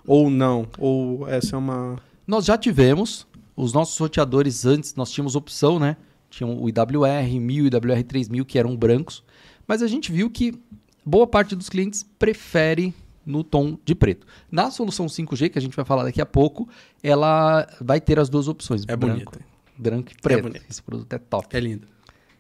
Ou 0.08 0.30
não? 0.30 0.68
Ou 0.78 1.28
essa 1.28 1.56
é 1.56 1.60
uma. 1.60 1.98
Nós 2.26 2.46
já 2.46 2.58
tivemos 2.58 3.28
os 3.56 3.72
nossos 3.74 3.98
roteadores 3.98 4.66
antes, 4.66 4.96
nós 4.96 5.12
tínhamos 5.12 5.36
opção, 5.36 5.78
né? 5.80 5.96
Tinha 6.30 6.48
o 6.48 6.68
IWR 6.68 7.40
1000 7.40 7.66
e 7.66 7.68
IWR 7.68 8.04
3000 8.04 8.44
que 8.46 8.58
eram 8.58 8.76
brancos, 8.76 9.24
mas 9.68 9.82
a 9.84 9.88
gente 9.88 10.12
viu 10.12 10.30
que 10.32 10.54
boa 11.06 11.28
parte 11.28 11.56
dos 11.56 11.70
clientes 11.70 12.04
prefere 12.18 12.94
no 13.26 13.44
tom 13.44 13.78
de 13.86 13.96
preto. 13.96 14.28
Na 14.52 14.70
solução 14.70 15.06
5G, 15.08 15.50
que 15.50 15.58
a 15.58 15.62
gente 15.62 15.76
vai 15.76 15.86
falar 15.86 16.04
daqui 16.04 16.22
a 16.22 16.26
pouco, 16.26 16.68
ela 17.02 17.68
vai 17.80 18.02
ter 18.02 18.20
as 18.20 18.30
duas 18.30 18.48
opções, 18.48 18.84
É 18.88 18.96
branco, 18.96 19.32
bonita. 19.32 19.40
branco 19.78 20.12
e 20.12 20.22
preto. 20.22 20.44
bonito. 20.44 20.66
Esse 20.70 20.82
produto 20.84 21.14
é 21.14 21.18
top. 21.18 21.56
É 21.56 21.60
lindo. 21.60 21.88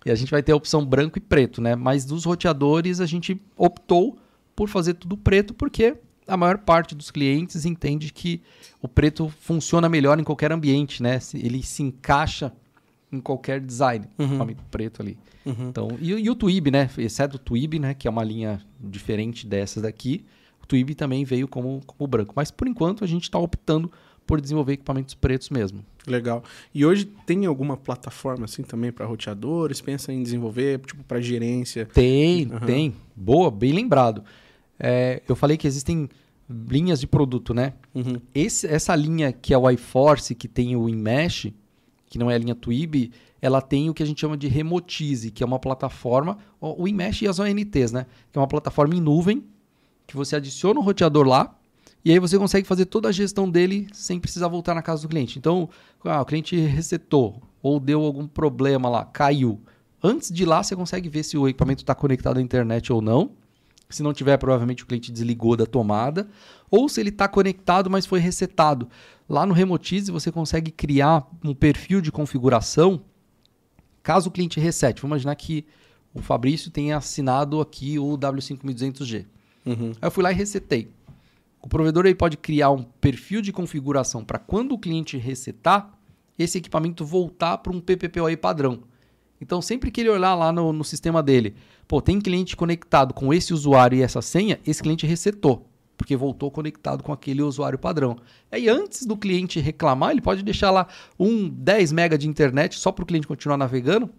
E 0.05 0.11
a 0.11 0.15
gente 0.15 0.29
vai 0.31 0.43
ter 0.43 0.51
a 0.51 0.55
opção 0.55 0.85
branco 0.85 1.17
e 1.17 1.21
preto, 1.21 1.61
né? 1.61 1.75
Mas 1.75 2.03
dos 2.03 2.25
roteadores 2.25 2.99
a 2.99 3.05
gente 3.05 3.41
optou 3.55 4.17
por 4.55 4.67
fazer 4.67 4.95
tudo 4.95 5.15
preto 5.15 5.53
porque 5.53 5.95
a 6.27 6.35
maior 6.35 6.57
parte 6.57 6.93
dos 6.93 7.09
clientes 7.09 7.65
entende 7.65 8.11
que 8.11 8.41
o 8.81 8.87
preto 8.87 9.29
funciona 9.39 9.87
melhor 9.87 10.19
em 10.19 10.23
qualquer 10.23 10.51
ambiente, 10.51 11.01
né? 11.01 11.19
Ele 11.33 11.63
se 11.63 11.81
encaixa 11.81 12.51
em 13.13 13.19
qualquer 13.21 13.59
design, 13.61 14.05
Uhum. 14.17 14.37
nome 14.37 14.57
preto 14.71 15.01
ali. 15.01 15.17
Uhum. 15.45 15.69
Então, 15.69 15.87
e, 16.01 16.11
e 16.11 16.29
o 16.29 16.35
Twib, 16.35 16.71
né? 16.71 16.89
Exceto 16.97 17.35
o 17.35 17.39
Twib, 17.39 17.77
né? 17.79 17.93
Que 17.93 18.07
é 18.07 18.11
uma 18.11 18.23
linha 18.23 18.61
diferente 18.79 19.45
dessas 19.45 19.83
daqui. 19.83 20.25
O 20.61 20.65
Twib 20.65 20.95
também 20.95 21.23
veio 21.25 21.47
como, 21.47 21.81
como 21.85 22.07
branco. 22.07 22.33
Mas 22.35 22.49
por 22.49 22.67
enquanto 22.67 23.03
a 23.03 23.07
gente 23.07 23.23
está 23.23 23.37
optando 23.37 23.91
por 24.25 24.39
desenvolver 24.39 24.73
equipamentos 24.73 25.13
pretos 25.13 25.49
mesmo. 25.49 25.83
Legal. 26.07 26.43
E 26.73 26.85
hoje 26.85 27.03
tem 27.25 27.45
alguma 27.45 27.75
plataforma 27.75 28.45
assim 28.45 28.63
também 28.63 28.89
para 28.89 29.05
roteadores? 29.05 29.81
Pensa 29.81 30.13
em 30.13 30.23
desenvolver, 30.23 30.79
tipo, 30.79 31.03
para 31.03 31.19
gerência? 31.19 31.85
Tem, 31.85 32.49
Aham. 32.49 32.65
tem. 32.65 32.95
Boa, 33.13 33.51
bem 33.51 33.73
lembrado. 33.73 34.23
É, 34.79 35.21
eu 35.27 35.35
falei 35.35 35.57
que 35.57 35.67
existem 35.67 36.07
linhas 36.49 37.01
de 37.01 37.07
produto, 37.07 37.53
né? 37.53 37.73
Uhum. 37.93 38.15
Esse- 38.33 38.67
essa 38.67 38.95
linha 38.95 39.31
que 39.33 39.53
é 39.53 39.57
o 39.57 39.69
iForce, 39.69 40.33
que 40.35 40.47
tem 40.47 40.75
o 40.77 40.87
Enmesh, 40.87 41.51
que 42.13 42.19
não 42.19 42.29
é 42.29 42.35
a 42.35 42.37
linha 42.37 42.53
Twib, 42.53 43.11
ela 43.41 43.59
tem 43.59 43.89
o 43.89 43.93
que 43.93 44.03
a 44.03 44.05
gente 44.05 44.21
chama 44.21 44.37
de 44.37 44.47
Remotize, 44.47 45.31
que 45.31 45.41
é 45.41 45.45
uma 45.47 45.57
plataforma, 45.57 46.37
o 46.61 46.87
Enmesh 46.87 47.23
e 47.23 47.27
as 47.27 47.39
ONTs, 47.39 47.91
né? 47.91 48.05
Que 48.31 48.37
é 48.37 48.39
uma 48.39 48.47
plataforma 48.47 48.93
em 48.93 49.01
nuvem, 49.01 49.43
que 50.05 50.15
você 50.15 50.35
adiciona 50.35 50.79
o 50.79 50.83
roteador 50.83 51.27
lá, 51.27 51.55
e 52.05 52.11
aí 52.11 52.19
você 52.19 52.37
consegue 52.37 52.67
fazer 52.67 52.85
toda 52.85 53.09
a 53.09 53.11
gestão 53.11 53.49
dele 53.49 53.87
sem 53.93 54.19
precisar 54.19 54.47
voltar 54.47 54.75
na 54.75 54.83
casa 54.83 55.01
do 55.01 55.07
cliente. 55.07 55.39
Então, 55.39 55.67
ah, 56.05 56.21
o 56.21 56.25
cliente 56.25 56.55
resetou 56.55 57.41
ou 57.63 57.79
deu 57.79 58.03
algum 58.03 58.27
problema 58.27 58.87
lá, 58.89 59.05
caiu. 59.05 59.59
Antes 60.03 60.31
de 60.31 60.43
ir 60.43 60.45
lá, 60.45 60.61
você 60.61 60.75
consegue 60.75 61.09
ver 61.09 61.23
se 61.23 61.35
o 61.35 61.47
equipamento 61.47 61.81
está 61.81 61.95
conectado 61.95 62.37
à 62.37 62.41
internet 62.43 62.93
ou 62.93 63.01
não. 63.01 63.31
Se 63.89 64.03
não 64.03 64.13
tiver, 64.13 64.37
provavelmente 64.37 64.83
o 64.83 64.85
cliente 64.85 65.11
desligou 65.11 65.57
da 65.57 65.65
tomada. 65.65 66.29
Ou 66.69 66.87
se 66.87 66.99
ele 66.99 67.09
está 67.09 67.27
conectado, 67.27 67.89
mas 67.89 68.05
foi 68.05 68.19
resetado. 68.19 68.87
Lá 69.27 69.45
no 69.45 69.53
Remotize 69.53 70.11
você 70.11 70.31
consegue 70.31 70.71
criar 70.71 71.27
um 71.43 71.53
perfil 71.53 72.01
de 72.01 72.11
configuração 72.11 73.01
caso 74.01 74.29
o 74.29 74.31
cliente 74.31 74.59
resete. 74.59 75.01
Vamos 75.01 75.15
imaginar 75.15 75.35
que 75.35 75.65
o 76.13 76.21
Fabrício 76.21 76.69
tenha 76.69 76.97
assinado 76.97 77.61
aqui 77.61 77.97
o 77.97 78.17
W5200G. 78.17 79.25
Uhum. 79.65 79.91
Aí 80.01 80.07
eu 80.07 80.11
fui 80.11 80.23
lá 80.23 80.31
e 80.31 80.35
resetei. 80.35 80.91
O 81.61 81.69
provedor 81.69 82.05
ele 82.05 82.15
pode 82.15 82.35
criar 82.35 82.71
um 82.71 82.83
perfil 82.83 83.41
de 83.41 83.53
configuração 83.53 84.23
para 84.23 84.37
quando 84.37 84.73
o 84.73 84.77
cliente 84.77 85.17
resetar, 85.17 85.97
esse 86.37 86.57
equipamento 86.57 87.05
voltar 87.05 87.59
para 87.59 87.71
um 87.71 87.79
PPPoE 87.79 88.35
padrão. 88.35 88.83
Então, 89.39 89.61
sempre 89.61 89.91
que 89.91 90.01
ele 90.01 90.09
olhar 90.09 90.35
lá 90.35 90.51
no, 90.51 90.73
no 90.73 90.83
sistema 90.83 91.21
dele, 91.21 91.55
pô, 91.87 92.01
tem 92.01 92.19
cliente 92.19 92.55
conectado 92.55 93.13
com 93.13 93.33
esse 93.33 93.53
usuário 93.53 93.97
e 93.97 94.01
essa 94.01 94.21
senha, 94.21 94.59
esse 94.65 94.81
cliente 94.81 95.05
resetou. 95.05 95.69
Porque 95.97 96.15
voltou 96.15 96.51
conectado 96.51 97.03
com 97.03 97.13
aquele 97.13 97.41
usuário 97.41 97.77
padrão. 97.77 98.17
Aí 98.51 98.67
antes 98.67 99.05
do 99.05 99.15
cliente 99.15 99.59
reclamar, 99.59 100.11
ele 100.11 100.21
pode 100.21 100.43
deixar 100.43 100.71
lá 100.71 100.87
um 101.19 101.47
10 101.49 101.91
mega 101.91 102.17
de 102.17 102.27
internet 102.27 102.77
só 102.79 102.91
para 102.91 103.03
o 103.03 103.05
cliente 103.05 103.27
continuar 103.27 103.57
navegando. 103.57 104.09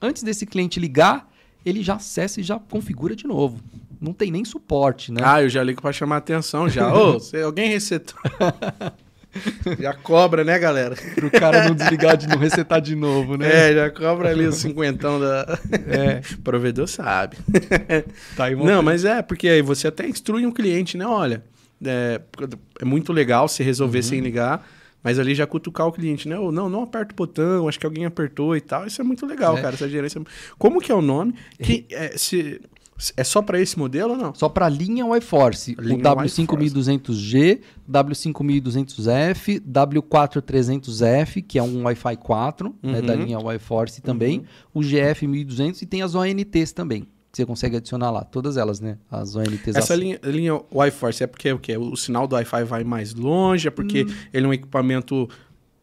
Antes 0.00 0.22
desse 0.22 0.46
cliente 0.46 0.78
ligar, 0.78 1.30
ele 1.64 1.82
já 1.82 1.94
acessa 1.94 2.40
e 2.40 2.42
já 2.42 2.58
configura 2.58 3.16
de 3.16 3.26
novo. 3.26 3.58
Não 4.00 4.12
tem 4.12 4.30
nem 4.30 4.44
suporte, 4.44 5.10
né? 5.10 5.22
Ah, 5.24 5.42
eu 5.42 5.48
já 5.48 5.62
ligo 5.62 5.80
para 5.80 5.92
chamar 5.92 6.18
atenção 6.18 6.68
já. 6.68 6.92
Ô, 6.92 7.18
se 7.18 7.40
alguém 7.40 7.70
resetou. 7.70 8.18
já 9.80 9.92
cobra, 9.94 10.44
né, 10.44 10.58
galera? 10.58 10.94
Pro 11.14 11.30
cara 11.30 11.68
não 11.68 11.74
desligar, 11.74 12.16
de 12.16 12.26
não 12.26 12.38
resetar 12.38 12.80
de 12.80 12.94
novo, 12.94 13.36
né? 13.36 13.70
É, 13.70 13.74
já 13.74 13.90
cobra 13.90 14.30
ali 14.30 14.46
os 14.46 14.56
cinquentão 14.56 15.18
da... 15.20 15.58
É. 15.86 16.20
O 16.34 16.40
provedor 16.42 16.86
sabe. 16.86 17.36
Tá 18.36 18.44
aí 18.44 18.54
Não, 18.56 18.82
mas 18.82 19.04
é, 19.04 19.22
porque 19.22 19.48
aí 19.48 19.62
você 19.62 19.88
até 19.88 20.06
instrui 20.06 20.46
um 20.46 20.52
cliente, 20.52 20.96
né? 20.96 21.06
Olha, 21.06 21.42
é, 21.84 22.20
é 22.80 22.84
muito 22.84 23.12
legal 23.12 23.48
se 23.48 23.62
resolver 23.62 24.02
sem 24.02 24.20
ligar, 24.20 24.66
mas 25.02 25.18
ali 25.18 25.34
já 25.34 25.46
cutucar 25.46 25.86
o 25.86 25.92
cliente, 25.92 26.28
né? 26.28 26.38
Ou 26.38 26.50
não, 26.50 26.68
não 26.68 26.82
aperta 26.82 27.12
o 27.12 27.16
botão, 27.16 27.68
acho 27.68 27.78
que 27.78 27.86
alguém 27.86 28.06
apertou 28.06 28.56
e 28.56 28.60
tal. 28.60 28.86
Isso 28.86 29.00
é 29.00 29.04
muito 29.04 29.26
legal, 29.26 29.58
É. 29.58 29.60
cara, 29.62 29.74
essa 29.74 29.88
gerência. 29.88 30.20
Como 30.58 30.80
que 30.80 30.90
é 30.90 30.94
o 30.94 31.02
nome? 31.02 31.34
Que, 31.62 31.84
é, 31.90 32.16
se, 32.16 32.60
é 33.16 33.24
só 33.24 33.42
para 33.42 33.60
esse 33.60 33.78
modelo 33.78 34.12
ou 34.12 34.16
não? 34.18 34.34
Só 34.34 34.48
para 34.48 34.68
linha 34.68 35.04
WiForce, 35.06 35.76
Linha 35.78 35.96
o 35.98 36.02
W5200G, 36.02 37.60
W5200F, 37.90 39.60
W4300F, 39.60 41.42
que 41.46 41.58
é 41.58 41.62
um 41.62 41.82
Wi-Fi 41.84 42.16
4, 42.16 42.74
né, 42.82 43.00
Uhum. 43.00 43.06
da 43.06 43.14
linha 43.14 43.38
WiForce 43.38 44.00
também, 44.02 44.44
o 44.72 44.80
GF1200 44.80 45.82
e 45.82 45.86
tem 45.86 46.02
as 46.02 46.14
ONTs 46.14 46.72
também. 46.72 47.02
que 47.32 47.38
Você 47.38 47.46
consegue 47.46 47.76
adicionar 47.78 48.12
lá, 48.12 48.22
todas 48.22 48.56
elas, 48.56 48.78
né? 48.80 48.96
As 49.10 49.34
ONTs 49.34 49.74
Essa 49.74 49.94
assim. 49.94 50.02
linha, 50.02 50.20
linha 50.22 50.60
Wi-Fi 50.72 51.24
é 51.24 51.26
porque 51.26 51.52
o 51.52 51.58
quê? 51.58 51.76
O 51.76 51.96
sinal 51.96 52.28
do 52.28 52.36
Wi-Fi 52.36 52.62
vai 52.62 52.84
mais 52.84 53.12
longe? 53.12 53.66
É 53.66 53.72
porque 53.72 54.04
Hum. 54.04 54.14
ele 54.32 54.46
é 54.46 54.48
um 54.48 54.52
equipamento 54.52 55.28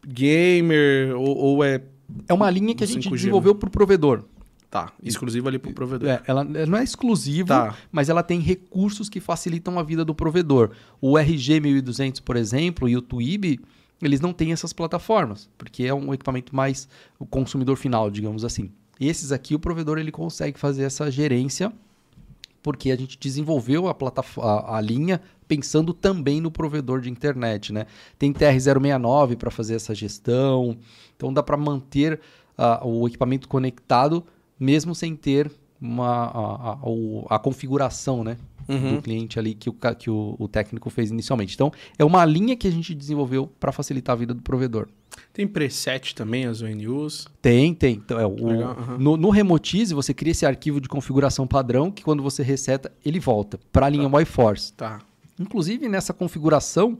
gamer? 0.07 1.13
Ou, 1.17 1.35
ou 1.37 1.63
é. 1.63 1.81
É 2.27 2.33
uma 2.33 2.49
linha 2.49 2.73
que 2.73 2.83
a 2.85 2.87
gente 2.87 3.07
5G, 3.09 3.11
desenvolveu 3.17 3.53
para 3.53 3.67
o 3.67 3.71
provedor. 3.71 4.23
Tá, 4.71 4.93
exclusivo 5.03 5.49
ali 5.49 5.59
pro 5.59 5.73
provedor. 5.73 6.07
É, 6.07 6.23
ela 6.25 6.45
não 6.45 6.77
é 6.77 6.83
exclusiva, 6.83 7.47
Tá. 7.71 7.77
mas 7.91 8.07
ela 8.07 8.23
tem 8.23 8.39
recursos 8.39 9.09
que 9.09 9.19
facilitam 9.19 9.77
a 9.77 9.83
vida 9.83 10.05
do 10.05 10.15
provedor. 10.15 10.71
O 11.01 11.15
RG1200, 11.15 12.21
por 12.21 12.37
exemplo, 12.37 12.87
e 12.87 12.95
o 12.95 13.01
Twib, 13.01 13.59
eles 14.01 14.21
não 14.21 14.31
têm 14.31 14.53
essas 14.53 14.71
plataformas, 14.71 15.49
porque 15.57 15.83
é 15.83 15.93
um 15.93 16.13
equipamento 16.13 16.55
mais 16.55 16.87
o 17.19 17.25
consumidor 17.25 17.75
final, 17.75 18.09
digamos 18.09 18.45
assim. 18.45 18.71
Esses 18.97 19.33
aqui, 19.33 19.53
o 19.53 19.59
provedor 19.59 19.97
ele 19.97 20.09
consegue 20.09 20.57
fazer 20.57 20.83
essa 20.83 21.11
gerência, 21.11 21.73
porque 22.63 22.91
a 22.91 22.95
gente 22.95 23.19
desenvolveu 23.19 23.89
a, 23.89 23.93
plataforma, 23.93 24.51
a, 24.51 24.77
a 24.77 24.81
linha 24.81 25.19
pensando 25.49 25.93
também 25.93 26.39
no 26.39 26.49
provedor 26.49 27.01
de 27.01 27.09
internet. 27.09 27.73
Né? 27.73 27.87
Tem 28.17 28.31
TR-069 28.31 29.35
para 29.35 29.51
fazer 29.51 29.75
essa 29.75 29.93
gestão, 29.93 30.77
então 31.17 31.33
dá 31.33 31.43
para 31.43 31.57
manter 31.57 32.21
ah, 32.57 32.79
o 32.87 33.05
equipamento 33.05 33.49
conectado 33.49 34.23
mesmo 34.61 34.93
sem 34.95 35.15
ter 35.15 35.51
uma, 35.81 36.07
a, 36.25 36.73
a- 36.73 37.35
a 37.35 37.39
configuração 37.39 38.23
né, 38.23 38.37
Uhum. 38.69 38.95
do 38.97 39.01
cliente 39.01 39.39
ali 39.39 39.55
que, 39.55 39.69
o, 39.69 39.73
que 39.97 40.09
o, 40.09 40.35
o 40.39 40.47
técnico 40.47 40.89
fez 40.91 41.09
inicialmente. 41.09 41.55
Então, 41.55 41.73
é 41.97 42.05
uma 42.05 42.23
linha 42.23 42.55
que 42.55 42.67
a 42.67 42.71
gente 42.71 42.93
desenvolveu 42.93 43.47
para 43.59 43.71
facilitar 43.71 44.13
a 44.13 44.15
vida 44.15 44.33
do 44.35 44.41
provedor. 44.41 44.87
Tem 45.33 45.47
preset 45.47 46.13
também, 46.13 46.45
as 46.45 46.61
ONUs. 46.61 47.27
Tem, 47.41 47.73
tem. 47.73 47.95
Então, 47.95 48.19
é, 48.19 48.25
o, 48.25 48.61
aham. 48.61 48.97
no, 48.99 49.17
no 49.17 49.29
Remotize, 49.31 49.93
você 49.95 50.13
cria 50.13 50.31
esse 50.31 50.45
arquivo 50.45 50.79
de 50.79 50.87
configuração 50.87 51.47
padrão 51.47 51.91
que 51.91 52.03
quando 52.03 52.21
você 52.21 52.43
reseta, 52.43 52.91
ele 53.03 53.19
volta 53.19 53.59
para 53.73 53.87
a 53.87 53.89
linha 53.89 54.07
WiForce. 54.07 54.71
Tá. 54.73 54.99
Inclusive, 55.39 55.89
nessa 55.89 56.13
configuração, 56.13 56.99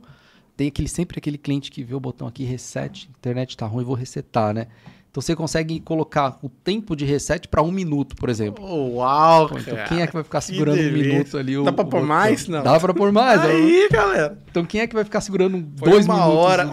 tem 0.56 0.66
aquele, 0.68 0.88
sempre 0.88 1.18
aquele 1.18 1.38
cliente 1.38 1.70
que 1.70 1.84
vê 1.84 1.94
o 1.94 2.00
botão 2.00 2.26
aqui, 2.26 2.42
reset, 2.44 3.08
internet 3.18 3.56
tá 3.56 3.66
ruim, 3.66 3.84
vou 3.84 3.94
resetar, 3.94 4.52
né? 4.52 4.66
Então, 5.12 5.20
você 5.20 5.36
consegue 5.36 5.78
colocar 5.78 6.38
o 6.42 6.48
tempo 6.48 6.96
de 6.96 7.04
reset 7.04 7.46
para 7.46 7.62
um 7.62 7.70
minuto, 7.70 8.16
por 8.16 8.30
exemplo. 8.30 8.64
Oh, 8.66 8.96
uau, 8.96 9.46
Pô, 9.50 9.58
então 9.58 9.74
cara. 9.76 9.86
quem 9.86 10.00
é 10.00 10.06
que 10.06 10.14
vai 10.14 10.24
ficar 10.24 10.40
segurando 10.40 10.80
um 10.80 10.90
minuto 10.90 11.36
ali? 11.36 11.54
o- 11.58 11.64
Dá 11.64 11.70
pra 11.72 11.84
o 11.84 11.86
pôr 11.86 12.02
mais? 12.02 12.48
Não. 12.48 12.62
Dá 12.62 12.80
pra 12.80 12.94
pôr 12.94 13.12
mais. 13.12 13.42
Aí, 13.42 13.90
galera. 13.92 14.38
Então 14.50 14.64
quem 14.64 14.80
é 14.80 14.86
que 14.86 14.94
vai 14.94 15.04
ficar 15.04 15.20
segurando 15.20 15.62
Põe 15.78 15.90
dois 15.90 16.06
uma 16.06 16.14
minutos? 16.14 16.34
hora. 16.38 16.70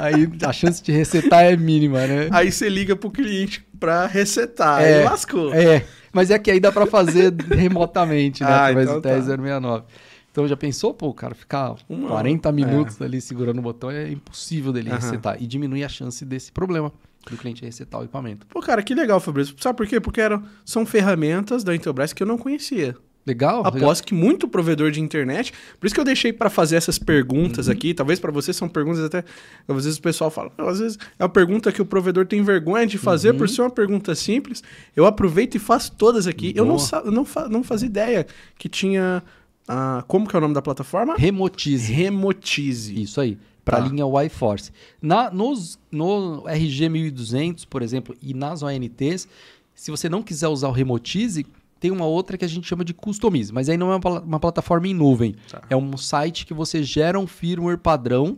Aí 0.00 0.30
a 0.46 0.52
chance 0.52 0.80
de 0.80 0.92
resetar 0.92 1.42
é 1.44 1.56
mínima, 1.56 2.06
né? 2.06 2.28
Aí 2.30 2.52
você 2.52 2.68
liga 2.68 2.94
pro 2.94 3.10
cliente 3.10 3.66
pra 3.80 4.06
resetar. 4.06 4.80
É, 4.82 4.98
Aí 4.98 5.04
lascou. 5.04 5.52
É, 5.52 5.84
mas 6.12 6.30
é 6.30 6.38
que 6.38 6.52
aí 6.52 6.60
dá 6.60 6.70
pra 6.70 6.86
fazer 6.86 7.34
remotamente, 7.50 8.42
né? 8.44 8.48
Ah, 8.50 8.66
através 8.68 8.88
então 8.88 9.00
do 9.00 9.02
tá. 9.02 9.08
TR-069. 9.10 9.82
Então 10.30 10.46
já 10.46 10.56
pensou, 10.56 10.94
pô, 10.94 11.12
cara 11.12 11.34
ficar 11.34 11.74
Uma- 11.88 12.08
40 12.10 12.52
minutos 12.52 13.02
ali 13.02 13.20
segurando 13.20 13.58
o 13.58 13.62
botão 13.62 13.90
é 13.90 14.08
impossível 14.08 14.72
dele 14.72 14.88
Aham. 14.90 14.98
resetar. 15.00 15.36
E 15.42 15.46
diminui 15.48 15.82
a 15.82 15.88
chance 15.88 16.24
desse 16.24 16.52
problema 16.52 16.92
do 17.28 17.36
cliente 17.36 17.64
resetar 17.64 18.00
o 18.00 18.04
equipamento. 18.04 18.46
Pô, 18.46 18.60
cara, 18.60 18.82
que 18.82 18.94
legal, 18.94 19.18
Fabrício. 19.20 19.54
Sabe 19.58 19.76
por 19.76 19.86
quê? 19.86 20.00
Porque 20.00 20.20
eram, 20.20 20.42
são 20.64 20.86
ferramentas 20.86 21.64
da 21.64 21.74
Intelbras 21.74 22.12
que 22.12 22.22
eu 22.22 22.26
não 22.26 22.38
conhecia. 22.38 22.96
Legal? 23.26 23.62
Aposto 23.66 24.04
que 24.06 24.14
muito 24.14 24.48
provedor 24.48 24.90
de 24.90 24.98
internet. 24.98 25.52
Por 25.78 25.86
isso 25.86 25.94
que 25.94 26.00
eu 26.00 26.04
deixei 26.04 26.32
pra 26.32 26.48
fazer 26.48 26.76
essas 26.76 26.98
perguntas 26.98 27.66
Uhum. 27.66 27.72
aqui. 27.74 27.92
Talvez 27.92 28.18
pra 28.18 28.32
você 28.32 28.50
são 28.50 28.66
perguntas 28.66 29.04
até. 29.04 29.22
Às 29.68 29.84
vezes 29.84 29.98
o 29.98 30.02
pessoal 30.02 30.30
fala. 30.30 30.50
Às 30.56 30.80
vezes 30.80 30.98
é 31.18 31.22
uma 31.22 31.28
pergunta 31.28 31.70
que 31.70 31.82
o 31.82 31.84
provedor 31.84 32.26
tem 32.26 32.42
vergonha 32.42 32.86
de 32.86 32.96
fazer 32.96 33.32
Uhum. 33.32 33.36
por 33.38 33.48
ser 33.48 33.60
uma 33.60 33.70
pergunta 33.70 34.14
simples. 34.14 34.62
Eu 34.96 35.04
aproveito 35.04 35.54
e 35.54 35.58
faço 35.58 35.92
todas 35.92 36.26
aqui. 36.26 36.54
Eu 36.56 36.64
não, 36.64 36.76
Boa. 36.76 37.02
eu 37.04 37.12
não, 37.12 37.24
fa- 37.26 37.46
não 37.48 37.62
fazia 37.62 37.86
ideia 37.86 38.26
que 38.58 38.68
tinha. 38.70 39.22
ah, 39.68 40.02
como 40.08 40.26
que 40.26 40.34
é 40.34 40.38
o 40.38 40.40
nome 40.40 40.54
da 40.54 40.62
plataforma? 40.62 41.14
Remotize. 41.16 41.92
Remotize. 41.92 43.00
Isso 43.02 43.20
aí, 43.20 43.36
para 43.64 43.78
a 43.78 43.82
Tá. 43.82 43.88
linha 43.88 44.06
WiForce. 44.06 44.72
Na, 45.00 45.30
nos, 45.30 45.78
no 45.90 46.42
RG1200, 46.44 47.66
por 47.68 47.82
exemplo, 47.82 48.14
e 48.20 48.34
nas 48.34 48.62
ONTs, 48.62 49.28
se 49.74 49.90
você 49.90 50.08
não 50.08 50.22
quiser 50.22 50.48
usar 50.48 50.68
o 50.68 50.72
Remotize, 50.72 51.46
tem 51.78 51.90
uma 51.90 52.04
outra 52.04 52.36
que 52.36 52.44
a 52.44 52.48
gente 52.48 52.66
chama 52.66 52.84
de 52.84 52.92
Customize, 52.92 53.52
mas 53.52 53.68
aí 53.68 53.76
não 53.76 53.90
é 53.90 53.96
uma, 53.96 54.20
uma 54.20 54.40
plataforma 54.40 54.86
em 54.86 54.94
nuvem. 54.94 55.34
Tá. 55.50 55.62
É 55.70 55.76
um 55.76 55.96
site 55.96 56.44
que 56.44 56.52
você 56.52 56.82
gera 56.82 57.18
um 57.18 57.26
firmware 57.26 57.78
padrão 57.78 58.36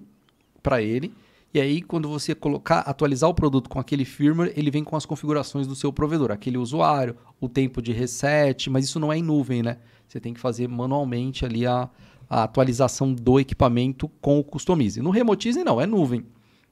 para 0.63 0.81
ele. 0.81 1.13
E 1.55 1.61
aí, 1.61 1.83
quando 1.83 2.09
você 2.09 2.35
colocar, 2.35 2.79
atualizar 2.81 3.29
o 3.29 3.35
produto 3.35 3.69
com 3.69 3.79
aquele 3.79 4.05
firmware, 4.07 4.53
ele 4.57 4.71
vem 4.71 4.83
com 4.83 4.97
as 4.97 5.05
configurações 5.05 5.67
do 5.67 5.75
seu 5.75 5.93
provedor, 5.93 6.31
aquele 6.31 6.57
usuário, 6.57 7.15
o 7.41 7.49
tempo 7.49 7.83
de 7.83 7.93
reset, 7.93 8.71
mas 8.71 8.85
isso 8.87 8.99
não 8.99 9.13
é 9.13 9.19
em 9.19 9.23
nuvem, 9.23 9.63
né? 9.63 9.77
Você 10.09 10.19
tem 10.19 10.33
que 10.33 10.41
fazer 10.41 10.67
manualmente 10.69 11.45
ali 11.45 11.67
a, 11.67 11.91
a 12.33 12.45
atualização 12.45 13.13
do 13.13 13.39
equipamento 13.39 14.09
com 14.19 14.39
o 14.39 14.45
Customize. 14.45 15.03
No 15.03 15.11
Remotize, 15.11 15.63
não, 15.63 15.79
é 15.79 15.85
nuvem. 15.85 16.25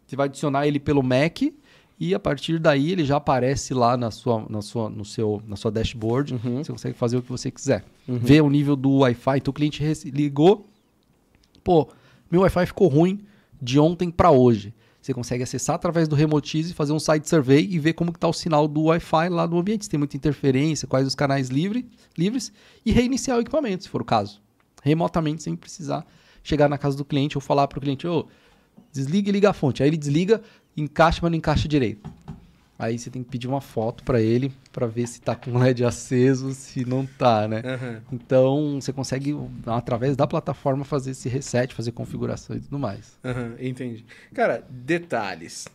Você 0.07 0.17
vai 0.17 0.25
adicionar 0.25 0.67
ele 0.67 0.81
pelo 0.81 1.03
Mac 1.03 1.43
e 1.99 2.15
a 2.15 2.19
partir 2.19 2.59
daí 2.59 2.91
ele 2.93 3.05
já 3.05 3.19
aparece 3.19 3.75
lá 3.75 3.95
na 3.95 4.11
sua, 4.11 4.47
na 4.49 4.63
sua, 4.63 4.89
no 4.89 5.05
seu, 5.05 5.43
na 5.47 5.57
sua 5.57 5.71
dashboard. 5.71 6.33
Uhum. 6.33 6.65
Você 6.65 6.73
consegue 6.73 6.97
fazer 6.97 7.19
o 7.19 7.23
que 7.23 7.29
você 7.29 7.51
quiser. 7.51 7.85
Ver 8.09 8.41
o 8.41 8.49
nível 8.49 8.75
do 8.75 9.01
Wi-Fi. 9.01 9.37
Então 9.37 9.51
o 9.51 9.55
cliente 9.55 9.85
ligou, 10.07 10.67
pô, 11.63 11.89
meu 12.31 12.41
Wi-Fi 12.41 12.65
ficou 12.65 12.89
ruim 12.89 13.21
de 13.61 13.79
ontem 13.79 14.11
para 14.11 14.31
hoje. 14.31 14.73
Você 15.03 15.13
consegue 15.13 15.43
acessar 15.43 15.77
através 15.77 16.09
do 16.09 16.17
Remotize, 16.17 16.73
fazer 16.73 16.95
um 16.95 16.99
site 16.99 17.29
survey 17.29 17.69
e 17.71 17.79
ver 17.79 17.93
como 17.93 18.13
está 18.13 18.27
o 18.27 18.33
sinal 18.33 18.67
do 18.67 18.85
Wi-Fi 18.85 19.29
lá 19.29 19.47
no 19.47 19.59
ambiente. 19.59 19.85
Se 19.85 19.91
tem 19.91 19.99
muita 19.99 20.17
interferência, 20.17 20.89
quais 20.89 21.07
os 21.07 21.15
canais 21.15 21.51
livre, 21.51 21.87
livres 22.17 22.51
e 22.85 22.93
reiniciar 22.93 23.37
o 23.37 23.43
equipamento, 23.43 23.85
se 23.85 23.91
for 23.91 24.01
o 24.01 24.07
caso. 24.07 24.41
Remotamente, 24.83 25.43
sem 25.43 25.57
precisar 25.57 26.07
chegar 26.43 26.69
na 26.69 26.79
casa 26.79 26.97
do 26.97 27.05
cliente 27.05 27.37
ou 27.37 27.41
falar 27.41 27.69
para 27.69 27.79
o 27.79 27.83
cliente, 27.83 28.07
ô, 28.07 28.27
desliga 28.93 29.29
e 29.29 29.33
liga 29.33 29.51
a 29.51 29.53
fonte. 29.53 29.83
Aí 29.83 29.89
ele 29.89 29.97
desliga, 29.97 30.41
encaixa, 30.77 31.21
mas 31.23 31.31
não 31.31 31.39
encaixa 31.39 31.69
direito. 31.69 32.11
Aí 32.79 32.99
você 32.99 33.11
tem 33.11 33.23
que 33.23 33.29
pedir 33.29 33.47
uma 33.47 33.61
foto 33.61 34.03
para 34.05 34.23
ele 34.23 34.51
para 34.73 34.87
ver 34.87 35.07
se 35.07 35.19
está 35.19 35.37
com 35.37 35.51
o 35.53 35.59
LED 35.59 35.85
aceso, 35.85 36.55
se 36.55 36.83
não 36.83 37.05
tá, 37.05 37.47
né? 37.47 37.61
Aham. 37.63 38.03
Então, 38.11 38.81
você 38.81 38.91
consegue, 38.91 39.37
através 39.67 40.17
da 40.17 40.27
plataforma, 40.27 40.83
fazer 40.83 41.11
esse 41.11 41.29
reset, 41.29 41.75
fazer 41.75 41.93
configuração 41.93 42.57
e 42.57 42.61
tudo 42.61 42.79
mais. 42.79 43.19
Aham, 43.23 43.55
entendi. 43.61 44.07
Cara, 44.33 44.65
detalhes. 44.71 45.69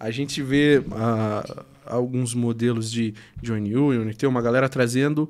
A 0.00 0.10
gente 0.10 0.40
vê 0.42 0.82
ah, 0.92 1.64
alguns 1.84 2.32
modelos 2.32 2.90
de 2.90 3.12
Johnny 3.42 3.76
Union, 3.76 4.10
tem 4.14 4.26
uma 4.26 4.40
galera 4.40 4.70
trazendo 4.70 5.28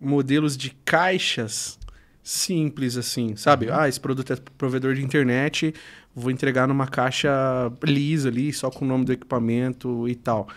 modelos 0.00 0.56
de 0.56 0.70
caixas 0.84 1.78
simples, 2.24 2.96
assim, 2.96 3.36
sabe? 3.36 3.70
Ah, 3.70 3.86
esse 3.86 4.00
produto 4.00 4.32
é 4.32 4.36
provedor 4.56 4.94
de 4.94 5.04
internet, 5.04 5.74
vou 6.16 6.30
entregar 6.30 6.66
numa 6.66 6.86
caixa 6.86 7.30
lisa 7.84 8.30
ali, 8.30 8.50
só 8.52 8.70
com 8.70 8.84
o 8.84 8.88
nome 8.88 9.04
do 9.04 9.12
equipamento 9.12 10.08
e 10.08 10.14
tal. 10.14 10.48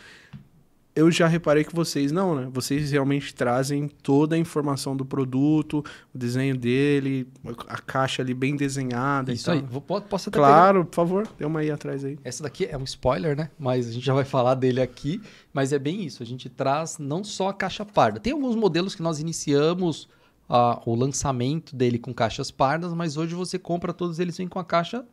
Eu 0.95 1.11
já 1.11 1.27
reparei 1.27 1.63
que 1.63 1.75
vocês 1.75 2.11
não, 2.11 2.33
né? 2.33 2.47
Vocês 2.51 2.89
realmente 2.89 3.35
trazem 3.35 3.87
toda 3.87 4.35
a 4.35 4.39
informação 4.39 4.97
do 4.97 5.05
produto, 5.05 5.85
o 6.11 6.17
desenho 6.17 6.57
dele, 6.57 7.27
a 7.67 7.77
caixa 7.77 8.23
ali 8.23 8.33
bem 8.33 8.55
desenhada. 8.55 9.31
e 9.31 9.35
Isso 9.35 9.51
aí. 9.51 9.61
Vou, 9.61 9.79
po- 9.79 10.01
posso 10.01 10.29
até 10.29 10.39
pegar- 10.39 10.47
Claro, 10.47 10.85
por 10.85 10.95
favor, 10.95 11.27
dê 11.37 11.45
uma 11.45 11.59
aí 11.59 11.69
atrás 11.69 12.03
aí. 12.03 12.17
Essa 12.23 12.41
daqui 12.41 12.65
é 12.65 12.75
um 12.75 12.83
spoiler, 12.83 13.37
né? 13.37 13.51
Mas 13.59 13.87
a 13.87 13.91
gente 13.91 14.03
já 14.03 14.13
vai 14.15 14.25
falar 14.25 14.55
dele 14.55 14.81
aqui. 14.81 15.21
Mas 15.53 15.71
é 15.71 15.77
bem 15.77 16.03
isso. 16.03 16.23
A 16.23 16.25
gente 16.25 16.49
traz 16.49 16.97
não 16.97 17.23
só 17.23 17.49
a 17.49 17.53
caixa 17.53 17.85
parda. 17.85 18.19
Tem 18.19 18.33
alguns 18.33 18.55
modelos 18.55 18.95
que 18.95 19.03
nós 19.03 19.19
iniciamos 19.19 20.09
a- 20.49 20.81
o 20.85 20.95
lançamento 20.95 21.75
dele 21.75 21.97
com 21.99 22.13
caixas 22.13 22.49
pardas, 22.51 22.93
mas 22.93 23.17
hoje 23.17 23.35
você 23.35 23.57
compra 23.59 23.93
todos 23.93 24.19
eles 24.19 24.37
vêm 24.37 24.47
com 24.47 24.59
a 24.59 24.63
caixa 24.65 25.05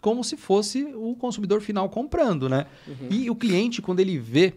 como 0.00 0.24
se 0.24 0.36
fosse 0.36 0.82
o 0.94 1.14
consumidor 1.14 1.60
final 1.60 1.88
comprando, 1.88 2.48
né? 2.48 2.66
E 3.10 3.30
o 3.30 3.36
cliente, 3.36 3.80
quando 3.80 4.00
ele 4.00 4.18
vê 4.18 4.54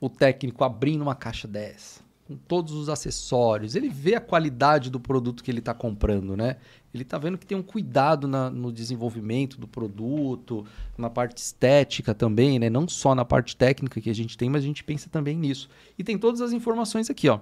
o 0.00 0.08
técnico 0.08 0.62
abrindo 0.62 1.02
uma 1.02 1.16
caixa 1.16 1.48
dessa, 1.48 2.00
com 2.28 2.36
todos 2.36 2.72
os 2.74 2.88
acessórios, 2.88 3.74
ele 3.74 3.88
vê 3.88 4.14
a 4.14 4.20
qualidade 4.20 4.88
do 4.88 5.00
produto 5.00 5.42
que 5.42 5.50
ele 5.50 5.58
está 5.58 5.74
comprando, 5.74 6.36
né? 6.36 6.56
Ele 6.94 7.02
está 7.02 7.18
vendo 7.18 7.36
que 7.36 7.44
tem 7.44 7.58
um 7.58 7.62
cuidado 7.62 8.28
na- 8.28 8.48
no 8.50 8.70
desenvolvimento 8.70 9.58
do 9.58 9.66
produto, 9.66 10.64
na 10.96 11.10
parte 11.10 11.38
estética 11.38 12.14
também, 12.14 12.58
né? 12.60 12.70
Não 12.70 12.86
só 12.86 13.14
na 13.16 13.24
parte 13.24 13.56
técnica 13.56 14.00
que 14.00 14.08
a 14.10 14.14
gente 14.14 14.38
tem, 14.38 14.48
mas 14.48 14.62
a 14.62 14.66
gente 14.66 14.84
pensa 14.84 15.10
também 15.10 15.36
nisso. 15.36 15.68
E 15.98 16.04
tem 16.04 16.16
todas 16.16 16.40
as 16.40 16.52
informações 16.52 17.10
aqui, 17.10 17.28
ó. 17.28 17.40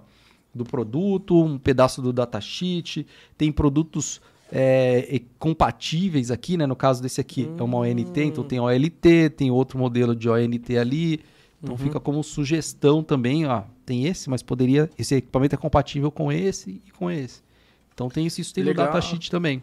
Do 0.57 0.65
produto, 0.65 1.43
um 1.43 1.59
pedaço 1.59 2.01
do 2.01 2.13
datasheet, 2.13 3.07
tem 3.37 3.53
produtos 3.53 4.21
é, 4.51 5.21
compatíveis 5.39 6.31
aqui, 6.31 6.57
né? 6.57 6.67
No 6.67 6.77
caso 6.77 7.03
desse 7.03 7.21
aqui 7.21 7.49
é 7.59 7.63
uma 7.63 7.79
ONT, 7.79 8.21
então 8.21 8.45
tem 8.45 8.61
OLT, 8.61 9.31
tem 9.37 9.51
outro 9.51 9.79
modelo 9.79 10.15
de 10.15 10.29
ONT 10.29 10.77
ali. 10.77 11.21
Então 11.63 11.77
fica 11.77 11.99
como 11.99 12.23
sugestão 12.23 13.03
também, 13.03 13.47
ó. 13.47 13.63
Tem 13.85 14.07
esse, 14.07 14.29
mas 14.31 14.43
poderia. 14.43 14.91
Esse 14.99 15.17
equipamento 15.17 15.55
é 15.55 15.59
compatível 15.59 16.11
com 16.11 16.31
esse 16.31 16.81
e 16.87 16.91
com 16.91 17.11
esse. 17.11 17.41
Então 17.95 18.09
tem 18.09 18.27
isso, 18.27 18.41
isso 18.41 18.55
tem 18.55 18.63
Legal. 18.63 18.87
no 18.87 18.93
datasheet 18.93 19.31
também. 19.31 19.63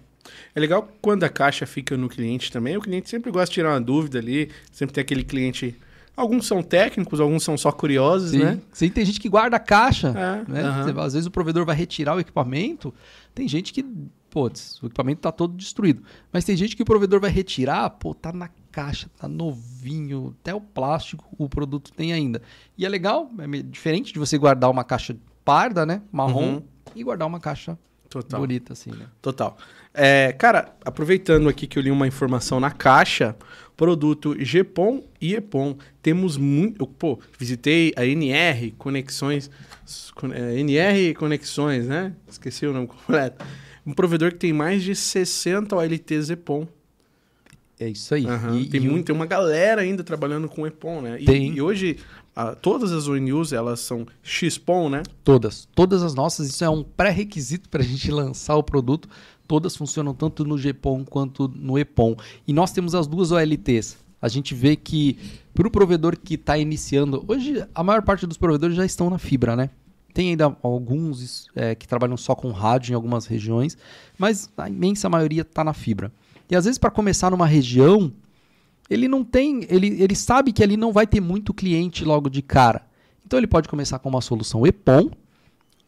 É 0.55 0.59
legal 0.59 0.89
quando 1.01 1.23
a 1.23 1.29
caixa 1.29 1.65
fica 1.65 1.95
no 1.97 2.09
cliente 2.09 2.51
também. 2.51 2.75
O 2.77 2.81
cliente 2.81 3.09
sempre 3.09 3.31
gosta 3.31 3.47
de 3.47 3.53
tirar 3.53 3.73
uma 3.73 3.81
dúvida 3.81 4.19
ali. 4.19 4.49
Sempre 4.71 4.93
tem 4.93 5.01
aquele 5.01 5.23
cliente. 5.23 5.75
Alguns 6.16 6.45
são 6.45 6.61
técnicos, 6.61 7.20
alguns 7.20 7.43
são 7.43 7.57
só 7.57 7.72
curiosos, 7.72 8.32
Sim. 8.32 8.39
né? 8.39 8.59
Sim, 8.72 8.89
tem 8.89 9.03
gente 9.03 9.20
que 9.20 9.28
guarda 9.28 9.57
a 9.57 9.59
caixa. 9.59 10.09
É, 10.09 10.51
né? 10.51 10.61
às 10.97 11.14
vezes 11.14 11.26
o 11.26 11.32
provedor 11.32 11.66
vai 11.66 11.76
retirar 11.76 12.16
o 12.16 12.20
equipamento. 12.20 12.93
Tem 13.34 13.47
gente 13.47 13.74
que, 13.74 13.84
putz, 14.30 14.80
o 14.84 14.86
equipamento 14.86 15.22
tá 15.22 15.32
todo 15.32 15.55
destruído. 15.55 16.03
Mas 16.32 16.45
tem 16.45 16.55
gente 16.55 16.76
que 16.76 16.84
o 16.84 16.86
provedor 16.86 17.20
vai 17.20 17.32
retirar, 17.32 17.89
pô, 17.89 18.14
tá 18.14 18.32
na 18.32 18.47
caixa, 18.72 19.09
tá 19.20 19.28
novinho, 19.28 20.36
até 20.39 20.53
o 20.53 20.61
plástico 20.61 21.26
o 21.38 21.49
produto 21.49 21.91
tem 21.91 22.14
ainda. 22.14 22.41
E 22.78 22.86
é 22.86 22.89
legal, 22.89 23.32
é 23.39 23.47
diferente 23.64 24.14
de 24.14 24.20
você 24.20 24.38
guardar 24.38 24.70
uma 24.70 24.84
caixa 24.84 25.16
parda, 25.43 25.84
né? 25.86 26.01
Marrom, 26.11 26.55
Uhum. 26.55 26.64
e 26.95 27.03
guardar 27.03 27.28
uma 27.28 27.39
caixa 27.39 27.78
Total. 28.07 28.39
bonita 28.39 28.74
assim, 28.74 28.91
né? 28.91 29.07
Total. 29.22 29.57
É, 29.95 30.32
cara, 30.34 30.74
aproveitando 30.86 31.47
aqui 31.49 31.68
que 31.68 31.78
eu 31.78 31.84
li 31.84 31.91
uma 31.91 32.07
informação 32.07 32.59
na 32.59 32.72
caixa, 32.72 33.36
produto 33.76 34.36
GPON 34.36 35.03
e 35.19 35.34
EPON. 35.36 35.78
Temos 36.01 36.38
muito. 36.38 36.86
Pô, 36.86 37.19
visitei 37.39 37.91
a 37.95 38.05
NR 38.05 38.71
Conexões. 38.78 39.49
con- 40.15 40.32
é, 40.34 40.59
NR 40.59 41.13
Conexões, 41.15 41.88
né? 41.88 42.13
Esqueci 42.30 42.65
o 42.65 42.74
nome 42.74 42.88
completo. 42.88 43.43
Um 43.86 43.93
provedor 43.93 44.32
que 44.32 44.38
tem 44.38 44.53
mais 44.53 44.82
de 44.84 44.95
60 44.95 45.76
OLTs 45.76 46.30
EPON. 46.30 46.67
É 47.80 47.89
isso 47.89 48.13
aí. 48.13 48.26
Aham, 48.26 48.59
E- 48.59 48.65
tem, 48.67 48.82
e 48.82 48.88
muito, 48.88 49.07
tem 49.07 49.15
uma 49.15 49.26
galera 49.26 49.82
ainda 49.82 50.03
trabalhando 50.03 50.47
com 50.47 50.65
EPON, 50.65 51.01
né? 51.01 51.17
E, 51.19 51.26
Tem. 51.26 51.53
e 51.55 51.61
hoje, 51.61 51.97
todas 52.61 52.91
as 52.93 53.07
ONUs, 53.07 53.51
elas 53.51 53.80
são 53.82 54.05
XPON, 54.21 54.89
né? 54.89 55.03
Todas. 55.24 55.67
Todas 55.76 56.01
as 56.03 56.13
nossas, 56.13 56.47
isso 56.47 56.63
é 56.63 56.69
um 56.69 56.84
pré-requisito 56.84 57.67
para 57.67 57.82
a 57.82 57.86
gente 57.86 58.09
lançar 58.11 58.55
o 58.55 58.63
produto. 58.63 59.09
Todas 59.47 59.75
funcionam 59.75 60.13
tanto 60.13 60.45
no 60.45 60.57
GPON 60.57 61.03
quanto 61.03 61.47
no 61.47 61.77
EPON. 61.77 62.15
E 62.47 62.53
nós 62.53 62.71
temos 62.71 62.95
as 62.95 63.07
duas 63.07 63.31
OLTs. 63.31 63.97
A 64.21 64.27
gente 64.29 64.55
vê 64.55 64.75
que 64.75 65.17
para 65.53 65.67
o 65.67 65.71
provedor 65.71 66.17
que 66.17 66.35
está 66.35 66.57
iniciando, 66.57 67.25
hoje 67.27 67.65
a 67.75 67.83
maior 67.83 68.01
parte 68.01 68.25
dos 68.25 68.37
provedores 68.37 68.75
já 68.75 68.85
estão 68.85 69.09
na 69.09 69.17
fibra, 69.17 69.55
né? 69.55 69.69
Tem 70.13 70.29
ainda 70.29 70.55
alguns 70.63 71.47
é, 71.55 71.75
que 71.75 71.87
trabalham 71.87 72.15
só 72.15 72.33
com 72.33 72.51
rádio 72.51 72.93
em 72.93 72.95
algumas 72.95 73.25
regiões, 73.25 73.77
mas 74.17 74.49
a 74.55 74.69
imensa 74.69 75.09
maioria 75.09 75.41
está 75.41 75.63
na 75.63 75.73
fibra. 75.73 76.11
E 76.49 76.55
às 76.55 76.65
vezes 76.65 76.77
para 76.77 76.91
começar 76.91 77.31
numa 77.31 77.47
região, 77.47 78.13
ele 78.89 79.07
não 79.07 79.23
tem, 79.23 79.65
ele, 79.69 80.01
ele 80.01 80.15
sabe 80.15 80.53
que 80.53 80.63
ali 80.63 80.77
não 80.77 80.93
vai 80.93 81.07
ter 81.07 81.19
muito 81.19 81.53
cliente 81.53 82.05
logo 82.05 82.29
de 82.29 82.41
cara. 82.41 82.85
Então 83.25 83.39
ele 83.39 83.47
pode 83.47 83.67
começar 83.67 83.99
com 83.99 84.07
uma 84.07 84.21
solução 84.21 84.65
EPON 84.65 85.09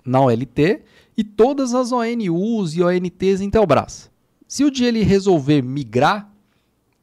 na 0.04 0.22
OLT 0.22 0.82
e 1.18 1.24
todas 1.24 1.74
as 1.74 1.92
ONUs 1.92 2.76
e 2.76 2.84
ONTs 2.84 3.42
em 3.42 3.50
Telbras. 3.50 4.10
Se 4.48 4.64
o 4.64 4.72
dia 4.72 4.88
ele 4.88 5.04
resolver 5.04 5.62
migrar, 5.62 6.32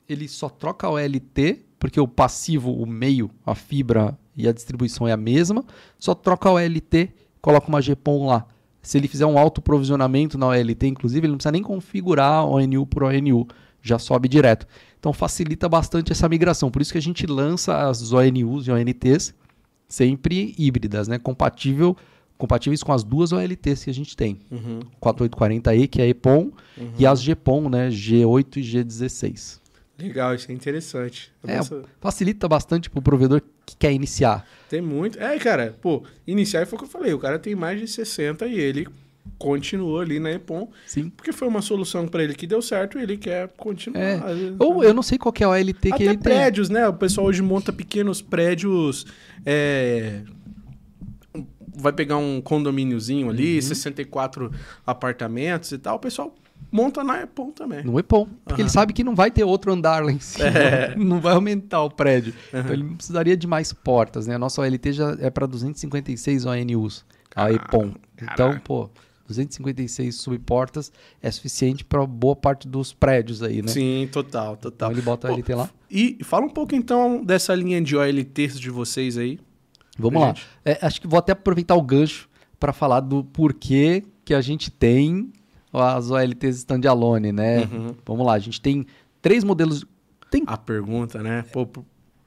ele 0.09 0.29
só 0.29 0.49
troca 0.49 0.87
a 0.87 0.91
OLT, 0.91 1.65
porque 1.79 2.01
o 2.01 2.07
passivo, 2.07 2.73
o 2.73 2.87
meio, 2.87 3.31
a 3.45 3.55
fibra 3.55 4.17
e 4.37 4.47
a 4.47 4.53
distribuição 4.53 5.09
é 5.09 5.13
a 5.13 5.17
mesma, 5.17 5.65
só 5.99 6.15
troca 6.15 6.49
a 6.49 6.53
OLT, 6.53 7.11
coloca 7.41 7.69
uma 7.69 7.81
GPON 7.81 8.27
lá. 8.27 8.47
Se 8.81 8.99
ele 8.99 9.09
fizer 9.09 9.27
um 9.27 9.39
autoprovisionamento 9.39 10.37
na 10.37 10.49
OLT, 10.49 10.87
inclusive, 10.87 11.27
ele 11.27 11.33
não 11.33 11.39
precisa 11.39 11.53
nem 11.53 11.63
configurar 11.63 12.45
ONU 12.47 12.87
por 12.87 13.05
ONU, 13.05 13.47
já 13.81 13.99
sobe 13.99 14.29
direto. 14.29 14.67
Então 14.99 15.13
facilita 15.13 15.69
bastante 15.69 16.13
essa 16.13 16.29
migração. 16.29 16.71
Por 16.71 16.81
isso 16.83 16.93
que 16.93 16.99
a 16.99 17.03
gente 17.03 17.27
lança 17.27 17.89
as 17.89 18.13
ONUs 18.13 18.67
e 18.67 18.71
ONTs 18.71 19.35
sempre 19.89 20.55
híbridas, 20.57 21.09
né? 21.09 21.19
Compatível, 21.19 21.97
compatíveis 22.39 22.83
com 22.83 22.93
as 22.93 23.05
duas 23.05 23.33
OLTs 23.33 23.85
que 23.85 23.91
a 23.91 23.95
gente 23.95 24.17
tem. 24.17 24.41
Uhum. 24.51 24.81
4840E, 25.01 25.89
que 25.89 26.03
é 26.03 26.09
EPON, 26.09 26.51
e 26.99 27.07
as 27.07 27.23
GPON, 27.23 27.69
né? 27.69 27.89
G8 27.89 28.57
e 28.57 28.61
G16. 28.61 29.61
Legal, 29.99 30.35
isso 30.35 30.51
é 30.51 30.55
interessante. 30.55 31.31
É, 31.47 31.61
facilita 32.01 32.49
bastante 32.49 32.91
pro 32.91 33.01
provedor 33.01 33.41
que 33.65 33.77
quer 33.77 33.93
iniciar. 33.93 34.45
Tem 34.69 34.81
muito. 34.81 35.21
É, 35.21 35.39
cara, 35.39 35.77
pô, 35.81 36.03
iniciar 36.27 36.67
foi 36.67 36.77
o 36.77 36.79
que 36.81 36.85
eu 36.87 36.91
falei. 36.91 37.13
O 37.13 37.19
cara 37.19 37.39
tem 37.39 37.55
mais 37.55 37.79
de 37.79 37.87
60 37.87 38.47
e 38.47 38.59
ele 38.59 38.89
continuou 39.39 40.01
ali 40.01 40.19
na 40.19 40.33
EPON, 40.33 40.69
Sim. 40.87 41.11
porque 41.11 41.31
foi 41.33 41.47
uma 41.47 41.63
solução 41.63 42.09
pra 42.09 42.25
ele 42.25 42.35
que 42.35 42.47
deu 42.47 42.61
certo 42.61 42.99
e 42.99 43.03
ele 43.03 43.17
quer 43.17 43.49
continuar. 43.57 44.01
É. 44.03 44.21
Ou 44.59 44.83
eu 44.83 44.93
não 44.93 45.03
sei 45.03 45.17
qual 45.19 45.33
que 45.33 45.45
é 45.45 45.47
a 45.47 45.51
OLT 45.51 45.75
que 45.81 45.93
Até 45.93 46.05
ele 46.05 46.13
tem. 46.15 46.19
prédios, 46.33 46.69
né? 46.69 46.89
O 46.89 46.95
pessoal 46.95 47.29
hoje 47.29 47.41
monta 47.43 47.73
pequenos 47.73 48.21
prédios. 48.21 49.07
é, 49.47 50.23
Vai 51.75 51.93
pegar 51.93 52.17
um 52.19 52.41
condomíniozinho 52.41 53.31
ali, 53.31 53.57
Uhum. 53.57 53.63
64 53.63 54.51
apartamentos 54.87 55.73
e 55.73 55.79
tal. 55.79 55.97
O 55.97 55.99
pessoal 55.99 56.35
monta 56.71 57.03
na 57.03 57.23
EPON 57.23 57.51
também. 57.51 57.83
No 57.85 57.99
EPON. 57.99 58.29
Porque 58.45 58.63
ele 58.63 58.69
sabe 58.69 58.93
que 58.93 59.03
não 59.03 59.15
vai 59.15 59.31
ter 59.31 59.45
outro 59.45 59.73
andar 59.73 60.05
lá 60.05 60.13
em 60.13 60.19
cima. 60.21 60.47
É. 60.49 60.95
Não 60.97 61.21
vai 61.21 61.35
aumentar 61.35 61.83
o 61.83 61.91
prédio. 61.91 62.35
Então 62.49 62.73
ele 62.73 62.83
não 62.83 62.95
precisaria 62.97 63.37
de 63.37 63.47
mais 63.47 63.73
portas, 63.73 64.27
né? 64.27 64.35
A 64.35 64.39
nossa 64.39 64.61
OLT 64.61 64.93
já 64.93 65.17
é 65.21 65.31
para 65.31 65.47
256 65.47 66.45
ONUs, 66.47 67.05
a 67.35 67.47
Caraca, 67.47 67.65
EPON. 67.65 67.93
Então, 68.17 68.37
caraca. 68.49 68.61
pô, 68.65 68.91
256 69.27 70.15
subportas 70.15 70.93
é 71.23 71.31
suficiente 71.31 71.85
para 71.85 72.05
boa 72.07 72.37
parte 72.37 72.69
dos 72.69 72.93
prédios 72.93 73.43
aí, 73.43 73.63
né? 73.63 73.69
Sim, 73.69 74.09
total, 74.13 74.55
Então 74.59 74.71
total. 74.71 74.91
ele 74.93 75.01
bota 75.01 75.29
a 75.29 75.33
OLT 75.33 75.55
lá. 75.55 75.71
E 75.91 76.19
fala 76.23 76.45
um 76.45 76.51
pouco 76.51 76.75
então 76.75 77.25
dessa 77.25 77.55
linha 77.55 77.81
de 77.81 77.97
OLTs 77.97 78.59
de 78.61 78.69
vocês 78.71 79.17
aí. 79.17 79.39
Vamos 79.99 80.21
lá. 80.23 80.35
É, 80.65 80.79
acho 80.83 81.01
que 81.01 81.07
vou 81.07 81.19
até 81.19 81.33
aproveitar 81.33 81.75
o 81.75 81.83
gancho 81.83 82.29
para 82.59 82.73
falar 82.73 83.01
do 83.01 83.25
porquê 83.25 84.03
que 84.25 84.33
a 84.35 84.41
gente 84.41 84.71
tem 84.71 85.33
as 85.73 86.11
OLTs 86.11 86.59
standalone, 86.59 87.33
né? 87.33 87.61
Uhum. 87.65 87.95
Vamos 88.07 88.27
lá, 88.27 88.35
a 88.35 88.39
gente 88.39 88.61
tem 88.61 88.87
três 89.21 89.43
modelos. 89.45 89.85
Tem 90.31 90.43
A 90.47 90.57
pergunta, 90.57 91.23
né? 91.23 91.45
Pô, 91.53 91.67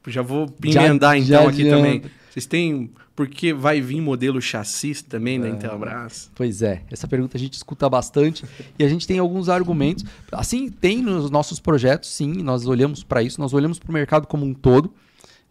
já 0.08 0.22
vou 0.22 0.48
Já- 0.66 0.86
emendar 0.86 1.20
já 1.22 1.38
então 1.38 1.50
aqui 1.50 1.62
adianta. 1.62 1.78
também. 1.78 2.02
Vocês 2.30 2.46
têm. 2.46 2.92
Porque 3.16 3.54
vai 3.54 3.80
vir 3.80 4.02
modelo 4.02 4.42
chassi 4.42 4.94
também 5.06 5.38
É. 5.38 5.40
da 5.40 5.50
Intelbras? 5.50 6.30
Pois 6.36 6.62
é, 6.62 6.84
essa 6.92 7.08
pergunta 7.08 7.38
a 7.38 7.40
gente 7.40 7.54
escuta 7.54 7.90
bastante 7.90 8.44
e 8.78 8.84
a 8.84 8.90
gente 8.90 9.08
tem 9.08 9.20
alguns 9.20 9.48
argumentos. 9.48 10.04
Assim, 10.34 10.68
tem 10.70 11.02
nos 11.02 11.32
nossos 11.32 11.62
projetos, 11.62 12.10
sim, 12.10 12.44
nós 12.44 12.68
olhamos 12.68 13.04
para 13.06 13.24
isso, 13.24 13.40
nós 13.40 13.54
olhamos 13.54 13.80
para 13.80 13.90
o 13.90 13.94
mercado 13.94 14.28
como 14.28 14.46
um 14.46 14.54
todo. 14.54 14.94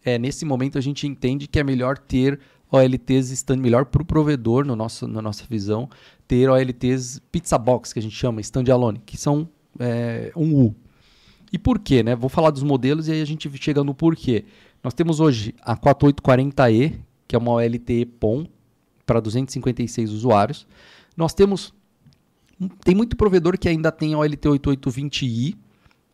É, 0.05 0.19
nesse 0.19 0.45
momento 0.45 0.77
a 0.77 0.81
gente 0.81 1.07
entende 1.07 1.47
que 1.47 1.59
é 1.59 1.63
melhor 1.63 1.97
ter 1.97 2.39
OLTs 2.71 3.31
stand, 3.31 3.57
melhor 3.57 3.85
para 3.85 4.03
o 4.03 4.05
provedor, 4.05 4.63
no 4.63 4.75
nosso, 4.75 5.07
na 5.07 5.21
nossa 5.21 5.43
visão, 5.49 5.89
ter 6.27 6.47
OLTs 6.47 7.19
pizza 7.31 7.57
box, 7.57 7.91
que 7.91 7.99
a 7.99 8.01
gente 8.01 8.15
chama, 8.15 8.39
standalone, 8.41 9.01
que 9.03 9.17
são 9.17 9.49
é, 9.79 10.31
um 10.35 10.53
U. 10.53 10.75
E 11.51 11.57
por 11.57 11.79
quê? 11.79 12.03
Né? 12.03 12.15
Vou 12.15 12.29
falar 12.29 12.51
dos 12.51 12.61
modelos 12.61 13.07
e 13.07 13.13
aí 13.13 13.21
a 13.21 13.25
gente 13.25 13.49
chega 13.57 13.83
no 13.83 13.95
porquê. 13.95 14.45
Nós 14.83 14.93
temos 14.93 15.19
hoje 15.19 15.55
a 15.61 15.75
4840E, 15.75 16.99
que 17.27 17.35
é 17.35 17.39
uma 17.39 17.53
OLT 17.53 18.05
POM 18.19 18.45
para 19.05 19.19
256 19.19 20.11
usuários. 20.11 20.67
Nós 21.17 21.33
temos. 21.33 21.73
Tem 22.83 22.95
muito 22.95 23.17
provedor 23.17 23.57
que 23.57 23.67
ainda 23.67 23.91
tem 23.91 24.13
a 24.13 24.19
OLT 24.19 24.47
8820i, 24.47 25.55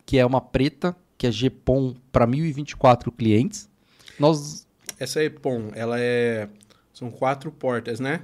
que 0.06 0.18
é 0.18 0.24
uma 0.24 0.40
preta, 0.40 0.96
que 1.16 1.26
é 1.26 1.30
GPOM 1.30 1.94
para 2.10 2.26
1024 2.26 3.12
clientes. 3.12 3.68
Nós 4.22 4.66
Essa 5.00 5.22
EPON, 5.24 5.70
ela 5.74 5.98
é. 5.98 6.48
São 6.94 7.10
quatro 7.10 7.50
portas, 7.50 7.98
né? 7.98 8.20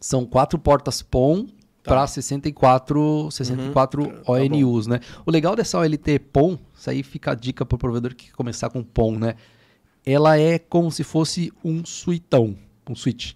são 0.00 0.26
quatro 0.26 0.58
portas 0.58 1.00
POM 1.00 1.46
Tá. 1.84 1.90
para 1.92 2.06
64, 2.08 3.28
64 3.30 4.02
Uhum. 4.02 4.22
Tá 4.24 4.32
ONUs, 4.32 4.86
né? 4.88 4.98
O 5.24 5.30
legal 5.30 5.54
dessa 5.54 5.78
OLT 5.78 6.18
POM, 6.32 6.58
isso 6.74 6.90
aí 6.90 7.02
fica 7.04 7.30
a 7.32 7.34
dica 7.36 7.64
para 7.64 7.76
o 7.76 7.78
provedor 7.78 8.14
que 8.16 8.32
começar 8.32 8.68
com 8.70 8.82
POM, 8.82 9.16
né? 9.18 9.34
Ela 10.04 10.36
é 10.38 10.58
como 10.58 10.90
se 10.90 11.04
fosse 11.04 11.52
um 11.64 11.84
suitão, 11.84 12.56
um 12.88 12.94
switch. 12.96 13.34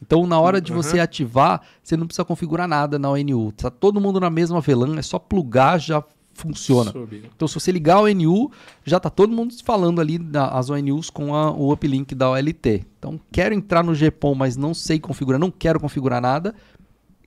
Então, 0.00 0.26
na 0.26 0.40
hora 0.40 0.58
de 0.60 0.72
Uhum. 0.72 0.82
você 0.82 1.00
ativar, 1.00 1.60
você 1.82 1.96
não 1.98 2.06
precisa 2.06 2.24
configurar 2.24 2.66
nada 2.68 2.98
na 2.98 3.10
ONU. 3.10 3.52
Tá 3.52 3.70
todo 3.70 4.00
mundo 4.00 4.18
na 4.20 4.30
mesma 4.30 4.60
VLAN, 4.60 4.98
é 4.98 5.02
só 5.02 5.18
plugar, 5.18 5.78
já 5.78 6.02
funciona. 6.36 6.92
Subiu. 6.92 7.22
Então, 7.34 7.48
se 7.48 7.54
você 7.54 7.72
ligar 7.72 7.96
a 7.96 8.00
ONU, 8.02 8.50
já 8.84 9.00
tá 9.00 9.08
todo 9.10 9.32
mundo 9.34 9.54
falando 9.64 10.00
ali 10.00 10.18
da- 10.18 10.48
as 10.48 10.70
ONUs 10.70 11.10
com 11.10 11.34
a- 11.34 11.50
o 11.50 11.72
uplink 11.72 12.14
da 12.14 12.30
OLT. 12.30 12.84
Então, 12.98 13.18
quero 13.32 13.54
entrar 13.54 13.82
no 13.82 13.94
GPON, 13.94 14.34
mas 14.34 14.56
não 14.56 14.74
sei 14.74 14.98
configurar, 15.00 15.40
não 15.40 15.50
quero 15.50 15.80
configurar 15.80 16.20
nada, 16.20 16.54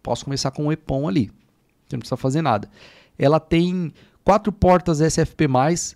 posso 0.01 0.23
começar 0.25 0.51
com 0.51 0.67
o 0.67 0.71
EPON 0.71 1.07
ali. 1.07 1.31
Você 1.87 1.95
não 1.95 1.99
precisa 1.99 2.17
fazer 2.17 2.41
nada. 2.41 2.69
Ela 3.17 3.39
tem 3.39 3.91
quatro 4.23 4.51
portas 4.51 5.01
SFP+, 5.01 5.47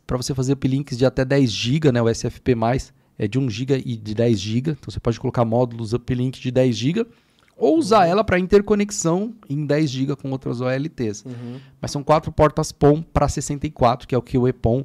para 0.08 0.18
você 0.18 0.34
fazer 0.34 0.54
uplinks 0.54 0.98
de 0.98 1.06
até 1.06 1.24
10 1.24 1.52
GB, 1.52 1.92
né? 1.92 2.02
O 2.02 2.10
SFP+, 2.10 2.56
é 3.18 3.28
de 3.28 3.38
1 3.38 3.50
GB 3.50 3.82
e 3.86 3.96
de 3.96 4.14
10 4.16 4.40
GB. 4.40 4.72
Então, 4.72 4.92
você 4.92 5.00
pode 5.00 5.20
colocar 5.20 5.46
módulos 5.46 5.94
uplink 5.94 6.42
de 6.42 6.50
10 6.52 6.76
GB 6.76 7.06
ou 7.58 7.78
usar 7.78 8.06
ela 8.08 8.24
para 8.24 8.40
interconexão 8.40 9.34
em 9.50 9.66
10 9.66 9.90
GB 9.90 10.16
com 10.16 10.32
outras 10.32 10.60
OLTs. 10.62 11.24
Uhum. 11.26 11.60
Mas 11.82 11.92
são 11.92 12.04
quatro 12.04 12.32
portas 12.32 12.72
POM 12.72 13.02
para 13.02 13.28
64, 13.28 14.08
que 14.08 14.16
é 14.16 14.18
o 14.18 14.22
que 14.22 14.38
o 14.38 14.48
EPOM, 14.48 14.84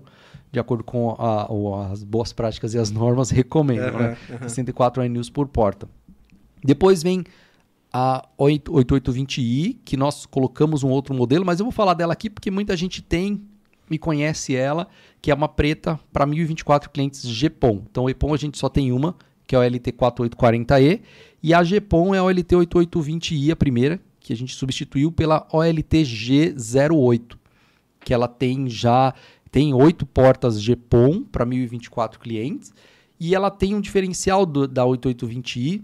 de 0.53 0.59
acordo 0.61 0.85
com 0.85 1.11
a- 1.19 1.91
as 1.93 2.03
boas 2.03 2.33
práticas 2.33 2.75
e 2.75 2.79
as 2.79 2.91
normas, 2.91 3.31
recomenda. 3.31 3.89
Aham, 3.89 3.99
né? 3.99 4.17
aham. 4.31 4.49
64 4.49 5.03
ONUs 5.03 5.31
por 5.31 5.49
porta. 5.49 5.89
Depois 6.63 7.03
vem 7.03 7.25
a 7.93 8.27
8- 8.39 8.69
8820i, 8.71 9.79
que 9.85 9.97
nós 9.97 10.27
colocamos 10.27 10.83
um 10.83 10.89
outro 10.91 11.15
modelo, 11.15 11.45
mas 11.45 11.59
eu 11.61 11.65
vou 11.65 11.73
falar 11.73 11.95
dela 11.95 12.13
aqui 12.13 12.29
porque 12.29 12.51
muita 12.51 12.77
gente 12.77 13.01
tem 13.03 13.43
e 13.91 13.99
conhece 13.99 14.55
ela, 14.55 14.87
que 15.23 15.31
é 15.31 15.35
uma 15.35 15.49
preta 15.49 15.99
para 16.13 16.27
1024 16.27 16.91
clientes 16.91 17.25
GPON. 17.25 17.83
Então, 17.91 18.05
o 18.05 18.11
EPON 18.11 18.35
a 18.35 18.37
gente 18.37 18.59
só 18.59 18.69
tem 18.69 18.93
uma, 18.93 19.17
que 19.47 19.57
é 19.57 19.59
o 19.59 19.63
LT4840E, 19.63 21.01
e 21.43 21.55
a 21.55 21.63
GPON 21.63 22.15
é 22.15 22.19
a 22.19 22.25
OLT 22.25 22.55
8820i, 22.57 23.51
a 23.51 23.57
primeira, 23.57 24.01
que 24.21 24.33
a 24.33 24.37
gente 24.37 24.55
substituiu 24.55 25.11
pela 25.13 25.47
OLT 25.53 26.03
G08, 26.03 27.37
que 28.01 28.13
ela 28.13 28.29
tem 28.29 28.69
já 28.69 29.15
tem 29.51 29.73
oito 29.73 30.05
portas 30.05 30.61
GPON 30.63 31.23
para 31.25 31.47
1024 31.47 32.21
clientes, 32.21 32.73
e 33.19 33.35
ela 33.35 33.51
tem 33.51 33.75
um 33.75 33.81
diferencial 33.81 34.45
do- 34.45 34.69
da 34.69 34.85
8820i, 34.85 35.83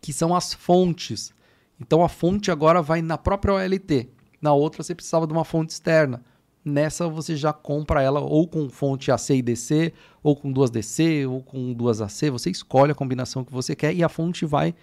que 0.00 0.12
são 0.12 0.34
as 0.34 0.54
fontes. 0.54 1.32
Então 1.80 2.02
a 2.02 2.08
fonte 2.08 2.50
agora 2.50 2.80
vai 2.80 3.02
na 3.02 3.18
própria 3.18 3.54
OLT. 3.54 4.08
Na 4.40 4.52
outra 4.52 4.82
você 4.82 4.94
precisava 4.94 5.26
de 5.26 5.32
uma 5.32 5.44
fonte 5.44 5.70
externa. 5.70 6.22
Nessa 6.64 7.08
você 7.08 7.34
já 7.36 7.52
compra 7.52 8.00
ela 8.02 8.20
ou 8.20 8.46
com 8.46 8.68
fonte 8.68 9.10
AC 9.10 9.30
e 9.30 9.42
DC, 9.42 9.92
ou 10.22 10.36
com 10.36 10.52
duas 10.52 10.70
DC, 10.70 11.26
ou 11.26 11.42
com 11.42 11.72
duas 11.72 12.00
AC. 12.00 12.30
Você 12.30 12.50
escolhe 12.50 12.92
a 12.92 12.94
combinação 12.94 13.44
que 13.44 13.52
você 13.52 13.74
quer 13.74 13.92
e 13.94 14.02
a 14.04 14.08
fonte 14.08 14.44
vai 14.46 14.74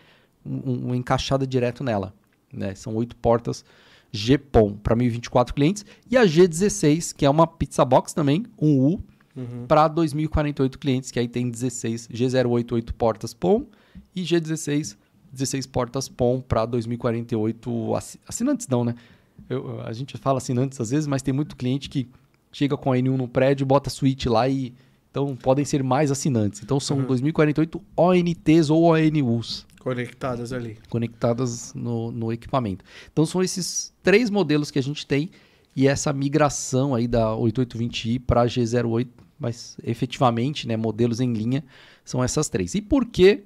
um, 0.46 0.90
um- 0.90 0.96
encaixada 0.96 1.46
direto 1.48 1.84
nela. 1.84 2.14
né? 2.52 2.74
São 2.76 2.96
oito 2.96 3.16
portas 3.16 3.64
GPON 4.12 4.74
para 4.74 4.96
1024 4.96 5.54
clientes. 5.54 5.86
E 6.10 6.18
a 6.18 6.26
G16, 6.26 7.14
que 7.16 7.26
é 7.26 7.30
uma 7.30 7.46
pizza 7.48 7.86
box 7.86 8.14
também, 8.14 8.44
um 8.60 8.80
U, 8.94 9.04
Uhum. 9.38 9.66
para 9.68 9.88
2048 9.88 10.80
clientes, 10.80 11.12
que 11.12 11.20
aí 11.20 11.28
tem 11.28 11.50
16 11.50 12.08
G088 12.12 12.92
portas 12.92 13.34
POM 13.34 13.64
e 14.14 14.24
G16 14.24 14.98
16 15.32 15.68
portas 15.68 16.10
POM 16.10 16.42
para 16.42 16.66
2048 16.66 17.96
assi- 17.96 18.20
assinantes 18.28 18.68
não, 18.68 18.84
né? 18.84 18.96
Eu- 19.50 19.82
a 19.82 19.94
gente 19.94 20.18
fala 20.18 20.38
assinantes 20.38 20.80
às 20.82 20.90
vezes, 20.90 21.06
mas 21.08 21.22
tem 21.22 21.34
muito 21.34 21.56
cliente 21.56 21.90
que 21.90 22.08
chega 22.52 22.76
com 22.76 22.92
a 22.92 22.98
N1 22.98 23.16
no 23.18 23.28
prédio, 23.28 23.66
bota 23.66 23.90
switch 23.90 24.26
lá 24.26 24.48
e 24.50 24.74
então 25.12 25.36
podem 25.36 25.64
ser 25.66 25.84
mais 25.84 26.12
assinantes. 26.12 26.62
Então 26.64 26.80
são 26.80 26.98
Uhum. 27.00 27.06
2048 27.08 27.82
ONTs 27.98 28.70
ou 28.70 28.84
ONUs 28.84 29.66
Conectadas 29.80 30.52
ali. 30.54 30.78
conectadas 30.90 31.74
no, 31.74 32.12
no 32.12 32.32
equipamento. 32.32 32.84
Então 33.12 33.26
são 33.26 33.42
esses 33.42 33.94
três 34.04 34.30
modelos 34.30 34.70
que 34.72 34.78
a 34.80 34.84
gente 34.84 35.06
tem 35.08 35.30
e 35.76 35.88
essa 35.88 36.12
migração 36.12 36.94
aí 36.94 37.08
da 37.08 37.34
8820i 37.36 38.20
para 38.20 38.46
G08, 38.46 39.08
mas 39.40 39.78
efetivamente, 39.84 40.68
né, 40.68 40.76
modelos 40.76 41.20
em 41.22 41.32
linha 41.34 41.64
são 42.04 42.24
essas 42.24 42.50
três. 42.50 42.76
E 42.76 42.82
por 42.82 43.06
que 43.06 43.44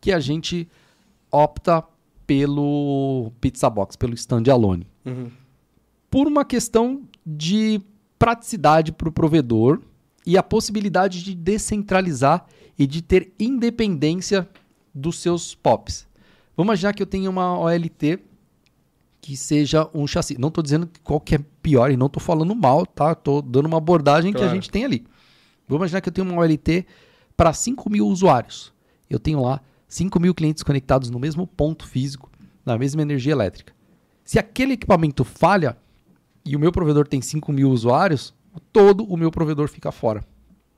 que 0.00 0.12
a 0.12 0.20
gente 0.20 0.68
opta 1.32 1.82
pelo 2.26 3.32
Pizza 3.40 3.68
Box, 3.68 3.96
pelo 3.96 4.14
standalone? 4.14 4.86
Uhum. 5.08 5.30
por 6.10 6.26
uma 6.26 6.44
questão 6.44 7.02
de 7.26 7.80
praticidade 8.18 8.92
para 8.92 9.08
o 9.08 9.12
provedor 9.12 9.80
e 10.26 10.36
a 10.38 10.42
possibilidade 10.42 11.22
de 11.22 11.34
descentralizar 11.34 12.46
e 12.78 12.86
de 12.86 13.02
ter 13.02 13.32
independência 13.38 14.48
dos 14.94 15.20
seus 15.20 15.54
POPs. 15.54 16.06
Vamos 16.56 16.68
imaginar 16.70 16.92
que 16.94 17.02
eu 17.02 17.06
tenha 17.06 17.28
uma 17.30 17.58
OLT 17.58 18.18
que 19.20 19.36
seja 19.36 19.88
um 19.92 20.06
chassi. 20.06 20.38
Não 20.38 20.48
estou 20.48 20.62
dizendo 20.62 20.86
que 20.86 21.00
qual 21.00 21.20
que 21.20 21.34
é 21.34 21.40
pior 21.62 21.90
e 21.90 21.96
não 21.96 22.06
estou 22.06 22.22
falando 22.22 22.54
mal, 22.54 22.86
tá? 22.86 23.12
Estou 23.12 23.42
dando 23.42 23.66
uma 23.66 23.76
abordagem 23.78 24.32
que 24.32 24.38
a 24.38 24.40
Claro. 24.42 24.54
gente 24.54 24.70
tem 24.70 24.84
ali. 24.84 25.04
Vamos 25.68 25.80
imaginar 25.82 26.00
que 26.00 26.08
eu 26.08 26.12
tenho 26.12 26.26
uma 26.28 26.40
OLT 26.40 26.86
para 27.36 27.52
5 27.52 27.90
mil 27.90 28.06
usuários. 28.08 28.72
Eu 29.10 29.18
tenho 29.18 29.42
lá 29.42 29.60
5 29.86 30.18
mil 30.18 30.34
clientes 30.34 30.62
conectados 30.62 31.10
no 31.10 31.18
mesmo 31.18 31.46
ponto 31.46 31.86
físico, 31.86 32.30
na 32.64 32.78
mesma 32.78 33.02
energia 33.02 33.32
elétrica. 33.32 33.72
Se 34.28 34.38
aquele 34.38 34.74
equipamento 34.74 35.24
falha 35.24 35.74
e 36.44 36.54
o 36.54 36.58
meu 36.58 36.70
provedor 36.70 37.08
tem 37.08 37.18
5 37.18 37.50
mil 37.50 37.70
usuários, 37.70 38.34
todo 38.70 39.02
o 39.04 39.16
meu 39.16 39.30
provedor 39.30 39.68
fica 39.68 39.90
fora. 39.90 40.22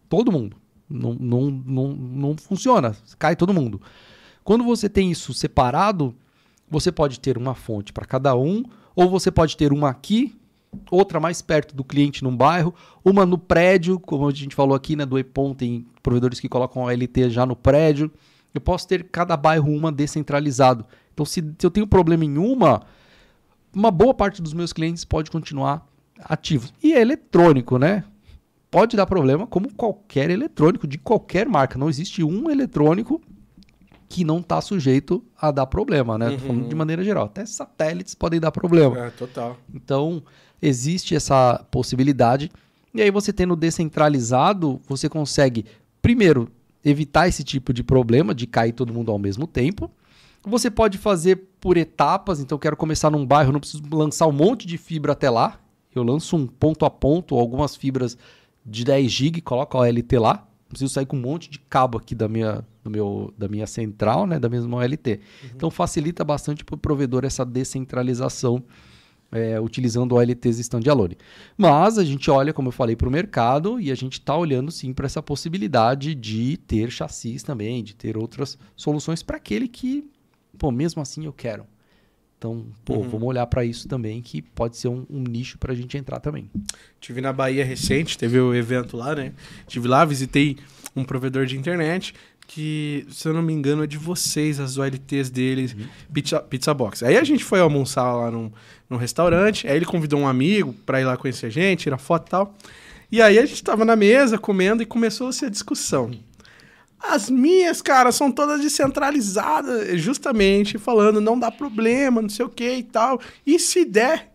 Todo 0.09 0.31
mundo. 0.31 0.57
Não, 0.89 1.15
não, 1.15 1.51
não, 1.51 1.89
não 1.89 2.37
funciona. 2.37 2.95
Cai 3.19 3.35
todo 3.35 3.53
mundo. 3.53 3.83
Quando 4.45 4.63
você 4.63 4.89
tem 4.89 5.11
isso 5.11 5.35
separado, 5.35 6.15
você 6.69 6.93
pode 6.93 7.19
ter 7.19 7.37
uma 7.37 7.57
fonte 7.57 7.93
para 7.93 8.07
cada 8.07 8.37
um, 8.37 8.63
ou 8.95 9.11
você 9.11 9.33
pode 9.33 9.57
ter 9.57 9.73
uma 9.73 9.91
aqui, 9.91 10.39
outra 10.89 11.19
mais 11.19 11.43
perto 11.43 11.75
do 11.75 11.83
cliente 11.83 12.23
num 12.23 12.37
bairro, 12.37 12.73
uma 13.05 13.27
no 13.27 13.37
prédio, 13.37 13.99
como 13.99 14.29
a 14.29 14.33
gente 14.33 14.55
falou 14.55 14.77
aqui, 14.77 14.95
né, 14.95 15.05
do 15.05 15.19
EPON, 15.19 15.55
tem 15.55 15.85
provedores 16.05 16.39
que 16.39 16.49
colocam 16.49 16.87
a 16.87 16.93
LT 16.93 17.31
já 17.31 17.45
no 17.45 17.57
prédio. 17.57 18.13
Eu 18.55 18.61
posso 18.61 18.87
ter 18.87 19.09
cada 19.11 19.37
bairro 19.37 19.75
uma 19.75 19.91
descentralizado. 19.91 20.87
Então, 21.13 21.27
se, 21.27 21.43
se 21.59 21.67
eu 21.67 21.71
tenho 21.73 21.89
problema 21.89 22.25
em 22.25 22.39
uma, 22.39 22.83
uma 23.75 23.91
boa 23.91 24.13
parte 24.15 24.41
dos 24.43 24.53
meus 24.53 24.73
clientes 24.73 25.05
pode 25.05 25.31
continuar 25.31 25.87
ativos. 26.25 26.73
E 26.83 26.93
é 26.93 27.01
eletrônico, 27.01 27.79
né? 27.79 28.05
Pode 28.71 28.97
dar 28.97 29.07
problema 29.07 29.47
como 29.47 29.73
qualquer 29.75 30.31
eletrônico 30.31 30.87
de 30.87 30.97
qualquer 30.99 31.49
marca. 31.49 31.79
Não 31.79 31.89
existe 31.89 32.23
um 32.23 32.51
eletrônico 32.51 33.21
que 34.09 34.25
não 34.25 34.39
está 34.39 34.61
sujeito 34.61 35.25
a 35.41 35.51
dar 35.51 35.67
problema, 35.67 36.19
né? 36.19 36.37
Falando 36.39 36.63
Uhum. 36.63 36.69
de 36.69 36.75
maneira 36.75 37.03
geral. 37.05 37.25
Até 37.27 37.47
satélites 37.47 38.15
podem 38.15 38.41
dar 38.41 38.51
problema. 38.51 39.07
É, 39.07 39.11
total. 39.11 39.57
Então, 39.73 40.23
existe 40.61 41.15
essa 41.15 41.65
possibilidade. 41.71 42.51
E 42.93 43.01
aí, 43.01 43.11
você 43.11 43.33
tendo 43.33 43.55
descentralizado, 43.57 44.81
você 44.89 45.09
consegue, 45.09 45.65
primeiro, 46.03 46.49
evitar 46.85 47.29
esse 47.29 47.45
tipo 47.45 47.73
de 47.73 47.83
problema 47.85 48.35
de 48.35 48.47
cair 48.47 48.73
todo 48.73 48.93
mundo 48.93 49.13
ao 49.13 49.19
mesmo 49.19 49.47
tempo. 49.47 49.91
Você 50.43 50.71
pode 50.71 50.99
fazer 50.99 51.37
por 51.61 51.77
etapas. 51.77 52.41
Então, 52.41 52.57
eu 52.57 52.61
quero 52.61 52.77
começar 52.77 53.11
num 53.11 53.27
bairro, 53.27 53.53
não 53.53 53.61
preciso 53.61 53.83
lançar 53.93 54.27
um 54.27 54.33
monte 54.33 54.67
de 54.67 54.79
fibra 54.79 55.13
até 55.13 55.29
lá. 55.29 55.61
Eu 55.95 56.03
lanço 56.03 56.37
um 56.37 56.47
ponto 56.47 56.85
a 56.85 56.91
ponto, 56.91 57.35
algumas 57.37 57.77
fibras 57.77 58.17
de 58.65 58.85
10 58.85 59.11
GB, 59.11 59.41
coloco 59.41 59.77
a 59.77 59.81
OLT 59.81 60.19
lá. 60.19 60.35
Não 60.35 60.69
preciso 60.71 60.93
sair 60.93 61.07
com 61.07 61.17
um 61.17 61.21
monte 61.21 61.51
de 61.51 61.59
cabo 61.59 61.99
aqui 61.99 62.15
da 62.15 62.29
minha, 62.29 62.65
do 62.83 62.91
meu, 62.91 63.35
da 63.37 63.49
minha 63.49 63.67
central, 63.67 64.27
né, 64.27 64.39
da 64.39 64.49
mesma 64.49 64.77
OLT. 64.77 65.21
Então, 65.55 65.71
facilita 65.71 66.25
bastante 66.25 66.65
para 66.65 66.75
o 66.75 66.79
provedor 66.79 67.25
essa 67.25 67.45
descentralização 67.45 68.63
é, 69.33 69.61
utilizando 69.61 70.15
OLTs 70.15 70.59
standalone. 70.59 71.17
Mas 71.57 71.99
a 71.99 72.05
gente 72.05 72.31
olha, 72.31 72.53
como 72.53 72.69
eu 72.69 72.73
falei, 72.73 72.97
para 72.97 73.09
o 73.09 73.13
mercado 73.13 73.81
e 73.81 73.91
a 73.91 73.95
gente 73.95 74.15
está 74.15 74.37
olhando 74.37 74.71
sim 74.71 74.93
para 74.93 75.07
essa 75.07 75.23
possibilidade 75.23 76.15
de 76.15 76.57
ter 76.57 76.91
chassis 76.91 77.43
também, 77.43 77.83
de 77.83 77.95
ter 77.95 78.17
outras 78.17 78.59
soluções 78.77 79.23
para 79.23 79.37
aquele 79.37 79.69
que, 79.69 80.09
pô, 80.61 80.71
mesmo 80.71 81.01
assim 81.01 81.25
eu 81.25 81.33
quero. 81.33 81.65
Então, 82.37 82.67
pô, 82.85 82.97
Uhum. 82.97 83.09
vamos 83.09 83.29
olhar 83.29 83.47
para 83.47 83.65
isso 83.65 83.89
também, 83.89 84.21
que 84.23 84.41
pode 84.43 84.77
ser 84.77 84.89
um, 84.89 85.05
um 85.11 85.23
nicho 85.23 85.59
para 85.59 85.73
a 85.73 85.75
gente 85.77 85.97
entrar 85.99 86.21
também. 86.21 86.51
Tive 87.01 87.21
na 87.21 87.33
Bahia 87.33 87.65
recente, 87.65 88.17
teve 88.17 88.39
o 88.39 88.55
evento 88.55 88.97
lá, 88.97 89.15
né? 89.15 89.33
Tive 89.67 89.89
lá, 89.89 90.05
visitei 90.05 90.57
um 90.95 91.03
provedor 91.05 91.45
de 91.47 91.57
internet 91.59 92.15
que, 92.47 93.07
se 93.11 93.29
eu 93.29 93.33
não 93.35 93.43
me 93.43 93.53
engano, 93.53 93.85
é 93.85 93.87
de 93.87 93.97
vocês, 93.99 94.59
as 94.59 94.77
OLTs 94.77 95.31
deles, 95.31 95.77
pizza, 96.13 96.41
pizza 96.41 96.75
Box. 96.75 97.05
Aí 97.05 97.17
a 97.17 97.25
gente 97.25 97.45
foi 97.45 97.61
almoçar 97.61 98.13
lá 98.15 98.31
num, 98.31 98.51
num 98.89 98.97
restaurante, 98.97 99.69
aí 99.69 99.77
ele 99.77 99.85
convidou 99.87 100.19
um 100.21 100.27
amigo 100.27 100.73
pra 100.85 101.01
ir 101.01 101.05
lá 101.05 101.17
conhecer 101.17 101.47
a 101.47 101.51
gente, 101.51 101.81
tirar 101.85 101.99
foto 101.99 102.27
e 102.27 102.31
tal. 102.31 102.55
E 103.13 103.21
aí 103.23 103.39
a 103.39 103.45
gente 103.47 103.63
tava 103.63 103.85
na 103.85 103.95
mesa 103.97 104.39
comendo 104.39 104.83
e 104.83 104.87
começou-se 104.87 105.45
a 105.45 105.49
discussão. 105.51 106.11
As 107.03 107.31
minhas, 107.31 107.81
cara, 107.81 108.13
são 108.13 108.31
todas 108.31 108.61
descentralizadas, 108.61 110.01
justamente 110.01 110.79
falando, 110.79 111.21
não 111.21 111.39
dá 111.39 111.51
problema, 111.51 112.21
não 112.21 112.29
sei 112.29 112.45
o 112.45 112.49
que 112.49 112.77
e 112.77 112.83
tal. 112.83 113.21
E 113.47 113.59
se 113.59 113.85
der, 113.85 114.33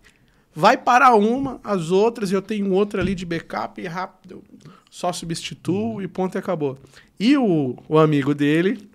vai 0.53 0.77
para 0.77 1.13
uma, 1.15 1.59
as 1.63 1.91
outras, 1.91 2.31
eu 2.31 2.41
tenho 2.41 2.71
outra 2.71 3.01
ali 3.01 3.13
de 3.13 3.25
backup 3.25 3.79
e 3.79 3.87
rápido, 3.87 4.43
só 4.89 5.13
substituo 5.13 6.01
e 6.01 6.07
ponto 6.07 6.35
e 6.35 6.39
acabou. 6.39 6.77
E 7.19 7.37
o, 7.37 7.77
o 7.87 7.97
amigo 7.97 8.33
dele 8.33 8.89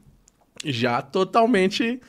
Já 0.65 1.01
totalmente 1.01 2.01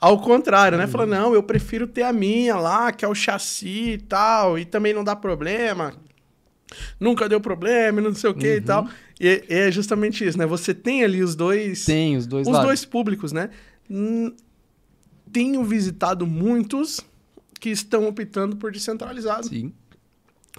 ao 0.00 0.20
contrário, 0.20 0.78
né? 0.78 0.86
Fala, 0.86 1.06
não, 1.06 1.34
eu 1.34 1.42
prefiro 1.42 1.86
ter 1.86 2.02
a 2.02 2.12
minha 2.12 2.56
lá, 2.56 2.92
que 2.92 3.04
é 3.04 3.08
o 3.08 3.14
chassi 3.14 3.92
e 3.94 3.98
tal, 3.98 4.58
e 4.58 4.64
também 4.64 4.94
não 4.94 5.02
dá 5.02 5.16
problema. 5.16 5.92
Nunca 7.00 7.28
deu 7.28 7.40
problema, 7.40 8.00
não 8.00 8.14
sei 8.14 8.30
o 8.30 8.34
que 8.34 8.56
e 8.56 8.60
tal. 8.60 8.88
E 9.20 9.44
é 9.48 9.70
justamente 9.70 10.24
isso, 10.26 10.38
né? 10.38 10.46
Você 10.46 10.72
tem 10.72 11.02
ali 11.02 11.22
os 11.22 11.34
dois. 11.34 11.84
Tem 11.84 12.16
os 12.16 12.26
dois 12.26 12.46
os 12.46 12.52
lados. 12.52 12.66
dois 12.68 12.84
públicos, 12.84 13.32
né? 13.32 13.50
Hum, 13.90 14.32
Tenho 15.32 15.62
visitado 15.64 16.26
muitos 16.26 17.00
que 17.60 17.70
estão 17.70 18.06
optando 18.08 18.56
por 18.56 18.70
descentralizado. 18.72 19.48
Sim. 19.48 19.72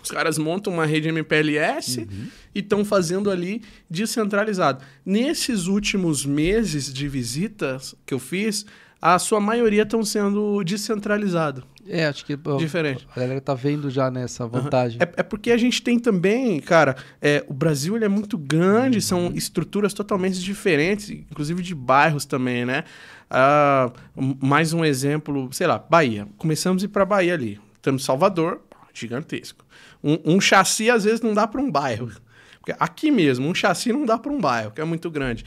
Os 0.01 0.12
caras 0.12 0.38
montam 0.38 0.72
uma 0.74 0.86
rede 0.86 1.10
MPLS 1.10 2.07
e 2.53 2.60
estão 2.60 2.86
fazendo 2.86 3.30
ali 3.30 3.62
descentralizado. 3.89 4.84
Nesses 5.05 5.66
últimos 5.68 6.26
meses 6.26 6.93
de 6.93 7.07
visitas 7.07 7.95
que 8.05 8.14
eu 8.14 8.20
fiz, 8.20 8.66
a 9.02 9.18
sua 9.20 9.39
maioria 9.39 9.84
estão 9.84 10.04
sendo 10.04 10.64
descentralizado. 10.64 11.64
É, 11.88 12.06
acho 12.06 12.24
que 12.24 12.38
Diferente. 12.60 13.08
a 13.16 13.20
galera 13.20 13.41
tá 13.41 13.56
vendo 13.56 13.89
já 13.89 14.12
nessa 14.12 14.45
vantagem. 14.45 15.00
É, 15.02 15.10
é 15.18 15.24
porque 15.24 15.52
a 15.52 15.58
gente 15.58 15.82
tem 15.82 15.97
também, 15.97 16.60
cara, 16.60 16.95
é, 17.20 17.43
o 17.47 17.54
Brasil 17.54 17.95
ele 17.95 18.06
é 18.06 18.10
muito 18.10 18.38
grande, 18.38 18.97
Uhum. 18.97 19.02
são 19.02 19.32
estruturas 19.34 19.93
totalmente 19.93 20.39
diferentes, 20.39 21.10
inclusive 21.10 21.64
de 21.64 21.74
bairros 21.74 22.26
também, 22.26 22.64
né? 22.66 22.84
Ah, 23.30 23.91
mais 24.16 24.74
um 24.74 24.86
exemplo, 24.86 25.50
sei 25.52 25.66
lá, 25.66 25.80
Bahia. 25.80 26.28
Começamos 26.38 26.84
a 26.84 26.86
ir 26.86 26.89
para 26.89 27.06
Bahia 27.06 27.34
ali. 27.34 27.60
Estamos 27.76 28.04
em 28.04 28.06
Salvador, 28.06 28.62
gigantesco. 28.93 29.66
Um, 30.04 30.36
um 30.36 30.41
chassi 30.41 30.89
às 30.89 31.04
vezes 31.06 31.22
não 31.22 31.34
dá 31.34 31.47
para 31.47 31.62
um 31.62 31.72
bairro. 31.72 32.12
Porque 32.60 32.76
aqui 32.80 33.10
mesmo, 33.10 33.47
um 33.47 33.56
chassi 33.56 33.91
não 33.91 34.06
dá 34.06 34.18
para 34.18 34.32
um 34.32 34.39
bairro, 34.39 34.72
que 34.72 34.82
é 34.82 34.86
muito 34.86 35.10
grande. 35.10 35.43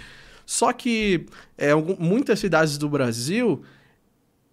Só 0.47 0.73
que 0.73 1.27
é, 1.57 1.75
muitas 1.75 2.39
cidades 2.41 2.77
do 2.79 2.89
Brasil 2.89 3.63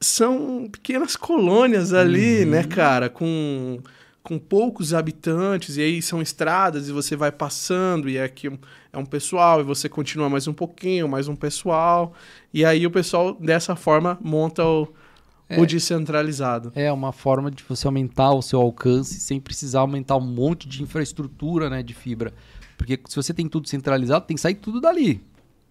são 0.02 0.70
pequenas 0.72 1.16
colônias 1.16 1.94
ali, 1.94 2.46
né, 2.46 2.64
cara? 2.64 3.10
Com, 3.10 3.80
com 4.24 4.40
poucos 4.40 4.94
habitantes, 4.94 5.76
e 5.78 5.82
aí 5.82 6.02
são 6.02 6.22
estradas, 6.22 6.88
e 6.88 6.92
você 6.92 7.16
vai 7.16 7.32
passando, 7.32 8.10
e 8.10 8.18
aqui 8.20 8.48
um- 8.50 8.58
é 8.94 8.98
um 8.98 9.06
pessoal, 9.06 9.60
e 9.60 9.64
você 9.64 9.90
continua 9.90 10.30
mais 10.30 10.48
um 10.48 10.54
pouquinho, 10.54 11.08
mais 11.10 11.28
um 11.28 11.36
pessoal. 11.36 12.14
E 12.54 12.64
aí 12.64 12.86
o 12.86 12.92
pessoal, 12.92 13.34
dessa 13.34 13.76
forma, 13.76 14.18
monta 14.22 14.64
o, 14.66 14.88
o 15.58 15.66
descentralizado. 15.66 16.72
É 16.76 16.92
uma 16.92 17.12
forma 17.12 17.52
de 17.52 17.64
você 17.68 17.86
aumentar 17.88 18.32
o 18.32 18.42
seu 18.42 18.62
alcance 18.62 19.20
sem 19.20 19.40
precisar 19.40 19.82
aumentar 19.82 20.16
um 20.16 20.22
monte 20.22 20.68
de 20.68 20.82
infraestrutura 20.82 21.70
né, 21.70 21.84
de 21.84 21.94
fibra. 21.94 22.34
Porque 22.78 22.98
se 23.10 23.16
você 23.16 23.34
tem 23.34 23.50
tudo 23.50 23.68
centralizado, 23.68 24.26
tem 24.26 24.36
que 24.36 24.42
sair 24.42 24.56
tudo 24.56 24.80
dali. 24.80 25.22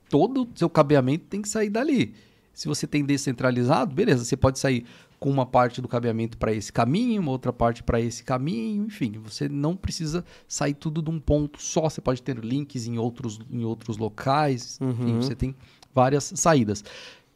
Todo 0.08 0.42
o 0.42 0.48
seu 0.54 0.70
cabeamento 0.70 1.26
tem 1.26 1.42
que 1.42 1.48
sair 1.48 1.70
dali. 1.70 2.14
Se 2.52 2.66
você 2.66 2.86
tem 2.86 3.04
descentralizado, 3.04 3.94
beleza, 3.94 4.24
você 4.24 4.36
pode 4.36 4.58
sair 4.58 4.84
com 5.20 5.30
uma 5.30 5.46
parte 5.46 5.80
do 5.80 5.88
cabeamento 5.88 6.36
para 6.38 6.52
esse 6.52 6.72
caminho, 6.72 7.20
uma 7.20 7.30
outra 7.30 7.52
parte 7.52 7.82
para 7.82 8.00
esse 8.00 8.22
caminho, 8.22 8.84
enfim, 8.84 9.12
você 9.22 9.48
não 9.48 9.76
precisa 9.76 10.24
sair 10.46 10.74
tudo 10.74 11.02
de 11.02 11.10
um 11.10 11.18
ponto 11.18 11.60
só, 11.60 11.88
você 11.88 12.00
pode 12.00 12.22
ter 12.22 12.36
links 12.38 12.86
em 12.86 12.98
outros, 12.98 13.40
em 13.50 13.64
outros 13.64 13.96
locais, 13.96 14.78
enfim, 14.80 15.16
você 15.16 15.34
tem 15.34 15.54
várias 15.94 16.32
saídas. 16.36 16.84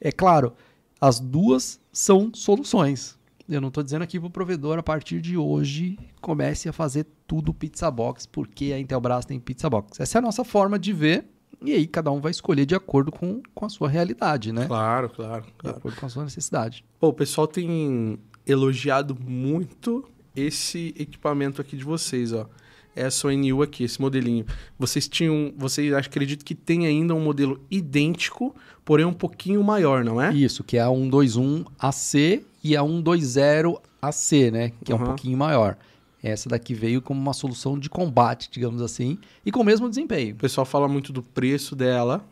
É 0.01 0.13
claro, 0.13 0.53
as 1.01 1.19
duas 1.19 1.81
são 1.93 2.31
soluções. 2.33 3.19
Eu 3.49 3.61
não 3.61 3.69
estou 3.69 3.83
dizendo 3.83 4.03
aqui 4.03 4.19
para 4.19 4.29
o 4.29 4.31
provedor, 4.31 4.79
a 4.79 4.83
partir 4.83 5.21
de 5.21 5.37
hoje, 5.37 5.99
comece 6.21 6.69
a 6.69 6.73
fazer 6.73 7.07
tudo 7.27 7.53
pizza 7.53 7.91
box, 7.91 8.27
porque 8.27 8.73
a 8.73 8.79
Intelbras 8.79 9.25
tem 9.25 9.41
pizza 9.41 9.69
box. 9.69 10.01
Essa 10.01 10.19
é 10.19 10.21
a 10.21 10.23
nossa 10.23 10.45
forma 10.45 10.79
de 10.79 10.93
ver, 10.93 11.27
e 11.65 11.73
aí 11.73 11.87
cada 11.87 12.11
um 12.11 12.21
vai 12.21 12.31
escolher 12.31 12.67
de 12.67 12.75
acordo 12.75 13.11
com, 13.13 13.43
com 13.55 13.65
a 13.67 13.69
sua 13.69 13.89
realidade, 13.89 14.53
né? 14.53 14.67
Claro, 14.67 15.09
claro, 15.11 15.45
De 15.45 15.53
claro. 15.59 15.77
acordo 15.79 15.97
com 16.01 16.07
a 16.07 16.09
sua 16.09 16.25
necessidade. 16.25 16.85
Pô, 17.01 17.09
o 17.09 17.13
pessoal 17.13 17.47
tem 17.47 18.19
elogiado 18.47 19.17
muito 19.21 20.05
esse 20.35 20.95
equipamento 20.99 21.61
aqui 21.61 21.77
de 21.77 21.85
vocês, 21.85 22.33
ó. 22.33 22.47
Essa 22.95 23.29
ONU 23.29 23.63
aqui, 23.63 23.85
esse 23.85 23.99
modelinho. 24.01 24.45
Vocês 24.79 25.09
tinham, 25.09 25.53
vocês 25.57 25.93
acredito 25.95 26.45
que 26.45 26.55
tem 26.55 26.87
ainda 26.87 27.15
um 27.15 27.21
modelo 27.21 27.59
idêntico, 27.71 28.55
porém 28.85 29.07
um 29.07 29.15
pouquinho 29.15 29.63
maior, 29.65 30.05
não 30.05 30.21
é? 30.21 30.33
Isso, 30.35 30.63
que 30.63 30.77
é 30.77 30.81
a 30.83 30.89
121 30.91 31.65
AC 31.79 32.45
e 32.63 32.77
a 32.77 32.83
120 32.83 33.79
AC, 34.03 34.51
né? 34.51 34.73
Que 34.85 34.93
é 34.93 34.95
um 34.95 34.99
Uhum. 34.99 35.05
pouquinho 35.07 35.39
maior. 35.39 35.79
Essa 36.23 36.49
daqui 36.49 36.73
veio 36.73 37.03
como 37.03 37.21
uma 37.21 37.33
solução 37.33 37.79
de 37.79 37.91
combate, 37.91 38.49
digamos 38.51 38.81
assim, 38.81 39.19
e 39.45 39.51
com 39.51 39.61
o 39.61 39.65
mesmo 39.65 39.89
desempenho. 39.89 40.35
O 40.35 40.39
pessoal 40.39 40.65
fala 40.65 40.87
muito 40.87 41.13
do 41.13 41.23
preço 41.23 41.75
dela, 41.75 42.25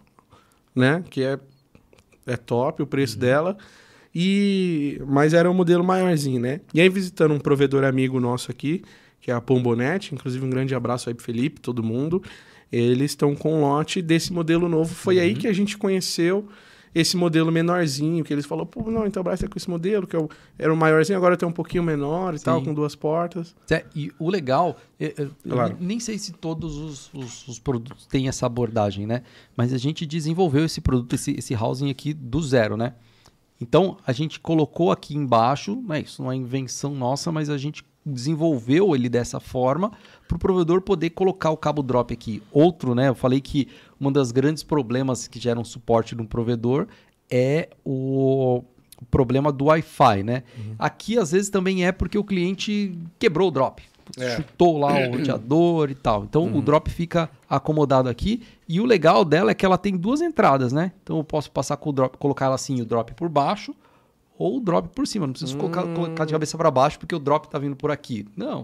né? 0.74 1.03
Que 1.11 1.24
é, 1.24 1.38
é 2.26 2.36
top 2.36 2.82
o 2.82 2.86
preço 2.86 3.18
dela. 3.18 3.57
E 4.14 5.01
mas 5.07 5.34
era 5.34 5.51
um 5.51 5.55
modelo 5.55 5.82
maiorzinho, 5.82 6.41
né? 6.41 6.61
E 6.72 6.80
aí 6.80 6.88
visitando 6.88 7.34
um 7.34 7.41
provedor 7.41 7.82
amigo 7.84 8.20
nosso 8.20 8.51
aqui, 8.51 8.82
que 9.20 9.30
é 9.30 9.34
a 9.34 9.41
Pombonet, 9.41 10.14
inclusive 10.14 10.45
um 10.45 10.51
grande 10.51 10.74
abraço 10.74 11.09
aí 11.09 11.14
pro 11.14 11.24
Felipe, 11.24 11.61
todo 11.61 11.82
mundo. 11.82 12.22
Eles 12.70 13.11
estão 13.12 13.34
com 13.34 13.55
um 13.55 13.61
lote 13.62 14.01
desse 14.01 14.32
modelo 14.32 14.68
novo. 14.68 14.95
Foi 14.95 15.18
aí 15.18 15.34
que 15.34 15.49
a 15.49 15.53
gente 15.53 15.76
conheceu 15.76 16.49
esse 16.95 17.16
modelo 17.16 17.53
menorzinho, 17.53 18.24
que 18.24 18.32
eles 18.32 18.45
falaram, 18.47 18.66
pô, 18.66 18.91
não, 18.91 19.07
então 19.07 19.22
Brás 19.22 19.38
tá 19.41 19.47
com 19.49 19.57
esse 19.57 19.70
modelo, 19.70 20.07
que 20.07 20.16
é 20.16 20.18
o- 20.18 20.28
era 20.59 20.72
o 20.72 20.76
maiorzinho, 20.76 21.16
agora 21.16 21.36
tem 21.36 21.49
um 21.49 21.53
pouquinho 21.53 21.82
menor 21.82 22.34
e 22.34 22.38
tal, 22.41 22.59
Sim. 22.59 22.64
com 22.66 22.74
duas 22.74 22.95
portas. 22.97 23.55
É, 23.70 23.84
e 23.95 24.11
o 24.18 24.28
legal, 24.28 24.76
é, 24.99 25.07
é, 25.07 25.22
eu 25.22 25.30
Claro. 25.49 25.76
nem- 25.78 25.86
nem 25.88 26.01
sei 26.01 26.18
se 26.18 26.32
todos 26.32 26.76
os, 26.76 27.11
os- 27.14 27.47
os 27.49 27.59
produtos 27.59 28.07
têm 28.07 28.26
essa 28.28 28.47
abordagem, 28.47 29.07
né? 29.07 29.22
Mas 29.57 29.72
a 29.72 29.78
gente 29.78 30.05
desenvolveu 30.05 30.64
esse 30.64 30.80
produto, 30.80 31.14
esse, 31.14 31.32
esse 31.38 31.55
housing 31.55 31.91
aqui 31.91 32.12
do 32.12 32.43
zero, 32.43 32.76
né? 32.76 32.95
Então, 33.61 33.99
a 34.07 34.12
gente 34.12 34.41
colocou 34.41 34.91
aqui 34.91 35.14
embaixo, 35.14 35.82
né, 35.86 36.01
isso 36.01 36.22
não 36.22 36.32
é 36.32 36.34
invenção 36.34 36.95
nossa, 36.95 37.30
mas 37.30 37.51
a 37.51 37.59
gente 37.59 37.84
desenvolveu 38.05 38.94
ele 38.94 39.09
dessa 39.09 39.38
forma 39.38 39.92
para 40.26 40.36
o 40.36 40.38
provedor 40.38 40.80
poder 40.80 41.11
colocar 41.11 41.51
o 41.51 41.57
cabo 41.57 41.82
drop 41.82 42.12
aqui. 42.12 42.42
Outro, 42.51 42.94
né? 42.94 43.09
Eu 43.09 43.14
falei 43.14 43.40
que 43.40 43.68
um 44.01 44.11
dos 44.11 44.32
grandes 44.32 44.62
problemas 44.62 45.26
que 45.26 45.38
geram 45.38 45.64
suporte 45.64 46.14
de 46.14 46.22
um 46.22 46.26
provedor 46.26 46.86
é 47.30 47.68
o 47.84 48.62
problema 49.11 49.53
do 49.53 49.66
Wi-Fi, 49.66 50.22
né? 50.22 50.42
Aqui, 50.78 51.18
às 51.18 51.32
vezes, 51.32 51.51
também 51.51 51.86
é 51.86 51.92
porque 51.92 52.18
o 52.18 52.24
cliente 52.24 52.98
quebrou 53.18 53.48
o 53.48 53.51
drop. 53.51 53.82
É. 54.18 54.36
Chutou 54.36 54.78
lá 54.78 54.92
o 54.92 55.12
roteador 55.16 55.90
e 55.90 55.94
tal. 55.94 56.24
Então, 56.24 56.53
o 56.55 56.61
drop 56.61 56.90
fica 56.90 57.30
acomodado 57.48 58.09
aqui. 58.09 58.42
E 58.68 58.80
o 58.80 58.84
legal 58.84 59.24
dela 59.24 59.51
é 59.51 59.55
que 59.55 59.64
ela 59.64 59.78
tem 59.78 59.96
duas 59.96 60.20
entradas, 60.20 60.72
né? 60.72 60.92
Então, 61.03 61.18
eu 61.18 61.24
posso 61.24 61.51
passar 61.51 61.76
com 61.76 61.90
o 61.90 61.92
drop, 61.92 62.16
colocar 62.18 62.46
ela 62.46 62.55
assim, 62.55 62.80
o 62.80 62.84
drop 62.84 63.14
por 63.14 63.28
baixo 63.28 63.74
ou 64.41 64.57
o 64.57 64.61
drop 64.61 64.88
por 64.88 65.07
cima. 65.07 65.26
Não 65.26 65.34
preciso 65.34 65.59
colocar, 65.59 65.82
colocar 65.82 66.24
de 66.24 66.32
cabeça 66.32 66.57
para 66.57 66.70
baixo 66.70 66.99
porque 66.99 67.14
o 67.14 67.18
drop 67.18 67.47
tá 67.51 67.59
vindo 67.59 67.76
por 67.76 67.91
aqui. 67.91 68.26
Não. 68.34 68.62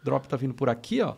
O 0.00 0.04
drop 0.04 0.28
tá 0.28 0.36
vindo 0.36 0.54
por 0.54 0.68
aqui, 0.68 1.02
ó. 1.02 1.14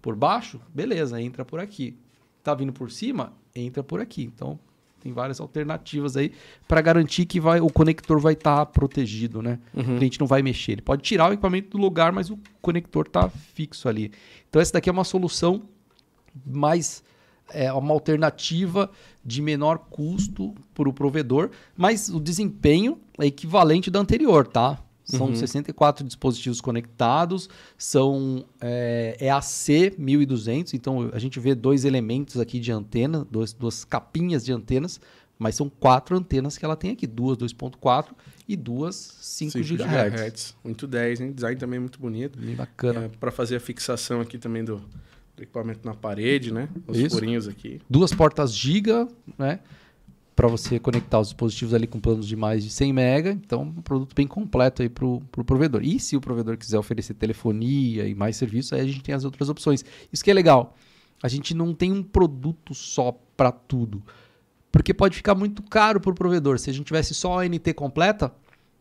Por 0.00 0.16
baixo, 0.16 0.58
beleza, 0.74 1.20
entra 1.20 1.44
por 1.44 1.60
aqui. 1.60 1.94
Tá 2.42 2.54
vindo 2.54 2.72
por 2.72 2.90
cima, 2.90 3.34
entra 3.54 3.82
por 3.82 4.00
aqui. 4.00 4.22
Então, 4.22 4.58
tem 5.02 5.12
várias 5.12 5.38
alternativas 5.38 6.16
aí 6.16 6.32
para 6.66 6.80
garantir 6.80 7.26
que 7.26 7.38
vai, 7.38 7.60
o 7.60 7.68
conector 7.68 8.18
vai 8.18 8.32
estar 8.32 8.64
protegido, 8.66 9.42
né? 9.42 9.58
O 9.74 9.84
cliente 9.98 10.18
não 10.18 10.26
vai 10.26 10.40
mexer. 10.40 10.72
Ele 10.72 10.82
pode 10.82 11.02
tirar 11.02 11.28
o 11.28 11.34
equipamento 11.34 11.76
do 11.76 11.78
lugar, 11.78 12.12
mas 12.12 12.30
o 12.30 12.38
conector 12.62 13.06
tá 13.06 13.28
fixo 13.28 13.86
ali. 13.86 14.12
Então, 14.48 14.62
essa 14.62 14.72
daqui 14.72 14.88
é 14.88 14.92
uma 14.92 15.04
solução 15.04 15.62
mais 16.46 17.04
é 17.50 17.72
uma 17.72 17.92
alternativa 17.92 18.90
de 19.24 19.40
menor 19.40 19.78
custo 19.90 20.54
para 20.74 20.88
o 20.88 20.92
provedor, 20.92 21.50
mas 21.76 22.08
o 22.08 22.20
desempenho 22.20 22.98
é 23.18 23.26
equivalente 23.26 23.90
da 23.90 24.00
anterior, 24.00 24.46
tá? 24.46 24.82
São 25.06 25.32
64 25.34 26.04
dispositivos 26.04 26.60
conectados, 26.60 27.48
são 27.78 28.44
é, 28.60 29.16
EAC 29.20 29.94
1200, 29.96 30.74
então 30.74 31.08
a 31.12 31.18
gente 31.20 31.38
vê 31.38 31.54
dois 31.54 31.84
elementos 31.84 32.40
aqui 32.40 32.58
de 32.58 32.72
antena, 32.72 33.24
dois, 33.30 33.52
duas 33.52 33.84
capinhas 33.84 34.44
de 34.44 34.52
antenas, 34.52 35.00
mas 35.38 35.54
são 35.54 35.68
quatro 35.68 36.16
antenas 36.16 36.58
que 36.58 36.64
ela 36.64 36.74
tem 36.74 36.90
aqui, 36.90 37.06
duas 37.06 37.38
2.4 37.38 38.08
e 38.48 38.56
duas 38.56 38.96
5, 39.20 39.60
GHz. 39.60 40.56
Muito 40.64 40.88
10, 40.88 41.20
hein? 41.20 41.32
Design 41.32 41.56
também 41.56 41.78
muito 41.78 42.00
bonito. 42.00 42.38
Bem 42.38 42.56
bacana. 42.56 43.04
É, 43.04 43.08
para 43.08 43.30
fazer 43.30 43.56
a 43.56 43.60
fixação 43.60 44.20
aqui 44.20 44.38
também 44.38 44.64
do, 44.64 44.82
do 45.36 45.42
equipamento 45.42 45.86
na 45.86 45.94
parede, 45.94 46.52
né? 46.52 46.68
Os 46.86 46.98
Isso. 46.98 47.16
furinhos 47.16 47.46
aqui. 47.46 47.80
duas 47.88 48.12
portas 48.12 48.52
giga, 48.52 49.06
né? 49.38 49.60
Para 50.36 50.46
você 50.48 50.78
conectar 50.78 51.18
os 51.18 51.28
dispositivos 51.28 51.72
ali 51.72 51.86
com 51.86 51.98
planos 51.98 52.28
de 52.28 52.36
mais 52.36 52.62
de 52.62 52.70
100 52.70 52.92
mega. 52.92 53.30
Então, 53.32 53.62
um 53.62 53.82
produto 53.82 54.14
bem 54.14 54.26
completo 54.26 54.82
aí 54.82 54.88
para 54.88 55.06
o 55.06 55.22
pro 55.32 55.42
provedor. 55.42 55.82
E 55.82 55.98
se 55.98 56.14
o 56.14 56.20
provedor 56.20 56.58
quiser 56.58 56.78
oferecer 56.78 57.14
telefonia 57.14 58.06
e 58.06 58.14
mais 58.14 58.36
serviços, 58.36 58.74
aí 58.74 58.82
a 58.82 58.86
gente 58.86 59.02
tem 59.02 59.14
as 59.14 59.24
outras 59.24 59.48
opções. 59.48 59.82
Isso 60.12 60.22
que 60.22 60.30
é 60.30 60.34
legal. 60.34 60.76
A 61.22 61.28
gente 61.28 61.54
não 61.54 61.74
tem 61.74 61.90
um 61.90 62.02
produto 62.02 62.74
só 62.74 63.18
para 63.34 63.50
tudo. 63.50 64.02
Porque 64.70 64.92
pode 64.92 65.16
ficar 65.16 65.34
muito 65.34 65.62
caro 65.62 65.98
para 65.98 66.10
o 66.10 66.14
provedor. 66.14 66.58
Se 66.58 66.68
a 66.68 66.72
gente 66.72 66.84
tivesse 66.84 67.14
só 67.14 67.40
a 67.40 67.48
NT 67.48 67.72
completa, 67.72 68.30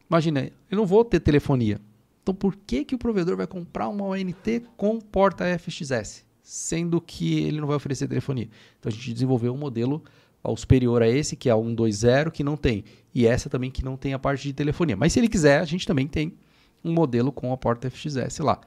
imagina, 0.09 0.51
eu 0.69 0.77
não 0.77 0.85
vou 0.85 1.05
ter 1.05 1.21
telefonia. 1.21 1.79
Então, 2.21 2.35
por 2.35 2.55
que, 2.55 2.83
que 2.83 2.95
o 2.95 2.97
provedor 2.97 3.37
vai 3.37 3.47
comprar 3.47 3.87
uma 3.87 4.03
ONT 4.03 4.63
com 4.75 4.99
porta 4.99 5.45
FXS? 5.57 6.25
Sendo 6.41 6.99
que 6.99 7.39
ele 7.43 7.61
não 7.61 7.67
vai 7.67 7.77
oferecer 7.77 8.07
telefonia. 8.07 8.49
Então, 8.79 8.89
a 8.89 8.91
gente 8.91 9.13
desenvolveu 9.13 9.53
um 9.53 9.57
modelo 9.57 10.03
o 10.51 10.55
superior 10.57 11.01
a 11.01 11.07
esse, 11.07 11.35
que 11.35 11.49
é 11.49 11.51
a 11.51 11.55
120, 11.57 12.31
que 12.31 12.43
não 12.43 12.55
tem. 12.57 12.83
E 13.13 13.25
essa 13.25 13.49
também 13.49 13.71
que 13.71 13.83
não 13.83 13.95
tem 13.97 14.13
a 14.13 14.19
parte 14.19 14.43
de 14.43 14.53
telefonia. 14.53 14.95
Mas 14.95 15.13
se 15.13 15.19
ele 15.19 15.27
quiser, 15.29 15.59
a 15.59 15.65
gente 15.65 15.85
também 15.87 16.07
tem 16.07 16.33
um 16.83 16.91
modelo 16.93 17.31
com 17.31 17.51
a 17.53 17.57
porta 17.57 17.89
FXS 17.89 18.39
lá. 18.39 18.59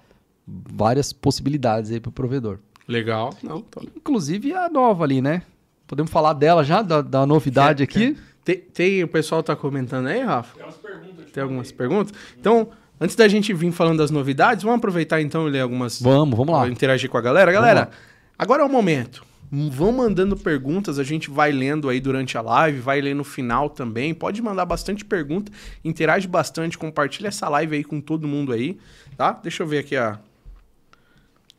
Várias 0.47 1.13
possibilidades 1.13 1.91
aí 1.91 2.01
para 2.01 2.09
o 2.09 2.13
provedor. 2.13 2.59
Legal. 2.87 3.35
Não, 3.43 3.61
tô... 3.61 3.83
Inclusive 3.83 4.55
a 4.55 4.69
nova 4.69 5.05
ali, 5.05 5.21
né? 5.21 5.43
Podemos 5.87 6.11
falar 6.11 6.33
dela 6.33 6.65
já, 6.65 6.81
da, 6.83 7.03
da 7.03 7.27
novidade 7.27 7.87
Quer- 7.87 7.99
aqui? 8.11 8.19
Tem, 8.45 8.57
tem- 8.57 9.05
o 9.05 9.09
pessoal 9.09 9.43
tá 9.43 9.55
comentando 9.55 10.07
aí, 10.07 10.21
Rafa? 10.23 10.55
Tem 10.57 10.65
umas 10.65 10.77
perguntas. 10.77 11.31
Tem 11.33 11.43
algumas 11.43 11.73
perguntas? 11.73 12.15
Então, 12.41 12.69
antes 12.99 13.15
da 13.15 13.29
gente 13.29 13.53
vir 13.53 13.71
falando 13.73 13.99
das 13.99 14.11
novidades, 14.11 14.63
vamos 14.65 14.79
aproveitar 14.79 15.21
então 15.21 15.47
e 15.47 15.51
ler 15.51 15.61
algumas. 15.61 16.01
Vamos, 16.01 16.35
vamos 16.37 16.55
lá. 16.55 16.67
Interagir 16.67 17.11
com 17.11 17.19
a 17.19 17.21
galera. 17.21 17.53
Galera, 17.53 17.91
agora 18.39 18.63
é 18.63 18.67
o 18.67 18.69
momento. 18.71 19.23
Vão 19.51 19.93
mandando 19.93 20.37
perguntas, 20.37 20.99
a 20.99 21.03
gente 21.03 21.31
vai 21.31 21.51
lendo 21.51 21.89
aí 21.89 22.01
durante 22.01 22.37
a 22.37 22.43
live, 22.43 22.81
vai 22.81 23.01
ler 23.01 23.15
no 23.15 23.25
final 23.25 23.71
também. 23.71 24.13
Pode 24.13 24.43
mandar 24.43 24.67
bastante 24.67 25.05
pergunta, 25.05 25.51
interage 25.83 26.29
bastante, 26.29 26.77
compartilha 26.77 27.29
essa 27.29 27.49
live 27.49 27.77
aí 27.77 27.85
com 27.85 27.99
todo 28.01 28.29
mundo 28.29 28.53
aí, 28.53 28.79
tá? 29.17 29.33
Deixa 29.33 29.63
eu 29.63 29.67
ver 29.67 29.79
aqui 29.79 29.97
a, 29.97 30.21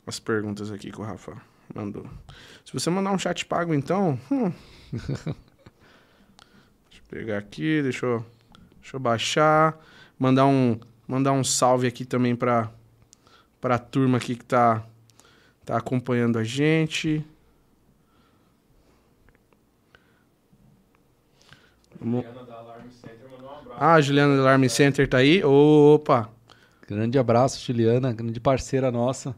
as 0.06 0.20
perguntas 0.20 0.70
aqui 0.70 0.92
que 0.92 1.00
o 1.00 1.04
Rafa 1.04 1.36
mandou. 1.74 2.06
Se 2.64 2.72
você 2.72 2.88
mandar 2.90 3.10
um 3.10 3.18
chat 3.18 3.44
pago, 3.44 3.74
então. 3.74 4.18
hum. 4.30 4.52
deixa 4.92 5.34
eu 7.00 7.02
pegar 7.08 7.38
aqui, 7.38 7.82
deixa 7.82 8.06
eu, 8.06 8.24
deixa 8.80 8.96
eu 8.96 9.00
baixar. 9.00 9.76
Mandar 10.16 10.46
um, 10.46 10.78
mandar 11.08 11.32
um 11.32 11.42
salve 11.42 11.88
aqui 11.88 12.04
também 12.04 12.36
pra, 12.36 12.70
pra 13.60 13.78
turma 13.78 14.18
aqui 14.18 14.36
que 14.36 14.44
tá, 14.44 14.84
tá 15.64 15.76
acompanhando 15.76 16.38
a 16.38 16.44
gente. 16.44 17.24
Juliana 22.00 22.44
da 22.44 22.54
Alarm 22.54 22.90
Center 22.90 23.30
mandou 23.30 23.48
um 23.48 23.58
abraço. 23.58 23.76
Ah, 23.78 23.94
a 23.94 24.00
Juliana 24.00 24.36
do 24.36 24.40
Alarm 24.40 24.64
Center 24.68 25.08
tá 25.08 25.18
aí. 25.18 25.44
Opa! 25.44 26.30
Grande 26.88 27.18
abraço, 27.18 27.64
Juliana, 27.64 28.12
grande 28.12 28.40
parceira 28.40 28.90
nossa. 28.90 29.36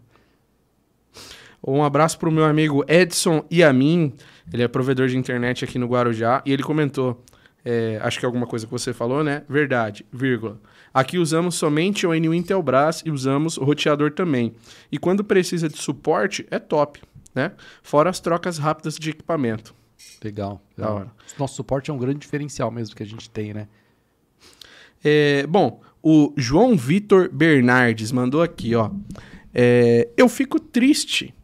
Um 1.64 1.84
abraço 1.84 2.18
pro 2.18 2.32
meu 2.32 2.44
amigo 2.44 2.84
Edson 2.88 3.44
Yamin. 3.52 4.14
Ele 4.52 4.62
é 4.62 4.68
provedor 4.68 5.06
de 5.06 5.16
internet 5.16 5.64
aqui 5.64 5.78
no 5.78 5.86
Guarujá. 5.86 6.42
E 6.44 6.52
ele 6.52 6.62
comentou, 6.62 7.22
é, 7.64 8.00
acho 8.02 8.18
que 8.18 8.24
é 8.24 8.26
alguma 8.26 8.46
coisa 8.46 8.66
que 8.66 8.72
você 8.72 8.92
falou, 8.92 9.22
né? 9.22 9.42
Verdade, 9.48 10.04
vírgula. 10.12 10.58
Aqui 10.92 11.18
usamos 11.18 11.54
somente 11.54 12.06
o 12.06 12.18
NU 12.18 12.34
Intelbras 12.34 13.02
e 13.04 13.10
usamos 13.10 13.56
o 13.56 13.64
roteador 13.64 14.12
também. 14.12 14.54
E 14.90 14.98
quando 14.98 15.22
precisa 15.22 15.68
de 15.68 15.78
suporte, 15.78 16.46
é 16.50 16.58
top, 16.58 17.00
né? 17.34 17.52
Fora 17.82 18.10
as 18.10 18.18
trocas 18.18 18.58
rápidas 18.58 18.96
de 18.96 19.10
equipamento. 19.10 19.74
Legal. 20.22 20.62
Da 20.76 20.90
hora. 20.90 21.12
Nosso 21.38 21.56
suporte 21.56 21.90
é 21.90 21.94
um 21.94 21.98
grande 21.98 22.20
diferencial 22.20 22.70
mesmo 22.70 22.94
que 22.94 23.02
a 23.02 23.06
gente 23.06 23.28
tem, 23.28 23.52
né? 23.52 23.68
É, 25.04 25.46
bom, 25.46 25.80
o 26.02 26.32
João 26.36 26.76
Vitor 26.76 27.28
Bernardes 27.32 28.12
mandou 28.12 28.42
aqui, 28.42 28.74
ó. 28.74 28.90
É, 29.52 30.08
eu 30.16 30.28
fico 30.28 30.60
triste. 30.60 31.34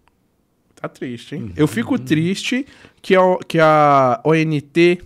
Tá 0.75 0.89
triste, 0.89 1.35
hein? 1.35 1.53
Eu 1.57 1.67
fico 1.67 1.99
triste 1.99 2.65
que 3.03 3.17
a, 3.17 3.21
que 3.47 3.59
a 3.59 4.21
ONT 4.25 5.01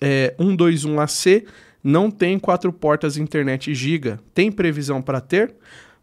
é, 0.00 0.34
121AC 0.38 1.46
não 1.82 2.10
tem 2.10 2.38
quatro 2.38 2.70
portas 2.72 3.16
internet 3.16 3.74
giga. 3.74 4.20
Tem 4.34 4.52
previsão 4.52 5.00
para 5.00 5.20
ter? 5.20 5.54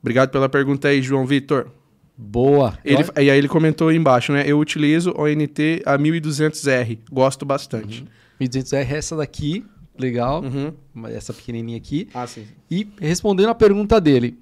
Obrigado 0.02 0.32
pela 0.32 0.50
pergunta 0.50 0.88
aí, 0.88 1.02
João 1.02 1.26
Vitor. 1.26 1.70
Boa. 2.18 2.78
Ele, 2.84 3.04
e 3.16 3.30
aí 3.30 3.38
ele 3.38 3.48
comentou 3.48 3.90
aí 3.90 3.96
embaixo, 3.96 4.34
né? 4.34 4.44
Eu 4.46 4.58
utilizo 4.58 5.14
ONT 5.16 5.84
a 5.86 5.98
1200R. 5.98 7.00
Gosto 7.12 7.46
bastante. 7.46 8.06
1200R, 8.42 8.92
essa 8.92 9.16
daqui, 9.16 9.64
legal. 9.98 10.44
Uhum. 10.44 10.74
Essa 11.08 11.32
pequenininha 11.32 11.78
aqui. 11.78 12.10
Ah, 12.14 12.26
sim. 12.26 12.46
E 12.72 12.88
respondendo 13.00 13.50
a 13.50 13.56
pergunta 13.56 14.02
dele, 14.02 14.40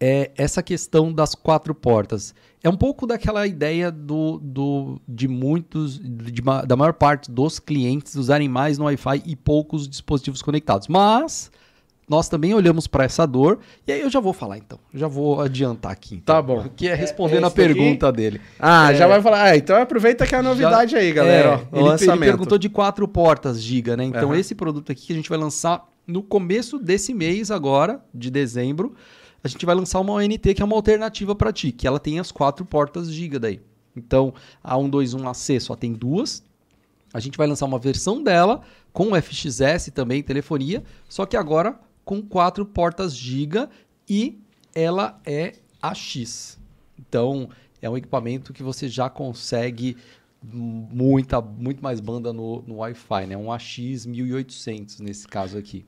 é 0.00 0.30
essa 0.36 0.62
questão 0.62 1.12
das 1.12 1.34
quatro 1.34 1.74
portas. 1.74 2.34
É 2.62 2.68
um 2.68 2.76
pouco 2.76 3.06
daquela 3.06 3.46
ideia 3.46 3.90
do, 3.90 4.38
do, 4.38 5.00
de 5.08 5.26
muitos, 5.26 5.98
de 5.98 6.42
da 6.66 6.76
maior 6.76 6.92
parte 6.92 7.30
dos 7.30 7.58
clientes 7.58 8.14
usarem 8.14 8.48
mais 8.48 8.78
no 8.78 8.84
Wi-Fi 8.84 9.22
e 9.24 9.34
poucos 9.34 9.88
dispositivos 9.88 10.42
conectados. 10.42 10.86
Mas 10.88 11.50
nós 12.08 12.28
também 12.28 12.54
olhamos 12.54 12.86
para 12.86 13.04
essa 13.04 13.26
dor, 13.26 13.58
e 13.86 13.90
aí 13.92 14.00
eu 14.00 14.08
já 14.08 14.20
vou 14.20 14.32
falar 14.32 14.58
então. 14.58 14.78
Já 14.94 15.08
vou 15.08 15.40
adiantar 15.40 15.90
aqui. 15.90 16.14
então, 16.16 16.36
Tá 16.36 16.40
bom. 16.42 16.68
Que 16.76 16.86
é 16.88 16.94
respondendo 16.94 17.36
é 17.42 17.46
a 17.46 17.48
daqui? 17.48 17.56
pergunta 17.56 18.12
dele. 18.12 18.40
Ah, 18.60 18.92
É. 18.92 18.94
já 18.96 19.06
vai 19.08 19.20
falar. 19.20 19.42
Ah, 19.42 19.56
então 19.56 19.76
aproveita 19.80 20.26
que 20.26 20.34
é 20.34 20.38
a 20.38 20.42
novidade 20.42 20.94
aí, 20.94 21.12
galera. 21.12 21.48
É, 21.48 21.52
ó, 21.52 21.56
o 21.56 21.58
ele, 21.58 21.66
ele 21.72 21.82
lançamento. 21.88 22.20
perguntou 22.30 22.58
de 22.58 22.68
quatro 22.68 23.08
portas 23.08 23.60
giga, 23.60 23.96
né? 23.96 24.04
Então 24.04 24.30
Aham. 24.30 24.38
esse 24.38 24.54
produto 24.54 24.92
aqui 24.92 25.06
que 25.08 25.12
a 25.12 25.16
gente 25.16 25.28
vai 25.28 25.38
lançar 25.38 25.84
no 26.06 26.22
começo 26.22 26.78
desse 26.78 27.12
mês 27.12 27.50
agora, 27.50 28.00
de 28.14 28.30
dezembro, 28.30 28.94
a 29.42 29.48
gente 29.48 29.66
vai 29.66 29.74
lançar 29.74 29.98
uma 29.98 30.12
ONT 30.12 30.54
que 30.54 30.62
é 30.62 30.64
uma 30.64 30.76
alternativa 30.76 31.34
para 31.34 31.52
ti, 31.52 31.72
que 31.72 31.86
ela 31.88 31.98
tem 31.98 32.20
as 32.20 32.30
quatro 32.30 32.64
portas 32.64 33.10
giga 33.12 33.40
daí. 33.40 33.60
Então 33.96 34.32
a 34.62 34.76
121AC 34.76 35.58
só 35.60 35.74
tem 35.74 35.92
duas. 35.92 36.44
A 37.12 37.18
gente 37.18 37.36
vai 37.38 37.46
lançar 37.48 37.66
uma 37.66 37.78
versão 37.78 38.22
dela 38.22 38.60
com 38.92 39.14
FXS 39.20 39.90
também, 39.92 40.22
telefonia, 40.22 40.84
só 41.08 41.26
que 41.26 41.36
agora 41.36 41.78
com 42.06 42.22
quatro 42.22 42.64
portas 42.64 43.14
giga 43.14 43.68
e 44.08 44.38
ela 44.72 45.20
é 45.26 45.54
AX. 45.82 46.56
Então 46.96 47.50
é 47.82 47.90
um 47.90 47.96
equipamento 47.96 48.52
que 48.52 48.62
você 48.62 48.88
já 48.88 49.10
consegue 49.10 49.96
muita, 50.40 51.40
muito 51.42 51.82
mais 51.82 51.98
banda 51.98 52.32
no, 52.32 52.62
no 52.64 52.76
Wi-Fi, 52.76 53.26
né? 53.26 53.36
Um 53.36 53.50
AX 53.50 54.06
1800 54.06 55.00
nesse 55.00 55.26
caso 55.26 55.58
aqui. 55.58 55.84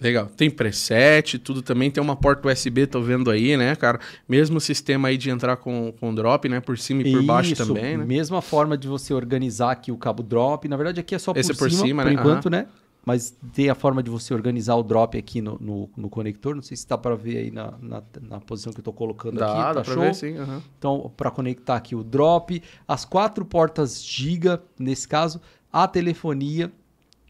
Legal. 0.00 0.26
Tem 0.26 0.50
preset, 0.50 1.38
tudo 1.38 1.62
também. 1.62 1.88
Tem 1.88 2.02
uma 2.02 2.16
porta 2.16 2.48
USB, 2.48 2.84
tô 2.88 3.00
vendo 3.00 3.30
aí, 3.30 3.56
né, 3.56 3.76
cara? 3.76 4.00
Mesmo 4.28 4.60
sistema 4.60 5.06
aí 5.06 5.16
de 5.16 5.30
entrar 5.30 5.56
com, 5.56 5.94
com 6.00 6.12
drop, 6.12 6.48
né? 6.48 6.58
Por 6.58 6.76
cima 6.76 7.02
e 7.02 7.12
por 7.12 7.22
baixo 7.22 7.52
Isso, 7.52 7.64
também, 7.64 7.96
né? 7.96 8.04
Mesma 8.04 8.42
forma 8.42 8.76
de 8.76 8.88
você 8.88 9.14
organizar 9.14 9.70
aqui 9.70 9.92
o 9.92 9.96
cabo 9.96 10.20
drop. 10.20 10.66
Na 10.66 10.76
verdade, 10.76 10.98
aqui 10.98 11.14
é 11.14 11.18
só 11.18 11.32
por, 11.32 11.38
Esse 11.38 11.52
é 11.52 11.54
por 11.54 11.70
cima, 11.70 11.86
cima, 11.86 12.02
por 12.02 12.08
né? 12.08 12.14
enquanto, 12.14 12.50
né? 12.50 12.66
Mas 13.04 13.36
tem 13.52 13.68
a 13.68 13.74
forma 13.74 14.02
de 14.02 14.10
você 14.10 14.32
organizar 14.32 14.74
o 14.76 14.82
drop 14.82 15.16
aqui 15.18 15.42
no, 15.42 15.58
no, 15.60 15.90
no 15.96 16.08
conector. 16.08 16.54
Não 16.54 16.62
sei 16.62 16.76
se 16.76 16.88
dá 16.88 16.96
para 16.96 17.14
ver 17.14 17.36
aí 17.36 17.50
na, 17.50 17.72
na, 17.80 18.02
na 18.22 18.40
posição 18.40 18.72
que 18.72 18.78
eu 18.78 18.82
estou 18.82 18.94
colocando 18.94 19.38
Dá, 19.38 19.46
aqui. 19.46 19.56
dá 19.56 19.74
tá 19.74 19.82
pra 19.82 19.94
show? 19.94 20.02
ver 20.02 20.14
sim. 20.14 20.36
aham. 20.38 20.62
Então, 20.78 21.12
para 21.16 21.30
conectar 21.30 21.76
aqui 21.76 21.94
o 21.94 22.02
drop, 22.02 22.62
as 22.88 23.04
quatro 23.04 23.44
portas 23.44 24.02
giga, 24.02 24.62
nesse 24.78 25.06
caso, 25.06 25.40
a 25.72 25.86
telefonia. 25.86 26.72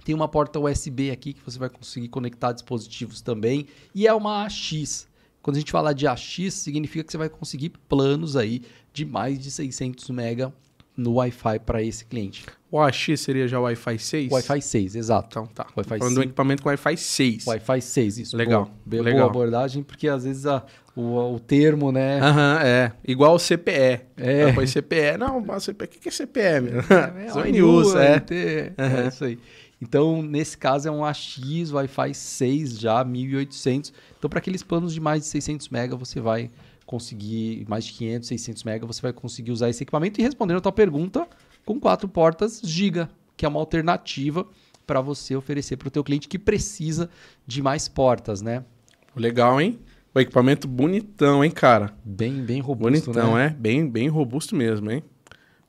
Tem 0.05 0.15
uma 0.15 0.29
porta 0.29 0.61
USB 0.61 1.11
aqui 1.11 1.33
que 1.33 1.41
você 1.45 1.59
vai 1.59 1.71
conseguir 1.71 2.09
conectar 2.09 2.53
dispositivos 2.53 3.21
também. 3.23 3.67
E 3.95 4.07
é 4.07 4.13
uma 4.13 4.45
AX. 4.45 5.09
Quando 5.43 5.57
a 5.57 5.59
gente 5.59 5.73
fala 5.73 5.95
de 5.95 6.07
AX, 6.07 6.53
significa 6.55 7.03
que 7.05 7.11
você 7.11 7.19
vai 7.19 7.29
conseguir 7.29 7.71
planos 7.89 8.37
aí 8.37 8.63
de 8.93 9.05
mais 9.05 9.39
de 9.39 9.51
600 9.51 10.09
MB 10.11 10.53
no 10.97 11.15
Wi-Fi 11.15 11.59
para 11.61 11.83
esse 11.83 12.05
cliente. 12.05 12.45
O 12.71 12.81
AX 12.81 13.07
seria 13.19 13.47
já 13.47 13.59
Wi-Fi 13.61 13.99
6? 13.99 14.33
Wi-Fi 14.33 14.61
6, 14.63 14.97
exato. 14.97 15.29
Então 15.31 15.47
tá. 15.47 15.67
Wi-Fi 15.77 15.99
Falando 15.99 16.15
de 16.15 16.19
um 16.19 16.23
5. 16.23 16.29
equipamento 16.31 16.63
com 16.63 16.69
Wi-Fi 16.69 16.97
6. 16.97 17.47
Wi-Fi 17.47 17.81
6, 17.81 18.19
isso. 18.19 18.37
Legal, 18.37 18.71
Boa, 18.85 19.03
legal. 19.03 19.21
boa 19.21 19.31
abordagem, 19.31 19.83
porque 19.83 20.09
às 20.09 20.25
vezes 20.25 20.45
a- 20.47 20.65
o, 20.97 21.35
o 21.35 21.41
termo, 21.41 21.91
né? 21.93 22.21
Aham, 22.21 22.59
é. 22.63 22.93
Igual 23.07 23.35
o 23.35 23.39
CPE. 23.39 24.01
É. 24.17 24.47
Depois 24.47 24.71
CPE. 24.71 25.17
Não, 25.19 25.41
mas 25.41 25.65
CPE. 25.65 25.85
O 25.85 25.89
que 25.89 25.99
que 25.99 26.09
é 26.09 26.13
CPE, 26.13 26.61
meu? 26.63 26.81
É, 27.27 27.33
ONU, 27.33 27.51
news, 27.51 27.95
é. 27.97 28.23
É 28.31 28.73
Aham. 28.83 29.09
isso 29.09 29.25
aí. 29.25 29.39
Então, 29.83 30.23
nesse 30.23 30.57
caso, 30.57 30.89
é 30.89 30.91
um 30.91 31.05
AX 31.05 31.39
Wi-Fi 31.73 32.15
6 32.15 32.79
já, 32.79 33.05
1800. 33.05 33.93
Então, 34.19 34.31
para 34.31 34.39
aqueles 34.39 34.63
planos 34.63 34.95
de 34.95 35.01
mais 35.01 35.23
de 35.23 35.29
600 35.29 35.69
MB, 35.69 35.97
você 35.97 36.21
vai 36.21 36.51
conseguir, 36.87 37.65
mais 37.69 37.85
de 37.85 37.93
500, 37.93 38.29
600 38.29 38.65
MB, 38.65 38.87
você 38.87 39.03
vai 39.03 39.13
conseguir 39.13 39.51
usar 39.51 39.69
esse 39.71 39.83
equipamento. 39.83 40.21
E 40.21 40.23
respondendo 40.23 40.59
a 40.59 40.61
tua 40.61 40.73
pergunta, 40.73 41.27
com 41.65 41.81
quatro 41.81 42.09
portas 42.09 42.61
Giga, 42.63 43.09
que 43.37 43.45
é 43.45 43.49
uma 43.49 43.59
alternativa 43.61 44.47
para 44.87 45.01
você 45.01 45.35
oferecer 45.35 45.77
para 45.77 45.89
o 45.89 45.91
teu 45.91 46.05
cliente 46.05 46.29
que 46.29 46.39
precisa 46.39 47.09
de 47.47 47.63
mais 47.63 47.89
portas, 47.89 48.43
né? 48.43 48.65
Legal, 49.17 49.61
hein? 49.61 49.79
O 50.15 50.21
equipamento 50.21 50.69
bonitão, 50.69 51.45
hein, 51.45 51.51
cara? 51.51 51.93
Bem, 52.05 52.43
bem 52.43 52.61
robusto, 52.61 53.11
Bonitão, 53.11 53.35
né? 53.35 53.47
é? 53.47 53.51
Bem, 53.51 53.89
bem 53.89 54.09
robusto 54.09 54.55
mesmo, 54.55 54.91
hein? 54.91 55.03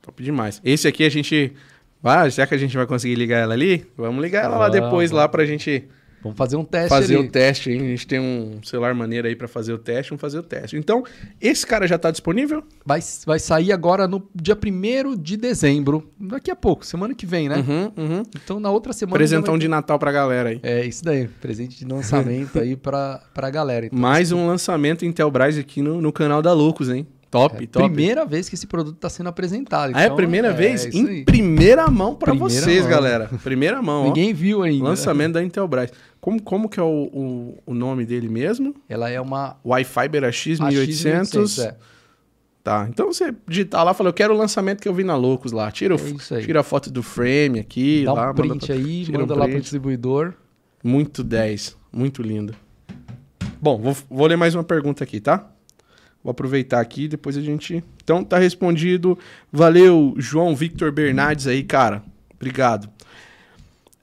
Top 0.02 0.22
demais. 0.22 0.60
Esse 0.64 0.86
aqui 0.86 1.04
a 1.04 1.08
gente. 1.08 1.52
Ah, 2.04 2.30
será 2.30 2.46
que 2.46 2.54
a 2.54 2.58
gente 2.58 2.76
vai 2.76 2.86
conseguir 2.86 3.16
ligar 3.16 3.38
ela 3.38 3.54
ali? 3.54 3.84
Vamos 3.96 4.22
ligar 4.22 4.44
ela 4.44 4.56
lá 4.56 4.68
Vamos. 4.68 4.80
depois, 4.80 5.10
lá 5.10 5.28
pra 5.28 5.44
gente 5.44 5.88
Vamos 6.26 6.38
fazer 6.38 6.56
um 6.56 6.64
teste 6.64 6.88
fazer 6.88 7.16
ali. 7.16 7.26
o 7.26 7.30
teste. 7.30 7.70
Hein? 7.70 7.80
A 7.80 7.88
gente 7.88 8.06
tem 8.06 8.20
um 8.20 8.60
celular 8.62 8.94
maneiro 8.94 9.26
aí 9.28 9.36
pra 9.36 9.48
fazer 9.48 9.72
o 9.72 9.78
teste. 9.78 10.10
Vamos 10.10 10.20
fazer 10.20 10.38
o 10.38 10.42
teste. 10.42 10.76
Então, 10.76 11.04
esse 11.40 11.66
cara 11.66 11.86
já 11.86 11.98
tá 11.98 12.10
disponível? 12.10 12.62
Vai, 12.84 13.00
vai 13.24 13.38
sair 13.38 13.72
agora 13.72 14.06
no 14.06 14.26
dia 14.34 14.56
1 14.56 15.16
de 15.16 15.36
dezembro. 15.36 16.10
Daqui 16.18 16.50
a 16.50 16.56
pouco, 16.56 16.84
semana 16.84 17.14
que 17.14 17.26
vem, 17.26 17.48
né? 17.48 17.56
Uhum, 17.56 17.92
uhum. 17.96 18.22
Então, 18.42 18.60
na 18.60 18.70
outra 18.70 18.92
semana. 18.92 19.16
Presentão 19.16 19.58
de 19.58 19.68
Natal 19.68 19.98
pra 19.98 20.12
galera 20.12 20.50
aí. 20.50 20.60
É, 20.62 20.84
isso 20.84 21.04
daí. 21.04 21.28
Presente 21.40 21.78
de 21.78 21.84
lançamento 21.84 22.58
aí 22.58 22.76
pra, 22.76 23.22
pra 23.32 23.50
galera. 23.50 23.86
Então, 23.86 23.98
Mais 23.98 24.32
um 24.32 24.46
lançamento 24.46 25.04
Intelbras 25.04 25.56
aqui 25.58 25.82
no, 25.82 26.00
no 26.00 26.12
canal 26.12 26.42
da 26.42 26.52
Loucos, 26.52 26.88
hein? 26.88 27.06
Top, 27.36 27.62
É 27.62 27.66
top. 27.66 27.86
primeira 27.86 28.24
vez 28.24 28.48
que 28.48 28.54
esse 28.54 28.66
produto 28.66 28.96
está 28.96 29.08
sendo 29.08 29.28
apresentado. 29.28 29.92
Ah, 29.94 30.00
é 30.00 30.02
a 30.02 30.06
então, 30.06 30.16
primeira 30.16 30.48
é 30.48 30.52
vez? 30.52 30.84
Em 30.86 31.06
aí. 31.06 31.24
primeira 31.24 31.88
mão 31.90 32.14
Primeira 32.14 32.48
vocês, 32.48 32.82
mão. 32.82 32.90
galera. 32.90 33.30
Primeira 33.42 33.80
mão, 33.82 34.02
ó. 34.02 34.06
Ninguém 34.06 34.32
viu 34.34 34.62
ainda. 34.62 34.84
Lançamento 34.84 35.34
da 35.34 35.42
Intelbras. 35.42 35.90
Como, 36.20 36.42
como 36.42 36.68
que 36.68 36.80
é 36.80 36.82
o, 36.82 36.86
o, 37.12 37.58
o 37.66 37.74
nome 37.74 38.04
dele 38.04 38.28
mesmo? 38.28 38.74
Ela 38.88 39.10
é 39.10 39.20
uma 39.20 39.56
Wi-Fi 39.64 40.06
a 40.06 40.08
1800. 40.70 41.58
é. 41.60 41.76
Tá, 42.64 42.84
então 42.90 43.12
você 43.12 43.32
digitar 43.46 43.84
lá, 43.84 43.94
fala, 43.94 44.08
eu 44.08 44.12
quero 44.12 44.34
o 44.34 44.36
lançamento 44.36 44.80
que 44.82 44.88
eu 44.88 44.92
vi 44.94 45.04
na 45.04 45.14
Loucos 45.14 45.52
lá. 45.52 45.70
Tira, 45.70 45.94
o- 45.94 45.98
É 46.34 46.40
tira 46.40 46.60
a 46.60 46.62
foto 46.64 46.90
do 46.90 47.00
frame 47.00 47.60
aqui, 47.60 48.02
Dá 48.04 48.12
lá. 48.12 48.30
um 48.32 48.34
print 48.34 48.48
manda 48.48 48.66
pra- 48.66 48.74
aí, 48.74 49.04
tira 49.04 49.18
um 49.18 49.20
manda 49.20 49.34
lá 49.34 49.40
pro 49.42 49.50
print. 49.50 49.60
distribuidor. 49.62 50.34
Muito 50.82 51.22
10, 51.22 51.76
muito 51.92 52.22
lindo. 52.22 52.54
Bom, 53.60 53.78
vou, 53.80 53.96
vou 54.10 54.26
ler 54.26 54.36
mais 54.36 54.54
uma 54.56 54.64
pergunta 54.64 55.04
aqui, 55.04 55.20
tá? 55.20 55.48
Vou 56.26 56.32
aproveitar 56.32 56.80
aqui 56.80 57.06
depois 57.06 57.36
a 57.36 57.40
gente... 57.40 57.84
Então, 58.02 58.24
tá 58.24 58.36
respondido. 58.36 59.16
Valeu, 59.52 60.12
João 60.18 60.56
Victor 60.56 60.90
Bernardes 60.90 61.46
aí, 61.46 61.62
cara. 61.62 62.02
Obrigado. 62.34 62.88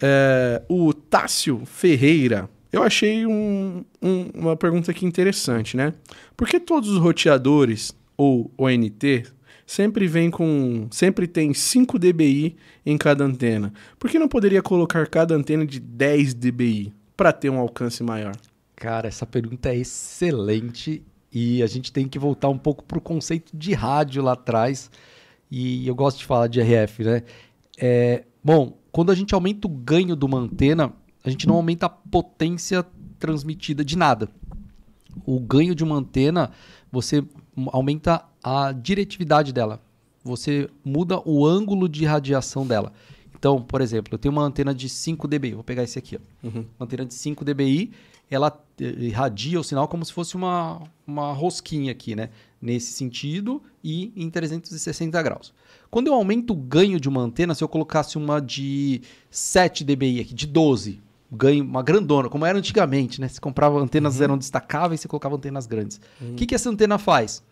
É, 0.02 0.62
o 0.70 0.94
Tássio 0.94 1.64
Ferreira. 1.66 2.50
Eu 2.72 2.82
achei 2.82 3.26
um- 3.26 3.84
um- 4.02 4.30
uma 4.34 4.56
pergunta 4.56 4.90
aqui 4.90 5.06
interessante, 5.06 5.76
né? 5.76 5.94
Por 6.38 6.48
que 6.48 6.62
todos 6.62 6.90
os 6.90 6.98
roteadores 6.98 7.94
ou 8.16 8.50
ONT 8.58 9.24
sempre 9.66 10.08
vem 10.08 10.32
com. 10.32 10.88
sempre 10.92 11.28
tem 11.28 11.54
5 11.54 12.00
dBi 12.00 12.56
em 12.86 12.98
cada 12.98 13.26
antena? 13.26 13.74
Por 14.00 14.10
que 14.10 14.18
não 14.18 14.30
poderia 14.30 14.62
colocar 14.62 15.06
cada 15.08 15.36
antena 15.36 15.66
de 15.66 15.78
10 15.82 16.34
dBi 16.34 16.94
para 17.18 17.34
ter 17.34 17.50
um 17.50 17.60
alcance 17.60 18.02
maior? 18.02 18.34
Cara, 18.78 19.10
essa 19.10 19.26
pergunta 19.26 19.68
é 19.70 19.78
excelente 19.78 21.04
e 21.34 21.64
a 21.64 21.68
gente 21.68 21.92
tem 21.92 22.08
que 22.08 22.20
voltar 22.20 22.50
um 22.50 22.58
pouco 22.58 22.84
pro 22.84 23.02
conceito 23.02 23.56
de 23.58 23.74
rádio 23.74 24.22
lá 24.22 24.34
atrás. 24.34 24.92
E 25.50 25.88
eu 25.88 25.96
gosto 25.96 26.20
de 26.20 26.26
falar 26.26 26.48
de 26.48 26.62
RF, 26.62 27.04
né? 27.04 27.24
É, 27.78 28.24
bom, 28.44 28.78
quando 28.92 29.12
a 29.12 29.16
gente 29.16 29.34
aumenta 29.34 29.68
o 29.68 29.70
ganho 29.70 30.16
de 30.16 30.26
uma 30.26 30.38
antena, 30.38 30.94
a 31.24 31.30
gente 31.30 31.48
não 31.48 31.56
aumenta 31.56 31.88
a 31.88 31.90
potência 31.90 32.86
transmitida 33.18 33.84
de 33.84 33.98
nada. 33.98 34.30
O 35.26 35.40
ganho 35.40 35.74
de 35.74 35.84
uma 35.84 35.96
antena, 35.96 36.52
você 36.92 37.24
aumenta 37.68 38.24
a 38.44 38.72
diretividade 38.72 39.52
dela. 39.52 39.82
Você 40.24 40.70
muda 40.86 41.20
o 41.26 41.46
ângulo 41.46 41.90
de 41.90 42.06
radiação 42.06 42.66
dela. 42.66 42.94
Então, 43.36 43.62
por 43.62 43.82
exemplo, 43.82 44.14
eu 44.14 44.18
tenho 44.20 44.32
uma 44.32 44.44
antena 44.44 44.74
de 44.74 44.88
5 44.88 45.28
dBi. 45.28 45.54
Vou 45.54 45.64
pegar 45.64 45.84
esse 45.84 45.98
aqui. 45.98 46.16
Ó. 46.16 46.48
Uma 46.78 46.86
antena 46.86 47.06
de 47.06 47.14
5 47.14 47.44
dBi, 47.44 47.92
ela 48.34 48.64
eh, 48.80 48.96
irradia 49.00 49.60
o 49.60 49.64
sinal 49.64 49.88
como 49.88 50.04
se 50.04 50.12
fosse 50.12 50.36
uma, 50.36 50.82
uma 51.06 51.32
rosquinha 51.34 51.92
aqui, 51.92 52.16
né? 52.16 52.30
Nesse 52.62 52.94
sentido 52.94 53.62
e 53.84 54.12
em 54.16 54.30
360 54.30 55.22
graus. 55.22 55.54
Quando 55.92 56.08
eu 56.08 56.14
aumento 56.14 56.52
o 56.52 56.56
ganho 56.56 57.00
de 57.00 57.08
uma 57.08 57.22
antena, 57.22 57.54
se 57.54 57.64
eu 57.64 57.68
colocasse 57.68 58.18
uma 58.18 58.40
de 58.40 59.02
7 59.30 59.84
dBi 59.84 60.22
aqui, 60.22 60.34
de 60.34 60.48
12, 60.48 61.00
ganho 61.32 61.64
uma 61.64 61.84
grandona, 61.84 62.30
como 62.30 62.46
era 62.46 62.58
antigamente, 62.58 63.20
né? 63.20 63.28
Você 63.28 63.40
comprava 63.40 63.80
antenas 63.80 64.22
eram 64.22 64.38
destacáveis, 64.38 65.02
você 65.02 65.08
colocava 65.08 65.36
antenas 65.36 65.68
grandes. 65.68 66.00
O 66.22 66.36
que, 66.36 66.46
que 66.46 66.56
essa 66.56 66.70
antena 66.70 66.98
faz? 66.98 67.44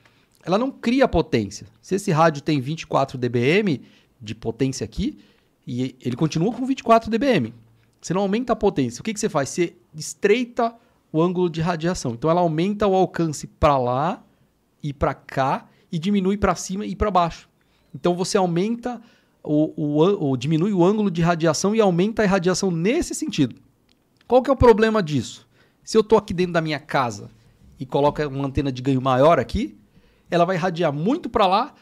Ela 0.44 0.58
não 0.58 0.72
cria 0.72 1.08
potência. 1.08 1.68
Se 1.82 1.96
esse 1.96 2.12
rádio 2.12 2.42
tem 2.42 2.60
24 2.60 3.18
dBm 3.18 3.82
de 4.20 4.34
potência 4.34 4.84
aqui, 4.84 5.20
e 5.66 5.96
ele 6.02 6.16
continua 6.16 6.52
com 6.52 6.66
24 6.66 7.10
dBm. 7.12 7.54
Você 8.02 8.14
não 8.14 8.22
aumenta 8.22 8.54
a 8.54 8.56
potência. 8.56 9.02
O 9.02 9.04
que, 9.04 9.14
que 9.14 9.20
você 9.20 9.30
faz? 9.30 9.50
Você 9.50 9.76
estreita 9.94 10.76
o 11.12 11.22
ângulo 11.22 11.50
de 11.50 11.62
radiação. 11.62 12.14
Então 12.14 12.30
ela 12.30 12.42
aumenta 12.42 12.88
o 12.88 12.96
alcance 12.96 13.46
para 13.46 13.78
lá 13.78 14.24
e 14.82 14.92
para 14.92 15.14
cá 15.14 15.68
e 15.92 16.00
diminui 16.00 16.38
para 16.38 16.56
cima 16.56 16.86
e 16.86 16.96
para 16.96 17.12
baixo. 17.12 17.48
Então 17.94 18.16
você 18.16 18.38
aumenta 18.38 19.02
o, 19.44 19.74
o, 19.76 19.98
ou 19.98 20.38
diminui 20.38 20.74
o 20.74 20.84
ângulo 20.84 21.12
de 21.12 21.22
radiação 21.22 21.76
e 21.76 21.82
aumenta 21.82 22.22
a 22.22 22.26
irradiação 22.26 22.72
nesse 22.72 23.14
sentido. 23.14 23.56
Qual 24.28 24.42
que 24.42 24.50
é 24.50 24.54
o 24.54 24.58
problema 24.58 25.04
disso? 25.04 25.48
Se 25.84 25.98
eu 25.98 26.02
estou 26.02 26.18
aqui 26.18 26.34
dentro 26.34 26.54
da 26.54 26.62
minha 26.62 26.80
casa 26.80 27.30
e 27.80 27.86
coloco 27.86 28.26
uma 28.28 28.48
antena 28.48 28.72
de 28.72 28.82
ganho 28.82 29.02
maior 29.02 29.40
aqui, 29.40 29.78
ela 30.30 30.46
vai 30.46 30.56
irradiar 30.56 30.94
muito 30.94 31.30
para 31.30 31.46
lá, 31.46 31.74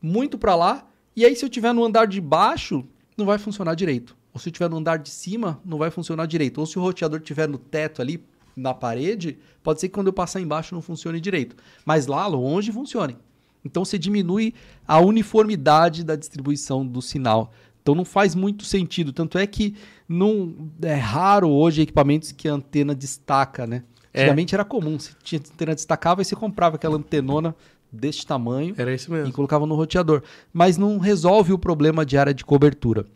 muito 0.00 0.38
para 0.38 0.54
lá, 0.54 0.86
e 1.16 1.24
aí 1.24 1.34
se 1.34 1.44
eu 1.44 1.48
tiver 1.48 1.72
no 1.72 1.84
andar 1.84 2.06
de 2.06 2.20
baixo, 2.20 2.84
não 3.16 3.26
vai 3.26 3.38
funcionar 3.38 3.74
direito. 3.74 4.16
Ou 4.36 4.38
se 4.38 4.50
eu 4.50 4.52
tiver 4.52 4.68
no 4.68 4.76
andar 4.76 4.98
de 4.98 5.08
cima, 5.08 5.58
não 5.64 5.78
vai 5.78 5.90
funcionar 5.90 6.26
direito. 6.26 6.58
Ou 6.58 6.66
se 6.66 6.78
o 6.78 6.82
roteador 6.82 7.20
tiver 7.20 7.48
no 7.48 7.56
teto 7.56 8.02
ali, 8.02 8.22
na 8.54 8.74
parede, 8.74 9.38
pode 9.62 9.80
ser 9.80 9.88
que 9.88 9.94
quando 9.94 10.08
eu 10.08 10.12
passar 10.12 10.42
embaixo 10.42 10.74
não 10.74 10.82
funcione 10.82 11.18
direito. 11.18 11.56
Mas 11.86 12.06
lá 12.06 12.26
longe 12.26 12.70
funcione. 12.70 13.16
Então 13.64 13.82
você 13.82 13.98
diminui 13.98 14.52
a 14.86 15.00
uniformidade 15.00 16.04
da 16.04 16.14
distribuição 16.16 16.86
do 16.86 17.00
sinal. 17.00 17.50
Então 17.80 17.94
não 17.94 18.04
faz 18.04 18.34
muito 18.34 18.66
sentido. 18.66 19.10
Tanto 19.10 19.38
é 19.38 19.46
que 19.46 19.74
não 20.06 20.70
é 20.82 20.96
raro 20.96 21.48
hoje 21.48 21.80
equipamentos 21.80 22.30
que 22.30 22.46
a 22.46 22.52
antena 22.52 22.94
destaca, 22.94 23.66
né? 23.66 23.84
É. 24.12 24.20
Antigamente 24.20 24.54
era 24.54 24.66
comum, 24.66 24.98
você 24.98 25.12
tinha 25.22 25.40
antena 25.40 25.74
destacava 25.74 26.20
e 26.20 26.26
você 26.26 26.36
comprava 26.36 26.76
aquela 26.76 26.96
antenona 26.96 27.56
deste 27.90 28.26
tamanho 28.26 28.74
Era 28.76 28.92
isso 28.94 29.08
e 29.08 29.12
mesmo. 29.14 29.32
colocava 29.32 29.64
no 29.64 29.74
roteador. 29.74 30.22
Mas 30.52 30.76
não 30.76 30.98
resolve 30.98 31.54
o 31.54 31.58
problema 31.58 32.04
de 32.04 32.18
área 32.18 32.34
de 32.34 32.44
cobertura. 32.44 33.06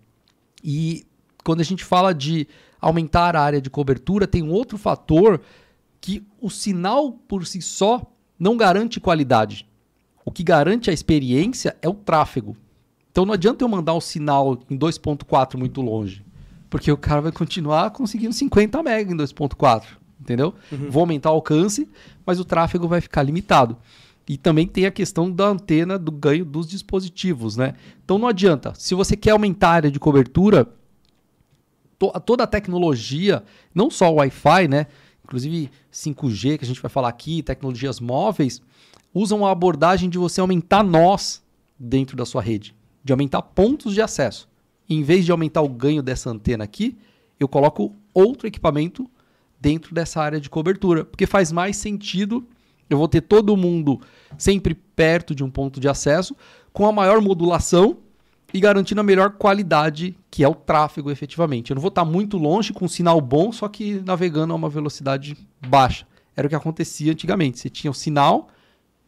E 0.64 1.04
quando 1.44 1.60
a 1.60 1.64
gente 1.64 1.84
fala 1.84 2.14
de 2.14 2.46
aumentar 2.80 3.36
a 3.36 3.42
área 3.42 3.60
de 3.60 3.70
cobertura, 3.70 4.26
tem 4.26 4.42
um 4.42 4.50
outro 4.50 4.78
fator 4.78 5.40
que 6.00 6.24
o 6.40 6.48
sinal 6.48 7.12
por 7.12 7.46
si 7.46 7.60
só 7.60 8.02
não 8.38 8.56
garante 8.56 9.00
qualidade. 9.00 9.68
O 10.24 10.30
que 10.30 10.42
garante 10.42 10.90
a 10.90 10.92
experiência 10.92 11.76
é 11.82 11.88
o 11.88 11.94
tráfego. 11.94 12.56
Então 13.10 13.26
não 13.26 13.34
adianta 13.34 13.64
eu 13.64 13.68
mandar 13.68 13.94
um 13.94 14.00
sinal 14.00 14.58
em 14.70 14.78
2.4 14.78 15.58
muito 15.58 15.80
longe, 15.80 16.24
porque 16.70 16.90
o 16.90 16.96
cara 16.96 17.20
vai 17.20 17.32
continuar 17.32 17.90
conseguindo 17.90 18.32
50 18.32 18.78
MB 18.78 19.12
em 19.12 19.16
2.4, 19.16 19.82
entendeu? 20.20 20.54
Vou 20.88 21.00
aumentar 21.00 21.30
o 21.30 21.34
alcance, 21.34 21.88
mas 22.24 22.38
o 22.38 22.44
tráfego 22.44 22.86
vai 22.86 23.00
ficar 23.00 23.22
limitado. 23.22 23.76
E 24.28 24.38
também 24.38 24.66
tem 24.66 24.86
a 24.86 24.92
questão 24.92 25.30
da 25.30 25.48
antena 25.48 25.98
do 25.98 26.12
ganho 26.12 26.44
dos 26.44 26.68
dispositivos, 26.68 27.56
né? 27.56 27.74
Então 28.04 28.16
não 28.16 28.28
adianta. 28.28 28.72
Se 28.76 28.94
você 28.94 29.16
quer 29.16 29.32
aumentar 29.32 29.70
a 29.70 29.72
área 29.72 29.90
de 29.90 29.98
cobertura, 29.98 30.68
to- 32.00 32.18
toda 32.26 32.42
a 32.44 32.46
tecnologia, 32.46 33.44
não 33.72 33.90
só 33.90 34.10
o 34.10 34.16
Wi-Fi, 34.16 34.66
né? 34.66 34.86
Inclusive 35.22 35.70
5G, 35.92 36.58
que 36.58 36.64
a 36.64 36.66
gente 36.66 36.82
vai 36.82 36.90
falar 36.90 37.08
aqui, 37.08 37.42
tecnologias 37.42 38.00
móveis, 38.00 38.60
usam 39.14 39.46
a 39.46 39.52
abordagem 39.52 40.10
de 40.10 40.18
você 40.18 40.40
aumentar 40.40 40.82
nós 40.82 41.40
dentro 41.78 42.16
da 42.16 42.24
sua 42.24 42.42
rede, 42.42 42.74
de 43.04 43.12
aumentar 43.12 43.42
pontos 43.42 43.94
de 43.94 44.02
acesso. 44.02 44.48
E 44.88 44.94
em 44.96 45.02
vez 45.04 45.24
de 45.24 45.30
aumentar 45.30 45.62
o 45.62 45.68
ganho 45.68 46.02
dessa 46.02 46.30
antena 46.30 46.64
aqui, 46.64 46.96
eu 47.38 47.46
coloco 47.46 47.94
outro 48.12 48.48
equipamento 48.48 49.08
dentro 49.60 49.94
dessa 49.94 50.20
área 50.20 50.40
de 50.40 50.50
cobertura, 50.50 51.04
porque 51.04 51.26
faz 51.26 51.52
mais 51.52 51.76
sentido. 51.76 52.44
Eu 52.88 52.98
vou 52.98 53.06
ter 53.06 53.20
todo 53.20 53.56
mundo 53.56 54.00
sempre 54.36 54.74
perto 54.74 55.32
de 55.34 55.44
um 55.44 55.50
ponto 55.50 55.78
de 55.78 55.88
acesso, 55.88 56.34
com 56.72 56.86
a 56.86 56.92
maior 56.92 57.20
modulação 57.20 57.98
e 58.52 58.60
garantindo 58.60 59.00
a 59.00 59.04
melhor 59.04 59.32
qualidade, 59.32 60.16
que 60.30 60.44
é 60.44 60.48
o 60.48 60.54
tráfego 60.54 61.10
efetivamente. 61.10 61.70
Eu 61.70 61.74
não 61.74 61.80
vou 61.80 61.88
estar 61.88 62.04
muito 62.04 62.36
longe 62.36 62.72
com 62.72 62.84
um 62.84 62.88
sinal 62.88 63.20
bom, 63.20 63.52
só 63.52 63.68
que 63.68 64.02
navegando 64.04 64.52
a 64.52 64.56
uma 64.56 64.68
velocidade 64.68 65.36
baixa. 65.66 66.06
Era 66.36 66.46
o 66.46 66.50
que 66.50 66.56
acontecia 66.56 67.12
antigamente. 67.12 67.58
Você 67.58 67.68
tinha 67.68 67.90
o 67.90 67.94
sinal, 67.94 68.48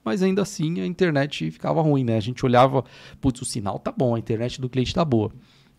mas 0.05 0.23
ainda 0.23 0.43
assim 0.43 0.81
a 0.81 0.87
internet 0.87 1.51
ficava 1.51 1.81
ruim, 1.81 2.05
né? 2.05 2.17
A 2.17 2.21
gente 2.21 2.45
olhava, 2.45 2.85
putz, 3.21 3.41
o 3.43 3.45
sinal 3.45 3.79
tá 3.79 3.93
bom, 3.93 4.15
a 4.15 4.19
internet 4.19 4.61
do 4.61 4.69
cliente 4.69 4.95
tá 4.95 5.05
boa. 5.05 5.33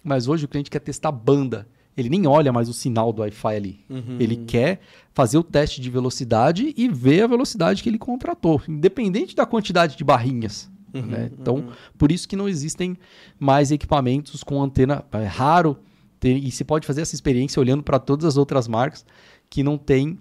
Mas 0.04 0.28
hoje 0.28 0.46
o 0.46 0.48
cliente 0.48 0.70
quer 0.70 0.80
testar 0.80 1.12
banda. 1.12 1.68
Ele 1.96 2.10
nem 2.10 2.26
olha 2.26 2.52
mais 2.52 2.68
o 2.70 2.74
sinal 2.74 3.14
do 3.14 3.22
Wi-Fi 3.22 3.56
ali. 3.56 3.80
Ele 4.20 4.36
quer 4.36 4.80
fazer 5.14 5.38
o 5.38 5.44
teste 5.44 5.80
de 5.80 5.92
velocidade 5.92 6.74
e 6.76 6.90
ver 6.90 7.22
a 7.22 7.28
velocidade 7.28 7.84
que 7.84 7.90
ele 7.90 8.00
contratou, 8.00 8.60
independente 8.68 9.36
da 9.36 9.46
quantidade 9.46 9.96
de 9.96 10.04
barrinhas. 10.04 10.72
Né? 11.02 11.32
Então, 11.40 11.70
por 11.98 12.12
isso 12.12 12.28
que 12.28 12.36
não 12.36 12.48
existem 12.48 12.98
mais 13.40 13.72
equipamentos 13.72 14.44
com 14.44 14.62
antena. 14.62 15.04
É 15.12 15.26
raro 15.26 15.78
ter, 16.20 16.36
e 16.38 16.52
se 16.52 16.64
pode 16.64 16.86
fazer 16.86 17.02
essa 17.02 17.16
experiência 17.16 17.60
olhando 17.60 17.84
para 17.84 18.00
todas 18.00 18.26
as 18.26 18.38
outras 18.38 18.68
marcas 18.68 19.06
que 19.50 19.64
não 19.64 19.78
tem 19.78 20.18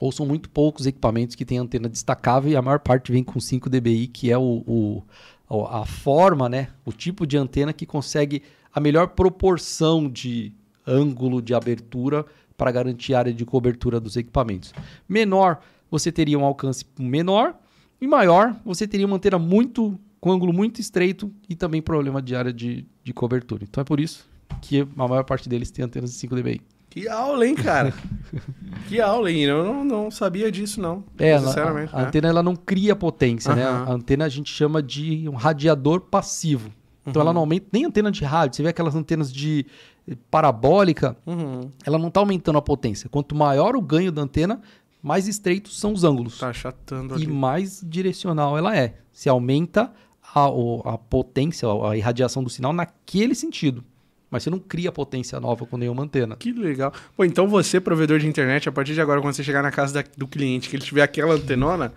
ou 0.00 0.10
são 0.12 0.26
muito 0.26 0.50
poucos 0.50 0.86
equipamentos 0.86 1.34
que 1.36 1.44
têm 1.44 1.56
antena 1.58 1.88
destacável 1.88 2.50
e 2.50 2.56
a 2.56 2.60
maior 2.62 2.80
parte 2.80 3.10
vem 3.12 3.22
com 3.24 3.38
5 3.40 3.70
dBi, 3.70 4.08
que 4.08 4.30
é 4.30 4.36
o, 4.36 4.62
o- 4.66 5.02
o- 5.48 5.64
a 5.66 5.86
forma, 5.86 6.48
né, 6.48 6.68
o 6.84 6.92
tipo 6.92 7.26
de 7.26 7.36
antena 7.38 7.72
que 7.72 7.86
consegue 7.86 8.42
a 8.72 8.80
melhor 8.80 9.08
proporção 9.08 10.08
de 10.10 10.52
ângulo 10.86 11.40
de 11.40 11.54
abertura 11.54 12.26
para 12.56 12.70
garantir 12.72 13.14
a 13.14 13.20
área 13.20 13.32
de 13.32 13.44
cobertura 13.44 13.98
dos 14.00 14.16
equipamentos. 14.16 14.74
Menor, 15.08 15.60
você 15.90 16.10
teria 16.12 16.38
um 16.38 16.44
alcance 16.44 16.84
menor 16.98 17.54
e 18.00 18.06
maior, 18.06 18.54
você 18.64 18.86
teria 18.86 19.06
uma 19.06 19.16
antena 19.16 19.38
muito 19.38 19.98
com 20.20 20.32
ângulo 20.32 20.52
muito 20.52 20.80
estreito 20.80 21.30
e 21.48 21.54
também 21.54 21.82
problema 21.82 22.20
de 22.22 22.34
área 22.34 22.52
de, 22.52 22.86
de 23.02 23.12
cobertura. 23.12 23.64
Então 23.64 23.80
é 23.80 23.84
por 23.84 24.00
isso 24.00 24.26
que 24.62 24.80
a 24.96 25.08
maior 25.08 25.24
parte 25.24 25.48
deles 25.48 25.70
tem 25.70 25.84
antenas 25.84 26.10
de 26.12 26.16
5 26.18 26.34
dBi. 26.36 26.60
Que 26.88 27.08
aula, 27.08 27.46
hein, 27.46 27.54
cara? 27.56 27.92
que 28.88 29.00
aula, 29.00 29.30
hein? 29.30 29.40
Eu 29.42 29.64
não, 29.64 29.84
não 29.84 30.10
sabia 30.10 30.50
disso, 30.50 30.80
não. 30.80 31.02
É, 31.18 31.30
ela- 31.30 31.48
Sinceramente. 31.48 31.94
a, 31.94 31.98
a 31.98 32.02
né? 32.02 32.06
antena 32.08 32.28
ela 32.28 32.42
não 32.42 32.54
cria 32.54 32.94
potência, 32.94 33.54
né? 33.54 33.64
A 33.64 33.90
antena 33.92 34.24
a 34.24 34.28
gente 34.28 34.50
chama 34.52 34.82
de 34.82 35.28
um 35.28 35.34
radiador 35.34 36.00
passivo. 36.02 36.70
Então 37.06 37.20
Uhum. 37.20 37.26
ela 37.26 37.32
não 37.34 37.40
aumenta 37.42 37.66
nem 37.72 37.84
antena 37.84 38.10
de 38.10 38.24
rádio. 38.24 38.56
Você 38.56 38.62
vê 38.62 38.68
aquelas 38.70 38.94
antenas 38.94 39.30
de 39.32 39.66
eh, 40.08 40.16
parabólica, 40.30 41.16
Uhum. 41.26 41.70
ela 41.84 41.98
não 41.98 42.08
está 42.08 42.20
aumentando 42.20 42.58
a 42.58 42.62
potência. 42.62 43.08
Quanto 43.10 43.34
maior 43.34 43.74
o 43.76 43.82
ganho 43.82 44.12
da 44.12 44.22
antena, 44.22 44.60
mais 45.04 45.28
estreitos 45.28 45.78
são 45.78 45.92
os 45.92 46.02
ângulos 46.02 46.38
Tá 46.38 46.48
achatando 46.48 47.12
e 47.14 47.24
ali. 47.24 47.26
mais 47.26 47.84
direcional 47.86 48.56
ela 48.56 48.74
é. 48.76 48.94
Se 49.12 49.28
aumenta 49.28 49.92
a, 50.34 50.46
a 50.94 50.98
potência, 50.98 51.68
a 51.68 51.94
irradiação 51.96 52.42
do 52.42 52.48
sinal 52.48 52.72
naquele 52.72 53.34
sentido. 53.34 53.84
Mas 54.30 54.42
você 54.42 54.50
não 54.50 54.58
cria 54.58 54.90
potência 54.90 55.38
nova 55.38 55.64
com 55.66 55.76
nenhuma 55.76 56.02
antena. 56.02 56.34
Que 56.36 56.50
legal. 56.52 56.92
Pô, 57.16 57.24
então 57.24 57.46
você, 57.46 57.78
provedor 57.80 58.18
de 58.18 58.26
internet, 58.26 58.68
a 58.68 58.72
partir 58.72 58.94
de 58.94 59.00
agora, 59.00 59.20
quando 59.20 59.34
você 59.34 59.44
chegar 59.44 59.62
na 59.62 59.70
casa 59.70 59.94
da- 60.02 60.08
do 60.16 60.26
cliente, 60.26 60.68
que 60.70 60.74
ele 60.76 60.82
tiver 60.84 61.02
aquela 61.02 61.34
antenona, 61.34 61.92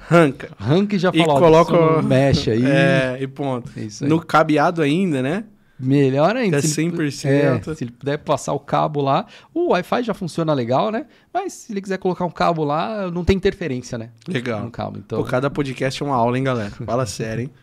arranca. 0.00 0.50
Arranca 0.58 0.96
e 0.96 0.98
já 0.98 1.10
E 1.12 1.18
fala, 1.18 1.34
ó, 1.34 1.38
coloca 1.38 2.00
mexe 2.02 2.50
aí. 2.50 2.62
É, 2.64 3.18
e 3.20 3.26
ponto. 3.26 3.70
É 3.76 3.82
isso 3.82 4.04
aí. 4.04 4.08
No 4.08 4.24
cabeado 4.24 4.80
ainda, 4.80 5.20
né? 5.20 5.44
Melhor 5.82 6.36
ainda. 6.36 6.58
É 6.58 6.60
se 6.62 6.80
ele- 6.80 6.92
100%. 6.92 7.70
é, 7.70 7.74
se 7.74 7.84
ele 7.84 7.90
puder 7.90 8.18
passar 8.18 8.52
o 8.52 8.60
cabo 8.60 9.00
lá. 9.02 9.26
O 9.52 9.70
Wi-Fi 9.72 10.02
já 10.04 10.14
funciona 10.14 10.54
legal, 10.54 10.90
né? 10.90 11.06
Mas 11.34 11.52
se 11.52 11.72
ele 11.72 11.80
quiser 11.82 11.98
colocar 11.98 12.24
um 12.24 12.30
cabo 12.30 12.62
lá, 12.64 13.10
não 13.10 13.24
tem 13.24 13.36
interferência, 13.36 13.98
né? 13.98 14.10
Legal. 14.28 14.62
No 14.62 14.70
cabo. 14.70 14.98
Então, 14.98 15.18
Pô, 15.22 15.28
cada 15.28 15.50
podcast 15.50 16.02
é 16.02 16.06
uma 16.06 16.14
aula, 16.14 16.38
hein, 16.38 16.44
galera? 16.44 16.70
Fala 16.70 17.04
sério, 17.06 17.42
hein? 17.44 17.50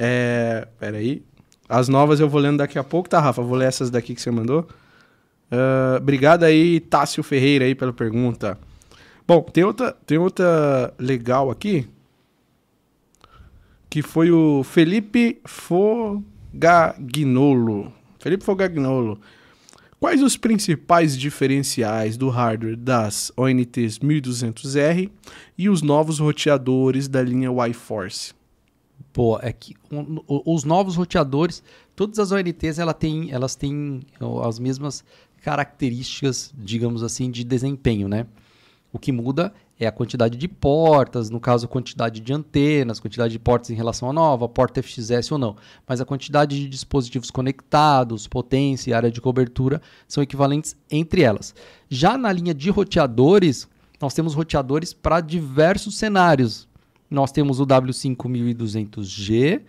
É, 0.00 0.68
peraí. 0.78 1.24
As 1.68 1.88
novas 1.88 2.20
eu 2.20 2.28
vou 2.28 2.40
lendo 2.40 2.58
daqui 2.58 2.78
a 2.78 2.84
pouco, 2.84 3.08
tá, 3.08 3.18
Rafa? 3.18 3.42
Vou 3.42 3.56
ler 3.56 3.66
essas 3.66 3.90
daqui 3.90 4.14
que 4.14 4.22
você 4.22 4.30
mandou. 4.30 4.66
Ah, 5.50 5.96
obrigado 5.98 6.44
aí, 6.44 6.78
Tássio 6.78 7.22
Ferreira, 7.24 7.64
aí, 7.64 7.74
pela 7.74 7.92
pergunta. 7.92 8.56
Bom, 9.26 9.42
tem 9.42 9.64
outra, 9.64 9.92
tem 10.06 10.16
outra 10.16 10.94
legal 10.98 11.50
aqui. 11.50 11.88
Que 13.90 14.02
foi 14.02 14.30
o 14.30 14.62
Felipe 14.62 15.40
Fogagnolo. 16.52 17.92
Felipe 18.18 18.44
Fogagnolo. 18.44 19.20
Quais 20.00 20.22
os 20.22 20.36
principais 20.36 21.16
diferenciais 21.18 22.16
do 22.16 22.28
hardware 22.28 22.76
das 22.76 23.32
ONTs 23.36 23.98
1200R 23.98 25.10
e 25.56 25.68
os 25.68 25.82
novos 25.82 26.18
roteadores 26.20 27.08
da 27.08 27.22
linha 27.22 27.50
Y-Force? 27.50 28.32
pô, 29.12 29.38
é 29.40 29.52
que 29.52 29.74
um, 29.90 30.20
os 30.28 30.64
novos 30.64 30.94
roteadores, 30.94 31.60
todas 31.96 32.20
as 32.20 32.30
ONTs 32.30 32.78
ela 32.78 32.94
tem, 32.94 33.32
elas 33.32 33.56
têm 33.56 34.00
ó, 34.20 34.46
as 34.46 34.60
mesmas 34.60 35.04
características, 35.42 36.52
digamos 36.56 37.02
assim, 37.02 37.30
de 37.30 37.44
desempenho, 37.44 38.08
né? 38.08 38.26
O 38.92 38.98
que 38.98 39.12
muda 39.12 39.52
é 39.78 39.86
a 39.86 39.92
quantidade 39.92 40.36
de 40.36 40.48
portas, 40.48 41.30
no 41.30 41.38
caso, 41.38 41.66
a 41.66 41.68
quantidade 41.68 42.20
de 42.20 42.32
antenas, 42.32 42.98
quantidade 42.98 43.32
de 43.32 43.38
portas 43.38 43.70
em 43.70 43.74
relação 43.74 44.10
à 44.10 44.12
nova, 44.12 44.48
porta 44.48 44.82
FXS 44.82 45.30
ou 45.30 45.38
não. 45.38 45.56
Mas 45.86 46.00
a 46.00 46.04
quantidade 46.04 46.58
de 46.58 46.68
dispositivos 46.68 47.30
conectados, 47.30 48.26
potência 48.26 48.90
e 48.90 48.94
área 48.94 49.10
de 49.10 49.20
cobertura 49.20 49.80
são 50.08 50.22
equivalentes 50.22 50.76
entre 50.90 51.22
elas. 51.22 51.54
Já 51.88 52.18
na 52.18 52.32
linha 52.32 52.52
de 52.52 52.70
roteadores, 52.70 53.68
nós 54.00 54.14
temos 54.14 54.34
roteadores 54.34 54.92
para 54.92 55.20
diversos 55.20 55.96
cenários. 55.96 56.66
Nós 57.08 57.30
temos 57.30 57.60
o 57.60 57.66
W5200G, 57.66 59.62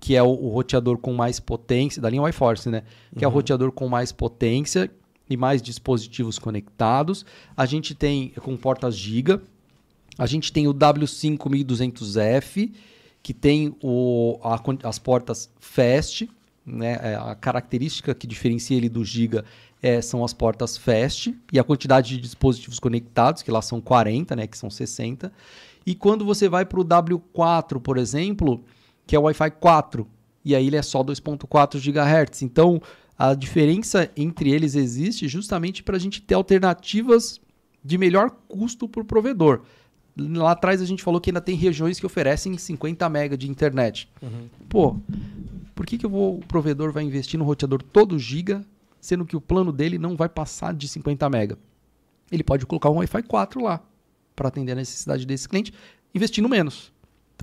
que 0.00 0.16
é 0.16 0.22
o, 0.22 0.30
o 0.30 0.48
roteador 0.48 0.96
com 0.96 1.12
mais 1.12 1.38
potência, 1.38 2.00
da 2.00 2.08
linha 2.08 2.26
Y-Force, 2.28 2.70
né? 2.70 2.82
Que 3.16 3.24
é 3.24 3.28
o 3.28 3.30
roteador 3.30 3.70
com 3.70 3.88
mais 3.88 4.12
potência 4.12 4.90
e 5.28 5.36
mais 5.36 5.60
dispositivos 5.62 6.38
conectados. 6.38 7.24
A 7.56 7.66
gente 7.66 7.94
tem 7.94 8.30
com 8.40 8.56
portas 8.56 8.96
Giga. 8.96 9.42
A 10.18 10.26
gente 10.26 10.52
tem 10.52 10.68
o 10.68 10.74
W5200F, 10.74 12.70
que 13.22 13.32
tem 13.32 13.74
o, 13.82 14.38
a 14.42 14.60
as 14.88 14.98
portas 14.98 15.50
Fast. 15.58 16.28
Né? 16.64 16.98
É, 17.00 17.14
A 17.14 17.34
característica 17.34 18.14
que 18.14 18.26
diferencia 18.26 18.76
ele 18.76 18.88
do 18.88 19.04
Giga 19.04 19.44
é, 19.82 20.00
são 20.00 20.24
as 20.24 20.32
portas 20.32 20.76
Fast 20.76 21.34
e 21.52 21.58
a 21.58 21.64
quantidade 21.64 22.10
de 22.10 22.20
dispositivos 22.20 22.78
conectados, 22.78 23.42
que 23.42 23.50
lá 23.50 23.62
são 23.62 23.80
40, 23.80 24.36
né? 24.36 24.46
que 24.46 24.56
são 24.56 24.70
60. 24.70 25.32
E 25.84 25.94
quando 25.94 26.24
você 26.24 26.48
vai 26.48 26.64
para 26.64 26.80
o 26.80 26.84
W4, 26.84 27.80
por 27.80 27.98
exemplo, 27.98 28.62
que 29.06 29.16
é 29.16 29.18
o 29.18 29.22
Wi-Fi 29.22 29.50
4, 29.52 30.06
e 30.44 30.54
aí 30.54 30.66
ele 30.66 30.76
é 30.76 30.82
só 30.82 31.02
2.4 31.02 31.78
GHz. 31.80 32.42
Então, 32.42 32.80
a 33.18 33.34
diferença 33.34 34.10
entre 34.16 34.50
eles 34.50 34.74
existe 34.74 35.28
justamente 35.28 35.82
para 35.82 35.96
a 35.96 36.00
gente 36.00 36.20
ter 36.20 36.34
alternativas 36.34 37.40
de 37.84 37.98
melhor 37.98 38.30
custo 38.48 38.88
para 38.88 39.02
o 39.02 39.04
provedor. 39.04 39.62
Lá 40.16 40.52
atrás 40.52 40.82
a 40.82 40.84
gente 40.84 41.02
falou 41.02 41.20
que 41.20 41.30
ainda 41.30 41.40
tem 41.40 41.56
regiões 41.56 41.98
que 41.98 42.06
oferecem 42.06 42.56
50 42.56 43.08
MB 43.08 43.36
de 43.36 43.50
internet. 43.50 44.08
Pô, 44.68 44.96
por 45.74 45.86
que, 45.86 45.98
que 45.98 46.06
vou, 46.06 46.38
o 46.38 46.46
provedor 46.46 46.92
vai 46.92 47.02
investir 47.02 47.38
no 47.38 47.44
roteador 47.44 47.82
todo 47.82 48.18
giga, 48.18 48.64
sendo 49.00 49.24
que 49.24 49.36
o 49.36 49.40
plano 49.40 49.72
dele 49.72 49.98
não 49.98 50.16
vai 50.16 50.28
passar 50.28 50.74
de 50.74 50.86
50 50.86 51.26
MB? 51.26 51.56
Ele 52.30 52.44
pode 52.44 52.66
colocar 52.66 52.90
um 52.90 52.96
Wi-Fi 52.96 53.22
4 53.22 53.62
lá 53.62 53.80
para 54.34 54.48
atender 54.48 54.72
a 54.72 54.76
necessidade 54.76 55.26
desse 55.26 55.48
cliente, 55.48 55.72
investindo 56.14 56.48
menos. 56.48 56.92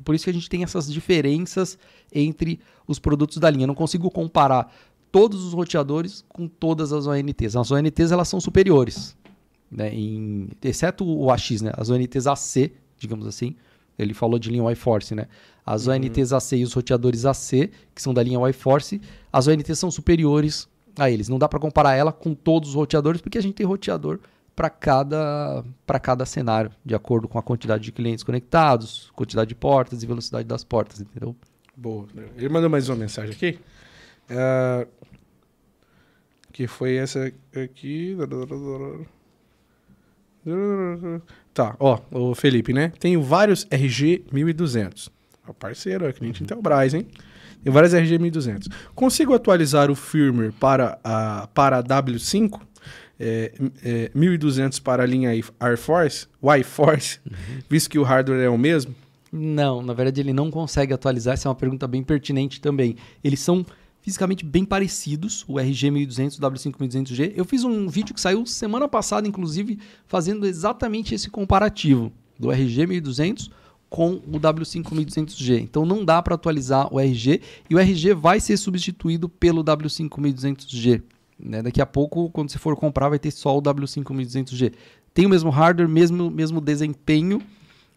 Por 0.03 0.15
isso 0.15 0.23
que 0.23 0.29
a 0.29 0.33
gente 0.33 0.49
tem 0.49 0.63
essas 0.63 0.91
diferenças 0.91 1.77
entre 2.13 2.59
os 2.87 2.99
produtos 2.99 3.37
da 3.37 3.49
linha. 3.49 3.63
Eu 3.63 3.67
não 3.67 3.75
consigo 3.75 4.09
comparar 4.09 4.73
todos 5.11 5.43
os 5.43 5.53
roteadores 5.53 6.23
com 6.29 6.47
todas 6.47 6.93
as 6.93 7.07
ONTs. 7.07 7.55
As 7.55 7.71
ONTs 7.71 8.11
elas 8.11 8.27
são 8.27 8.39
superiores, 8.39 9.15
né? 9.71 9.93
Em- 9.93 10.49
exceto 10.63 11.05
o 11.05 11.31
AX, 11.31 11.61
né? 11.61 11.71
As 11.75 11.89
ONTs 11.89 12.27
AC, 12.27 12.71
digamos 12.97 13.25
assim. 13.27 13.55
Ele 13.97 14.13
falou 14.13 14.39
de 14.39 14.49
linha 14.49 14.63
Y-Force, 14.71 15.13
né? 15.13 15.27
As 15.65 15.87
ONTs 15.87 16.31
AC 16.31 16.53
e 16.53 16.63
os 16.63 16.73
roteadores 16.73 17.25
AC, 17.25 17.69
que 17.93 18.01
são 18.01 18.13
da 18.13 18.23
linha 18.23 18.39
Y-Force, 18.39 19.01
as 19.31 19.47
ONTs 19.47 19.77
são 19.77 19.91
superiores 19.91 20.67
a 20.97 21.09
eles. 21.11 21.27
Não 21.27 21.37
dá 21.37 21.47
para 21.47 21.59
comparar 21.59 21.95
ela 21.95 22.11
com 22.11 22.33
todos 22.33 22.69
os 22.69 22.75
roteadores, 22.75 23.21
porque 23.21 23.37
a 23.37 23.41
gente 23.41 23.55
tem 23.55 23.65
roteador 23.65 24.19
para 24.55 24.69
cada, 24.69 25.63
para 25.85 25.99
cada 25.99 26.25
cenário, 26.25 26.71
de 26.83 26.93
acordo 26.95 27.27
com 27.27 27.37
a 27.37 27.41
quantidade 27.43 27.83
de 27.83 27.91
clientes 27.91 28.23
conectados, 28.23 29.09
quantidade 29.15 29.49
de 29.49 29.55
portas 29.55 30.03
e 30.03 30.05
velocidade 30.07 30.47
das 30.47 30.63
portas, 30.63 30.99
entendeu? 31.01 31.35
Boa. 31.75 32.07
Ele 32.35 32.49
mandou 32.49 32.69
mais 32.69 32.89
uma 32.89 32.97
mensagem 32.97 33.31
aqui. 33.33 33.59
Ah, 34.29 34.87
que 36.51 36.67
foi 36.67 36.95
essa 36.95 37.31
aqui. 37.55 38.17
Tá, 41.53 41.75
ó, 41.79 41.99
o 42.11 42.35
Felipe, 42.35 42.73
né? 42.73 42.91
Tenho 42.99 43.21
vários 43.21 43.65
RG 43.69 44.25
1200. 44.31 45.09
É 45.47 45.51
o 45.51 45.53
parceiro, 45.53 46.05
é 46.05 46.13
cliente 46.13 46.43
Intelbras, 46.43 46.93
hein? 46.93 47.07
Tem 47.63 47.71
vários 47.73 47.93
RG 47.93 48.19
1200. 48.19 48.69
Consigo 48.95 49.33
atualizar 49.33 49.91
o 49.91 49.95
firmware 49.95 50.53
para 50.53 50.99
a, 51.03 51.47
para 51.53 51.77
a 51.77 51.83
W5? 51.83 52.59
É, 53.19 53.51
é, 53.83 54.11
1200 54.15 54.79
para 54.79 55.03
a 55.03 55.05
linha 55.05 55.31
Air 55.59 55.77
Force, 55.77 56.25
Y-Force, 56.41 57.19
visto 57.69 57.89
que 57.89 57.99
o 57.99 58.03
hardware 58.03 58.41
é 58.41 58.49
o 58.49 58.57
mesmo? 58.57 58.95
Não, 59.31 59.81
na 59.81 59.93
verdade 59.93 60.21
ele 60.21 60.31
não 60.31 60.49
consegue 60.49 60.93
atualizar, 60.93 61.33
essa 61.33 61.47
é 61.47 61.49
uma 61.49 61.55
pergunta 61.55 61.85
bem 61.85 62.01
pertinente 62.01 62.61
também. 62.61 62.95
Eles 63.21 63.41
são 63.41 63.65
fisicamente 64.01 64.45
bem 64.45 64.65
parecidos, 64.65 65.43
o 65.47 65.55
RG1200 65.55 66.35
e 66.35 66.37
o 66.37 66.41
W5200G. 66.41 67.33
Eu 67.35 67.45
fiz 67.45 67.63
um 67.63 67.87
vídeo 67.87 68.13
que 68.13 68.21
saiu 68.21 68.45
semana 68.45 68.87
passada, 68.87 69.27
inclusive, 69.27 69.77
fazendo 70.07 70.45
exatamente 70.45 71.13
esse 71.13 71.29
comparativo 71.29 72.11
do 72.39 72.47
RG1200 72.47 73.49
com 73.89 74.21
o 74.27 74.39
W5200G. 74.39 75.61
Então 75.61 75.85
não 75.85 76.05
dá 76.05 76.21
para 76.21 76.35
atualizar 76.35 76.93
o 76.93 76.99
RG 76.99 77.41
e 77.69 77.75
o 77.75 77.79
RG 77.79 78.13
vai 78.13 78.39
ser 78.39 78.55
substituído 78.57 79.27
pelo 79.27 79.63
W5200G. 79.63 81.01
né? 81.39 81.61
Daqui 81.61 81.81
a 81.81 81.85
pouco, 81.85 82.29
quando 82.29 82.51
você 82.51 82.59
for 82.59 82.75
comprar, 82.75 83.09
vai 83.09 83.19
ter 83.19 83.31
só 83.31 83.57
o 83.57 83.61
W5200G. 83.61 84.73
Tem 85.13 85.25
o 85.25 85.29
mesmo 85.29 85.49
hardware, 85.49 85.89
mesmo, 85.89 86.29
mesmo 86.29 86.61
desempenho, 86.61 87.41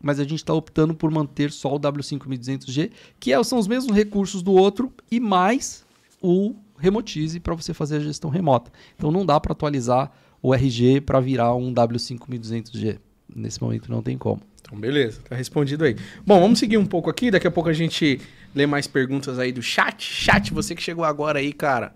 mas 0.00 0.18
a 0.18 0.22
gente 0.24 0.36
está 0.36 0.54
optando 0.54 0.94
por 0.94 1.10
manter 1.10 1.52
só 1.52 1.74
o 1.74 1.78
W5200G, 1.78 2.90
que 3.20 3.32
é- 3.32 3.44
são 3.44 3.58
os 3.58 3.68
mesmos 3.68 3.94
recursos 3.94 4.42
do 4.42 4.52
outro 4.52 4.92
e 5.10 5.20
mais 5.20 5.84
o 6.22 6.54
Remotize 6.78 7.38
para 7.38 7.54
você 7.54 7.72
fazer 7.72 7.96
a 7.96 8.00
gestão 8.00 8.30
remota. 8.30 8.72
Então 8.96 9.10
não 9.10 9.24
dá 9.24 9.38
para 9.38 9.52
atualizar 9.52 10.10
o 10.42 10.52
RG 10.52 11.00
para 11.00 11.20
virar 11.20 11.54
um 11.54 11.72
W5200G. 11.72 12.98
Nesse 13.34 13.62
momento 13.62 13.90
não 13.90 14.02
tem 14.02 14.18
como. 14.18 14.42
Então, 14.60 14.78
beleza, 14.78 15.20
tá 15.28 15.36
respondido 15.36 15.84
aí. 15.84 15.96
Bom, 16.26 16.40
vamos 16.40 16.58
seguir 16.58 16.78
um 16.78 16.86
pouco 16.86 17.08
aqui. 17.08 17.30
Daqui 17.30 17.46
a 17.46 17.50
pouco 17.50 17.68
a 17.68 17.72
gente 17.72 18.20
lê 18.54 18.66
mais 18.66 18.86
perguntas 18.86 19.38
aí 19.38 19.52
do 19.52 19.62
chat. 19.62 20.02
Chat, 20.02 20.52
você 20.52 20.74
que 20.74 20.82
chegou 20.82 21.04
agora 21.04 21.38
aí, 21.38 21.52
cara. 21.52 21.94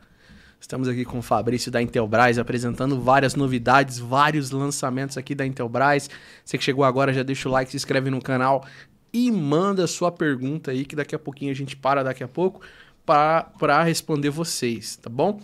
Estamos 0.61 0.89
aqui 0.89 1.05
com 1.05 1.19
o 1.19 1.23
Fabrício 1.23 1.71
da 1.71 1.83
Intelbras 1.83 2.39
apresentando 2.39 3.01
várias 3.01 3.35
novidades, 3.35 3.99
vários 3.99 4.51
lançamentos 4.51 5.17
aqui 5.17 5.35
da 5.35 5.47
Intelbras. 5.47 6.09
Você 6.45 6.57
que 6.57 6.65
chegou 6.65 6.85
agora, 6.85 7.13
já 7.13 7.23
deixa 7.23 7.49
o 7.49 7.53
like, 7.53 7.71
se 7.71 7.77
inscreve 7.77 8.11
no 8.11 8.23
canal 8.23 8.65
e 9.13 9.31
manda 9.31 9.87
sua 9.87 10.11
pergunta 10.11 10.71
aí, 10.71 10.85
que 10.85 10.97
daqui 10.97 11.15
a 11.15 11.19
pouquinho 11.19 11.51
a 11.51 11.55
gente 11.55 11.77
para 11.77 12.03
daqui 12.03 12.23
a 12.23 12.29
pouco 12.29 12.61
para 13.07 13.83
responder 13.85 14.31
vocês, 14.31 14.97
tá 14.97 15.09
bom? 15.09 15.41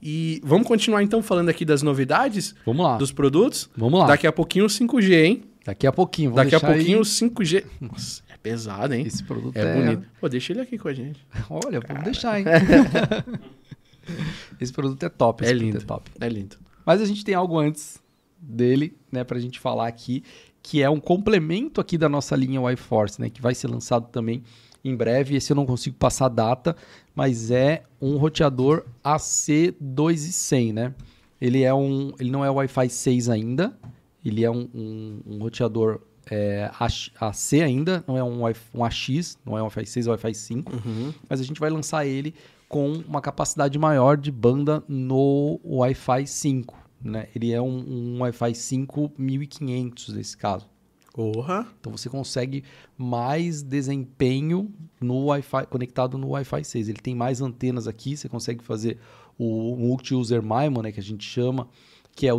E 0.00 0.40
vamos 0.42 0.66
continuar 0.66 1.02
então 1.02 1.22
falando 1.22 1.48
aqui 1.50 1.64
das 1.64 1.80
novidades 1.82 2.54
Vamos 2.66 2.84
lá. 2.84 2.96
dos 2.96 3.12
produtos? 3.12 3.70
Vamos 3.76 4.00
lá. 4.00 4.06
Daqui 4.08 4.26
a 4.26 4.32
pouquinho 4.32 4.64
o 4.64 4.68
5G, 4.68 5.12
hein? 5.24 5.44
Daqui 5.64 5.86
a 5.86 5.92
pouquinho. 5.92 6.30
vamos 6.30 6.44
Daqui 6.44 6.56
a 6.56 6.58
deixar 6.58 6.72
aí- 6.72 6.78
pouquinho 6.78 6.98
o 7.00 7.04
5G. 7.04 7.64
Nossa, 7.80 8.22
é 8.28 8.36
pesado, 8.36 8.94
hein? 8.94 9.06
Esse 9.06 9.22
produto 9.22 9.56
É, 9.56 9.60
é, 9.60 9.74
bonito. 9.74 10.08
Pô, 10.20 10.28
deixa 10.28 10.52
ele 10.52 10.60
aqui 10.62 10.76
com 10.76 10.88
a 10.88 10.92
gente. 10.92 11.24
Olha, 11.48 11.78
vamos 11.86 12.02
deixar, 12.02 12.40
hein? 12.40 12.46
Esse 14.60 14.72
produto 14.72 15.02
é 15.04 15.08
top. 15.08 15.44
É 15.44 15.46
Esse 15.46 15.54
produto 15.54 15.72
lindo. 15.72 15.78
é 15.82 15.86
top. 15.86 16.10
É 16.20 16.28
lindo. 16.28 16.56
Mas 16.84 17.00
a 17.00 17.04
gente 17.04 17.24
tem 17.24 17.34
algo 17.34 17.58
antes 17.58 18.00
dele, 18.40 18.96
né, 19.10 19.22
pra 19.22 19.38
gente 19.38 19.60
falar 19.60 19.86
aqui, 19.86 20.24
que 20.60 20.82
é 20.82 20.90
um 20.90 20.98
complemento 20.98 21.80
aqui 21.80 21.96
da 21.96 22.08
nossa 22.08 22.34
linha 22.34 22.60
Y-Force, 22.72 23.20
né, 23.20 23.30
que 23.30 23.40
vai 23.40 23.54
ser 23.54 23.68
lançado 23.68 24.08
também 24.08 24.42
em 24.84 24.94
breve. 24.94 25.36
Esse 25.36 25.52
eu 25.52 25.56
não 25.56 25.66
consigo 25.66 25.96
passar 25.96 26.26
a 26.26 26.28
data, 26.28 26.76
mas 27.14 27.50
é 27.50 27.82
um 28.00 28.16
roteador 28.16 28.84
AC2100, 29.04 30.72
né? 30.72 30.94
Ele 31.40 31.62
é 31.62 31.74
um, 31.74 32.12
ele 32.18 32.30
não 32.30 32.44
é 32.44 32.50
Wi-Fi 32.50 32.88
6 32.88 33.28
ainda, 33.28 33.76
ele 34.24 34.44
é 34.44 34.50
um, 34.50 34.68
um, 34.72 35.20
um 35.26 35.38
roteador 35.38 36.00
é, 36.30 36.70
AC 37.20 37.54
ainda, 37.54 38.04
não 38.06 38.16
é 38.16 38.22
um, 38.22 38.42
um 38.74 38.84
AX, 38.84 39.36
não 39.44 39.58
é 39.58 39.62
um 39.62 39.64
Wi-Fi 39.64 39.86
6, 39.86 40.06
é 40.06 40.08
um 40.08 40.12
Wi-Fi 40.12 40.34
5 40.34 40.72
Uhum. 40.72 41.12
mas 41.28 41.40
a 41.40 41.44
gente 41.44 41.58
vai 41.58 41.68
lançar 41.68 42.06
ele 42.06 42.34
com 42.68 42.92
uma 43.06 43.20
capacidade 43.20 43.78
maior 43.78 44.16
de 44.16 44.30
banda 44.30 44.82
no 44.88 45.60
Wi-Fi 45.64 46.26
5. 46.26 46.74
Né? 47.04 47.26
Ele 47.34 47.52
é 47.52 47.60
um, 47.60 48.16
um 48.16 48.20
Wi-Fi 48.20 48.54
5 48.54 49.12
1500 49.18 50.14
nesse 50.14 50.36
caso. 50.36 50.71
Porra. 51.14 51.66
Então 51.78 51.92
você 51.92 52.08
consegue 52.08 52.64
mais 52.96 53.62
desempenho 53.62 54.72
no 55.00 55.26
Wi-Fi 55.26 55.66
conectado 55.66 56.16
no 56.16 56.30
Wi-Fi 56.30 56.64
6. 56.64 56.88
Ele 56.88 56.98
tem 56.98 57.14
mais 57.14 57.40
antenas 57.40 57.86
aqui, 57.86 58.16
você 58.16 58.28
consegue 58.28 58.64
fazer 58.64 58.98
o 59.38 59.76
multi-user 59.76 60.42
MIMO, 60.42 60.82
né, 60.82 60.92
que 60.92 61.00
a 61.00 61.02
gente 61.02 61.24
chama, 61.24 61.68
que 62.14 62.28
é 62.28 62.30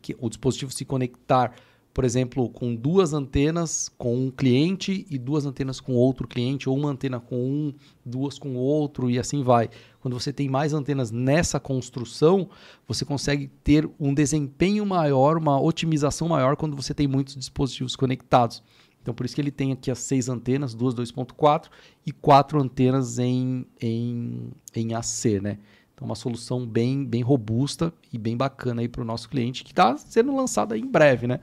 que 0.00 0.16
o 0.18 0.28
dispositivo 0.28 0.72
se 0.72 0.84
conectar, 0.84 1.54
por 1.92 2.04
exemplo, 2.04 2.48
com 2.48 2.74
duas 2.74 3.12
antenas 3.12 3.90
com 3.98 4.16
um 4.16 4.30
cliente 4.30 5.06
e 5.10 5.18
duas 5.18 5.44
antenas 5.44 5.78
com 5.78 5.92
outro 5.92 6.26
cliente, 6.26 6.68
ou 6.68 6.76
uma 6.76 6.90
antena 6.90 7.20
com 7.20 7.36
um, 7.36 7.74
duas 8.04 8.38
com 8.38 8.54
outro 8.56 9.10
e 9.10 9.18
assim 9.18 9.42
vai. 9.42 9.68
Quando 10.00 10.18
você 10.18 10.32
tem 10.32 10.48
mais 10.48 10.72
antenas 10.72 11.10
nessa 11.10 11.60
construção, 11.60 12.48
você 12.88 13.04
consegue 13.04 13.48
ter 13.62 13.88
um 14.00 14.14
desempenho 14.14 14.86
maior, 14.86 15.36
uma 15.36 15.60
otimização 15.60 16.28
maior 16.28 16.56
quando 16.56 16.76
você 16.76 16.94
tem 16.94 17.06
muitos 17.06 17.36
dispositivos 17.36 17.94
conectados. 17.94 18.62
Então, 19.02 19.12
por 19.12 19.26
isso 19.26 19.34
que 19.34 19.40
ele 19.40 19.50
tem 19.50 19.72
aqui 19.72 19.90
as 19.90 19.98
seis 19.98 20.28
antenas, 20.28 20.74
duas 20.74 20.94
2.4 20.94 21.66
e 22.06 22.12
quatro 22.12 22.60
antenas 22.62 23.18
em, 23.18 23.66
em, 23.80 24.50
em 24.74 24.94
AC, 24.94 25.40
né? 25.42 25.58
Então, 25.92 26.06
uma 26.06 26.14
solução 26.14 26.64
bem, 26.64 27.04
bem 27.04 27.20
robusta 27.20 27.92
e 28.12 28.16
bem 28.16 28.36
bacana 28.36 28.80
aí 28.80 28.88
para 28.88 29.02
o 29.02 29.04
nosso 29.04 29.28
cliente, 29.28 29.62
que 29.62 29.72
está 29.72 29.96
sendo 29.96 30.34
lançada 30.34 30.78
em 30.78 30.86
breve, 30.86 31.26
né? 31.26 31.40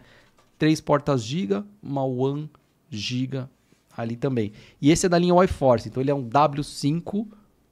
Três 0.59 0.79
portas 0.79 1.23
Giga, 1.23 1.65
uma 1.81 2.03
One 2.03 2.49
Giga 2.91 3.49
ali 3.97 4.15
também. 4.15 4.51
E 4.81 4.91
esse 4.91 5.07
é 5.07 5.09
da 5.09 5.17
linha 5.17 5.33
Y-Force, 5.33 5.89
então 5.89 6.01
ele 6.01 6.11
é 6.11 6.13
um 6.13 6.29
W5 6.29 7.25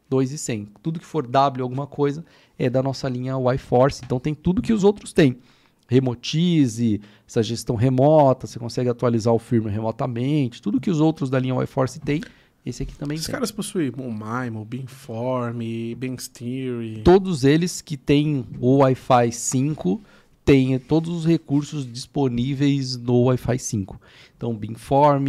2,100. 0.09 0.69
Tudo 0.81 0.99
que 0.99 1.05
for 1.05 1.27
W 1.27 1.61
alguma 1.63 1.85
coisa 1.85 2.25
é 2.57 2.69
da 2.69 2.81
nossa 2.81 3.07
linha 3.07 3.33
Y-Force, 3.33 4.01
então 4.03 4.19
tem 4.19 4.33
tudo 4.33 4.61
que 4.61 4.73
os 4.73 4.83
outros 4.83 5.13
têm. 5.13 5.37
Remotize, 5.89 6.99
essa 7.27 7.43
gestão 7.43 7.75
remota, 7.75 8.47
você 8.47 8.57
consegue 8.57 8.89
atualizar 8.89 9.33
o 9.33 9.39
firmware 9.39 9.73
remotamente, 9.73 10.61
tudo 10.61 10.81
que 10.81 10.89
os 10.89 10.99
outros 10.99 11.29
da 11.29 11.39
linha 11.39 11.53
Y-Force 11.55 11.99
têm, 11.99 12.21
esse 12.65 12.83
aqui 12.83 12.95
também 12.97 13.17
Os 13.17 13.25
tem. 13.25 13.33
caras 13.33 13.49
possuem 13.51 13.91
MoMIMO, 13.95 14.65
Beamform, 14.65 15.61
Beamsteer. 15.97 17.01
Todos 17.03 17.45
eles 17.45 17.81
que 17.81 17.95
têm 17.95 18.45
o 18.59 18.79
Wi-Fi 18.79 19.31
5 19.31 20.01
têm 20.47 20.79
todos 20.79 21.09
os 21.13 21.25
recursos 21.25 21.85
disponíveis 21.85 22.95
no 22.97 23.23
Wi-Fi 23.25 23.59
5. 23.59 23.99
Então, 24.35 24.55
Beamform, 24.55 25.27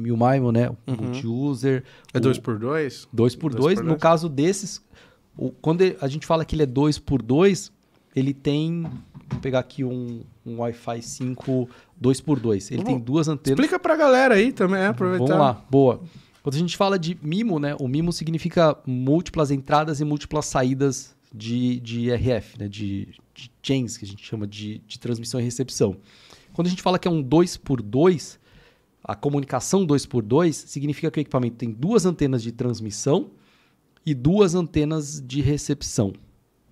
MU-MIMO, 0.00 0.50
né? 0.52 0.68
O 0.68 0.76
Uhum. 0.90 0.96
Multi-user. 1.00 1.84
É 2.12 2.18
o- 2.18 2.20
2x2? 2.20 3.06
2 3.12 3.36
por 3.36 3.50
Dois 3.52 3.62
2 3.64 3.74
por 3.78 3.84
No 3.84 3.90
dois. 3.90 4.00
caso 4.02 4.28
desses, 4.28 4.82
o- 5.36 5.50
quando 5.50 5.82
ele- 5.82 5.96
a 6.00 6.08
gente 6.08 6.26
fala 6.26 6.44
que 6.44 6.54
ele 6.56 6.64
é 6.64 6.66
2 6.66 6.98
por 6.98 7.22
2 7.22 7.70
ele 8.14 8.34
tem. 8.34 8.82
Vou 9.30 9.40
pegar 9.40 9.60
aqui 9.60 9.82
um, 9.84 10.22
um 10.44 10.58
Wi-Fi 10.60 11.00
5 11.02 11.68
2 11.98 12.20
por 12.20 12.38
2 12.38 12.70
Ele 12.70 12.82
Vamos- 12.82 12.92
tem 12.92 13.00
duas 13.00 13.28
antenas. 13.28 13.58
Explica 13.58 13.78
pra 13.78 13.96
galera 13.96 14.34
aí 14.34 14.52
também, 14.52 14.80
é, 14.80 14.86
aproveitar. 14.86 15.24
Vamos 15.24 15.38
lá, 15.40 15.64
boa. 15.70 16.00
Quando 16.42 16.56
a 16.56 16.58
gente 16.58 16.76
fala 16.76 16.98
de 16.98 17.16
MIMO, 17.22 17.58
né? 17.60 17.76
O 17.80 17.86
MIMO 17.86 18.12
significa 18.12 18.76
múltiplas 18.84 19.50
entradas 19.52 20.00
e 20.00 20.04
múltiplas 20.04 20.46
saídas 20.46 21.14
de, 21.32 21.78
de 21.80 22.10
RF, 22.10 22.58
né? 22.58 22.68
De, 22.68 23.08
de 23.42 23.52
chains, 23.62 23.96
que 23.96 24.04
a 24.04 24.08
gente 24.08 24.24
chama 24.24 24.46
de, 24.46 24.78
de 24.86 24.98
transmissão 24.98 25.40
e 25.40 25.44
recepção. 25.44 25.96
Quando 26.52 26.66
a 26.66 26.70
gente 26.70 26.82
fala 26.82 26.98
que 26.98 27.08
é 27.08 27.10
um 27.10 27.22
2 27.22 27.56
por 27.56 27.80
2 27.82 28.40
a 29.04 29.16
comunicação 29.16 29.84
2 29.84 30.06
por 30.06 30.22
2 30.22 30.54
significa 30.54 31.10
que 31.10 31.18
o 31.18 31.22
equipamento 31.22 31.56
tem 31.56 31.70
duas 31.72 32.06
antenas 32.06 32.40
de 32.42 32.52
transmissão 32.52 33.30
e 34.06 34.14
duas 34.14 34.54
antenas 34.54 35.20
de 35.20 35.40
recepção. 35.40 36.12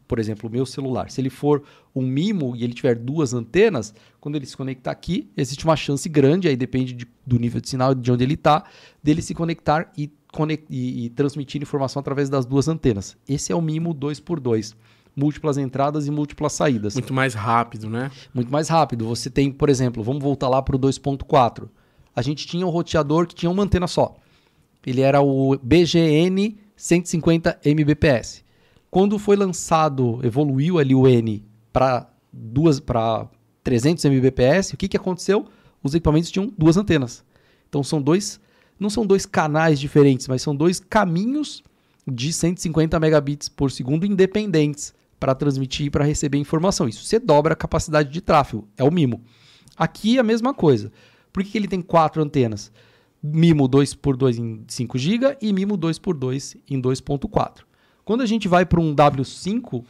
Por 0.06 0.18
exemplo, 0.18 0.48
o 0.48 0.52
meu 0.52 0.64
celular. 0.66 1.10
Se 1.10 1.20
ele 1.20 1.30
for 1.30 1.62
um 1.94 2.02
MIMO 2.02 2.54
e 2.56 2.62
ele 2.64 2.72
tiver 2.72 2.96
duas 2.96 3.32
antenas, 3.34 3.92
quando 4.20 4.36
ele 4.36 4.46
se 4.46 4.56
conectar 4.56 4.90
aqui, 4.92 5.28
existe 5.36 5.64
uma 5.64 5.74
chance 5.76 6.08
grande, 6.08 6.46
aí 6.48 6.56
depende 6.56 6.92
de- 6.92 7.06
do 7.26 7.38
nível 7.38 7.60
de 7.60 7.68
sinal 7.68 7.94
de 7.94 8.10
onde 8.12 8.22
ele 8.24 8.34
está, 8.34 8.64
dele 9.02 9.22
se 9.22 9.34
conectar 9.34 9.92
e, 9.96 10.08
conec- 10.32 10.66
e- 10.70 11.06
e 11.06 11.10
transmitir 11.10 11.60
informação 11.62 11.98
através 12.00 12.28
das 12.28 12.44
duas 12.46 12.66
antenas. 12.68 13.16
Esse 13.28 13.52
é 13.52 13.56
o 13.56 13.62
MIMO 13.62 13.92
2 13.94 14.18
por 14.20 14.38
2 14.40 14.76
Múltiplas 15.20 15.58
entradas 15.58 16.06
e 16.06 16.10
múltiplas 16.10 16.54
saídas 16.54 16.94
Muito 16.94 17.12
mais 17.12 17.34
rápido, 17.34 17.90
né? 17.90 18.10
muito 18.32 18.50
mais 18.50 18.68
rápido. 18.68 19.06
Você 19.06 19.28
tem, 19.28 19.52
por 19.52 19.68
exemplo, 19.68 20.02
vamos 20.02 20.22
voltar 20.22 20.48
lá 20.48 20.62
para 20.62 20.74
o 20.74 20.78
2.4. 20.78 21.68
A 22.16 22.22
gente 22.22 22.46
tinha 22.46 22.66
um 22.66 22.70
roteador 22.70 23.26
que 23.26 23.34
tinha 23.34 23.50
uma 23.50 23.62
antena 23.62 23.86
só. 23.86 24.16
Ele 24.86 25.02
era 25.02 25.20
o 25.20 25.58
BGN 25.62 26.56
150 26.74 27.60
Mbps. 27.62 28.42
Quando 28.90 29.18
foi 29.18 29.36
lançado, 29.36 30.18
evoluiu 30.22 30.78
ali 30.78 30.94
o 30.94 31.06
N 31.06 31.44
para 31.70 32.10
duas 32.32 32.80
para 32.80 33.28
300 33.62 34.04
Mbps, 34.06 34.72
o 34.72 34.76
que, 34.76 34.88
que 34.88 34.96
aconteceu? 34.96 35.46
Os 35.82 35.94
equipamentos 35.94 36.30
tinham 36.30 36.52
duas 36.56 36.76
antenas. 36.76 37.22
Então 37.68 37.82
são 37.82 38.00
dois, 38.00 38.40
não 38.78 38.88
são 38.88 39.06
dois 39.06 39.26
canais 39.26 39.78
diferentes, 39.78 40.26
mas 40.26 40.42
são 40.42 40.56
dois 40.56 40.80
caminhos 40.80 41.62
de 42.06 42.32
150 42.32 42.98
megabits 42.98 43.48
por 43.48 43.70
segundo 43.70 44.06
independentes 44.06 44.94
para 45.20 45.34
transmitir 45.34 45.86
e 45.86 45.90
para 45.90 46.04
receber 46.04 46.38
informação. 46.38 46.88
Isso 46.88 47.04
você 47.04 47.20
dobra 47.20 47.52
a 47.52 47.56
capacidade 47.56 48.10
de 48.10 48.22
tráfego, 48.22 48.66
é 48.76 48.82
o 48.82 48.90
MIMO. 48.90 49.20
Aqui 49.76 50.16
é 50.16 50.20
a 50.20 50.24
mesma 50.24 50.54
coisa. 50.54 50.90
Por 51.30 51.44
que, 51.44 51.56
ele 51.56 51.68
tem 51.68 51.82
quatro 51.82 52.22
antenas? 52.22 52.72
MIMO 53.22 53.68
2x2 53.68 54.38
em 54.38 54.64
5 54.66 54.98
GB 54.98 55.36
e 55.42 55.52
MIMO 55.52 55.76
2x2 55.76 56.56
em 56.68 56.80
2.4. 56.80 57.64
Quando 58.02 58.22
a 58.22 58.26
gente 58.26 58.48
vai 58.48 58.64
para 58.64 58.80
um 58.80 58.94
W5, 58.94 59.84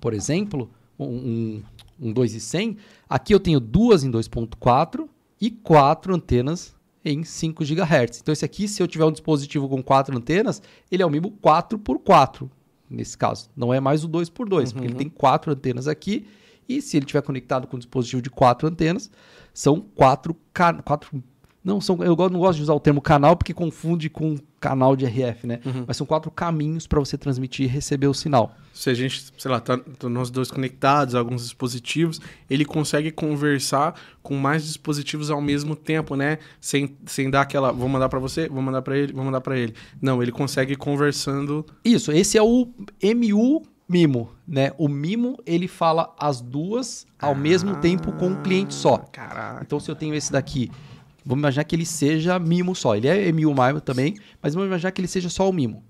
por 0.00 0.12
exemplo, 0.12 0.68
um, 0.98 1.62
um 1.98 2.12
2,100, 2.12 2.76
aqui 3.08 3.32
eu 3.32 3.40
tenho 3.40 3.60
duas 3.60 4.02
em 4.02 4.10
2.4 4.10 5.08
e 5.40 5.50
quatro 5.50 6.14
antenas 6.14 6.74
em 7.04 7.22
5 7.24 7.64
GHz. 7.64 8.20
Então 8.20 8.32
esse 8.32 8.44
aqui, 8.44 8.68
se 8.68 8.82
eu 8.82 8.88
tiver 8.88 9.04
um 9.04 9.12
dispositivo 9.12 9.68
com 9.68 9.82
quatro 9.82 10.16
antenas, 10.16 10.60
ele 10.90 11.02
é 11.02 11.06
o 11.06 11.10
MIMO 11.10 11.30
4x4, 11.42 12.50
nesse 12.90 13.16
caso. 13.16 13.48
Não 13.56 13.72
é 13.72 13.80
mais 13.80 14.04
o 14.04 14.08
2x2, 14.08 14.72
porque 14.72 14.86
ele 14.86 14.94
tem 14.94 15.08
quatro 15.08 15.52
antenas 15.52 15.86
aqui 15.86 16.26
e 16.68 16.80
se 16.80 16.96
ele 16.96 17.06
tiver 17.06 17.22
conectado 17.22 17.66
com 17.66 17.76
um 17.76 17.78
dispositivo 17.78 18.22
de 18.22 18.30
quatro 18.30 18.68
antenas, 18.68 19.10
são 19.52 19.80
quatro, 19.80 20.36
quatro 20.84 21.22
não, 21.62 21.80
são, 21.80 22.02
eu 22.02 22.16
não 22.16 22.40
gosto 22.40 22.56
de 22.56 22.62
usar 22.62 22.74
o 22.74 22.80
termo 22.80 23.00
canal 23.00 23.36
porque 23.36 23.52
confunde 23.52 24.08
com 24.08 24.36
canal 24.58 24.96
de 24.96 25.04
RF, 25.06 25.46
né? 25.46 25.60
Mas 25.86 25.96
são 25.96 26.06
quatro 26.06 26.30
caminhos 26.30 26.86
para 26.86 26.98
você 26.98 27.16
transmitir 27.16 27.66
e 27.66 27.68
receber 27.68 28.06
o 28.06 28.14
sinal. 28.14 28.54
Se 28.72 28.88
a 28.88 28.94
gente, 28.94 29.24
sei 29.36 29.50
lá, 29.50 29.60
tá, 29.60 29.76
tá 29.76 30.08
nós 30.08 30.30
dois 30.30 30.50
conectados, 30.50 31.14
alguns 31.14 31.42
dispositivos, 31.42 32.20
ele 32.48 32.64
consegue 32.64 33.10
conversar 33.10 33.94
com 34.22 34.36
mais 34.36 34.64
dispositivos 34.64 35.30
ao 35.30 35.40
mesmo 35.40 35.76
tempo, 35.76 36.14
né? 36.16 36.38
Sem, 36.60 36.96
sem 37.06 37.30
dar 37.30 37.42
aquela, 37.42 37.72
vou 37.72 37.88
mandar 37.88 38.08
pra 38.08 38.18
você, 38.18 38.48
vou 38.48 38.62
mandar 38.62 38.82
pra 38.82 38.96
ele, 38.96 39.12
vou 39.12 39.24
mandar 39.24 39.40
pra 39.40 39.58
ele. 39.58 39.74
Não, 40.00 40.22
ele 40.22 40.32
consegue 40.32 40.76
conversando. 40.76 41.64
Isso, 41.84 42.12
esse 42.12 42.38
é 42.38 42.42
o 42.42 42.68
MU 43.02 43.62
Mimo, 43.90 44.30
né? 44.46 44.70
O 44.78 44.88
Mimo, 44.88 45.36
ele 45.44 45.66
fala 45.66 46.14
as 46.16 46.40
duas 46.40 47.06
ao 47.18 47.34
mesmo 47.34 47.74
tempo 47.80 48.12
com 48.12 48.28
um 48.28 48.40
cliente 48.40 48.72
só. 48.72 48.98
Caraca. 48.98 49.64
Então, 49.66 49.80
se 49.80 49.90
eu 49.90 49.96
tenho 49.96 50.14
esse 50.14 50.30
daqui, 50.30 50.70
vamos 51.24 51.40
imaginar 51.40 51.64
que 51.64 51.74
ele 51.76 51.86
seja 51.86 52.38
Mimo 52.38 52.74
só. 52.74 52.94
Ele 52.96 53.08
é 53.08 53.28
MU 53.32 53.54
também, 53.80 54.16
mas 54.42 54.54
vamos 54.54 54.68
imaginar 54.68 54.90
que 54.92 55.00
ele 55.00 55.08
seja 55.08 55.28
só 55.28 55.48
o 55.48 55.52
Mimo. 55.52 55.82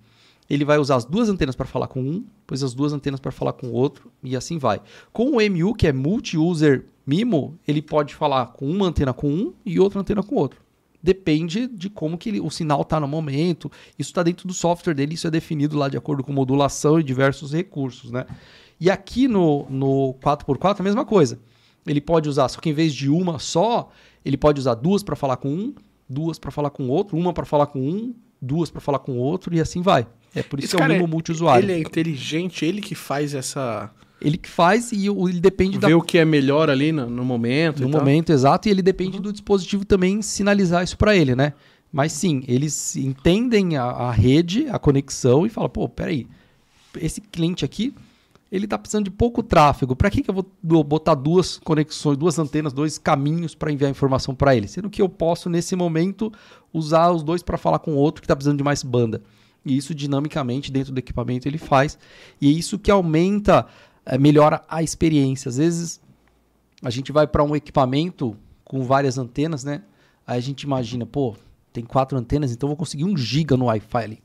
Ele 0.48 0.64
vai 0.64 0.78
usar 0.78 0.96
as 0.96 1.04
duas 1.04 1.28
antenas 1.28 1.54
para 1.54 1.66
falar 1.66 1.86
com 1.86 2.00
um, 2.00 2.24
depois 2.40 2.62
as 2.62 2.74
duas 2.74 2.92
antenas 2.92 3.20
para 3.20 3.30
falar 3.30 3.52
com 3.52 3.68
o 3.68 3.72
outro, 3.72 4.10
e 4.22 4.34
assim 4.34 4.58
vai. 4.58 4.80
Com 5.12 5.36
o 5.36 5.40
MU, 5.40 5.74
que 5.74 5.86
é 5.86 5.92
Multi-User 5.92 6.86
Mimo, 7.06 7.56
ele 7.68 7.80
pode 7.80 8.14
falar 8.14 8.46
com 8.46 8.68
uma 8.68 8.86
antena 8.86 9.12
com 9.12 9.28
um 9.30 9.52
e 9.64 9.78
outra 9.78 10.00
antena 10.00 10.22
com 10.22 10.34
outro. 10.36 10.60
depende 11.02 11.66
de 11.66 11.88
como 11.88 12.18
que 12.18 12.28
ele- 12.28 12.40
o 12.42 12.50
sinal 12.50 12.82
está 12.82 13.00
no 13.00 13.08
momento. 13.08 13.72
Isso 13.98 14.10
está 14.10 14.22
dentro 14.22 14.46
do 14.46 14.52
software 14.52 14.92
dele, 14.92 15.14
isso 15.14 15.26
é 15.26 15.30
definido 15.30 15.78
lá 15.78 15.88
de 15.88 15.96
acordo 15.96 16.22
com 16.22 16.30
modulação 16.30 17.00
e 17.00 17.02
diversos 17.02 17.54
recursos, 17.54 18.10
né? 18.10 18.26
E 18.78 18.90
aqui 18.90 19.26
no, 19.26 19.64
no 19.70 20.12
4x4 20.20 20.80
é 20.80 20.82
a 20.82 20.84
mesma 20.84 21.06
coisa. 21.06 21.38
Ele 21.86 22.02
pode 22.02 22.28
usar, 22.28 22.48
só 22.50 22.60
que 22.60 22.68
em 22.68 22.74
vez 22.74 22.92
de 22.92 23.08
uma 23.08 23.38
só, 23.38 23.90
ele 24.24 24.36
pode 24.36 24.60
usar 24.60 24.74
duas 24.74 25.02
para 25.02 25.16
falar 25.16 25.36
com 25.36 25.48
um, 25.48 25.74
duas 26.08 26.38
para 26.38 26.50
falar 26.50 26.70
com 26.70 26.88
outro, 26.88 27.16
uma 27.16 27.32
para 27.32 27.44
falar 27.46 27.66
com 27.66 27.80
um, 27.80 28.14
duas 28.40 28.70
para 28.70 28.80
falar 28.80 28.98
com 29.00 29.16
outro 29.18 29.54
e 29.54 29.60
assim 29.60 29.82
vai. 29.82 30.06
É 30.34 30.42
por 30.42 30.58
isso 30.58 30.66
Esse 30.68 30.76
que 30.76 30.82
é 30.82 30.84
o 30.84 30.88
cara 30.88 30.92
mimo 30.94 31.06
é- 31.06 31.10
multiusuário. 31.10 31.64
Ele 31.64 31.72
Ele, 31.72 31.82
é 31.82 31.86
inteligente, 31.86 32.64
ele 32.64 32.80
que 32.80 32.94
faz 32.94 33.34
essa. 33.34 33.90
que 34.20 34.48
faz 34.48 34.92
e 34.92 35.06
ele 35.06 35.40
depende 35.40 35.78
da 35.78 35.88
Vê 35.88 35.94
o 35.94 36.00
que 36.02 36.18
é 36.18 36.24
melhor 36.24 36.70
ali 36.70 36.92
no, 36.92 37.08
no 37.10 37.24
momento. 37.24 37.80
no 37.82 37.88
e 37.88 37.90
tal. 37.90 38.00
momento 38.00 38.30
exato 38.30 38.68
e 38.68 38.70
ele 38.70 38.82
depende 38.82 39.18
do 39.18 39.32
dispositivo 39.32 39.84
também 39.84 40.22
sinalizar 40.22 40.84
isso 40.84 40.96
para 40.96 41.16
ele, 41.16 41.34
né? 41.34 41.52
Mas 41.92 42.12
sim, 42.12 42.44
eles 42.46 42.94
entendem 42.94 43.76
a, 43.76 43.82
a 43.84 44.12
rede, 44.12 44.66
a 44.70 44.78
conexão 44.78 45.44
e 45.44 45.48
falam, 45.48 45.68
pô, 45.68 45.88
peraí, 45.88 46.24
esse 47.00 47.20
cliente 47.20 47.64
aqui, 47.64 47.92
ele 48.50 48.66
tá 48.66 48.76
precisando 48.76 49.04
de 49.04 49.10
pouco 49.10 49.42
tráfego. 49.42 49.94
Para 49.94 50.10
que, 50.10 50.22
que 50.22 50.30
eu 50.30 50.34
vou 50.34 50.84
botar 50.84 51.14
duas 51.14 51.58
conexões, 51.58 52.16
duas 52.16 52.38
antenas, 52.38 52.72
dois 52.72 52.98
caminhos 52.98 53.54
para 53.54 53.70
enviar 53.70 53.90
informação 53.90 54.34
para 54.34 54.56
ele? 54.56 54.66
Sendo 54.66 54.90
que 54.90 55.00
eu 55.00 55.08
posso, 55.08 55.48
nesse 55.48 55.76
momento, 55.76 56.32
usar 56.72 57.10
os 57.10 57.22
dois 57.22 57.42
para 57.42 57.56
falar 57.56 57.78
com 57.78 57.92
o 57.92 57.96
outro 57.96 58.20
que 58.20 58.26
está 58.26 58.34
precisando 58.34 58.58
de 58.58 58.64
mais 58.64 58.82
banda. 58.82 59.22
E 59.64 59.76
isso 59.76 59.94
dinamicamente 59.94 60.72
dentro 60.72 60.92
do 60.92 60.98
equipamento 60.98 61.46
ele 61.46 61.58
faz. 61.58 61.98
E 62.40 62.48
é 62.48 62.50
isso 62.50 62.78
que 62.78 62.90
aumenta, 62.90 63.66
eh, 64.04 64.18
melhora 64.18 64.64
a 64.68 64.82
experiência. 64.82 65.48
Às 65.48 65.58
vezes 65.58 66.00
a 66.82 66.90
gente 66.90 67.12
vai 67.12 67.26
para 67.26 67.44
um 67.44 67.54
equipamento 67.54 68.36
com 68.64 68.82
várias 68.82 69.18
antenas, 69.18 69.62
né? 69.62 69.82
Aí 70.26 70.38
a 70.38 70.40
gente 70.40 70.62
imagina, 70.62 71.06
pô, 71.06 71.36
tem 71.72 71.84
quatro 71.84 72.18
antenas, 72.18 72.50
então 72.52 72.68
vou 72.68 72.76
conseguir 72.76 73.04
um 73.04 73.16
giga 73.16 73.56
no 73.56 73.66
Wi-Fi 73.66 74.04
ali. 74.04 74.22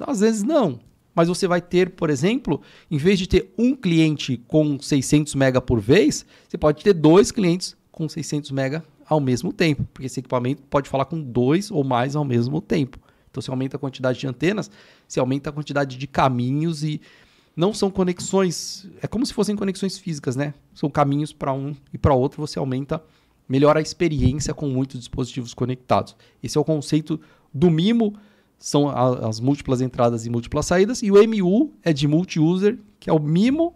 Às 0.00 0.20
vezes 0.20 0.42
não. 0.42 0.80
Mas 1.14 1.28
você 1.28 1.46
vai 1.46 1.60
ter, 1.60 1.90
por 1.90 2.10
exemplo, 2.10 2.60
em 2.90 2.96
vez 2.96 3.18
de 3.18 3.28
ter 3.28 3.52
um 3.56 3.74
cliente 3.74 4.42
com 4.48 4.78
600 4.80 5.34
mega 5.34 5.60
por 5.60 5.80
vez, 5.80 6.26
você 6.48 6.58
pode 6.58 6.82
ter 6.82 6.92
dois 6.92 7.30
clientes 7.30 7.76
com 7.92 8.08
600 8.08 8.50
mega 8.50 8.84
ao 9.06 9.20
mesmo 9.20 9.52
tempo, 9.52 9.84
porque 9.92 10.06
esse 10.06 10.20
equipamento 10.20 10.62
pode 10.62 10.88
falar 10.88 11.04
com 11.04 11.20
dois 11.20 11.70
ou 11.70 11.84
mais 11.84 12.16
ao 12.16 12.24
mesmo 12.24 12.60
tempo. 12.60 12.98
Então, 13.30 13.42
você 13.42 13.50
aumenta 13.50 13.76
a 13.76 13.80
quantidade 13.80 14.18
de 14.18 14.26
antenas, 14.26 14.70
você 15.06 15.20
aumenta 15.20 15.50
a 15.50 15.52
quantidade 15.52 15.96
de 15.96 16.06
caminhos 16.06 16.82
e 16.82 17.00
não 17.56 17.72
são 17.72 17.90
conexões, 17.90 18.88
é 19.00 19.06
como 19.06 19.24
se 19.24 19.32
fossem 19.32 19.54
conexões 19.54 19.98
físicas, 19.98 20.34
né? 20.34 20.54
São 20.74 20.90
caminhos 20.90 21.32
para 21.32 21.52
um 21.52 21.74
e 21.92 21.98
para 21.98 22.14
outro, 22.14 22.40
você 22.40 22.58
aumenta, 22.58 23.02
melhora 23.48 23.78
a 23.78 23.82
experiência 23.82 24.52
com 24.54 24.68
muitos 24.68 24.98
dispositivos 24.98 25.54
conectados. 25.54 26.16
Esse 26.42 26.58
é 26.58 26.60
o 26.60 26.64
conceito 26.64 27.20
do 27.52 27.70
MIMO, 27.70 28.14
são 28.64 28.88
a- 28.88 29.28
as 29.28 29.40
múltiplas 29.40 29.82
entradas 29.82 30.24
e 30.24 30.30
múltiplas 30.30 30.64
saídas, 30.64 31.02
e 31.02 31.10
o 31.10 31.16
MU 31.22 31.70
é 31.82 31.92
de 31.92 32.08
multi-user, 32.08 32.78
que 32.98 33.10
é 33.10 33.12
o 33.12 33.18
MIMO 33.18 33.74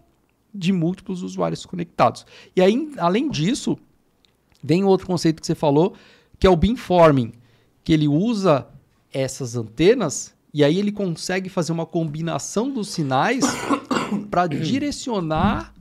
de 0.55 0.73
múltiplos 0.73 1.23
usuários 1.23 1.67
conectados. 1.67 2.25
E 2.57 2.63
aí, 2.63 2.91
além 2.97 3.29
disso, 3.29 3.77
vem 4.63 4.85
outro 4.85 5.07
conceito 5.07 5.43
que 5.43 5.47
você 5.47 5.55
falou, 5.55 5.93
que 6.39 6.47
é 6.47 6.51
o 6.51 6.57
beamforming, 6.57 7.33
que 7.85 7.93
ele 7.93 8.09
usa 8.09 8.67
essas 9.13 9.57
antenas 9.57 10.35
e 10.55 10.65
aí 10.65 10.79
ele 10.79 10.91
consegue 10.91 11.51
fazer 11.51 11.71
uma 11.73 11.85
combinação 11.85 12.71
dos 12.73 12.89
sinais 12.89 13.45
para 14.31 14.47
direcionar 14.47 15.75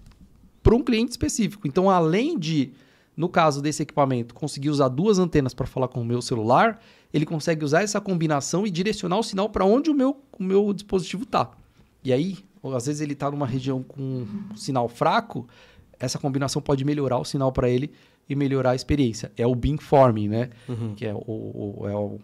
para 0.62 0.76
um 0.76 0.84
cliente 0.84 1.12
específico. 1.12 1.66
Então, 1.66 1.90
além 1.90 2.38
de, 2.38 2.72
no 3.16 3.30
caso 3.30 3.62
desse 3.62 3.84
equipamento, 3.84 4.36
conseguir 4.36 4.70
usar 4.70 4.90
duas 4.90 5.18
antenas 5.18 5.54
para 5.54 5.66
falar 5.66 5.88
com 5.88 6.02
o 6.02 6.06
meu 6.06 6.22
celular, 6.22 6.82
ele 7.14 7.26
consegue 7.26 7.64
usar 7.64 7.82
essa 7.84 8.00
combinação 8.02 8.66
e 8.68 8.70
direcionar 8.72 9.18
o 9.18 9.24
sinal 9.24 9.50
para 9.50 9.66
onde 9.66 9.90
o 9.90 9.94
meu, 9.94 10.18
o 10.38 10.44
meu 10.44 10.74
dispositivo 10.74 11.24
está. 11.24 11.50
E 12.04 12.12
aí, 12.14 12.38
às 12.76 12.86
vezes 12.86 13.02
ele 13.02 13.14
está 13.14 13.30
numa 13.32 13.48
região 13.48 13.82
com 13.84 14.02
um 14.52 14.56
sinal 14.56 14.88
fraco, 14.88 15.48
essa 16.00 16.20
combinação 16.20 16.62
pode 16.62 16.84
melhorar 16.86 17.18
o 17.18 17.26
sinal 17.26 17.52
para 17.52 17.70
ele 17.70 17.92
e 18.30 18.36
melhorar 18.36 18.72
a 18.72 18.76
experiência. 18.76 19.32
É 19.38 19.48
o 19.48 19.56
beamforming, 19.56 20.28
né? 20.28 20.50
Que 20.96 21.06
é 21.06 21.14
o, 21.14 21.18
o- 21.18 21.88
é 21.88 21.96
o, 21.96 22.20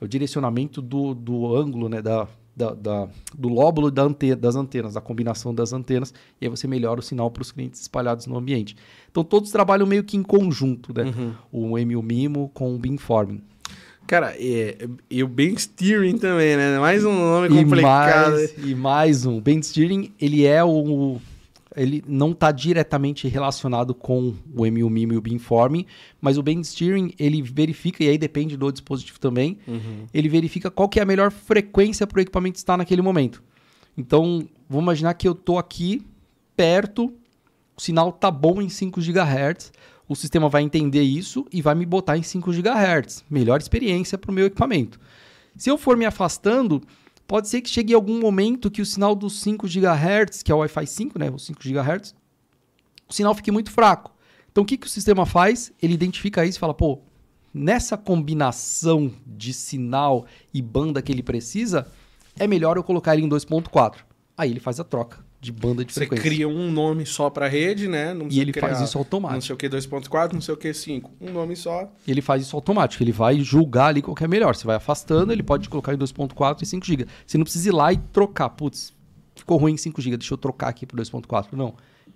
é 0.00 0.04
o 0.04 0.08
direcionamento 0.08 0.82
do, 0.82 1.14
do 1.14 1.54
ângulo, 1.56 1.88
né? 1.88 2.02
Da, 2.02 2.26
da, 2.54 2.74
da- 2.74 3.08
do 3.36 3.48
lóbulo 3.48 3.90
da 3.90 4.02
ante, 4.02 4.34
das 4.34 4.56
antenas, 4.56 4.94
da 4.94 5.00
combinação 5.00 5.54
das 5.54 5.72
antenas, 5.72 6.12
e 6.40 6.46
aí 6.46 6.50
você 6.50 6.66
melhora 6.66 7.00
o 7.00 7.02
sinal 7.02 7.30
para 7.30 7.42
os 7.42 7.52
clientes 7.52 7.80
espalhados 7.80 8.26
no 8.26 8.36
ambiente. 8.36 8.76
Então 9.10 9.22
todos 9.24 9.50
trabalham 9.50 9.86
meio 9.86 10.02
que 10.04 10.16
em 10.16 10.22
conjunto, 10.22 10.92
né? 10.92 11.04
O 11.52 11.78
MU 11.78 12.02
Mimo 12.02 12.50
com 12.52 12.74
o 12.74 12.78
beamforming. 12.78 13.40
Cara, 14.06 14.34
é, 14.38 14.88
e 15.10 15.22
o 15.22 15.28
Ben 15.28 15.56
Steering 15.56 16.18
também, 16.18 16.56
né? 16.56 16.78
Mais 16.78 17.04
um 17.04 17.12
nome 17.12 17.48
E 17.48 17.64
complicado. 17.64 18.32
mais, 18.32 18.54
e 18.58 18.74
mais 18.74 19.26
um. 19.26 19.40
Band 19.40 19.62
Steering, 19.62 20.12
ele 20.20 20.44
é 20.46 20.62
o. 20.64 21.18
Ele 21.76 22.02
não 22.08 22.30
está 22.30 22.50
diretamente 22.52 23.28
relacionado 23.28 23.94
com 23.94 24.32
o 24.54 24.64
MU 24.64 24.88
MIMO 24.88 25.12
e 25.12 25.16
o 25.18 25.20
Beamforming, 25.20 25.84
mas 26.20 26.38
o 26.38 26.42
Band 26.42 26.64
Steering, 26.64 27.12
ele 27.18 27.42
verifica, 27.42 28.02
e 28.02 28.08
aí 28.08 28.16
depende 28.16 28.56
do 28.56 28.72
dispositivo 28.72 29.20
também, 29.20 29.58
ele 30.14 30.26
verifica 30.26 30.70
qual 30.70 30.88
que 30.88 30.98
é 30.98 31.02
a 31.02 31.06
melhor 31.06 31.30
frequência 31.30 32.06
para 32.06 32.16
o 32.16 32.22
equipamento 32.22 32.56
estar 32.56 32.78
naquele 32.78 33.02
momento. 33.02 33.42
Então, 33.98 34.48
vamos 34.70 34.84
imaginar 34.84 35.12
que 35.14 35.28
eu 35.28 35.32
estou 35.32 35.58
aqui, 35.58 36.00
perto, 36.56 37.12
o 37.76 37.80
sinal 37.82 38.10
tá 38.10 38.30
bom 38.30 38.62
em 38.62 38.70
5 38.70 38.98
GHz, 39.02 39.70
o 40.08 40.14
sistema 40.14 40.48
vai 40.48 40.62
entender 40.62 41.02
isso 41.02 41.46
e 41.52 41.60
vai 41.60 41.74
me 41.74 41.84
botar 41.84 42.16
em 42.16 42.22
5 42.22 42.50
GHz. 42.52 43.24
Melhor 43.28 43.60
experiência 43.60 44.16
para 44.16 44.30
o 44.30 44.34
meu 44.34 44.46
equipamento. 44.46 45.00
Se 45.56 45.70
eu 45.70 45.76
for 45.76 45.96
me 45.96 46.04
afastando, 46.04 46.82
pode 47.26 47.48
ser 47.48 47.60
que 47.60 47.68
chegue 47.68 47.92
algum 47.92 48.20
momento 48.20 48.70
que 48.70 48.82
o 48.82 48.86
sinal 48.86 49.14
dos 49.14 49.40
5 49.40 49.66
GHz, 49.66 50.42
que 50.42 50.52
é 50.52 50.54
o 50.54 50.58
Wi-Fi 50.58 50.86
5, 50.86 51.18
né, 51.18 51.30
os 51.30 51.44
5 51.46 51.60
GHz, 51.60 52.14
o 53.08 53.12
sinal 53.12 53.34
fique 53.34 53.50
muito 53.50 53.70
fraco. 53.70 54.14
Então 54.50 54.62
o 54.62 54.66
que, 54.66 54.76
que 54.76 54.86
o 54.86 54.90
sistema 54.90 55.26
faz? 55.26 55.72
Ele 55.82 55.94
identifica 55.94 56.44
isso 56.44 56.58
e 56.58 56.60
fala, 56.60 56.74
pô, 56.74 57.00
nessa 57.52 57.96
combinação 57.96 59.12
de 59.26 59.52
sinal 59.52 60.26
e 60.52 60.62
banda 60.62 61.02
que 61.02 61.10
ele 61.10 61.22
precisa, 61.22 61.90
é 62.38 62.46
melhor 62.46 62.76
eu 62.76 62.84
colocar 62.84 63.14
ele 63.14 63.24
em 63.24 63.28
2.4. 63.28 63.96
Aí 64.36 64.50
ele 64.50 64.60
faz 64.60 64.78
a 64.78 64.84
troca 64.84 65.25
de 65.46 65.52
banda 65.52 65.84
de 65.84 65.92
Você 65.92 66.00
frequência. 66.00 66.24
cria 66.28 66.48
um 66.48 66.70
nome 66.70 67.06
só 67.06 67.30
pra 67.30 67.46
rede, 67.48 67.86
né? 67.88 68.12
Não 68.12 68.28
E 68.28 68.40
ele 68.40 68.52
faz 68.52 68.72
criar 68.74 68.84
isso 68.84 68.96
Não 68.96 69.00
automático. 69.02 69.42
sei 69.44 69.54
o 69.54 69.56
que 69.56 69.68
2.4, 69.68 70.32
não 70.32 70.40
sei 70.40 70.52
o 70.54 70.56
que 70.56 70.74
5. 70.74 71.10
Um 71.20 71.32
nome 71.32 71.54
só. 71.56 71.90
Ele 72.06 72.20
faz 72.20 72.42
isso 72.42 72.56
automático. 72.56 73.02
Ele 73.02 73.12
vai 73.12 73.40
julgar 73.40 73.86
ali 73.86 74.02
qual 74.02 74.14
que 74.14 74.24
é 74.24 74.28
melhor. 74.28 74.54
Você 74.56 74.66
vai 74.66 74.76
afastando, 74.76 75.32
ele 75.32 75.42
pode 75.42 75.68
colocar 75.68 75.94
em 75.94 75.96
2.4 75.98 76.62
e 76.62 76.66
5 76.66 76.84
GB. 76.84 77.06
Você 77.26 77.38
não 77.38 77.44
precisa 77.44 77.68
ir 77.68 77.72
lá 77.72 77.92
e 77.92 77.96
trocar. 77.96 78.50
Putz, 78.50 78.92
ficou 79.36 79.56
ruim 79.56 79.74
em 79.74 79.76
5 79.76 80.00
GB, 80.02 80.16
deixa 80.16 80.34
eu 80.34 80.38
trocar 80.38 80.68
aqui 80.68 80.84
para 80.84 80.96
2.4. 81.02 81.52
Não. 81.52 81.74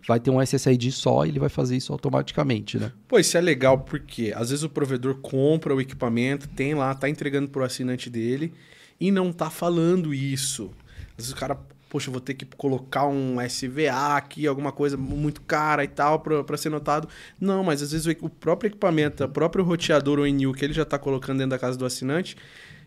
Vai 0.09 0.19
ter 0.19 0.31
um 0.31 0.41
SSID 0.41 0.91
só 0.93 1.27
e 1.27 1.29
ele 1.29 1.39
vai 1.39 1.51
fazer 1.51 1.77
isso 1.77 1.93
automaticamente, 1.93 2.79
né? 2.79 2.91
Pô, 3.07 3.19
isso 3.19 3.37
é 3.37 3.41
legal 3.41 3.79
porque 3.81 4.33
às 4.35 4.49
vezes 4.51 4.63
o 4.65 4.69
provedor 4.71 5.17
compra 5.17 5.75
o 5.75 5.81
equipamento, 5.81 6.49
tem 6.49 6.75
lá, 6.75 6.95
tá 6.95 7.09
entregando 7.09 7.49
pro 7.51 7.63
assinante 7.65 8.09
dele 8.09 8.53
e 8.99 9.11
não 9.11 9.31
tá 9.31 9.51
falando 9.51 10.15
isso. 10.15 10.71
Às 11.19 11.25
vezes 11.27 11.33
o 11.33 11.37
cara, 11.37 11.59
poxa, 11.91 12.11
vou 12.11 12.21
ter 12.21 12.35
que 12.35 12.47
colocar 12.57 13.07
um 13.07 13.37
SVA 13.41 14.17
aqui, 14.17 14.47
alguma 14.47 14.71
coisa 14.71 14.97
muito 14.97 15.43
cara 15.43 15.83
e 15.83 15.89
tal 15.89 16.21
pra 16.21 16.57
ser 16.57 16.71
notado. 16.71 17.09
Não, 17.39 17.65
mas 17.65 17.83
às 17.83 17.91
vezes 17.91 18.07
o, 18.07 18.27
o 18.27 18.31
próprio 18.31 18.69
equipamento, 18.69 19.25
o 19.25 19.29
próprio 19.29 19.65
roteador 19.65 20.21
ou 20.21 20.55
que 20.55 20.65
ele 20.65 20.73
já 20.73 20.85
tá 20.85 20.99
colocando 20.99 21.39
dentro 21.39 21.51
da 21.51 21.59
casa 21.59 21.77
do 21.77 21.85
assinante, 21.85 22.37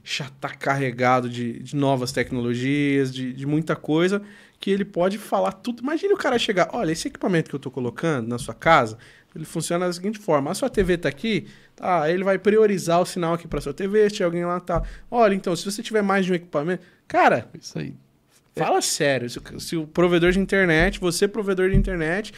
já 0.04 0.30
tá 0.40 0.50
carregado 0.50 1.30
de, 1.30 1.60
de 1.60 1.76
novas 1.76 2.12
tecnologias, 2.14 3.14
de, 3.14 3.34
de 3.34 3.46
muita 3.46 3.76
coisa 3.76 4.22
que 4.60 4.72
ele 4.72 4.86
pode 4.86 5.18
falar 5.18 5.52
tudo. 5.52 5.84
Imagine 5.84 6.14
o 6.14 6.18
cara 6.18 6.40
chegar, 6.40 6.70
olha, 6.74 6.92
esse 6.92 7.10
equipamento 7.10 7.50
que 7.50 7.56
eu 7.56 7.60
tô 7.60 7.70
colocando 7.70 8.28
na 8.30 8.38
sua 8.38 8.54
casa, 8.54 8.98
ele 9.36 9.46
funciona 9.46 9.86
da 9.86 9.94
seguinte 9.94 10.20
forma: 10.20 10.52
a 10.52 10.54
sua 10.54 10.70
TV 10.70 10.98
tá 10.98 11.10
aqui, 11.10 11.48
tá? 11.76 12.10
Ele 12.10 12.24
vai 12.24 12.38
priorizar 12.38 13.02
o 13.02 13.06
sinal 13.06 13.34
aqui 13.34 13.48
para 13.48 13.60
sua 13.60 13.74
TV, 13.74 14.10
se 14.10 14.24
alguém 14.24 14.46
lá 14.46 14.60
tá. 14.62 14.82
Olha, 15.12 15.36
então, 15.36 15.54
se 15.56 15.66
você 15.66 15.84
tiver 15.84 16.02
mais 16.02 16.26
de 16.26 16.32
um 16.32 16.36
equipamento, 16.36 16.86
cara, 17.08 17.50
Isso 17.60 17.78
aí. 17.78 18.03
Fala 18.56 18.82
sério. 18.82 19.30
Se, 19.30 19.40
o- 19.40 19.60
se 19.60 19.76
o 19.78 19.88
provedor 19.88 20.32
de 20.32 20.40
internet, 20.40 21.00
você 21.00 21.28
provedor 21.28 21.70
de 21.70 21.76
internet, 21.78 22.34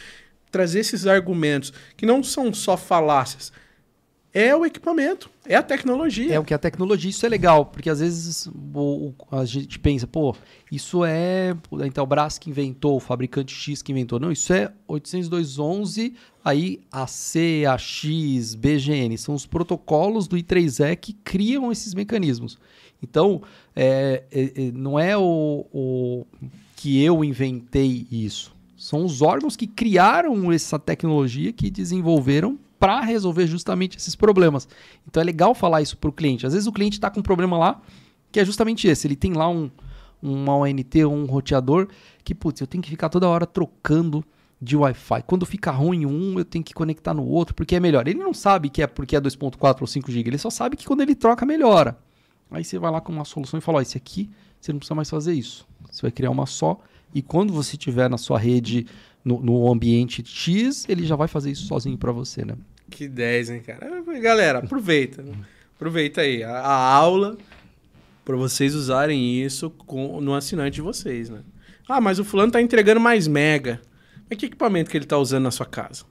trazer 0.50 0.80
esses 0.80 1.06
argumentos 1.06 1.72
que 1.96 2.06
não 2.06 2.22
são 2.22 2.52
só 2.54 2.76
falácias, 2.76 3.52
é 4.32 4.54
o 4.54 4.66
equipamento, 4.66 5.30
é 5.46 5.54
a 5.54 5.62
tecnologia. 5.62 6.34
É 6.34 6.38
o 6.38 6.44
que 6.44 6.52
a 6.52 6.58
tecnologia, 6.58 7.08
isso 7.08 7.24
é 7.24 7.28
legal, 7.28 7.64
porque 7.64 7.88
às 7.88 8.00
vezes 8.00 8.46
o- 8.46 9.14
o- 9.30 9.36
a 9.36 9.46
gente 9.46 9.78
pensa, 9.78 10.06
pô, 10.06 10.36
isso 10.70 11.02
é 11.06 11.56
a 11.80 11.86
Intelbras 11.86 12.38
que 12.38 12.50
inventou, 12.50 12.96
o 12.96 13.00
fabricante 13.00 13.54
X 13.54 13.80
que 13.80 13.92
inventou. 13.92 14.20
Não, 14.20 14.30
isso 14.30 14.52
é 14.52 14.70
802.11, 14.86 16.14
aí 16.44 16.80
a 16.92 17.06
C, 17.06 17.64
a 17.66 17.78
X, 17.78 18.54
BGN, 18.54 19.16
são 19.16 19.34
os 19.34 19.46
protocolos 19.46 20.28
do 20.28 20.36
I3E 20.36 20.96
que 20.96 21.12
criam 21.12 21.72
esses 21.72 21.94
mecanismos. 21.94 22.58
Então, 23.02 23.42
é, 23.74 24.24
é, 24.30 24.44
é, 24.44 24.72
não 24.72 24.98
é 24.98 25.16
o, 25.16 25.66
o 25.72 26.26
que 26.74 27.02
eu 27.02 27.24
inventei 27.24 28.06
isso. 28.10 28.54
São 28.76 29.04
os 29.04 29.22
órgãos 29.22 29.56
que 29.56 29.66
criaram 29.66 30.52
essa 30.52 30.78
tecnologia 30.78 31.52
que 31.52 31.70
desenvolveram 31.70 32.58
para 32.78 33.00
resolver 33.00 33.46
justamente 33.46 33.96
esses 33.96 34.14
problemas. 34.14 34.68
Então 35.08 35.20
é 35.20 35.24
legal 35.24 35.54
falar 35.54 35.80
isso 35.80 35.96
para 35.96 36.10
o 36.10 36.12
cliente. 36.12 36.46
Às 36.46 36.52
vezes 36.52 36.66
o 36.66 36.72
cliente 36.72 36.98
está 36.98 37.10
com 37.10 37.20
um 37.20 37.22
problema 37.22 37.56
lá 37.56 37.80
que 38.30 38.40
é 38.40 38.44
justamente 38.44 38.86
esse. 38.86 39.06
Ele 39.06 39.16
tem 39.16 39.32
lá 39.32 39.48
um, 39.48 39.70
uma 40.22 40.54
ONT 40.56 41.04
ou 41.04 41.14
um 41.14 41.24
roteador 41.24 41.88
que, 42.22 42.34
putz, 42.34 42.60
eu 42.60 42.66
tenho 42.66 42.82
que 42.82 42.90
ficar 42.90 43.08
toda 43.08 43.28
hora 43.28 43.46
trocando 43.46 44.24
de 44.60 44.76
Wi-Fi. 44.76 45.22
Quando 45.26 45.46
fica 45.46 45.70
ruim 45.70 46.04
um, 46.04 46.38
eu 46.38 46.44
tenho 46.44 46.64
que 46.64 46.74
conectar 46.74 47.14
no 47.14 47.26
outro 47.26 47.54
porque 47.54 47.76
é 47.76 47.80
melhor. 47.80 48.06
Ele 48.06 48.18
não 48.18 48.34
sabe 48.34 48.68
que 48.68 48.82
é 48.82 48.86
porque 48.86 49.16
é 49.16 49.20
2.4 49.20 49.80
ou 49.80 49.86
5 49.86 50.10
GB, 50.10 50.30
ele 50.30 50.38
só 50.38 50.50
sabe 50.50 50.76
que 50.76 50.86
quando 50.86 51.00
ele 51.00 51.14
troca 51.14 51.46
melhora. 51.46 51.98
Aí 52.50 52.64
você 52.64 52.78
vai 52.78 52.90
lá 52.90 53.00
com 53.00 53.12
uma 53.12 53.24
solução 53.24 53.58
e 53.58 53.60
fala: 53.60 53.78
ó, 53.78 53.80
esse 53.82 53.96
aqui 53.96 54.30
você 54.60 54.72
não 54.72 54.78
precisa 54.78 54.94
mais 54.94 55.10
fazer 55.10 55.32
isso. 55.34 55.66
Você 55.90 56.02
vai 56.02 56.10
criar 56.10 56.30
uma 56.30 56.46
só 56.46 56.80
e 57.14 57.22
quando 57.22 57.52
você 57.52 57.76
tiver 57.76 58.08
na 58.10 58.18
sua 58.18 58.38
rede 58.38 58.86
no, 59.24 59.40
no 59.40 59.70
ambiente 59.72 60.22
X, 60.24 60.86
ele 60.88 61.04
já 61.06 61.16
vai 61.16 61.28
fazer 61.28 61.50
isso 61.50 61.66
sozinho 61.66 61.96
para 61.98 62.12
você, 62.12 62.44
né? 62.44 62.54
Que 62.90 63.08
10, 63.08 63.50
hein, 63.50 63.60
cara? 63.60 64.02
Galera, 64.20 64.58
aproveita. 64.60 65.22
né? 65.22 65.32
Aproveita 65.74 66.20
aí 66.20 66.42
a, 66.44 66.52
a 66.58 66.94
aula 66.94 67.36
para 68.24 68.36
vocês 68.36 68.74
usarem 68.74 69.40
isso 69.42 69.70
com, 69.70 70.20
no 70.20 70.34
assinante 70.34 70.76
de 70.76 70.82
vocês, 70.82 71.28
né? 71.28 71.40
Ah, 71.88 72.00
mas 72.00 72.18
o 72.18 72.24
fulano 72.24 72.50
tá 72.52 72.60
entregando 72.60 73.00
mais 73.00 73.26
mega. 73.28 73.80
Mas 74.28 74.38
que 74.38 74.46
equipamento 74.46 74.90
que 74.90 74.96
ele 74.96 75.04
tá 75.06 75.16
usando 75.18 75.44
na 75.44 75.50
sua 75.52 75.66
casa? 75.66 76.04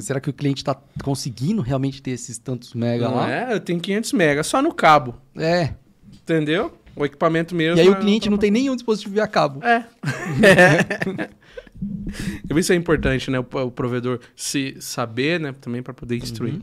Será 0.00 0.20
que 0.20 0.28
o 0.28 0.32
cliente 0.32 0.58
está 0.62 0.76
conseguindo 1.02 1.62
realmente 1.62 2.02
ter 2.02 2.10
esses 2.12 2.38
tantos 2.38 2.74
mega 2.74 3.08
Não 3.08 3.16
lá? 3.16 3.30
é? 3.30 3.54
Eu 3.54 3.60
tenho 3.60 3.80
500 3.80 4.12
mega 4.12 4.42
só 4.42 4.60
no 4.60 4.72
cabo, 4.74 5.14
É. 5.36 5.74
entendeu? 6.32 6.72
O 6.96 7.04
equipamento 7.04 7.54
mesmo... 7.54 7.78
E 7.78 7.80
aí 7.80 7.88
o 7.88 7.94
é- 7.94 8.00
cliente 8.00 8.28
não 8.28 8.38
tem 8.38 8.50
nenhum 8.50 8.74
dispositivo 8.74 9.14
via 9.14 9.26
cabo. 9.26 9.64
É. 9.64 9.86
Eu 12.48 12.54
vi 12.54 12.60
isso 12.60 12.72
é 12.72 12.76
importante, 12.76 13.30
né? 13.30 13.38
O, 13.38 13.42
o 13.42 13.70
provedor 13.70 14.20
se 14.36 14.76
saber, 14.80 15.40
né? 15.40 15.54
Também 15.60 15.82
para 15.82 15.94
poder 15.94 16.16
instruir. 16.16 16.54
Uhum. 16.54 16.62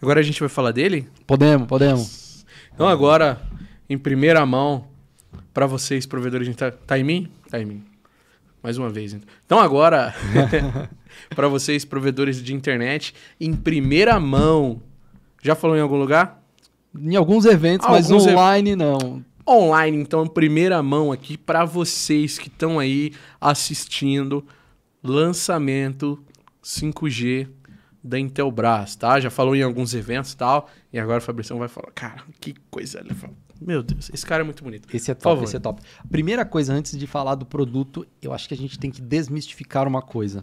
Agora 0.00 0.20
a 0.20 0.22
gente 0.22 0.40
vai 0.40 0.48
falar 0.48 0.72
dele. 0.72 1.08
Podemos, 1.26 1.66
podemos. 1.66 2.44
Então 2.74 2.88
agora, 2.88 3.40
em 3.88 3.98
primeira 3.98 4.44
mão, 4.46 4.88
para 5.52 5.66
vocês, 5.66 6.06
provedores, 6.06 6.46
a 6.46 6.50
gente 6.50 6.58
tá, 6.58 6.70
tá 6.70 6.98
em 6.98 7.04
mim? 7.04 7.28
Tá 7.50 7.60
em 7.60 7.64
mim. 7.64 7.84
Mais 8.62 8.78
uma 8.78 8.88
vez. 8.88 9.12
Então, 9.12 9.28
então 9.44 9.58
agora, 9.60 10.14
para 11.34 11.48
vocês, 11.48 11.84
provedores 11.84 12.42
de 12.42 12.54
internet, 12.54 13.14
em 13.40 13.54
primeira 13.54 14.18
mão. 14.20 14.80
Já 15.42 15.56
falou 15.56 15.76
em 15.76 15.80
algum 15.80 15.96
lugar? 15.96 16.41
Em 16.98 17.16
alguns 17.16 17.44
eventos, 17.46 17.86
mas 17.88 18.10
Alguns 18.10 18.26
ev- 18.26 18.36
online 18.36 18.76
não. 18.76 19.24
online, 19.48 19.96
então, 19.98 20.26
primeira 20.26 20.82
mão 20.82 21.10
aqui 21.10 21.36
para 21.36 21.64
vocês 21.64 22.38
que 22.38 22.48
estão 22.48 22.78
aí 22.78 23.12
assistindo 23.40 24.44
lançamento 25.02 26.22
5G 26.62 27.48
da 28.04 28.18
Intelbras, 28.18 28.96
tá? 28.96 29.20
Já 29.20 29.30
falou 29.30 29.54
em 29.54 29.62
alguns 29.62 29.94
eventos 29.94 30.32
e 30.32 30.36
tal, 30.36 30.68
e 30.92 30.98
agora 30.98 31.18
o 31.18 31.22
Fabrição 31.22 31.58
vai 31.58 31.68
falar, 31.68 31.90
cara, 31.92 32.22
que 32.40 32.54
coisa 32.70 33.00
legal. 33.00 33.30
Meu 33.60 33.80
Deus, 33.80 34.10
esse 34.12 34.26
cara 34.26 34.42
é 34.42 34.44
muito 34.44 34.64
bonito. 34.64 34.88
Esse 34.92 35.12
é 35.12 35.14
top, 35.14 35.44
esse 35.44 35.56
é 35.56 35.60
top. 35.60 35.80
Primeira 36.10 36.44
coisa, 36.44 36.72
antes 36.74 36.98
de 36.98 37.06
falar 37.06 37.36
do 37.36 37.46
produto, 37.46 38.04
eu 38.20 38.32
acho 38.32 38.48
que 38.48 38.54
a 38.54 38.56
gente 38.56 38.76
tem 38.76 38.90
que 38.90 39.00
desmistificar 39.00 39.86
uma 39.86 40.02
coisa. 40.02 40.42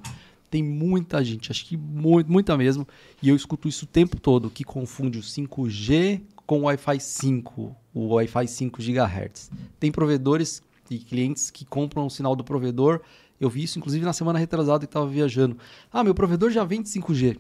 Tem 0.50 0.64
muita 0.64 1.24
gente, 1.24 1.52
acho 1.52 1.66
que 1.66 1.78
mu- 1.78 2.24
muita 2.28 2.58
mesmo, 2.58 2.88
e 3.22 3.30
eu 3.30 3.36
escuto 3.36 3.68
isso 3.68 3.86
o 3.86 3.88
tempo 3.88 4.20
todo, 4.20 4.50
que 4.50 4.64
confunde 4.64 5.20
o 5.20 5.22
5G 5.22 6.22
com 6.46 6.62
o 6.62 6.64
Wi-Fi 6.64 7.00
5, 7.00 7.76
o 7.94 8.08
Wi-Fi 8.16 8.48
5 8.48 8.82
GHz. 8.82 9.52
Tem 9.80 9.92
provedores 9.92 10.64
e 10.90 10.98
clientes 10.98 11.52
que 11.52 11.64
compram 11.66 12.08
o 12.08 12.10
sinal 12.10 12.36
do 12.36 12.44
provedor. 12.44 13.02
Eu 13.40 13.50
vi 13.50 13.64
isso, 13.64 13.78
inclusive, 13.78 14.04
na 14.04 14.12
semana 14.14 14.40
retrasada 14.40 14.80
que 14.80 14.90
estava 14.90 15.08
viajando. 15.08 15.56
Ah, 15.94 16.04
meu 16.04 16.16
provedor 16.16 16.50
já 16.50 16.64
vende 16.64 16.90
5G. 16.90 17.38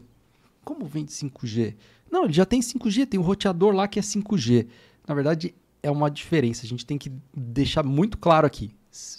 Como 0.63 0.85
vende 0.85 1.11
5G? 1.11 1.73
Não, 2.11 2.25
ele 2.25 2.33
já 2.33 2.45
tem 2.45 2.61
5G, 2.61 3.07
tem 3.07 3.19
um 3.19 3.23
roteador 3.23 3.73
lá 3.73 3.87
que 3.87 3.97
é 3.97 4.01
5G. 4.03 4.67
Na 5.07 5.15
verdade, 5.15 5.55
é 5.81 5.89
uma 5.89 6.09
diferença. 6.11 6.63
A 6.65 6.69
gente 6.69 6.85
tem 6.85 6.97
que 6.97 7.11
deixar 7.35 7.81
muito 7.83 8.17
claro 8.19 8.45
aqui. 8.45 8.71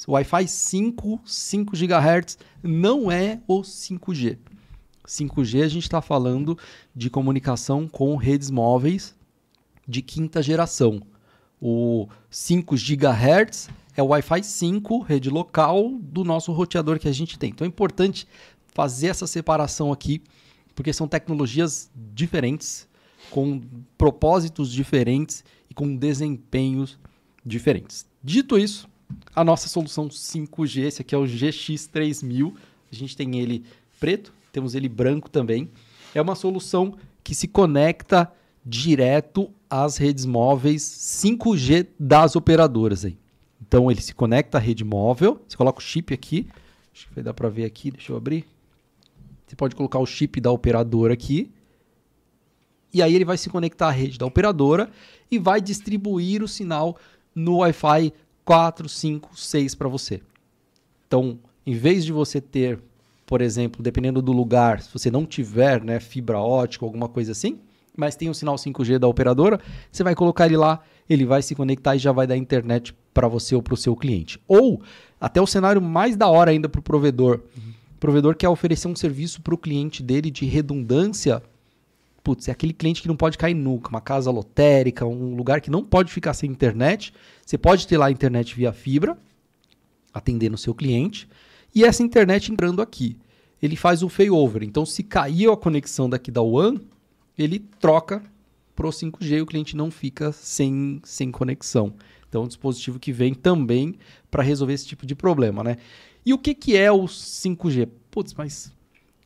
Wi-Fi 0.09 0.49
5, 0.49 1.21
5 1.25 1.77
GHz 1.77 2.39
não 2.63 3.11
é 3.11 3.41
o 3.47 3.63
5G. 3.63 4.39
5G 5.07 5.65
a 5.65 5.69
gente 5.69 5.85
está 5.85 6.01
falando 6.01 6.59
de 6.95 7.11
comunicação 7.11 7.89
com 7.89 8.17
redes 8.17 8.51
móveis 8.51 9.15
de 9.87 10.03
quinta 10.03 10.43
geração. 10.43 11.03
O 11.61 12.09
5 12.31 12.75
GHz 12.77 13.69
é 13.97 14.03
o 14.03 14.07
Wi-Fi 14.07 14.43
5, 14.43 15.01
rede 15.01 15.29
local, 15.29 15.99
do 16.01 16.25
nosso 16.25 16.53
roteador 16.53 16.99
que 16.99 17.09
a 17.09 17.13
gente 17.13 17.39
tem. 17.39 17.51
Então 17.51 17.65
é 17.65 17.69
importante 17.69 18.27
fazer 18.73 19.09
essa 19.09 19.27
separação 19.27 19.93
aqui, 19.93 20.23
porque 20.75 20.93
são 20.93 21.07
tecnologias 21.07 21.91
diferentes, 21.95 22.89
com 23.31 23.61
propósitos 23.99 24.73
diferentes 24.73 25.45
e 25.69 25.75
com 25.75 25.95
desempenhos 25.95 26.99
diferentes. 27.45 28.07
Dito 28.23 28.59
isso, 28.59 28.89
a 29.35 29.45
nossa 29.45 29.69
solução 29.69 30.09
5G, 30.09 30.83
esse 30.83 31.03
aqui 31.03 31.15
é 31.15 31.19
o 31.19 31.25
GX3000, 31.25 32.55
a 32.91 32.95
gente 32.95 33.17
tem 33.17 33.39
ele 33.39 33.65
preto, 33.99 34.33
temos 34.53 34.75
ele 34.75 34.89
branco 34.89 35.31
também. 35.31 35.71
É 36.15 36.21
uma 36.21 36.35
solução 36.35 36.97
que 37.23 37.35
se 37.35 37.47
conecta 37.47 38.33
direto 38.65 39.51
às 39.69 39.97
redes 39.97 40.27
móveis 40.27 40.83
5G 40.83 41.87
das 41.99 42.37
operadoras 42.37 43.05
aí. 43.05 43.17
Então 43.61 43.91
ele 43.91 44.01
se 44.01 44.15
conecta 44.15 44.59
à 44.59 44.61
rede 44.61 44.85
móvel, 44.85 45.41
você 45.47 45.57
coloca 45.57 45.79
o 45.79 45.83
chip 45.83 46.13
aqui, 46.13 46.49
acho 46.93 47.09
que 47.09 47.15
vai 47.15 47.23
dar 47.23 47.35
para 47.35 47.49
ver 47.49 47.65
aqui, 47.65 47.91
deixa 47.91 48.13
eu 48.13 48.17
abrir. 48.17 48.45
Você 49.47 49.55
pode 49.55 49.75
colocar 49.75 49.99
o 49.99 50.07
chip 50.07 50.41
da 50.41 50.51
operadora 50.51 51.15
aqui. 51.15 51.51
E 52.93 53.03
aí 53.03 53.15
ele 53.15 53.25
vai 53.25 53.37
se 53.37 53.49
conectar 53.49 53.89
à 53.89 53.91
rede 53.91 54.19
da 54.19 54.27
operadora 54.27 54.91
e 55.31 55.39
vai 55.39 55.61
distribuir 55.61 56.43
o 56.43 56.49
sinal 56.49 56.97
no 57.35 57.59
Wi-Fi 57.59 58.13
4, 58.51 58.89
5, 58.89 59.39
6 59.39 59.77
para 59.77 59.89
você. 59.89 60.21
Então, 61.07 61.39
em 61.65 61.73
vez 61.73 62.05
de 62.05 62.11
você 62.11 62.41
ter, 62.41 62.81
por 63.25 63.41
exemplo, 63.41 63.81
dependendo 63.81 64.21
do 64.21 64.33
lugar, 64.33 64.83
se 64.83 64.93
você 64.93 65.09
não 65.09 65.25
tiver 65.25 65.81
né, 65.85 66.01
fibra 66.01 66.41
ótica, 66.41 66.85
alguma 66.85 67.09
coisa 67.09 67.31
assim, 67.31 67.61
mas 67.97 68.17
tem 68.17 68.29
um 68.29 68.35
sinal 68.35 68.57
5G 68.57 68.99
da 68.99 69.07
operadora, 69.07 69.61
você 69.93 70.03
vai 70.03 70.17
colocar 70.17 70.47
ele 70.47 70.57
lá, 70.57 70.81
ele 71.09 71.25
vai 71.25 71.43
se 71.43 71.55
conectar 71.55 71.95
e 71.95 72.01
já 72.01 72.11
vai 72.11 72.27
dar 72.27 72.37
internet 72.37 72.93
para 73.15 73.29
você 73.29 73.55
ou 73.55 73.63
para 73.63 73.75
o 73.75 73.77
seu 73.77 73.95
cliente. 73.95 74.41
Ou 74.49 74.83
até 75.21 75.41
o 75.41 75.47
cenário 75.47 75.81
mais 75.81 76.17
da 76.17 76.27
hora 76.27 76.51
ainda 76.51 76.69
para 76.69 76.81
o 76.81 76.83
provedor. 76.83 77.43
O 77.95 78.01
provedor 78.01 78.35
quer 78.35 78.49
oferecer 78.49 78.89
um 78.89 78.97
serviço 78.97 79.41
para 79.43 79.55
o 79.55 79.59
cliente 79.59 80.03
dele 80.03 80.29
de 80.29 80.45
redundância. 80.45 81.41
Putz, 82.23 82.49
é 82.49 82.53
aquele 82.53 82.73
cliente 82.73 83.01
que 83.01 83.09
não 83.09 83.17
pode 83.17 83.39
cair 83.39 83.55
nunca, 83.55 83.89
uma 83.89 84.01
casa 84.01 84.31
lotérica, 84.31 85.07
um 85.07 85.35
lugar 85.35 85.61
que 85.61 85.71
não 85.71 85.83
pode 85.83 86.13
ficar 86.13 86.35
sem 86.35 86.51
internet. 86.51 87.13
Você 87.45 87.57
pode 87.57 87.87
ter 87.87 87.97
lá 87.97 88.07
a 88.07 88.11
internet 88.11 88.55
via 88.55 88.73
fibra, 88.73 89.17
atendendo 90.13 90.55
o 90.55 90.59
seu 90.59 90.75
cliente, 90.75 91.29
e 91.75 91.85
essa 91.85 92.03
internet 92.03 92.53
entrando 92.53 92.83
aqui. 92.83 93.17
Ele 93.63 93.77
faz 93.77 94.03
o 94.03 94.09
failover. 94.09 94.63
Então, 94.63 94.85
se 94.85 95.03
caiu 95.03 95.53
a 95.53 95.57
conexão 95.57 96.09
daqui 96.09 96.31
da 96.31 96.43
WAN, 96.43 96.81
ele 97.39 97.59
troca 97.59 98.23
para 98.75 98.87
o 98.87 98.91
5G 98.91 99.39
e 99.39 99.43
o 99.43 99.47
cliente 99.47 99.77
não 99.77 99.91
fica 99.91 100.33
sem, 100.33 101.01
sem 101.05 101.31
conexão. 101.31 101.95
Então, 102.29 102.43
é 102.43 102.45
um 102.45 102.49
dispositivo 102.49 102.99
que 102.99 103.13
vem 103.13 103.35
também 103.35 103.97
para 104.31 104.43
resolver 104.43 104.75
esse 104.75 104.87
tipo 104.87 105.07
de 105.07 105.15
problema, 105.15 105.65
né? 105.65 105.77
E 106.25 106.33
o 106.33 106.39
que, 106.39 106.55
que 106.55 106.77
é 106.77 106.91
o 106.93 107.05
5G? 107.05 107.89
Putz, 108.11 108.35
mas 108.35 108.73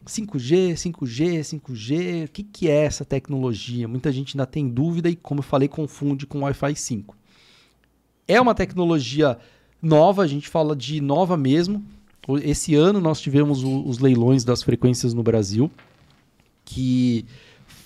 5G, 0.06 0.74
5G, 0.74 1.40
5G, 1.40 2.24
o 2.26 2.28
que, 2.30 2.42
que 2.42 2.68
é 2.68 2.84
essa 2.84 3.04
tecnologia? 3.04 3.88
Muita 3.88 4.12
gente 4.12 4.36
ainda 4.36 4.46
tem 4.46 4.68
dúvida 4.68 5.08
e, 5.08 5.16
como 5.16 5.40
eu 5.40 5.42
falei, 5.44 5.68
confunde 5.68 6.26
com 6.26 6.40
Wi-Fi 6.42 6.76
5. 6.76 7.16
É 8.28 8.40
uma 8.40 8.54
tecnologia 8.54 9.38
nova, 9.80 10.22
a 10.22 10.26
gente 10.26 10.48
fala 10.48 10.74
de 10.76 11.00
nova 11.00 11.36
mesmo. 11.36 11.84
Esse 12.42 12.74
ano 12.74 13.00
nós 13.00 13.20
tivemos 13.20 13.62
o- 13.62 13.86
os 13.86 13.98
leilões 13.98 14.44
das 14.44 14.62
frequências 14.62 15.12
no 15.12 15.22
Brasil, 15.22 15.70
que 16.64 17.26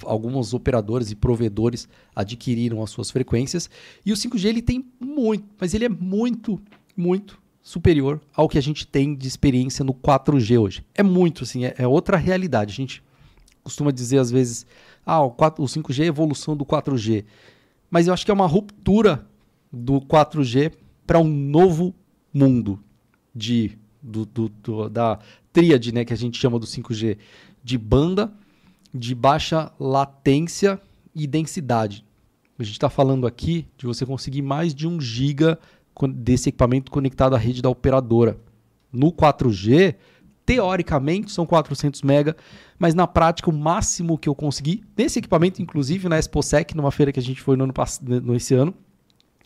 alguns 0.05 0.55
operadores 0.55 1.11
e 1.11 1.17
provedores 1.17 1.89
adquiriram 2.15 2.83
as 2.83 2.91
suas 2.91 3.11
frequências. 3.11 3.69
E 4.07 4.13
o 4.13 4.17
5G 4.17 4.49
ele 4.49 4.63
tem 4.63 4.85
muito, 5.01 5.45
mas 5.61 5.75
ele 5.75 5.85
é 5.85 5.89
muito, 5.89 6.61
muito 6.97 7.39
superior 7.69 8.19
ao 8.35 8.49
que 8.49 8.57
a 8.57 8.63
gente 8.63 8.87
tem 8.87 9.15
de 9.15 9.29
experiência 9.29 9.85
no 9.85 9.93
4G 9.93 10.59
hoje. 10.59 10.83
É 10.95 11.03
muito, 11.03 11.45
assim, 11.45 11.67
é, 11.67 11.75
é 11.77 11.87
outra 11.87 12.17
realidade. 12.17 12.73
A 12.73 12.75
gente 12.75 13.03
costuma 13.63 13.91
dizer 13.91 14.17
às 14.17 14.31
vezes, 14.31 14.65
ah, 15.05 15.21
o, 15.21 15.31
4, 15.31 15.63
o 15.63 15.67
5G 15.67 16.03
é 16.05 16.07
evolução 16.07 16.57
do 16.57 16.65
4G. 16.65 17.27
Mas 17.91 18.07
eu 18.07 18.15
acho 18.15 18.25
que 18.25 18.31
é 18.31 18.35
uma 18.35 18.47
ruptura 18.47 19.27
do 19.71 20.01
4G 20.01 20.73
para 21.07 21.19
um 21.19 21.29
novo 21.29 21.95
mundo 22.33 22.83
de, 23.35 23.77
do, 24.03 24.25
do- 24.25 24.49
do- 24.49 24.89
da 24.89 25.19
tríade 25.53 25.93
né, 25.93 26.07
que 26.07 26.15
a 26.15 26.17
gente 26.17 26.39
chama 26.39 26.59
do 26.59 26.67
5G 26.67 27.19
de 27.63 27.77
banda, 27.77 28.33
de 28.95 29.15
baixa 29.15 29.71
latência 29.79 30.81
e 31.15 31.27
densidade. 31.27 32.03
A 32.59 32.63
gente 32.63 32.73
está 32.73 32.89
falando 32.89 33.27
aqui 33.27 33.67
de 33.77 33.85
você 33.85 34.07
conseguir 34.07 34.41
mais 34.41 34.75
de 34.75 34.89
1 34.89 35.01
giga 35.03 35.59
desse 36.07 36.51
equipamento 36.51 36.91
conectado 36.91 37.35
à 37.35 37.39
rede 37.39 37.63
da 37.63 37.69
operadora. 37.69 38.39
No 38.93 39.13
4G, 39.13 39.97
teoricamente 40.47 41.31
são 41.31 41.45
400 41.45 42.03
mega, 42.03 42.37
mas 42.79 42.95
na 42.95 43.07
prática 43.07 43.51
o 43.51 43.53
máximo 43.53 44.17
que 44.17 44.29
eu 44.29 44.35
consegui, 44.35 44.83
nesse 44.97 45.19
equipamento, 45.19 45.61
inclusive 45.61 46.09
na 46.09 46.19
ExpoSec, 46.19 46.75
numa 46.75 46.91
feira 46.91 47.13
que 47.13 47.21
a 47.21 47.23
gente 47.23 47.43
foi 47.43 47.57
no 47.57 47.65
ano 47.65 47.73
passado, 47.73 48.21
no 48.21 48.35
esse 48.35 48.55
ano, 48.55 48.73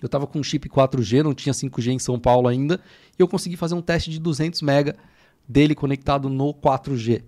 eu 0.00 0.06
estava 0.06 0.26
com 0.26 0.38
um 0.38 0.42
chip 0.42 0.68
4G, 0.68 1.22
não 1.22 1.34
tinha 1.34 1.52
5G 1.52 1.92
em 1.92 1.98
São 1.98 2.18
Paulo 2.18 2.48
ainda, 2.48 2.80
e 3.18 3.22
eu 3.22 3.28
consegui 3.28 3.56
fazer 3.56 3.74
um 3.74 3.82
teste 3.82 4.10
de 4.10 4.18
200 4.18 4.62
mega 4.62 4.96
dele 5.48 5.74
conectado 5.74 6.28
no 6.28 6.52
4G. 6.54 7.22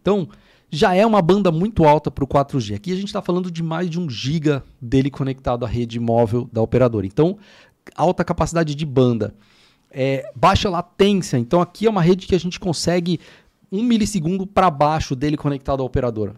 Então, 0.00 0.28
já 0.70 0.94
é 0.94 1.04
uma 1.04 1.20
banda 1.20 1.52
muito 1.52 1.84
alta 1.84 2.10
para 2.10 2.24
o 2.24 2.26
4G. 2.26 2.74
Aqui 2.74 2.92
a 2.92 2.96
gente 2.96 3.06
está 3.06 3.20
falando 3.20 3.50
de 3.50 3.62
mais 3.62 3.90
de 3.90 4.00
1 4.00 4.08
giga 4.08 4.64
dele 4.80 5.10
conectado 5.10 5.64
à 5.64 5.68
rede 5.68 6.00
móvel 6.00 6.48
da 6.50 6.62
operadora. 6.62 7.06
Então, 7.06 7.38
alta 7.94 8.24
capacidade 8.24 8.74
de 8.74 8.86
banda 8.86 9.34
é, 9.92 10.30
baixa 10.34 10.70
latência. 10.70 11.36
Então 11.36 11.60
aqui 11.60 11.86
é 11.86 11.90
uma 11.90 12.02
rede 12.02 12.26
que 12.26 12.34
a 12.34 12.40
gente 12.40 12.58
consegue 12.58 13.20
um 13.70 13.82
milissegundo 13.82 14.46
para 14.46 14.70
baixo 14.70 15.14
dele 15.14 15.36
conectado 15.36 15.82
à 15.82 15.84
operadora. 15.84 16.34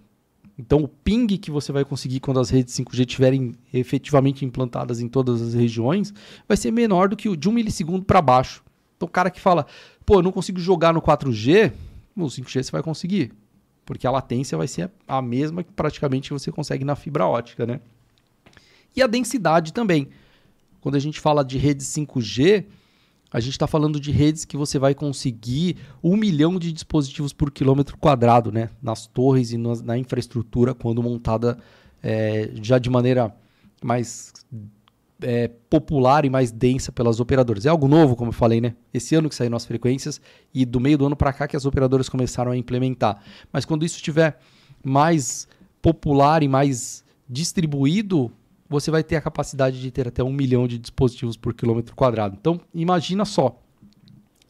Então 0.58 0.82
o 0.82 0.88
ping 0.88 1.26
que 1.38 1.50
você 1.50 1.72
vai 1.72 1.84
conseguir 1.84 2.20
quando 2.20 2.38
as 2.38 2.50
redes 2.50 2.74
5G 2.74 3.00
estiverem 3.00 3.54
efetivamente 3.72 4.44
implantadas 4.44 5.00
em 5.00 5.08
todas 5.08 5.40
as 5.40 5.54
regiões 5.54 6.12
vai 6.46 6.56
ser 6.56 6.70
menor 6.70 7.08
do 7.08 7.16
que 7.16 7.28
o 7.28 7.36
de 7.36 7.48
um 7.48 7.52
milissegundo 7.52 8.04
para 8.04 8.20
baixo. 8.20 8.62
Então 8.96 9.08
o 9.08 9.10
cara 9.10 9.30
que 9.30 9.40
fala, 9.40 9.66
pô, 10.04 10.16
eu 10.16 10.22
não 10.22 10.30
consigo 10.30 10.60
jogar 10.60 10.92
no 10.92 11.02
4G, 11.02 11.72
no 12.14 12.26
5G 12.26 12.62
você 12.62 12.70
vai 12.70 12.82
conseguir. 12.82 13.32
Porque 13.84 14.06
a 14.06 14.10
latência 14.10 14.56
vai 14.56 14.68
ser 14.68 14.90
a 15.06 15.20
mesma 15.20 15.62
que 15.62 15.72
praticamente 15.72 16.32
você 16.32 16.50
consegue 16.50 16.84
na 16.84 16.96
fibra 16.96 17.26
ótica, 17.26 17.66
né? 17.66 17.80
E 18.96 19.02
a 19.02 19.06
densidade 19.06 19.72
também. 19.72 20.08
Quando 20.84 20.96
a 20.96 20.98
gente 20.98 21.18
fala 21.18 21.42
de 21.42 21.56
rede 21.56 21.82
5G, 21.82 22.66
a 23.32 23.40
gente 23.40 23.52
está 23.52 23.66
falando 23.66 23.98
de 23.98 24.10
redes 24.10 24.44
que 24.44 24.54
você 24.54 24.78
vai 24.78 24.94
conseguir 24.94 25.78
um 26.02 26.14
milhão 26.14 26.58
de 26.58 26.70
dispositivos 26.70 27.32
por 27.32 27.50
quilômetro 27.50 27.96
quadrado, 27.96 28.52
né? 28.52 28.68
Nas 28.82 29.06
torres 29.06 29.50
e 29.50 29.56
na, 29.56 29.74
na 29.76 29.96
infraestrutura, 29.96 30.74
quando 30.74 31.02
montada 31.02 31.56
é, 32.02 32.50
já 32.62 32.78
de 32.78 32.90
maneira 32.90 33.34
mais 33.82 34.30
é, 35.22 35.48
popular 35.70 36.26
e 36.26 36.28
mais 36.28 36.52
densa 36.52 36.92
pelas 36.92 37.18
operadoras. 37.18 37.64
É 37.64 37.70
algo 37.70 37.88
novo, 37.88 38.14
como 38.14 38.28
eu 38.28 38.34
falei, 38.34 38.60
né? 38.60 38.76
Esse 38.92 39.14
ano 39.14 39.30
que 39.30 39.34
saíram 39.34 39.56
as 39.56 39.64
frequências 39.64 40.20
e 40.52 40.66
do 40.66 40.78
meio 40.78 40.98
do 40.98 41.06
ano 41.06 41.16
para 41.16 41.32
cá 41.32 41.48
que 41.48 41.56
as 41.56 41.64
operadoras 41.64 42.10
começaram 42.10 42.52
a 42.52 42.56
implementar. 42.58 43.24
Mas 43.50 43.64
quando 43.64 43.86
isso 43.86 43.96
estiver 43.96 44.38
mais 44.84 45.48
popular 45.80 46.42
e 46.42 46.48
mais 46.48 47.02
distribuído, 47.26 48.30
você 48.74 48.90
vai 48.90 49.04
ter 49.04 49.16
a 49.16 49.20
capacidade 49.20 49.80
de 49.80 49.90
ter 49.90 50.08
até 50.08 50.22
um 50.22 50.32
milhão 50.32 50.66
de 50.66 50.78
dispositivos 50.78 51.36
por 51.36 51.54
quilômetro 51.54 51.94
quadrado. 51.94 52.36
Então, 52.38 52.60
imagina 52.74 53.24
só. 53.24 53.62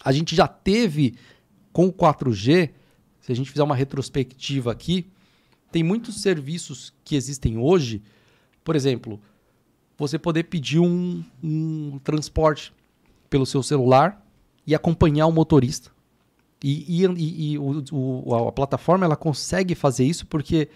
A 0.03 0.13
gente 0.13 0.35
já 0.35 0.49
teve 0.49 1.15
com 1.73 1.87
o 1.87 1.93
4G, 1.93 2.71
se 3.21 3.33
a 3.33 3.37
gente 3.37 3.51
fizer 3.51 3.63
uma 3.63 3.77
retrospectiva 3.77 4.73
aqui, 4.73 5.07
tem 5.71 5.83
muitos 5.83 6.23
serviços 6.23 6.93
que 7.05 7.17
existem 7.17 7.59
hoje. 7.59 8.03
Por 8.63 8.77
exemplo, 8.77 9.21
você 9.97 10.19
poder 10.19 10.45
pedir 10.45 10.79
um, 10.79 11.23
um 11.43 11.99
transporte 12.03 12.73
pelo 13.29 13.45
seu 13.45 13.63
celular 13.63 14.25
e 14.67 14.75
acompanhar 14.75 15.27
o 15.27 15.33
motorista. 15.33 15.91
E, 16.63 17.03
e, 17.03 17.53
e 17.53 17.59
o, 17.59 17.85
o, 17.93 18.35
a 18.49 18.53
plataforma 18.53 19.05
ela 19.05 19.17
consegue 19.17 19.75
fazer 19.75 20.05
isso 20.05 20.27
porque 20.27 20.69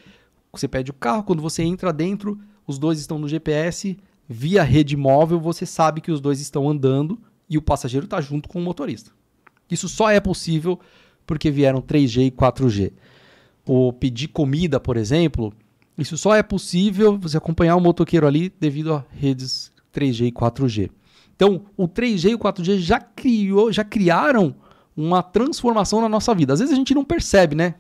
você 0.53 0.69
pede 0.69 0.91
o 0.91 0.95
carro, 0.95 1.23
quando 1.23 1.41
você 1.41 1.63
entra 1.63 1.93
dentro, 1.93 2.39
os 2.69 2.79
dois 2.79 3.01
estão 3.01 3.19
no 3.19 3.27
GPS, 3.27 3.99
via 4.29 4.63
rede 4.63 4.95
móvel, 4.95 5.41
você 5.41 5.65
sabe 5.65 6.03
que 6.03 6.13
os 6.13 6.21
dois 6.21 6.39
estão 6.39 6.69
andando 6.69 7.19
e 7.49 7.57
o 7.57 7.63
passageiro 7.63 8.05
está 8.05 8.21
junto 8.21 8.47
com 8.49 8.61
o 8.61 8.63
motorista. 8.63 9.11
Isso 9.71 9.89
só 9.89 10.11
é 10.11 10.21
possível 10.21 10.79
porque 11.27 11.51
vieram 11.51 11.81
3G 11.81 12.27
e 12.27 12.31
4G. 12.31 12.93
O 13.67 13.93
pedir 13.93 14.29
comida, 14.29 14.79
por 14.79 14.99
exemplo, 14.99 15.53
isso 15.97 16.17
só 16.19 16.35
é 16.35 16.43
possível 16.43 17.19
você 17.19 17.39
acompanhar 17.39 17.75
o 17.75 17.81
motoqueiro 17.81 18.27
ali 18.27 18.53
devido 18.61 18.93
a 18.93 19.05
redes 19.11 19.73
3G 19.93 20.27
e 20.27 20.33
4G. 20.33 20.91
Então, 21.35 21.63
o 21.77 21.89
3G 21.89 22.31
e 22.31 22.35
o 22.35 22.39
4G 22.39 22.79
já 22.79 23.01
criou, 23.01 23.73
já 23.73 23.85
criaram 23.85 24.55
uma 24.95 25.23
transformação 25.23 26.03
na 26.03 26.09
nossa 26.09 26.35
vida. 26.35 26.53
Às 26.53 26.61
vezes 26.61 26.75
a 26.75 26.77
gente 26.77 26.95
não 26.95 27.05
percebe, 27.05 27.55
né? 27.55 27.77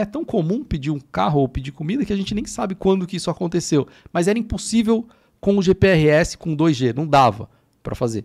É 0.00 0.04
tão 0.04 0.24
comum 0.24 0.64
pedir 0.64 0.90
um 0.90 1.00
carro 1.00 1.40
ou 1.40 1.48
pedir 1.48 1.72
comida 1.72 2.04
que 2.04 2.12
a 2.12 2.16
gente 2.16 2.34
nem 2.34 2.44
sabe 2.44 2.74
quando 2.74 3.06
que 3.06 3.16
isso 3.16 3.30
aconteceu. 3.30 3.86
Mas 4.12 4.28
era 4.28 4.38
impossível 4.38 5.06
com 5.40 5.56
o 5.58 5.62
GPRS, 5.62 6.36
com 6.38 6.56
2G, 6.56 6.94
não 6.94 7.06
dava 7.06 7.50
para 7.82 7.94
fazer. 7.94 8.24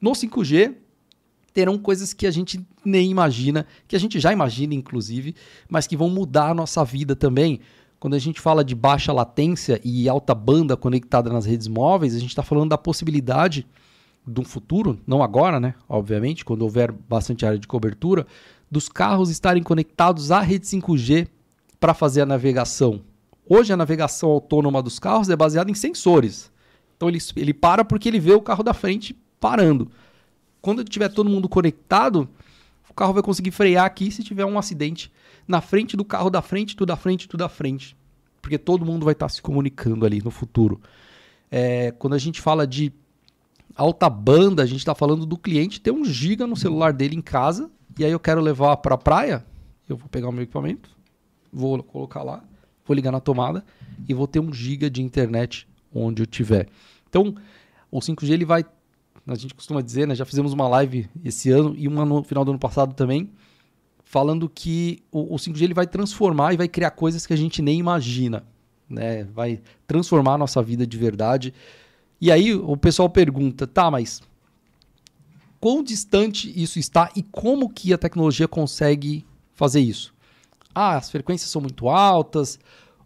No 0.00 0.12
5G, 0.12 0.74
terão 1.52 1.78
coisas 1.78 2.12
que 2.12 2.26
a 2.26 2.30
gente 2.30 2.60
nem 2.84 3.10
imagina, 3.10 3.66
que 3.86 3.96
a 3.96 3.98
gente 3.98 4.18
já 4.18 4.32
imagina, 4.32 4.74
inclusive, 4.74 5.34
mas 5.68 5.86
que 5.86 5.96
vão 5.96 6.08
mudar 6.08 6.50
a 6.50 6.54
nossa 6.54 6.84
vida 6.84 7.14
também. 7.14 7.60
Quando 7.98 8.14
a 8.14 8.18
gente 8.18 8.40
fala 8.40 8.64
de 8.64 8.74
baixa 8.74 9.12
latência 9.12 9.80
e 9.84 10.08
alta 10.08 10.34
banda 10.34 10.76
conectada 10.76 11.30
nas 11.30 11.44
redes 11.44 11.68
móveis, 11.68 12.14
a 12.14 12.18
gente 12.18 12.30
está 12.30 12.42
falando 12.42 12.70
da 12.70 12.78
possibilidade 12.78 13.66
de 14.26 14.40
um 14.40 14.44
futuro, 14.44 14.98
não 15.06 15.22
agora, 15.22 15.58
né? 15.58 15.74
Obviamente, 15.88 16.44
quando 16.44 16.62
houver 16.62 16.92
bastante 16.92 17.44
área 17.44 17.58
de 17.58 17.66
cobertura, 17.66 18.26
dos 18.70 18.88
carros 18.88 19.30
estarem 19.30 19.62
conectados 19.62 20.30
à 20.30 20.40
rede 20.40 20.66
5G 20.66 21.26
para 21.80 21.92
fazer 21.92 22.20
a 22.20 22.26
navegação. 22.26 23.00
Hoje 23.48 23.72
a 23.72 23.76
navegação 23.76 24.30
autônoma 24.30 24.80
dos 24.82 24.98
carros 24.98 25.28
é 25.28 25.34
baseada 25.34 25.70
em 25.70 25.74
sensores. 25.74 26.52
Então 26.96 27.08
ele, 27.08 27.18
ele 27.34 27.52
para 27.52 27.84
porque 27.84 28.08
ele 28.08 28.20
vê 28.20 28.32
o 28.32 28.40
carro 28.40 28.62
da 28.62 28.72
frente 28.72 29.16
parando. 29.40 29.90
Quando 30.60 30.84
tiver 30.84 31.08
todo 31.08 31.28
mundo 31.28 31.48
conectado, 31.48 32.28
o 32.88 32.94
carro 32.94 33.14
vai 33.14 33.22
conseguir 33.22 33.50
frear 33.50 33.86
aqui 33.86 34.10
se 34.12 34.22
tiver 34.22 34.44
um 34.44 34.58
acidente 34.58 35.10
na 35.48 35.60
frente 35.60 35.96
do 35.96 36.04
carro 36.04 36.30
da 36.30 36.42
frente, 36.42 36.76
tudo 36.76 36.88
da 36.88 36.96
frente, 36.96 37.26
tudo 37.26 37.40
da 37.40 37.48
frente. 37.48 37.96
Porque 38.40 38.58
todo 38.58 38.84
mundo 38.84 39.04
vai 39.04 39.12
estar 39.12 39.28
se 39.28 39.42
comunicando 39.42 40.06
ali 40.06 40.22
no 40.22 40.30
futuro. 40.30 40.80
É, 41.50 41.90
quando 41.92 42.14
a 42.14 42.18
gente 42.18 42.40
fala 42.40 42.66
de 42.66 42.92
alta 43.74 44.08
banda, 44.08 44.62
a 44.62 44.66
gente 44.66 44.78
está 44.78 44.94
falando 44.94 45.26
do 45.26 45.36
cliente 45.36 45.80
ter 45.80 45.90
um 45.90 46.04
giga 46.04 46.46
no 46.46 46.54
celular 46.54 46.92
dele 46.92 47.16
em 47.16 47.20
casa 47.20 47.70
e 47.98 48.04
aí 48.04 48.12
eu 48.12 48.20
quero 48.20 48.40
levar 48.40 48.76
para 48.78 48.94
a 48.94 48.98
praia, 48.98 49.44
eu 49.88 49.96
vou 49.96 50.08
pegar 50.08 50.28
o 50.28 50.32
meu 50.32 50.42
equipamento, 50.42 50.90
vou 51.52 51.82
colocar 51.82 52.22
lá, 52.22 52.42
vou 52.84 52.94
ligar 52.94 53.12
na 53.12 53.20
tomada 53.20 53.64
e 54.08 54.14
vou 54.14 54.26
ter 54.26 54.40
um 54.40 54.52
giga 54.52 54.90
de 54.90 55.02
internet 55.02 55.66
onde 55.92 56.22
eu 56.22 56.26
tiver. 56.26 56.68
Então, 57.08 57.34
o 57.90 57.98
5G 57.98 58.30
ele 58.30 58.44
vai, 58.44 58.64
a 59.26 59.34
gente 59.34 59.54
costuma 59.54 59.80
dizer, 59.80 60.06
né, 60.06 60.14
já 60.14 60.24
fizemos 60.24 60.52
uma 60.52 60.68
live 60.68 61.08
esse 61.24 61.50
ano 61.50 61.74
e 61.76 61.88
uma 61.88 62.04
no 62.04 62.22
final 62.22 62.44
do 62.44 62.52
ano 62.52 62.58
passado 62.58 62.94
também, 62.94 63.30
falando 64.04 64.48
que 64.48 65.02
o, 65.10 65.34
o 65.34 65.38
5G 65.38 65.62
ele 65.62 65.74
vai 65.74 65.86
transformar 65.86 66.54
e 66.54 66.56
vai 66.56 66.68
criar 66.68 66.90
coisas 66.90 67.26
que 67.26 67.32
a 67.32 67.36
gente 67.36 67.60
nem 67.62 67.78
imagina, 67.78 68.44
né? 68.88 69.22
Vai 69.24 69.60
transformar 69.86 70.34
a 70.34 70.38
nossa 70.38 70.60
vida 70.60 70.84
de 70.84 70.96
verdade. 70.96 71.54
E 72.20 72.30
aí 72.30 72.52
o 72.52 72.76
pessoal 72.76 73.08
pergunta, 73.08 73.68
tá, 73.68 73.88
mas 73.88 74.20
quão 75.60 75.82
distante 75.82 76.50
isso 76.60 76.78
está 76.78 77.10
e 77.14 77.22
como 77.22 77.68
que 77.68 77.92
a 77.92 77.98
tecnologia 77.98 78.48
consegue 78.48 79.24
fazer 79.54 79.80
isso. 79.80 80.14
Ah, 80.74 80.96
as 80.96 81.10
frequências 81.10 81.50
são 81.50 81.60
muito 81.60 81.88
altas, 81.88 82.58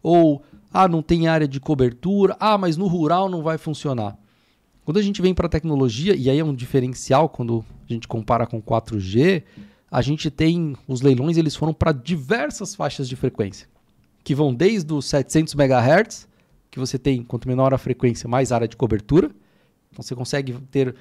ou 0.02 0.42
ah, 0.72 0.86
não 0.86 1.02
tem 1.02 1.26
área 1.26 1.48
de 1.48 1.58
cobertura, 1.58 2.36
ah, 2.38 2.56
mas 2.56 2.76
no 2.76 2.86
rural 2.86 3.28
não 3.28 3.42
vai 3.42 3.58
funcionar. 3.58 4.16
Quando 4.84 4.98
a 4.98 5.02
gente 5.02 5.22
vem 5.22 5.34
para 5.34 5.46
a 5.46 5.50
tecnologia, 5.50 6.14
e 6.14 6.28
aí 6.28 6.38
é 6.38 6.44
um 6.44 6.54
diferencial 6.54 7.28
quando 7.28 7.64
a 7.88 7.92
gente 7.92 8.06
compara 8.06 8.46
com 8.46 8.60
4G, 8.62 9.42
a 9.90 10.02
gente 10.02 10.30
tem 10.30 10.76
os 10.86 11.00
leilões, 11.00 11.36
eles 11.36 11.56
foram 11.56 11.72
para 11.72 11.90
diversas 11.90 12.74
faixas 12.74 13.08
de 13.08 13.16
frequência, 13.16 13.66
que 14.22 14.34
vão 14.34 14.54
desde 14.54 14.92
os 14.92 15.06
700 15.06 15.54
MHz, 15.54 16.28
que 16.70 16.78
você 16.78 16.98
tem, 16.98 17.22
quanto 17.22 17.48
menor 17.48 17.72
a 17.72 17.78
frequência, 17.78 18.28
mais 18.28 18.52
área 18.52 18.68
de 18.68 18.76
cobertura. 18.76 19.30
Então 19.90 20.02
você 20.02 20.14
consegue 20.14 20.52
ter 20.70 20.94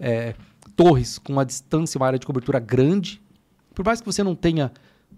é, 0.00 0.34
torres 0.78 1.18
com 1.18 1.32
uma 1.32 1.44
distância, 1.44 1.98
uma 1.98 2.06
área 2.06 2.20
de 2.20 2.24
cobertura 2.24 2.60
grande. 2.60 3.20
Por 3.74 3.84
mais 3.84 4.00
que 4.00 4.06
você 4.06 4.22
não 4.22 4.36
tenha 4.36 4.70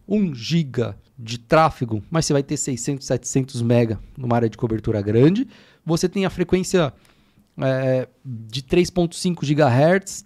1 0.08 0.34
giga 0.34 0.96
de 1.18 1.38
tráfego, 1.38 2.02
mas 2.10 2.24
você 2.24 2.32
vai 2.32 2.42
ter 2.42 2.56
600, 2.56 3.06
700 3.06 3.60
mega 3.60 4.00
numa 4.16 4.36
área 4.36 4.48
de 4.48 4.56
cobertura 4.56 5.02
grande. 5.02 5.46
Você 5.84 6.08
tem 6.08 6.24
a 6.24 6.30
frequência 6.30 6.94
é, 7.58 8.08
de 8.24 8.62
3.5 8.62 9.44
GHz, 9.44 10.24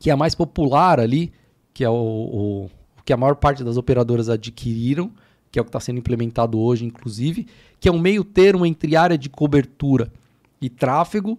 que 0.00 0.10
é 0.10 0.12
a 0.12 0.16
mais 0.16 0.34
popular 0.34 0.98
ali, 0.98 1.32
que 1.72 1.84
é 1.84 1.88
o, 1.88 1.94
o, 1.94 2.70
que 3.04 3.12
a 3.12 3.16
maior 3.16 3.36
parte 3.36 3.62
das 3.62 3.76
operadoras 3.76 4.28
adquiriram, 4.28 5.12
que 5.52 5.60
é 5.60 5.62
o 5.62 5.64
que 5.64 5.68
está 5.68 5.78
sendo 5.78 5.98
implementado 5.98 6.58
hoje, 6.58 6.84
inclusive, 6.84 7.46
que 7.78 7.88
é 7.88 7.92
um 7.92 8.00
meio 8.00 8.24
termo 8.24 8.66
entre 8.66 8.96
área 8.96 9.16
de 9.16 9.28
cobertura 9.28 10.12
e 10.60 10.68
tráfego, 10.68 11.38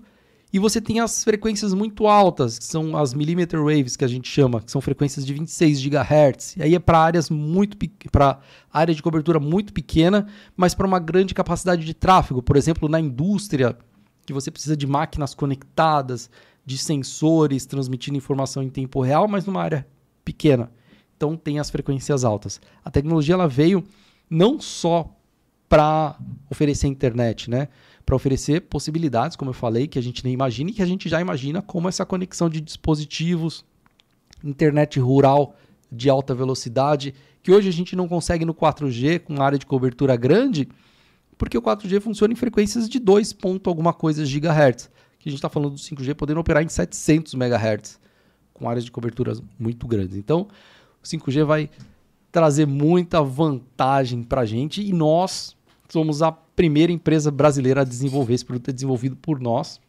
e 0.58 0.60
você 0.60 0.82
tem 0.82 1.00
as 1.00 1.24
frequências 1.24 1.72
muito 1.72 2.08
altas, 2.08 2.58
que 2.58 2.66
são 2.66 2.98
as 2.98 3.14
millimeter 3.14 3.60
waves 3.60 3.96
que 3.96 4.04
a 4.04 4.08
gente 4.08 4.28
chama, 4.28 4.60
que 4.60 4.72
são 4.72 4.82
frequências 4.82 5.24
de 5.24 5.32
26 5.32 5.80
GHz. 5.80 6.58
E 6.58 6.64
aí 6.64 6.74
é 6.74 6.80
para 6.80 6.98
áreas 6.98 7.30
muito 7.30 7.78
para 8.12 8.40
área 8.74 8.96
de 8.96 9.04
cobertura 9.04 9.40
muito 9.40 9.72
pequena, 9.72 10.26
mas 10.56 10.74
para 10.74 10.88
uma 10.88 10.98
grande 10.98 11.36
capacidade 11.36 11.86
de 11.86 11.94
tráfego, 11.94 12.42
por 12.42 12.58
exemplo, 12.58 12.90
na 12.90 13.00
indústria, 13.00 13.78
que 14.26 14.34
você 14.34 14.50
precisa 14.50 14.76
de 14.76 14.88
máquinas 14.88 15.36
conectadas, 15.36 16.28
de 16.66 16.76
sensores 16.76 17.68
transmitindo 17.68 18.18
informação 18.18 18.64
em 18.64 18.70
tempo 18.70 19.00
real, 19.00 19.28
mas 19.28 19.46
numa 19.46 19.62
área 19.62 19.88
pequena. 20.26 20.72
então 21.16 21.38
tem 21.38 21.60
as 21.60 21.70
frequências 21.70 22.26
altas. 22.26 22.60
A 22.84 22.90
tecnologia 22.90 23.36
ela 23.36 23.48
veio 23.48 23.84
não 24.28 24.60
só 24.60 25.16
para 25.70 26.18
oferecer 26.50 26.88
internet, 26.88 27.48
né? 27.48 27.68
Para 28.08 28.16
oferecer 28.16 28.62
possibilidades, 28.62 29.36
como 29.36 29.50
eu 29.50 29.54
falei, 29.54 29.86
que 29.86 30.00
a 30.00 30.02
gente 30.02 30.24
nem 30.24 30.32
imagina 30.32 30.70
e 30.70 30.74
que 30.74 30.82
a 30.82 30.86
gente 30.86 31.10
já 31.10 31.20
imagina, 31.20 31.62
como 31.62 31.90
essa 31.90 32.06
conexão 32.06 32.50
de 32.50 32.62
dispositivos, 32.62 33.66
internet 34.42 34.98
rural 34.98 35.58
de 35.92 36.10
alta 36.10 36.34
velocidade, 36.34 37.14
que 37.44 37.52
hoje 37.52 37.68
a 37.68 37.72
gente 37.74 37.98
não 37.98 38.08
consegue 38.08 38.46
no 38.46 38.54
4G 38.54 39.20
com 39.20 39.42
área 39.42 39.60
de 39.60 39.66
cobertura 39.66 40.16
grande, 40.16 40.70
porque 41.38 41.58
o 41.58 41.62
4G 41.62 42.00
funciona 42.00 42.32
em 42.32 42.38
frequências 42.38 42.88
de 42.88 42.98
2 42.98 43.34
ponto 43.34 43.70
alguma 43.70 43.92
coisa 43.92 44.26
gigahertz. 44.26 44.90
Que 45.20 45.28
a 45.28 45.30
gente 45.30 45.40
está 45.40 45.50
falando 45.50 45.72
do 45.72 45.78
5G 45.78 46.16
podendo 46.16 46.40
operar 46.40 46.64
em 46.64 46.70
700 46.70 47.34
megahertz, 47.34 48.00
com 48.54 48.70
áreas 48.70 48.86
de 48.86 48.92
coberturas 48.92 49.44
muito 49.60 49.86
grandes. 49.86 50.16
Então, 50.16 50.48
o 51.04 51.06
5G 51.06 51.44
vai 51.44 51.70
trazer 52.32 52.66
muita 52.66 53.22
vantagem 53.22 54.24
para 54.24 54.42
a 54.42 54.46
gente 54.46 54.82
e 54.82 54.94
nós 54.94 55.57
somos 55.90 56.22
a 56.22 56.32
primeira 56.32 56.92
empresa 56.92 57.32
brasileira 57.32 57.82
a 57.82 57.84
desenvolver 57.84 58.34
esse 58.34 58.46
produto, 58.46 58.70
é 58.70 58.74
desenvolvido 58.74 59.16
por 59.16 59.40
nós, 59.40 59.80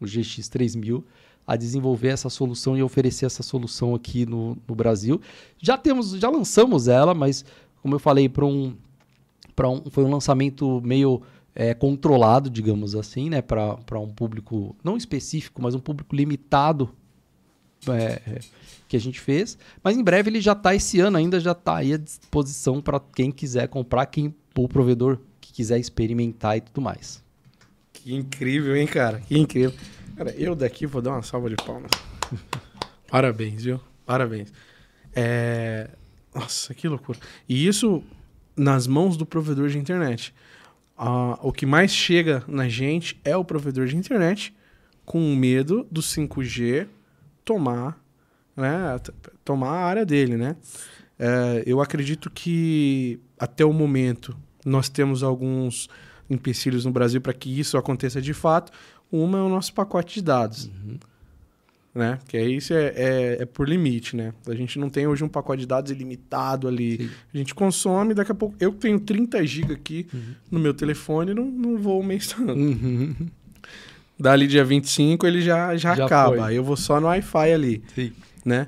o 0.00 0.04
GX3000, 0.04 1.02
a 1.46 1.56
desenvolver 1.56 2.08
essa 2.08 2.28
solução 2.28 2.76
e 2.76 2.82
oferecer 2.82 3.26
essa 3.26 3.42
solução 3.42 3.94
aqui 3.94 4.26
no, 4.26 4.56
no 4.66 4.74
Brasil. 4.74 5.20
Já 5.62 5.78
temos, 5.78 6.10
já 6.12 6.28
lançamos 6.28 6.88
ela, 6.88 7.14
mas 7.14 7.44
como 7.80 7.94
eu 7.94 8.00
falei, 8.00 8.28
para 8.28 8.44
um, 8.44 8.74
um, 9.60 9.90
foi 9.90 10.04
um 10.04 10.10
lançamento 10.10 10.80
meio 10.84 11.22
é, 11.54 11.72
controlado, 11.72 12.50
digamos 12.50 12.96
assim, 12.96 13.30
né, 13.30 13.40
para 13.40 14.00
um 14.00 14.08
público 14.08 14.74
não 14.82 14.96
específico, 14.96 15.62
mas 15.62 15.74
um 15.74 15.78
público 15.78 16.14
limitado 16.14 16.90
é, 17.88 18.40
que 18.88 18.96
a 18.96 19.00
gente 19.00 19.20
fez. 19.20 19.56
Mas 19.84 19.96
em 19.96 20.02
breve 20.02 20.30
ele 20.30 20.40
já 20.40 20.52
está 20.52 20.74
esse 20.74 20.98
ano 20.98 21.16
ainda 21.16 21.38
já 21.38 21.52
está 21.52 21.76
aí 21.76 21.94
à 21.94 21.96
disposição 21.96 22.82
para 22.82 22.98
quem 22.98 23.30
quiser 23.30 23.68
comprar, 23.68 24.06
quem 24.06 24.34
o 24.56 24.68
provedor 24.68 25.18
quiser 25.56 25.78
experimentar 25.78 26.58
e 26.58 26.60
tudo 26.60 26.82
mais. 26.82 27.24
Que 27.90 28.14
incrível, 28.14 28.76
hein, 28.76 28.86
cara? 28.86 29.20
Que 29.20 29.38
incrível. 29.38 29.72
Cara, 30.14 30.30
eu 30.36 30.54
daqui 30.54 30.84
vou 30.84 31.00
dar 31.00 31.12
uma 31.12 31.22
salva 31.22 31.48
de 31.48 31.56
palmas. 31.56 31.90
Parabéns, 33.08 33.64
viu? 33.64 33.80
Parabéns. 34.04 34.52
É... 35.14 35.88
Nossa, 36.34 36.74
que 36.74 36.86
loucura. 36.86 37.18
E 37.48 37.66
isso 37.66 38.04
nas 38.54 38.86
mãos 38.86 39.16
do 39.16 39.24
provedor 39.24 39.70
de 39.70 39.78
internet. 39.78 40.34
O 41.42 41.50
que 41.50 41.64
mais 41.64 41.90
chega 41.90 42.44
na 42.46 42.68
gente 42.68 43.18
é 43.24 43.34
o 43.34 43.44
provedor 43.44 43.86
de 43.86 43.96
internet 43.96 44.54
com 45.06 45.34
medo 45.34 45.86
do 45.90 46.02
5G 46.02 46.86
tomar, 47.44 47.98
né, 48.54 48.98
tomar 49.44 49.70
a 49.70 49.84
área 49.84 50.04
dele, 50.04 50.36
né? 50.36 50.56
É, 51.18 51.62
eu 51.66 51.80
acredito 51.80 52.30
que 52.30 53.20
até 53.38 53.64
o 53.64 53.72
momento 53.72 54.36
nós 54.66 54.88
temos 54.88 55.22
alguns 55.22 55.88
empecilhos 56.28 56.84
no 56.84 56.90
Brasil 56.90 57.20
para 57.20 57.32
que 57.32 57.48
isso 57.58 57.78
aconteça 57.78 58.20
de 58.20 58.34
fato. 58.34 58.72
Uma 59.10 59.38
é 59.38 59.40
o 59.40 59.48
nosso 59.48 59.72
pacote 59.72 60.14
de 60.16 60.22
dados. 60.22 60.66
Uhum. 60.66 60.98
Né? 61.94 62.18
Que 62.28 62.36
é 62.36 62.46
isso 62.46 62.74
é, 62.74 62.92
é, 62.94 63.36
é, 63.40 63.46
por 63.46 63.66
limite, 63.66 64.16
né? 64.16 64.34
A 64.46 64.54
gente 64.54 64.78
não 64.78 64.90
tem 64.90 65.06
hoje 65.06 65.24
um 65.24 65.28
pacote 65.28 65.60
de 65.60 65.66
dados 65.66 65.90
ilimitado 65.90 66.68
ali. 66.68 66.98
Sim. 66.98 67.10
A 67.32 67.38
gente 67.38 67.54
consome, 67.54 68.12
daqui 68.12 68.32
a 68.32 68.34
pouco. 68.34 68.54
Eu 68.60 68.72
tenho 68.72 69.00
30 69.00 69.46
GB 69.46 69.72
aqui 69.72 70.06
uhum. 70.12 70.34
no 70.50 70.58
meu 70.58 70.74
telefone 70.74 71.32
não, 71.32 71.46
não 71.46 71.78
vou 71.78 72.02
mencionando. 72.02 72.60
Uhum. 72.60 73.14
Dali 74.18 74.46
dia 74.46 74.64
25 74.64 75.26
ele 75.26 75.40
já, 75.40 75.74
já, 75.76 75.94
já 75.94 76.04
acaba. 76.04 76.36
Foi. 76.36 76.54
Eu 76.54 76.64
vou 76.64 76.76
só 76.76 77.00
no 77.00 77.06
Wi-Fi 77.06 77.52
ali. 77.52 77.82
Sim. 77.94 78.12
Né? 78.44 78.66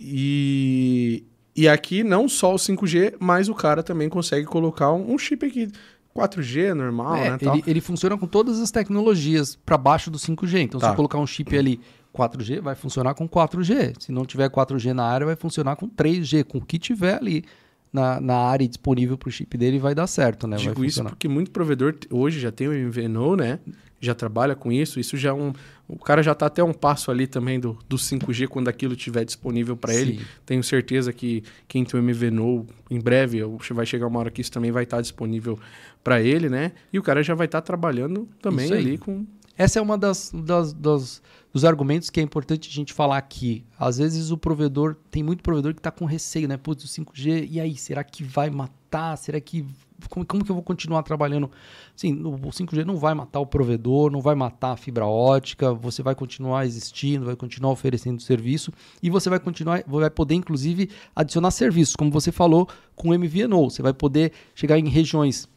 E, 0.00 1.24
e 1.56 1.68
aqui 1.68 2.02
não 2.02 2.28
só 2.28 2.54
o 2.54 2.56
5G, 2.56 3.14
mas 3.18 3.48
o 3.48 3.54
cara 3.54 3.82
também 3.82 4.08
consegue 4.08 4.46
colocar 4.46 4.92
um, 4.92 5.14
um 5.14 5.18
chip 5.18 5.46
aqui. 5.46 5.70
4G 6.14 6.74
normal, 6.74 7.16
é, 7.16 7.30
né? 7.30 7.38
Ele, 7.40 7.64
ele, 7.66 7.80
funciona 7.80 8.16
com 8.16 8.26
todas 8.26 8.60
as 8.60 8.70
tecnologias 8.70 9.56
para 9.56 9.76
baixo 9.76 10.10
do 10.10 10.18
5G. 10.18 10.60
Então, 10.60 10.78
tá. 10.78 10.90
se 10.90 10.96
colocar 10.96 11.18
um 11.18 11.26
chip 11.26 11.56
ali 11.58 11.80
4G, 12.16 12.60
vai 12.60 12.76
funcionar 12.76 13.14
com 13.14 13.28
4G. 13.28 13.94
Se 13.98 14.12
não 14.12 14.24
tiver 14.24 14.48
4G 14.48 14.92
na 14.92 15.04
área, 15.04 15.26
vai 15.26 15.36
funcionar 15.36 15.74
com 15.74 15.88
3G, 15.88 16.44
com 16.44 16.58
o 16.58 16.64
que 16.64 16.78
tiver 16.78 17.16
ali 17.16 17.44
na, 17.92 18.20
na 18.20 18.36
área 18.36 18.66
disponível 18.66 19.16
para 19.16 19.28
o 19.28 19.32
chip 19.32 19.56
dele, 19.56 19.78
vai 19.78 19.94
dar 19.94 20.06
certo, 20.06 20.46
né? 20.46 20.56
Digo 20.56 20.84
isso 20.84 21.02
porque 21.04 21.28
muito 21.28 21.52
provedor 21.52 21.94
hoje 22.10 22.40
já 22.40 22.50
tem 22.50 22.68
o 22.68 22.72
MVNO, 22.72 23.36
né? 23.36 23.60
Já 24.04 24.14
trabalha 24.14 24.54
com 24.54 24.70
isso, 24.70 25.00
isso 25.00 25.16
já 25.16 25.30
é 25.30 25.32
um. 25.32 25.52
O 25.86 25.98
cara 25.98 26.22
já 26.22 26.32
está 26.32 26.46
até 26.46 26.62
um 26.62 26.72
passo 26.72 27.10
ali 27.10 27.26
também 27.26 27.60
do, 27.60 27.78
do 27.88 27.96
5G 27.96 28.48
quando 28.48 28.68
aquilo 28.68 28.94
estiver 28.94 29.24
disponível 29.24 29.76
para 29.76 29.94
ele. 29.94 30.24
Tenho 30.46 30.62
certeza 30.62 31.12
que 31.12 31.42
quem 31.68 31.84
tem 31.84 32.00
o 32.00 32.02
MVNO, 32.02 32.66
em 32.90 33.00
breve, 33.00 33.40
vai 33.70 33.84
chegar 33.84 34.06
uma 34.06 34.18
hora 34.18 34.30
que 34.30 34.40
isso 34.40 34.52
também 34.52 34.70
vai 34.70 34.84
estar 34.84 34.96
tá 34.96 35.02
disponível 35.02 35.58
para 36.02 36.22
ele, 36.22 36.48
né? 36.48 36.72
E 36.92 36.98
o 36.98 37.02
cara 37.02 37.22
já 37.22 37.34
vai 37.34 37.46
estar 37.46 37.60
tá 37.60 37.66
trabalhando 37.66 38.28
também 38.40 38.72
ali 38.72 38.98
com. 38.98 39.26
Essa 39.56 39.78
é 39.78 39.82
uma 39.82 39.96
das, 39.96 40.32
das, 40.34 40.72
das, 40.72 41.22
dos 41.52 41.64
argumentos 41.64 42.10
que 42.10 42.18
é 42.18 42.22
importante 42.22 42.68
a 42.68 42.72
gente 42.72 42.92
falar 42.92 43.18
aqui. 43.18 43.64
Às 43.78 43.98
vezes 43.98 44.30
o 44.30 44.36
provedor, 44.36 44.96
tem 45.10 45.22
muito 45.22 45.42
provedor 45.42 45.72
que 45.72 45.80
está 45.80 45.92
com 45.92 46.04
receio, 46.04 46.48
né? 46.48 46.56
Putz, 46.56 46.84
o 46.84 46.88
5G, 46.88 47.46
e 47.48 47.60
aí, 47.60 47.76
será 47.76 48.02
que 48.02 48.24
vai 48.24 48.50
matar? 48.50 49.16
Será 49.16 49.40
que 49.40 49.64
como, 50.08 50.26
como 50.26 50.44
que 50.44 50.50
eu 50.50 50.54
vou 50.54 50.62
continuar 50.62 51.02
trabalhando? 51.02 51.50
Sim, 51.94 52.22
o 52.24 52.38
5G 52.38 52.84
não 52.84 52.96
vai 52.96 53.14
matar 53.14 53.40
o 53.40 53.46
provedor, 53.46 54.10
não 54.10 54.20
vai 54.20 54.34
matar 54.34 54.72
a 54.72 54.76
fibra 54.76 55.06
ótica, 55.06 55.72
você 55.72 56.02
vai 56.02 56.14
continuar 56.14 56.66
existindo, 56.66 57.26
vai 57.26 57.36
continuar 57.36 57.72
oferecendo 57.72 58.20
serviço 58.20 58.72
e 59.02 59.10
você 59.10 59.30
vai 59.30 59.38
continuar, 59.38 59.82
vai 59.86 60.10
poder 60.10 60.34
inclusive 60.34 60.90
adicionar 61.14 61.50
serviços, 61.50 61.96
como 61.96 62.10
você 62.10 62.32
falou 62.32 62.68
com 62.94 63.10
o 63.10 63.18
MVNO. 63.18 63.70
Você 63.70 63.82
vai 63.82 63.92
poder 63.92 64.32
chegar 64.54 64.78
em 64.78 64.88
regiões 64.88 65.48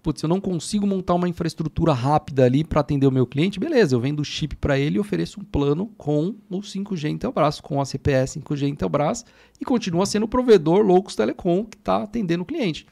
putz, 0.00 0.22
eu 0.22 0.28
não 0.28 0.40
consigo 0.40 0.86
montar 0.86 1.14
uma 1.14 1.28
infraestrutura 1.28 1.92
rápida 1.92 2.44
ali 2.44 2.62
para 2.62 2.80
atender 2.80 3.06
o 3.06 3.10
meu 3.10 3.26
cliente, 3.26 3.58
beleza, 3.58 3.94
eu 3.94 4.00
vendo 4.00 4.20
o 4.20 4.24
chip 4.24 4.54
para 4.56 4.78
ele 4.78 4.96
e 4.96 5.00
ofereço 5.00 5.40
um 5.40 5.44
plano 5.44 5.90
com 5.98 6.36
o 6.48 6.60
5G 6.60 7.10
Intelbras, 7.10 7.60
com 7.60 7.80
a 7.80 7.84
CPS 7.84 8.38
5G 8.38 8.68
Intelbras 8.68 9.24
e 9.60 9.64
continua 9.64 10.06
sendo 10.06 10.22
o 10.22 10.28
provedor 10.28 10.80
Loucos 10.80 11.16
Telecom 11.16 11.64
que 11.64 11.76
está 11.76 12.04
atendendo 12.04 12.42
o 12.42 12.46
cliente 12.46 12.86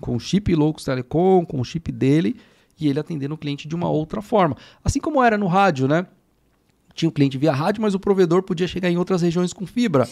com 0.00 0.16
o 0.16 0.20
chip 0.20 0.54
Loucos 0.54 0.84
Telecom, 0.84 1.44
com 1.44 1.60
o 1.60 1.64
chip 1.64 1.92
dele, 1.92 2.36
e 2.78 2.88
ele 2.88 2.98
atendendo 2.98 3.34
o 3.34 3.38
cliente 3.38 3.68
de 3.68 3.74
uma 3.74 3.90
outra 3.90 4.22
forma. 4.22 4.56
Assim 4.82 4.98
como 4.98 5.22
era 5.22 5.36
no 5.36 5.46
rádio, 5.46 5.86
né? 5.86 6.06
Tinha 6.94 7.08
o 7.08 7.12
cliente 7.12 7.38
via 7.38 7.52
rádio, 7.52 7.82
mas 7.82 7.94
o 7.94 8.00
provedor 8.00 8.42
podia 8.42 8.66
chegar 8.66 8.90
em 8.90 8.96
outras 8.96 9.22
regiões 9.22 9.52
com 9.52 9.66
fibra. 9.66 10.08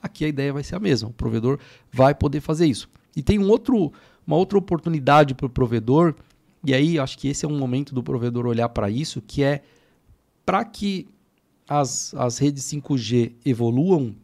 Aqui 0.00 0.24
a 0.24 0.28
ideia 0.28 0.52
vai 0.52 0.62
ser 0.62 0.76
a 0.76 0.80
mesma. 0.80 1.08
O 1.08 1.12
provedor 1.12 1.58
vai 1.92 2.14
poder 2.14 2.40
fazer 2.40 2.66
isso. 2.66 2.88
E 3.14 3.22
tem 3.22 3.38
um 3.38 3.48
outro, 3.48 3.92
uma 4.26 4.36
outra 4.36 4.56
oportunidade 4.56 5.34
para 5.34 5.46
o 5.46 5.50
provedor, 5.50 6.14
e 6.64 6.72
aí 6.72 6.98
acho 6.98 7.18
que 7.18 7.28
esse 7.28 7.44
é 7.44 7.48
um 7.48 7.58
momento 7.58 7.94
do 7.94 8.02
provedor 8.02 8.46
olhar 8.46 8.68
para 8.68 8.88
isso, 8.88 9.20
que 9.20 9.42
é 9.42 9.62
para 10.46 10.64
que 10.64 11.08
as, 11.68 12.14
as 12.14 12.38
redes 12.38 12.64
5G 12.64 13.32
evoluam, 13.44 14.14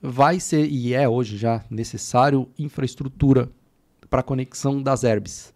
vai 0.00 0.38
ser, 0.38 0.66
e 0.70 0.94
é 0.94 1.08
hoje 1.08 1.36
já 1.36 1.64
necessário, 1.70 2.48
infraestrutura 2.58 3.50
para 4.08 4.20
a 4.20 4.24
conexão 4.24 4.82
das 4.82 5.04
herbes. 5.04 5.54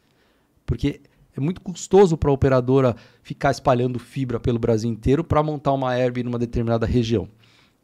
Porque 0.67 1.01
é 1.37 1.41
muito 1.41 1.61
custoso 1.61 2.17
para 2.17 2.31
a 2.31 2.33
operadora 2.33 2.97
ficar 3.23 3.51
espalhando 3.51 3.99
fibra 3.99 4.41
pelo 4.41 4.59
Brasil 4.59 4.91
inteiro 4.91 5.25
para 5.25 5.43
montar 5.43 5.73
uma 5.73 5.97
herb 5.97 6.23
numa 6.23 6.39
determinada 6.39 6.87
região. 6.87 7.29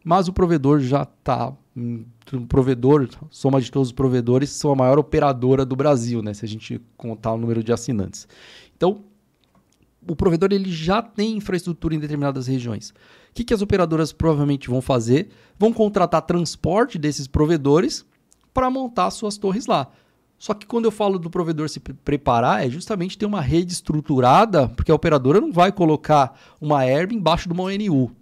Mas 0.05 0.29
o 0.29 0.33
provedor 0.33 0.81
já 0.81 1.03
está. 1.03 1.53
Um 1.77 2.47
provedor, 2.47 3.09
soma 3.31 3.61
de 3.61 3.71
todos 3.71 3.89
os 3.89 3.93
provedores, 3.93 4.51
são 4.51 4.71
a 4.71 4.77
maior 4.77 4.99
operadora 4.99 5.65
do 5.65 5.77
Brasil, 5.77 6.23
né? 6.23 6.33
Se 6.33 6.45
a 6.45 6.49
gente 6.49 6.81
contar 6.97 7.33
o 7.33 7.37
número 7.37 7.63
de 7.63 7.73
assinantes. 7.73 8.27
Então, 8.77 9.05
o 10.09 10.15
provedor 10.15 10.53
ele 10.53 10.71
já 10.71 11.03
tem 11.03 11.37
infraestrutura 11.37 11.95
em 11.95 11.99
determinadas 11.99 12.47
regiões. 12.47 12.91
O 12.91 12.95
que, 13.35 13.45
que 13.45 13.53
as 13.53 13.63
operadoras 13.63 14.13
provavelmente 14.13 14.71
vão 14.71 14.81
fazer? 14.81 15.29
Vão 15.59 15.73
contratar 15.73 16.23
transporte 16.23 16.99
desses 16.99 17.27
provedores 17.27 18.07
para 18.55 18.71
montar 18.71 19.11
suas 19.11 19.37
torres 19.37 19.67
lá. 19.67 19.91
Só 20.39 20.53
que 20.53 20.67
quando 20.67 20.85
eu 20.85 20.91
falo 20.91 21.19
do 21.19 21.31
provedor 21.31 21.69
se 21.69 21.81
preparar, 21.81 22.65
é 22.65 22.71
justamente 22.71 23.17
ter 23.17 23.27
uma 23.27 23.41
rede 23.41 23.73
estruturada, 23.73 24.69
porque 24.69 24.91
a 24.91 24.95
operadora 24.95 25.41
não 25.41 25.51
vai 25.51 25.73
colocar 25.73 26.39
uma 26.61 26.85
herb 26.85 27.15
embaixo 27.15 27.49
de 27.49 27.55
uma 27.55 27.65
ONU. 27.65 28.15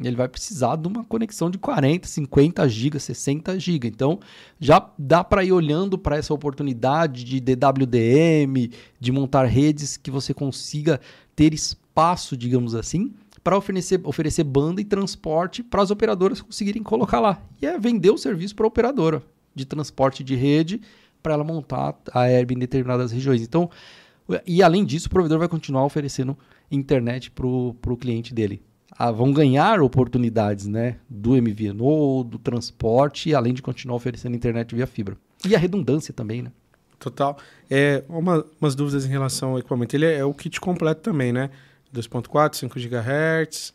Ele 0.00 0.16
vai 0.16 0.28
precisar 0.28 0.76
de 0.76 0.86
uma 0.86 1.04
conexão 1.04 1.50
de 1.50 1.58
40, 1.58 2.06
50 2.06 2.68
GB, 2.68 3.00
60 3.00 3.58
GB. 3.58 3.88
Então, 3.88 4.20
já 4.60 4.88
dá 4.96 5.24
para 5.24 5.44
ir 5.44 5.52
olhando 5.52 5.98
para 5.98 6.16
essa 6.16 6.32
oportunidade 6.32 7.24
de 7.24 7.40
DWDM, 7.40 8.70
de 9.00 9.12
montar 9.12 9.44
redes 9.46 9.96
que 9.96 10.10
você 10.10 10.32
consiga 10.32 11.00
ter 11.34 11.52
espaço, 11.52 12.36
digamos 12.36 12.76
assim, 12.76 13.12
para 13.42 13.56
oferecer, 13.56 14.00
oferecer 14.04 14.44
banda 14.44 14.80
e 14.80 14.84
transporte 14.84 15.64
para 15.64 15.82
as 15.82 15.90
operadoras 15.90 16.40
conseguirem 16.40 16.82
colocar 16.82 17.18
lá. 17.18 17.42
E 17.60 17.66
é 17.66 17.78
vender 17.78 18.10
o 18.10 18.18
serviço 18.18 18.54
para 18.54 18.66
a 18.66 18.68
operadora 18.68 19.22
de 19.54 19.64
transporte 19.64 20.22
de 20.22 20.36
rede 20.36 20.80
para 21.22 21.34
ela 21.34 21.44
montar 21.44 21.94
a 22.12 22.28
herb 22.28 22.52
em 22.54 22.58
determinadas 22.58 23.12
regiões. 23.12 23.42
Então, 23.42 23.70
e 24.46 24.62
além 24.62 24.84
disso, 24.84 25.06
o 25.06 25.10
provedor 25.10 25.38
vai 25.38 25.48
continuar 25.48 25.84
oferecendo 25.84 26.36
internet 26.70 27.30
para 27.30 27.46
o 27.46 27.96
cliente 27.98 28.32
dele. 28.34 28.62
a- 29.00 29.12
vão 29.12 29.32
ganhar 29.32 29.80
oportunidades, 29.80 30.66
né? 30.66 30.96
Do 31.08 31.36
MVNO, 31.36 32.24
do 32.24 32.36
transporte, 32.38 33.32
além 33.32 33.54
de 33.54 33.62
continuar 33.62 33.94
oferecendo 33.96 34.34
internet 34.34 34.74
via 34.74 34.86
fibra. 34.88 35.16
E 35.48 35.54
a 35.54 35.58
redundância 35.58 36.12
também, 36.12 36.42
né? 36.42 36.50
Total. 36.98 37.38
É, 37.70 38.02
uma, 38.08 38.44
umas 38.60 38.74
dúvidas 38.74 39.06
em 39.06 39.08
relação 39.08 39.50
ao 39.50 39.58
equipamento. 39.60 39.94
Ele 39.94 40.04
é, 40.06 40.16
é 40.18 40.24
o 40.24 40.34
kit 40.34 40.60
completo 40.60 41.00
também, 41.00 41.32
né? 41.32 41.48
2.4, 41.94 42.56
5 42.56 42.76
GHz, 42.80 43.72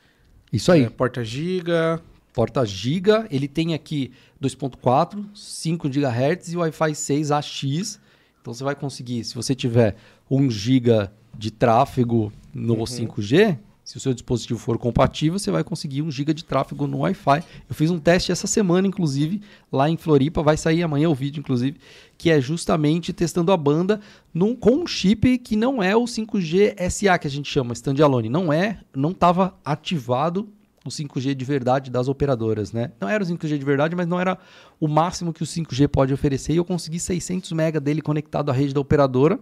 Isso 0.52 0.72
aí. 0.74 0.84
é, 0.84 0.90
porta 0.90 1.24
giga. 1.24 2.02
Porta 2.34 2.66
Giga, 2.66 3.28
ele 3.30 3.48
tem 3.48 3.76
aqui 3.76 4.12
2.4, 4.42 5.24
5 5.36 5.88
GHz 5.88 6.54
e 6.54 6.58
Wi-Fi 6.58 6.96
6 6.96 7.32
AX. 7.32 8.00
Então 8.42 8.54
você 8.54 8.64
vai 8.64 8.76
conseguir, 8.76 9.24
se 9.24 9.36
você 9.36 9.54
tiver 9.54 9.96
1 10.30 10.50
GB 10.50 11.10
de 11.38 11.52
tráfego 11.52 12.34
no 12.54 12.76
5G, 12.78 13.58
se 13.84 13.98
o 13.98 14.00
seu 14.00 14.14
dispositivo 14.14 14.58
for 14.60 14.78
compatível, 14.78 15.38
você 15.38 15.52
vai 15.52 15.64
conseguir 15.64 16.02
1 16.02 16.10
GB 16.10 16.34
de 16.34 16.44
tráfego 16.44 16.88
no 16.88 17.00
Wi-Fi. 17.00 17.44
Eu 17.70 17.76
fiz 17.76 17.92
um 17.92 18.00
teste 18.00 18.32
essa 18.32 18.48
semana, 18.48 18.88
inclusive, 18.88 19.42
lá 19.72 19.90
em 19.90 19.98
Floripa, 19.98 20.42
vai 20.42 20.58
sair 20.58 20.82
amanhã 20.84 21.10
o 21.10 21.16
vídeo, 21.16 21.40
inclusive, 21.40 21.78
que 22.18 22.32
é 22.32 22.42
justamente 22.42 23.14
testando 23.14 23.52
a 23.52 23.58
banda 23.58 24.00
num, 24.34 24.56
com 24.56 24.78
um 24.78 24.88
chip 24.88 25.38
que 25.38 25.56
não 25.56 25.84
é 25.84 25.96
o 25.96 26.06
5G 26.06 26.76
SA 26.90 27.20
que 27.20 27.28
a 27.28 27.30
gente 27.32 27.52
chama, 27.52 27.74
standalone. 27.74 28.30
Não 28.30 28.52
é, 28.52 28.80
não 28.96 29.12
estava 29.12 29.56
ativado 29.64 30.50
o 30.86 30.90
5G 30.90 31.34
de 31.34 31.46
verdade 31.46 31.90
das 31.90 32.08
operadoras, 32.08 32.72
né? 32.72 32.92
Não 33.00 33.08
era 33.08 33.24
o 33.24 33.28
5G 33.28 33.58
de 33.58 33.66
verdade, 33.66 33.96
mas 33.96 34.08
não 34.08 34.20
era 34.20 34.38
o 34.80 34.88
máximo 34.88 35.32
que 35.32 35.44
o 35.44 35.46
5G 35.46 35.88
pode 35.88 36.14
oferecer. 36.14 36.54
E 36.54 36.58
eu 36.58 36.66
consegui 36.66 37.00
600 37.00 37.52
MB 37.52 37.80
dele 37.80 38.02
conectado 38.02 38.50
à 38.50 38.54
rede 38.54 38.74
da 38.74 38.82
operadora 38.82 39.40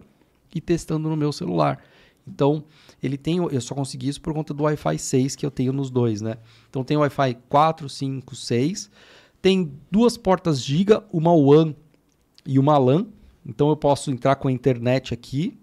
e 0.53 0.61
testando 0.61 1.09
no 1.09 1.17
meu 1.17 1.31
celular. 1.31 1.81
Então, 2.27 2.63
ele 3.01 3.17
tem, 3.17 3.37
eu 3.37 3.61
só 3.61 3.73
consegui 3.73 4.09
isso 4.09 4.21
por 4.21 4.33
conta 4.33 4.53
do 4.53 4.63
Wi-Fi 4.63 4.97
6 4.97 5.35
que 5.35 5.45
eu 5.45 5.51
tenho 5.51 5.73
nos 5.73 5.89
dois, 5.89 6.21
né? 6.21 6.37
Então 6.69 6.83
tem 6.83 6.97
Wi-Fi 6.97 7.37
4, 7.49 7.89
5, 7.89 8.35
6. 8.35 8.91
Tem 9.41 9.71
duas 9.89 10.17
portas 10.17 10.63
giga, 10.63 11.03
uma 11.11 11.33
WAN 11.33 11.73
e 12.45 12.59
uma 12.59 12.77
LAN. 12.77 13.07
Então 13.43 13.69
eu 13.69 13.75
posso 13.75 14.11
entrar 14.11 14.35
com 14.35 14.47
a 14.47 14.51
internet 14.51 15.13
aqui 15.13 15.57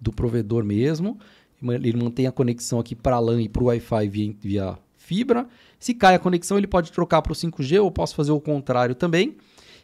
do 0.00 0.12
provedor 0.12 0.64
mesmo. 0.64 1.18
Ele 1.60 1.96
mantém 1.96 2.26
a 2.26 2.32
conexão 2.32 2.78
aqui 2.78 2.94
para 2.94 3.16
a 3.16 3.20
LAN 3.20 3.42
e 3.42 3.48
para 3.48 3.62
o 3.62 3.66
Wi-Fi 3.66 4.08
via, 4.08 4.36
via 4.40 4.78
fibra. 5.04 5.46
Se 5.78 5.92
cai 5.92 6.14
a 6.14 6.18
conexão, 6.18 6.56
ele 6.56 6.66
pode 6.66 6.90
trocar 6.90 7.20
para 7.20 7.32
o 7.32 7.34
5G 7.34 7.82
ou 7.82 7.90
posso 7.90 8.14
fazer 8.14 8.32
o 8.32 8.40
contrário 8.40 8.94
também. 8.94 9.36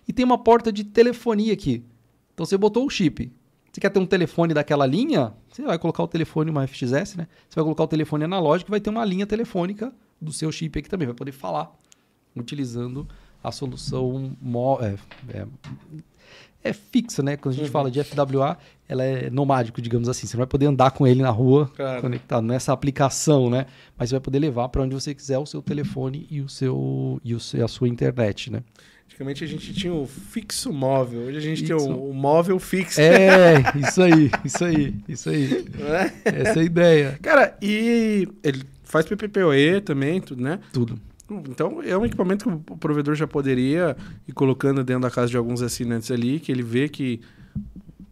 E 0.09 0.13
tem 0.13 0.25
uma 0.25 0.39
porta 0.39 0.73
de 0.73 0.83
telefonia 0.83 1.53
aqui. 1.53 1.85
Então 2.33 2.47
você 2.47 2.57
botou 2.57 2.87
o 2.87 2.91
chip. 2.91 3.31
Você 3.71 3.81
quer 3.81 3.91
ter 3.91 4.01
um 4.01 4.07
telefone 4.07 4.53
daquela 4.55 4.87
linha? 4.87 5.33
Você 5.49 5.63
vai 5.63 5.79
colocar 5.79 6.03
o 6.03 6.09
telefone, 6.09 6.51
uma 6.51 6.67
FXS, 6.67 7.15
né? 7.17 7.29
Você 7.49 7.55
vai 7.55 7.65
colocar 7.65 7.85
o 7.85 7.89
telefone 7.89 8.25
analógico 8.25 8.71
e 8.71 8.73
vai 8.73 8.81
ter 8.81 8.91
uma 8.91 9.05
linha 9.05 9.27
telefônica 9.27 9.93
do 10.21 10.33
seu 10.33 10.51
chip 10.51 10.79
aqui 10.79 10.89
também. 10.89 11.07
Vai 11.07 11.15
poder 11.15 11.33
falar 11.33 11.73
utilizando 12.35 13.07
a 13.43 13.53
solução 13.53 14.37
é, 14.81 14.97
é, 15.39 15.47
é 16.63 16.73
fixa, 16.73 17.23
né? 17.23 17.37
Quando 17.37 17.55
a 17.55 17.59
gente 17.59 17.71
fala 17.71 17.91
de 17.91 18.03
FWA, 18.05 18.57
ela 18.89 19.05
é 19.05 19.31
nomádico, 19.31 19.81
digamos 19.81 20.09
assim. 20.09 20.27
Você 20.27 20.37
não 20.37 20.41
vai 20.41 20.47
poder 20.47 20.67
andar 20.67 20.91
com 20.91 21.07
ele 21.07 21.23
na 21.23 21.31
rua 21.31 21.71
Claro. 21.75 22.01
conectado 22.03 22.45
nessa 22.47 22.73
aplicação, 22.73 23.49
né? 23.49 23.67
Mas 23.99 24.09
você 24.11 24.15
vai 24.17 24.21
poder 24.21 24.39
levar 24.39 24.69
para 24.69 24.83
onde 24.83 24.95
você 24.95 25.15
quiser 25.15 25.39
o 25.39 25.47
seu 25.47 25.63
telefone 25.63 26.27
e 26.31 26.41
o 26.41 26.49
seu 26.49 27.21
e 27.25 27.35
o 27.35 27.39
a 27.65 27.69
sua 27.69 27.89
internet, 27.89 28.51
né? 28.51 28.63
Antigamente 29.07 29.43
a 29.45 29.47
gente 29.47 29.75
tinha 29.75 29.93
o 29.93 30.07
fixo 30.07 30.73
móvel. 30.73 31.23
Hoje 31.23 31.39
a 31.39 31.41
gente 31.41 31.67
Fixo. 31.67 31.77
tem 31.87 31.95
o, 31.95 32.11
o 32.11 32.15
móvel 32.15 32.59
fixo. 32.59 33.01
É, 33.01 33.55
isso 33.77 34.03
aí, 34.03 34.31
isso 34.45 34.65
aí, 34.65 34.95
isso 35.09 35.29
aí. 35.31 35.67
é? 36.25 36.41
Essa 36.43 36.59
é 36.59 36.63
a 36.63 36.65
ideia. 36.65 37.19
Cara, 37.21 37.57
e 37.61 38.29
ele 38.43 38.63
faz 38.85 39.05
PPPoE 39.07 39.81
também, 39.85 40.21
tudo, 40.21 40.43
né? 40.43 40.59
Tudo. 40.73 40.99
Então 41.49 41.83
é 41.83 41.97
um 41.97 42.05
equipamento 42.05 42.45
que 42.45 42.73
o 42.73 42.77
provedor 42.77 43.15
já 43.15 43.27
poderia 43.27 43.97
ir 44.27 44.33
colocando 44.33 44.83
dentro 44.83 45.03
da 45.03 45.11
casa 45.11 45.31
de 45.31 45.37
alguns 45.37 45.63
assinantes 45.63 46.11
ali, 46.11 46.41
que 46.41 46.51
ele 46.51 46.63
vê 46.63 46.89
que 46.89 47.21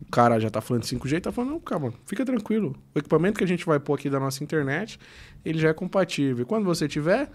o 0.00 0.10
cara 0.10 0.38
já 0.38 0.48
tá 0.48 0.60
falando 0.60 0.84
de 0.84 0.88
5G 0.88 1.16
e 1.16 1.20
tá 1.20 1.32
falando, 1.32 1.50
não, 1.50 1.60
calma, 1.60 1.92
fica 2.06 2.24
tranquilo. 2.24 2.74
O 2.94 2.98
equipamento 2.98 3.38
que 3.38 3.44
a 3.44 3.46
gente 3.46 3.64
vai 3.66 3.78
pôr 3.78 3.94
aqui 3.94 4.08
da 4.08 4.18
nossa 4.18 4.42
internet, 4.42 4.98
ele 5.44 5.58
já 5.58 5.68
é 5.68 5.74
compatível. 5.74 6.46
Quando 6.46 6.64
você 6.64 6.88
tiver, 6.88 7.30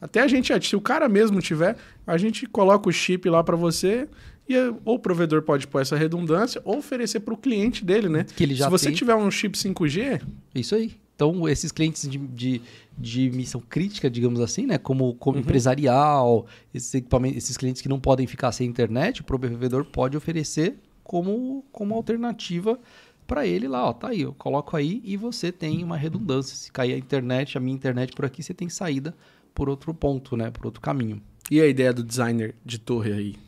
até 0.00 0.20
a 0.20 0.28
gente, 0.28 0.52
se 0.66 0.76
o 0.76 0.80
cara 0.80 1.08
mesmo 1.08 1.40
tiver, 1.40 1.76
a 2.06 2.16
gente 2.18 2.46
coloca 2.46 2.88
o 2.88 2.92
chip 2.92 3.28
lá 3.28 3.42
para 3.42 3.56
você 3.56 4.08
e 4.48 4.54
eh, 4.54 4.72
ou 4.84 4.96
o 4.96 4.98
provedor 4.98 5.42
pode 5.42 5.66
pôr 5.66 5.80
essa 5.80 5.96
redundância 5.96 6.60
ou 6.64 6.78
oferecer 6.78 7.20
para 7.20 7.34
o 7.34 7.36
cliente 7.36 7.84
dele, 7.84 8.08
né? 8.08 8.24
Que 8.36 8.44
ele 8.44 8.54
já 8.54 8.66
se 8.66 8.70
você 8.70 8.86
tem. 8.86 8.94
tiver 8.94 9.14
um 9.14 9.30
chip 9.30 9.56
5G, 9.56 10.22
Isso 10.54 10.74
aí. 10.74 10.92
Então, 11.18 11.48
esses 11.48 11.72
clientes 11.72 12.08
de, 12.08 12.16
de, 12.16 12.62
de 12.96 13.28
missão 13.32 13.60
crítica, 13.60 14.08
digamos 14.08 14.40
assim, 14.40 14.66
né? 14.66 14.78
Como, 14.78 15.14
como 15.14 15.36
empresarial, 15.36 16.46
esses, 16.72 16.94
equipamentos, 16.94 17.38
esses 17.38 17.56
clientes 17.56 17.82
que 17.82 17.88
não 17.88 17.98
podem 17.98 18.24
ficar 18.24 18.52
sem 18.52 18.68
internet, 18.68 19.20
o 19.20 19.24
provedor 19.24 19.84
pode 19.84 20.16
oferecer 20.16 20.76
como, 21.02 21.64
como 21.72 21.96
alternativa 21.96 22.78
para 23.26 23.44
ele 23.44 23.66
lá, 23.66 23.88
ó, 23.88 23.92
tá 23.92 24.10
aí, 24.10 24.20
eu 24.20 24.32
coloco 24.32 24.76
aí 24.76 25.02
e 25.04 25.16
você 25.16 25.50
tem 25.50 25.82
uma 25.82 25.96
redundância. 25.96 26.56
Se 26.56 26.70
cair 26.70 26.94
a 26.94 26.96
internet, 26.96 27.58
a 27.58 27.60
minha 27.60 27.74
internet 27.74 28.12
por 28.14 28.24
aqui, 28.24 28.40
você 28.40 28.54
tem 28.54 28.68
saída 28.68 29.12
por 29.52 29.68
outro 29.68 29.92
ponto, 29.92 30.36
né? 30.36 30.52
Por 30.52 30.66
outro 30.66 30.80
caminho. 30.80 31.20
e 31.50 31.60
a 31.60 31.66
ideia 31.66 31.92
do 31.92 32.04
designer 32.04 32.54
de 32.64 32.78
torre 32.78 33.12
aí? 33.12 33.47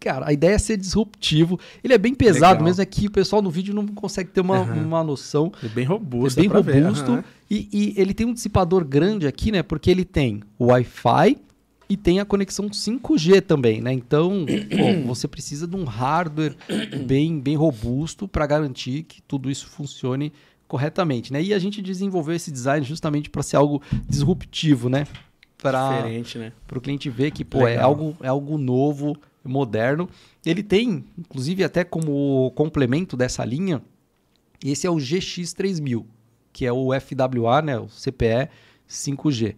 Cara, 0.00 0.28
a 0.28 0.32
ideia 0.32 0.54
é 0.54 0.58
ser 0.58 0.76
disruptivo. 0.76 1.58
Ele 1.82 1.94
é 1.94 1.98
bem 1.98 2.14
pesado, 2.14 2.54
Legal. 2.54 2.64
mesmo 2.64 2.82
é 2.82 2.86
que 2.86 3.06
o 3.06 3.10
pessoal 3.10 3.42
no 3.42 3.50
vídeo 3.50 3.74
não 3.74 3.86
consegue 3.86 4.30
ter 4.30 4.40
uma, 4.40 4.58
Aham. 4.58 4.84
uma 4.86 5.04
noção. 5.04 5.52
É 5.62 5.68
bem 5.68 5.84
robusto, 5.84 6.38
é 6.38 6.42
bem 6.42 6.50
robusto. 6.50 7.12
aham. 7.12 7.24
E, 7.50 7.68
e 7.72 8.00
ele 8.00 8.12
tem 8.12 8.26
um 8.26 8.32
dissipador 8.32 8.84
grande 8.84 9.26
aqui, 9.26 9.52
né? 9.52 9.62
Porque 9.62 9.90
ele 9.90 10.04
tem 10.04 10.42
o 10.58 10.66
Wi-Fi 10.66 11.36
e 11.88 11.96
tem 11.96 12.18
a 12.18 12.24
conexão 12.24 12.68
5G 12.68 13.40
também, 13.40 13.80
né? 13.80 13.92
Então, 13.92 14.46
pô, 14.76 14.92
você 15.06 15.28
precisa 15.28 15.66
de 15.66 15.76
um 15.76 15.84
hardware 15.84 16.56
bem, 17.06 17.38
bem 17.38 17.56
robusto 17.56 18.26
para 18.26 18.46
garantir 18.46 19.04
que 19.04 19.22
tudo 19.22 19.50
isso 19.50 19.68
funcione 19.68 20.32
corretamente, 20.66 21.32
né? 21.32 21.40
E 21.42 21.54
a 21.54 21.58
gente 21.58 21.80
desenvolveu 21.80 22.34
esse 22.34 22.50
design 22.50 22.84
justamente 22.84 23.30
para 23.30 23.42
ser 23.42 23.56
algo 23.56 23.80
disruptivo, 24.08 24.88
né? 24.88 25.06
Para 25.58 25.88
Diferente, 25.88 26.38
né? 26.38 26.52
para 26.66 26.78
o 26.78 26.80
cliente 26.80 27.08
ver 27.08 27.30
que 27.30 27.44
pô, 27.44 27.66
é 27.66 27.78
algo, 27.78 28.16
é 28.20 28.28
algo 28.28 28.58
novo, 28.58 29.16
moderno. 29.46 30.08
Ele 30.44 30.62
tem, 30.62 31.04
inclusive, 31.18 31.64
até 31.64 31.84
como 31.84 32.50
complemento 32.52 33.16
dessa 33.16 33.44
linha, 33.44 33.82
esse 34.64 34.86
é 34.86 34.90
o 34.90 34.96
GX3000, 34.96 36.04
que 36.52 36.64
é 36.66 36.72
o 36.72 36.88
FWA, 36.98 37.62
né, 37.62 37.78
o 37.78 37.86
CPE 37.86 38.48
5G. 38.88 39.56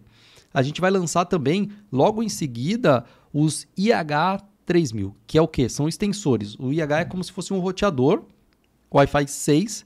A 0.53 0.61
gente 0.61 0.81
vai 0.81 0.91
lançar 0.91 1.25
também, 1.25 1.69
logo 1.91 2.23
em 2.23 2.29
seguida, 2.29 3.05
os 3.33 3.67
IH3000, 3.77 5.13
que 5.27 5.37
é 5.37 5.41
o 5.41 5.47
quê? 5.47 5.69
São 5.69 5.87
extensores. 5.87 6.55
O 6.59 6.73
IH 6.73 7.01
é 7.01 7.05
como 7.05 7.23
se 7.23 7.31
fosse 7.31 7.53
um 7.53 7.59
roteador, 7.59 8.23
Wi-Fi 8.91 9.27
6, 9.27 9.85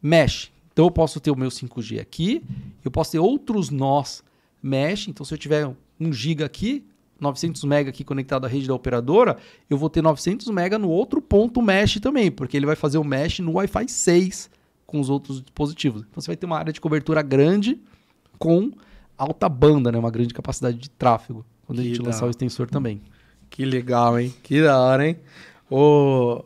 mesh. 0.00 0.52
Então 0.72 0.84
eu 0.86 0.90
posso 0.90 1.18
ter 1.20 1.30
o 1.30 1.36
meu 1.36 1.48
5G 1.48 2.00
aqui, 2.00 2.42
eu 2.84 2.90
posso 2.90 3.12
ter 3.12 3.18
outros 3.18 3.70
nós 3.70 4.22
mesh. 4.62 5.08
Então 5.08 5.24
se 5.24 5.34
eu 5.34 5.38
tiver 5.38 5.66
1 5.98 6.12
GB 6.12 6.44
aqui, 6.44 6.84
900 7.20 7.64
MB 7.64 7.88
aqui 7.88 8.04
conectado 8.04 8.44
à 8.44 8.48
rede 8.48 8.66
da 8.68 8.74
operadora, 8.74 9.36
eu 9.70 9.76
vou 9.78 9.88
ter 9.90 10.02
900 10.02 10.48
MB 10.48 10.78
no 10.78 10.88
outro 10.88 11.20
ponto 11.22 11.62
mesh 11.62 11.98
também, 12.00 12.30
porque 12.30 12.56
ele 12.56 12.66
vai 12.66 12.76
fazer 12.76 12.98
o 12.98 13.04
mesh 13.04 13.38
no 13.40 13.52
Wi-Fi 13.52 13.88
6 13.88 14.50
com 14.86 15.00
os 15.00 15.08
outros 15.10 15.40
dispositivos. 15.42 16.02
Então 16.02 16.20
você 16.20 16.26
vai 16.28 16.36
ter 16.36 16.46
uma 16.46 16.58
área 16.58 16.72
de 16.72 16.80
cobertura 16.80 17.22
grande 17.22 17.80
com 18.38 18.70
alta 19.18 19.48
banda, 19.48 19.90
né? 19.90 19.98
uma 19.98 20.10
grande 20.10 20.34
capacidade 20.34 20.76
de 20.78 20.90
tráfego, 20.90 21.44
quando 21.66 21.78
a 21.80 21.82
Que 21.82 21.88
gente 21.88 21.98
da- 22.00 22.06
lançar 22.10 22.26
o 22.26 22.30
extensor 22.30 22.68
também. 22.68 23.00
Que 23.48 23.64
legal, 23.64 24.18
hein? 24.18 24.34
Que 24.42 24.62
da 24.62 24.78
hora, 24.78 25.08
hein? 25.08 25.16
Ô, 25.70 26.44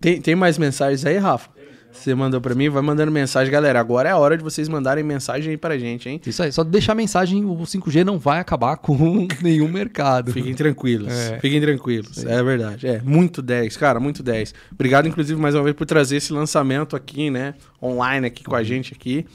Tem, 0.00 0.20
tem 0.20 0.34
mais 0.34 0.56
mensagens 0.58 1.04
aí, 1.04 1.16
Rafa? 1.18 1.50
Você 1.92 2.14
mandou 2.14 2.40
pra 2.40 2.54
mim, 2.54 2.68
vai 2.68 2.82
mandando 2.82 3.12
mensagem. 3.12 3.52
Galera, 3.52 3.78
agora 3.78 4.08
é 4.08 4.12
a 4.12 4.18
hora 4.18 4.36
de 4.36 4.42
vocês 4.42 4.68
mandarem 4.68 5.04
mensagem 5.04 5.50
aí 5.50 5.56
pra 5.56 5.76
gente, 5.78 6.08
hein? 6.08 6.20
Isso 6.24 6.42
aí, 6.42 6.50
só 6.50 6.64
deixar 6.64 6.94
mensagem, 6.94 7.44
o 7.44 7.56
5G 7.58 8.02
não 8.04 8.18
vai 8.18 8.40
acabar 8.40 8.76
com 8.78 9.28
nenhum 9.42 9.68
mercado. 9.68 10.32
Fiquem 10.32 10.54
tranquilos. 10.54 11.12
É. 11.12 11.38
Fiquem 11.38 11.60
tranquilos. 11.60 12.24
É 12.24 12.42
verdade. 12.42 12.86
É, 12.86 13.00
muito 13.02 13.42
10, 13.42 13.76
cara, 13.76 14.00
muito 14.00 14.22
10. 14.22 14.54
Obrigado, 14.72 15.06
inclusive, 15.06 15.40
mais 15.40 15.54
uma 15.54 15.62
vez 15.62 15.76
por 15.76 15.86
trazer 15.86 16.16
esse 16.16 16.32
lançamento 16.32 16.96
aqui, 16.96 17.30
né? 17.30 17.54
Online 17.82 18.26
aqui 18.26 18.42
com 18.42 18.56
a 18.56 18.62
gente 18.62 18.94
aqui. 18.94 19.26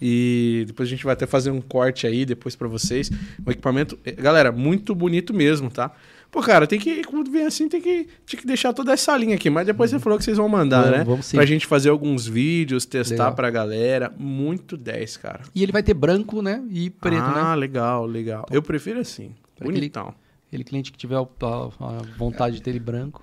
E 0.00 0.64
depois 0.66 0.88
a 0.88 0.90
gente 0.90 1.04
vai 1.04 1.14
até 1.14 1.26
fazer 1.26 1.50
um 1.50 1.60
corte 1.60 2.06
aí 2.06 2.24
depois 2.26 2.54
pra 2.54 2.68
vocês. 2.68 3.10
O 3.44 3.50
equipamento, 3.50 3.98
eh, 4.04 4.12
galera, 4.12 4.52
muito 4.52 4.94
bonito 4.94 5.32
mesmo, 5.32 5.70
tá? 5.70 5.90
Pô, 6.30 6.42
cara, 6.42 6.66
tem 6.66 6.78
que, 6.78 7.02
quando 7.04 7.30
vem 7.30 7.46
assim, 7.46 7.68
tem 7.68 7.80
que, 7.80 8.06
tinha 8.26 8.40
que 8.40 8.46
deixar 8.46 8.72
toda 8.72 8.92
essa 8.92 9.16
linha 9.16 9.36
aqui. 9.36 9.48
Mas 9.48 9.66
depois 9.66 9.90
você 9.90 9.98
falou 9.98 10.18
que 10.18 10.24
vocês 10.24 10.36
vão 10.36 10.48
mandar, 10.48 10.82
Vamos, 10.82 10.98
né? 10.98 11.04
vamos 11.04 11.26
sim. 11.26 11.36
Pra 11.36 11.46
gente 11.46 11.66
fazer 11.66 11.88
alguns 11.88 12.26
vídeos, 12.26 12.84
testar 12.84 13.14
Legal. 13.14 13.34
pra 13.34 13.50
galera. 13.50 14.12
Muito 14.18 14.76
10, 14.76 15.16
cara. 15.16 15.40
E 15.54 15.62
ele 15.62 15.72
vai 15.72 15.82
ter 15.82 15.94
branco, 15.94 16.42
né? 16.42 16.62
E 16.70 16.90
preto, 16.90 17.22
ah, 17.22 17.50
né? 17.50 17.56
legal, 17.56 18.04
legal. 18.06 18.44
Eu 18.50 18.62
prefiro 18.62 19.00
assim. 19.00 19.34
Aquele- 19.56 19.72
Bonitão. 19.74 20.14
Aquele 20.48 20.62
cliente 20.62 20.92
que 20.92 20.98
tiver 20.98 21.16
a, 21.16 21.20
a- 21.20 22.02
vontade 22.16 22.56
de 22.56 22.62
ter 22.62 22.70
ele 22.70 22.78
branco. 22.80 23.22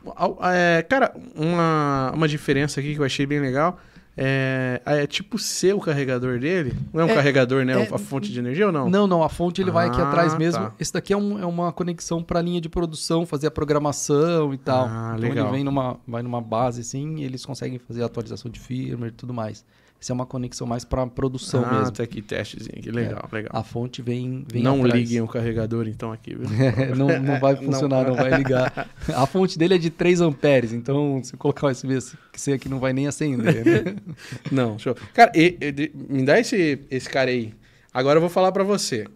É, 0.54 0.82
cara, 0.84 1.14
uma, 1.36 2.12
uma 2.14 2.28
diferença 2.28 2.80
aqui 2.80 2.94
que 2.96 3.00
eu 3.00 3.06
achei 3.06 3.26
bem 3.26 3.40
legal 3.40 3.80
É, 4.16 4.80
é 4.86 5.08
tipo 5.08 5.40
C 5.40 5.74
o 5.74 5.80
carregador 5.80 6.40
dele? 6.40 6.74
Não 6.94 7.02
é 7.02 7.06
um 7.06 7.10
É, 7.10 7.16
carregador, 7.16 7.66
né? 7.66 7.74
é- 7.82 7.94
a 7.94 7.98
fonte 7.98 8.32
de 8.32 8.38
energia 8.40 8.68
ou 8.68 8.72
não? 8.72 8.88
Não, 8.90 9.08
não, 9.08 9.24
a 9.24 9.30
fonte 9.30 9.60
ele 9.62 9.72
vai 9.72 9.88
aqui 9.88 10.00
Ah, 10.00 10.08
atrás 10.08 10.38
mesmo. 10.38 10.62
tá. 10.66 10.74
Esse 10.80 10.94
daqui 10.94 11.14
é, 11.14 11.18
um- 11.18 11.40
é 11.42 11.46
uma 11.46 11.72
conexão 11.72 12.22
para 12.22 12.40
linha 12.42 12.62
de 12.62 12.70
produção, 12.70 13.26
fazer 13.26 13.48
a 13.48 13.52
programação 13.52 14.54
e 14.54 14.58
tal. 14.58 14.86
Ah, 14.88 15.14
então 15.18 15.30
legal. 15.30 15.46
ele 15.48 15.56
vem 15.56 15.64
numa, 15.64 15.98
vai 16.08 16.22
numa 16.22 16.42
base 16.42 16.82
assim 16.82 17.18
e 17.18 17.24
eles 17.24 17.44
conseguem 17.46 17.80
fazer 17.80 18.04
a 18.04 18.06
atualização 18.06 18.52
de 18.52 18.60
firmware 18.60 19.12
e 19.12 19.16
tudo 19.16 19.34
mais. 19.34 19.66
Essa 20.04 20.12
é 20.12 20.16
uma 20.16 20.26
conexão 20.26 20.68
mais 20.68 20.84
para 20.84 21.08
produção 21.08 21.64
ah, 21.64 21.76
mesmo. 21.80 21.92
tá 21.94 22.04
aqui, 22.04 22.22
testezinho 22.22 22.78
aqui. 22.78 22.92
Legal, 22.92 23.24
legal. 23.32 23.52
A 23.54 23.64
fonte 23.64 24.02
vem, 24.02 24.44
vem 24.52 24.62
não 24.62 24.84
atrás. 24.84 24.96
liguem 24.96 25.22
o 25.22 25.28
carregador, 25.30 25.88
então, 25.88 26.12
aqui, 26.12 26.36
viu? 26.36 26.46
É, 26.62 26.88
não, 26.94 27.08
não 27.22 27.40
vai 27.40 27.54
Não. 27.56 27.64
funcionar, 27.72 28.06
não. 28.06 28.14
vai 28.14 28.30
ligar. 28.38 28.90
A 29.16 29.26
fonte 29.26 29.58
dele 29.58 29.76
é 29.76 29.78
de 29.78 29.90
3 29.90 30.20
amperes, 30.20 30.74
então 30.74 31.22
se 31.24 31.34
eu 31.34 31.40
colocar 31.40 31.68
o 31.68 31.70
USB-C 31.70 32.52
aqui 32.52 32.68
não 32.68 32.80
vai 32.80 32.92
nem 32.92 33.08
acender. 33.08 33.64
Né? 33.64 33.96
Não, 34.52 34.78
show. 34.78 34.94
Cara, 35.14 35.32
e- 35.34 35.58
e- 35.62 35.92
me 35.96 36.26
dá 36.26 36.38
esse, 36.38 36.80
esse 36.92 37.10
cara 37.10 37.30
aí. 37.32 37.54
Agora 37.94 38.18
eu 38.18 38.22
vou 38.22 38.30
falar 38.30 38.52
pra 38.52 38.66
você. 38.66 39.08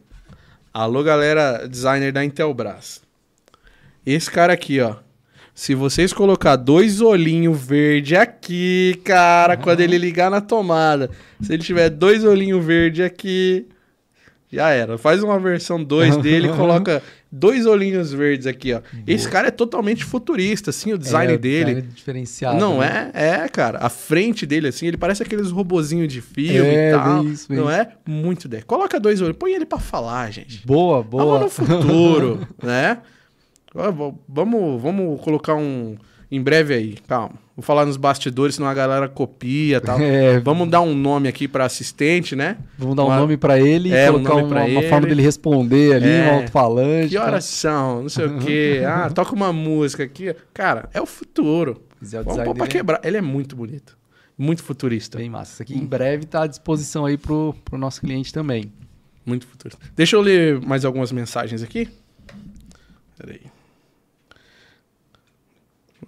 Alô, 0.73 1.03
galera 1.03 1.68
designer 1.68 2.14
da 2.14 2.23
Intelbras. 2.23 3.01
Esse 4.05 4.31
cara 4.31 4.53
aqui, 4.53 4.80
ó. 4.80 4.95
Se 5.59 5.73
vocês 5.73 6.13
colocar 6.13 6.55
dois 6.55 7.01
olhinhos 7.01 7.59
verde 7.59 8.15
aqui, 8.15 8.93
cara, 9.03 9.57
quando 9.57 9.79
ele 9.79 9.97
ligar 9.97 10.29
na 10.29 10.39
tomada. 10.39 11.09
Se 11.41 11.51
ele 11.51 11.63
tiver 11.63 11.89
dois 11.89 12.23
olhinhos 12.23 12.63
verde 12.63 13.01
aqui, 13.01 13.65
já 14.53 14.69
era. 14.69 14.99
Faz 14.99 15.23
uma 15.23 15.39
versão 15.39 15.84
2 15.84 16.17
dele 16.21 16.47
e 16.49 16.53
coloca 16.53 17.01
dois 17.31 17.65
olhinhos 17.65 18.13
verdes 18.13 18.45
aqui, 18.45 18.71
ó. 18.71 18.81
Esse 19.07 19.27
cara 19.27 19.47
é 19.47 19.51
totalmente 19.51 20.05
futurista, 20.05 20.69
assim, 20.69 20.93
o 20.93 20.97
design 20.97 21.34
É, 21.34 21.38
dele. 21.39 21.65
design 21.73 21.89
diferenciado. 21.91 22.59
Não 22.59 22.77
né? 22.77 23.09
é? 23.15 23.29
É, 23.43 23.49
cara. 23.49 23.79
A 23.79 23.89
frente 23.89 24.45
dele, 24.45 24.67
assim, 24.67 24.85
ele 24.85 24.95
parece 24.95 25.23
aqueles 25.23 25.49
robozinhos 25.49 26.13
de 26.13 26.21
filme 26.21 26.51
É, 26.69 26.89
e 26.91 26.93
tal. 26.93 27.25
isso, 27.25 27.51
não 27.51 27.63
isso. 27.63 27.71
é? 27.71 27.89
Muito 28.07 28.45
ideia. 28.45 28.61
Coloca 28.61 28.99
dois 28.99 29.21
olhos. 29.23 29.35
Põe 29.35 29.53
ele 29.53 29.65
pra 29.65 29.79
falar, 29.79 30.31
gente. 30.31 30.61
Boa, 30.67 31.01
boa. 31.01 31.39
no 31.39 31.49
futuro, 31.49 32.47
né? 32.61 32.99
Vo- 33.91 34.19
Vamos, 34.27 34.81
vamos 34.81 35.21
colocar 35.21 35.55
um... 35.55 35.95
Em 36.29 36.41
breve 36.41 36.73
aí, 36.73 36.95
calma. 37.07 37.35
Vou 37.55 37.63
falar 37.63 37.85
nos 37.85 37.95
bastidores, 37.95 38.55
senão 38.55 38.67
a 38.67 38.73
galera 38.73 39.07
copia 39.07 39.77
e 39.77 39.79
tal. 39.79 39.97
É, 40.01 40.39
Vamos 40.41 40.69
dar 40.69 40.81
um 40.81 40.93
nome 40.93 41.29
aqui 41.29 41.47
pra 41.47 41.63
assistente, 41.65 42.35
né? 42.35 42.57
Vamos 42.77 42.97
dar 42.97 43.03
um 43.03 43.07
Uma- 43.07 43.17
nome 43.19 43.37
pra 43.37 43.57
ele 43.59 43.93
É, 43.93 44.07
e 44.07 44.09
um 44.09 44.13
colocar 44.23 44.29
nome 44.31 44.41
uma, 44.43 44.49
pra 44.49 44.65
uma 44.65 44.79
ele. 44.81 44.89
forma 44.89 45.07
dele 45.07 45.21
responder 45.21 45.95
ali, 45.95 46.09
É. 46.09 46.29
um 46.31 46.35
alto-falante. 46.39 47.09
Que 47.09 47.17
horas 47.17 47.45
são? 47.45 48.01
Não 48.01 48.09
sei 48.09 48.25
o 48.25 48.39
quê. 48.39 48.81
Ah, 48.85 49.09
toca 49.09 49.33
uma 49.33 49.53
música 49.53 50.03
aqui. 50.03 50.35
Cara, 50.53 50.89
é 50.93 50.99
o 51.01 51.05
futuro. 51.05 51.81
Quiser 51.97 52.19
o 52.19 52.23
Vamos 52.25 52.43
pôr 52.43 52.53
pra 52.55 52.65
dele 52.65 52.65
é 52.65 52.67
quebrar. 52.77 52.99
Ele 53.05 53.17
é 53.17 53.21
muito 53.21 53.55
bonito. 53.55 53.97
Muito 54.37 54.61
futurista. 54.63 55.17
Bem 55.17 55.29
massa. 55.29 55.53
Isso 55.53 55.61
aqui 55.63 55.77
em 55.77 55.85
breve 55.85 56.25
tá 56.25 56.43
à 56.43 56.47
disposição 56.47 57.05
aí 57.05 57.17
pro, 57.17 57.55
pro 57.63 57.77
nosso 57.77 58.01
cliente 58.01 58.33
também. 58.33 58.69
Muito 59.25 59.47
futurista. 59.47 59.81
Deixa 59.95 60.15
eu 60.17 60.21
ler 60.21 60.59
mais 60.61 60.83
algumas 60.83 61.11
mensagens 61.13 61.63
aqui. 61.63 61.87
Peraí. 63.17 63.41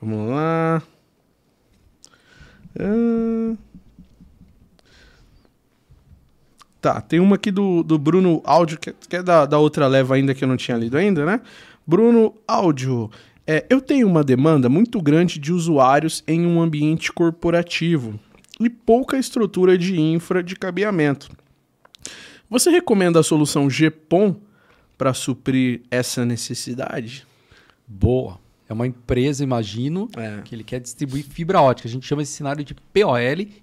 Vamos 0.02 0.30
lá. 0.30 0.82
Ah. 2.80 3.56
Tá, 6.82 7.02
tem 7.02 7.20
uma 7.20 7.36
aqui 7.36 7.52
do, 7.52 7.84
do 7.84 7.98
Bruno 7.98 8.42
Áudio, 8.46 8.80
que, 8.80 8.94
que 8.94 9.18
é 9.18 9.24
da, 9.24 9.46
da 9.46 9.58
outra 9.58 9.86
leva 9.86 10.16
ainda 10.16 10.34
que 10.34 10.44
eu 10.44 10.48
não 10.48 10.56
tinha 10.56 10.78
lido 10.78 10.98
ainda, 10.98 11.26
né? 11.26 11.42
Bruno 11.86 12.34
Áudio. 12.48 13.12
É, 13.46 13.66
eu 13.70 13.82
tenho 13.82 14.08
uma 14.08 14.24
demanda 14.24 14.70
muito 14.70 15.02
grande 15.02 15.40
de 15.40 15.52
usuários 15.52 16.24
em 16.26 16.46
um 16.46 16.62
ambiente 16.62 17.12
corporativo 17.12 18.18
e 18.60 18.70
pouca 18.70 19.18
estrutura 19.18 19.78
de 19.78 20.00
infra 20.00 20.42
de 20.42 20.56
cabeamento. 20.56 21.30
Você 22.50 22.70
recomenda 22.70 23.20
a 23.20 23.24
solução 23.24 23.68
GPON 23.68 24.36
para 24.98 25.14
suprir 25.14 25.82
essa 25.92 26.26
necessidade? 26.26 27.26
Boa. 27.88 28.40
É 28.70 28.74
uma 28.74 28.86
empresa, 28.86 29.44
imagino, 29.44 30.08
É. 30.16 30.42
que 30.44 30.54
ele 30.54 30.64
quer 30.64 30.80
distribuir 30.80 31.26
fibra 31.26 31.60
ótica. 31.60 31.88
A 31.88 31.92
gente 31.92 32.06
chama 32.06 32.22
esse 32.22 32.34
cenário 32.34 32.64
de 32.64 32.76
POL. 32.76 33.18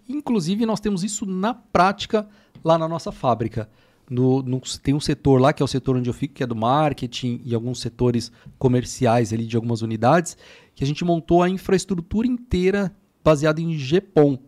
Inclusive, 0.09 0.67
nós 0.67 0.81
temos 0.81 1.05
isso 1.05 1.25
na 1.25 1.55
prática 1.55 2.29
lá 2.65 2.77
na 2.77 2.89
nossa 2.89 3.13
fábrica. 3.13 3.69
No, 4.11 4.43
no- 4.43 4.61
tem 4.83 4.95
um 4.95 5.01
setor 5.01 5.41
lá, 5.41 5.53
que 5.53 5.63
é 5.63 5.65
o 5.65 5.69
setor 5.69 5.97
onde 5.97 6.11
eu 6.11 6.15
fico, 6.15 6.35
que 6.35 6.43
é 6.43 6.47
do 6.47 6.57
marketing 6.57 7.41
e 7.45 7.55
alguns 7.55 7.81
setores 7.81 8.31
comerciais 8.59 9.33
ali 9.33 9.47
de 9.47 9.55
algumas 9.57 9.81
unidades, 9.83 10.37
que 10.75 10.83
a 10.83 10.87
gente 10.87 11.05
montou 11.05 11.43
a 11.43 11.49
infraestrutura 11.49 12.27
inteira 12.27 12.95
baseada 13.25 13.61
em 13.61 13.77
GPON. 13.77 14.39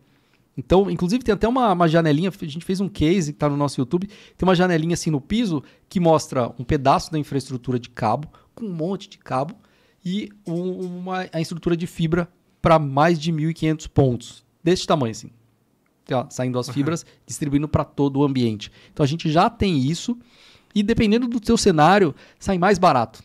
Então, 0.56 0.90
inclusive, 0.90 1.22
tem 1.22 1.32
até 1.32 1.46
uma, 1.46 1.72
uma 1.72 1.86
janelinha, 1.88 2.30
a 2.30 2.44
gente 2.44 2.64
fez 2.64 2.80
um 2.80 2.88
case 2.88 3.32
que 3.32 3.36
está 3.36 3.48
no 3.48 3.56
nosso 3.56 3.80
YouTube, 3.80 4.08
tem 4.36 4.46
uma 4.48 4.56
janelinha 4.56 4.94
assim 4.94 5.10
no 5.10 5.20
piso 5.20 5.62
que 5.88 6.00
mostra 6.00 6.52
um 6.58 6.64
pedaço 6.64 7.12
da 7.12 7.18
infraestrutura 7.18 7.78
de 7.78 7.88
cabo, 7.90 8.28
com 8.56 8.64
um 8.66 8.72
monte 8.72 9.08
de 9.08 9.18
cabo, 9.18 9.54
e 10.10 10.28
um- 10.46 10.80
uma, 11.00 11.26
a 11.32 11.40
estrutura 11.40 11.76
de 11.76 11.86
fibra 11.86 12.28
para 12.62 12.78
mais 12.78 13.18
de 13.18 13.30
1.500 13.32 13.86
pontos, 13.86 14.44
desse 14.64 14.86
tamanho 14.86 15.10
assim. 15.12 15.30
Saindo 16.30 16.58
as 16.58 16.68
fibras, 16.70 17.04
distribuindo 17.26 17.68
para 17.68 17.84
todo 17.84 18.20
o 18.20 18.24
ambiente. 18.24 18.72
Então, 18.92 19.04
a 19.04 19.06
gente 19.06 19.30
já 19.30 19.50
tem 19.50 19.76
isso, 19.78 20.16
e 20.74 20.82
dependendo 20.82 21.28
do 21.28 21.44
seu 21.44 21.56
cenário, 21.58 22.14
sai 22.38 22.56
mais 22.56 22.78
barato. 22.78 23.22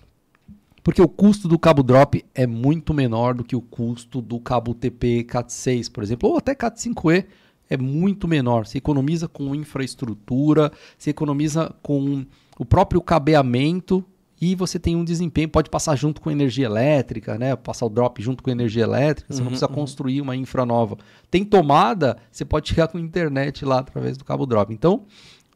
Porque 0.84 1.02
o 1.02 1.08
custo 1.08 1.48
do 1.48 1.58
cabo 1.58 1.82
drop 1.82 2.26
é 2.36 2.46
muito 2.46 2.94
menor 2.94 3.34
do 3.36 3.44
que 3.46 3.56
o 3.56 3.62
custo 3.62 4.22
do 4.22 4.38
cabo 4.38 4.74
TP 4.74 5.24
Cat6, 5.24 5.90
por 5.90 6.04
exemplo, 6.04 6.30
ou 6.30 6.38
até 6.38 6.54
Cat5e 6.54 7.26
é 7.70 7.78
muito 7.78 8.28
menor. 8.28 8.66
Você 8.68 8.80
economiza 8.80 9.30
com 9.30 9.56
infraestrutura, 9.56 10.70
você 10.98 11.12
economiza 11.12 11.74
com 11.82 12.26
o 12.60 12.66
próprio 12.66 13.02
cabeamento 13.02 14.04
e 14.42 14.56
você 14.56 14.78
tem 14.78 14.96
um 14.96 15.06
desempenho, 15.06 15.48
pode 15.48 15.70
passar 15.70 15.96
junto 15.96 16.20
com 16.20 16.30
energia 16.30 16.66
elétrica, 16.66 17.38
né? 17.38 17.56
Passar 17.56 17.86
o 17.86 17.90
drop 17.90 18.22
junto 18.22 18.44
com 18.44 18.50
energia 18.50 18.84
elétrica, 18.84 19.34
você 19.34 19.42
não 19.42 19.48
precisa 19.48 19.68
construir 19.68 20.22
uma 20.22 20.36
infra 20.36 20.66
nova. 20.66 20.98
Tem 21.32 21.46
tomada, 21.46 22.18
você 22.32 22.44
pode 22.44 22.70
chegar 22.70 22.88
com 22.88 23.00
internet 23.00 23.64
lá 23.64 23.80
através 23.80 24.18
do 24.18 24.26
cabo 24.26 24.46
drop. 24.46 24.74
Então, 24.74 25.04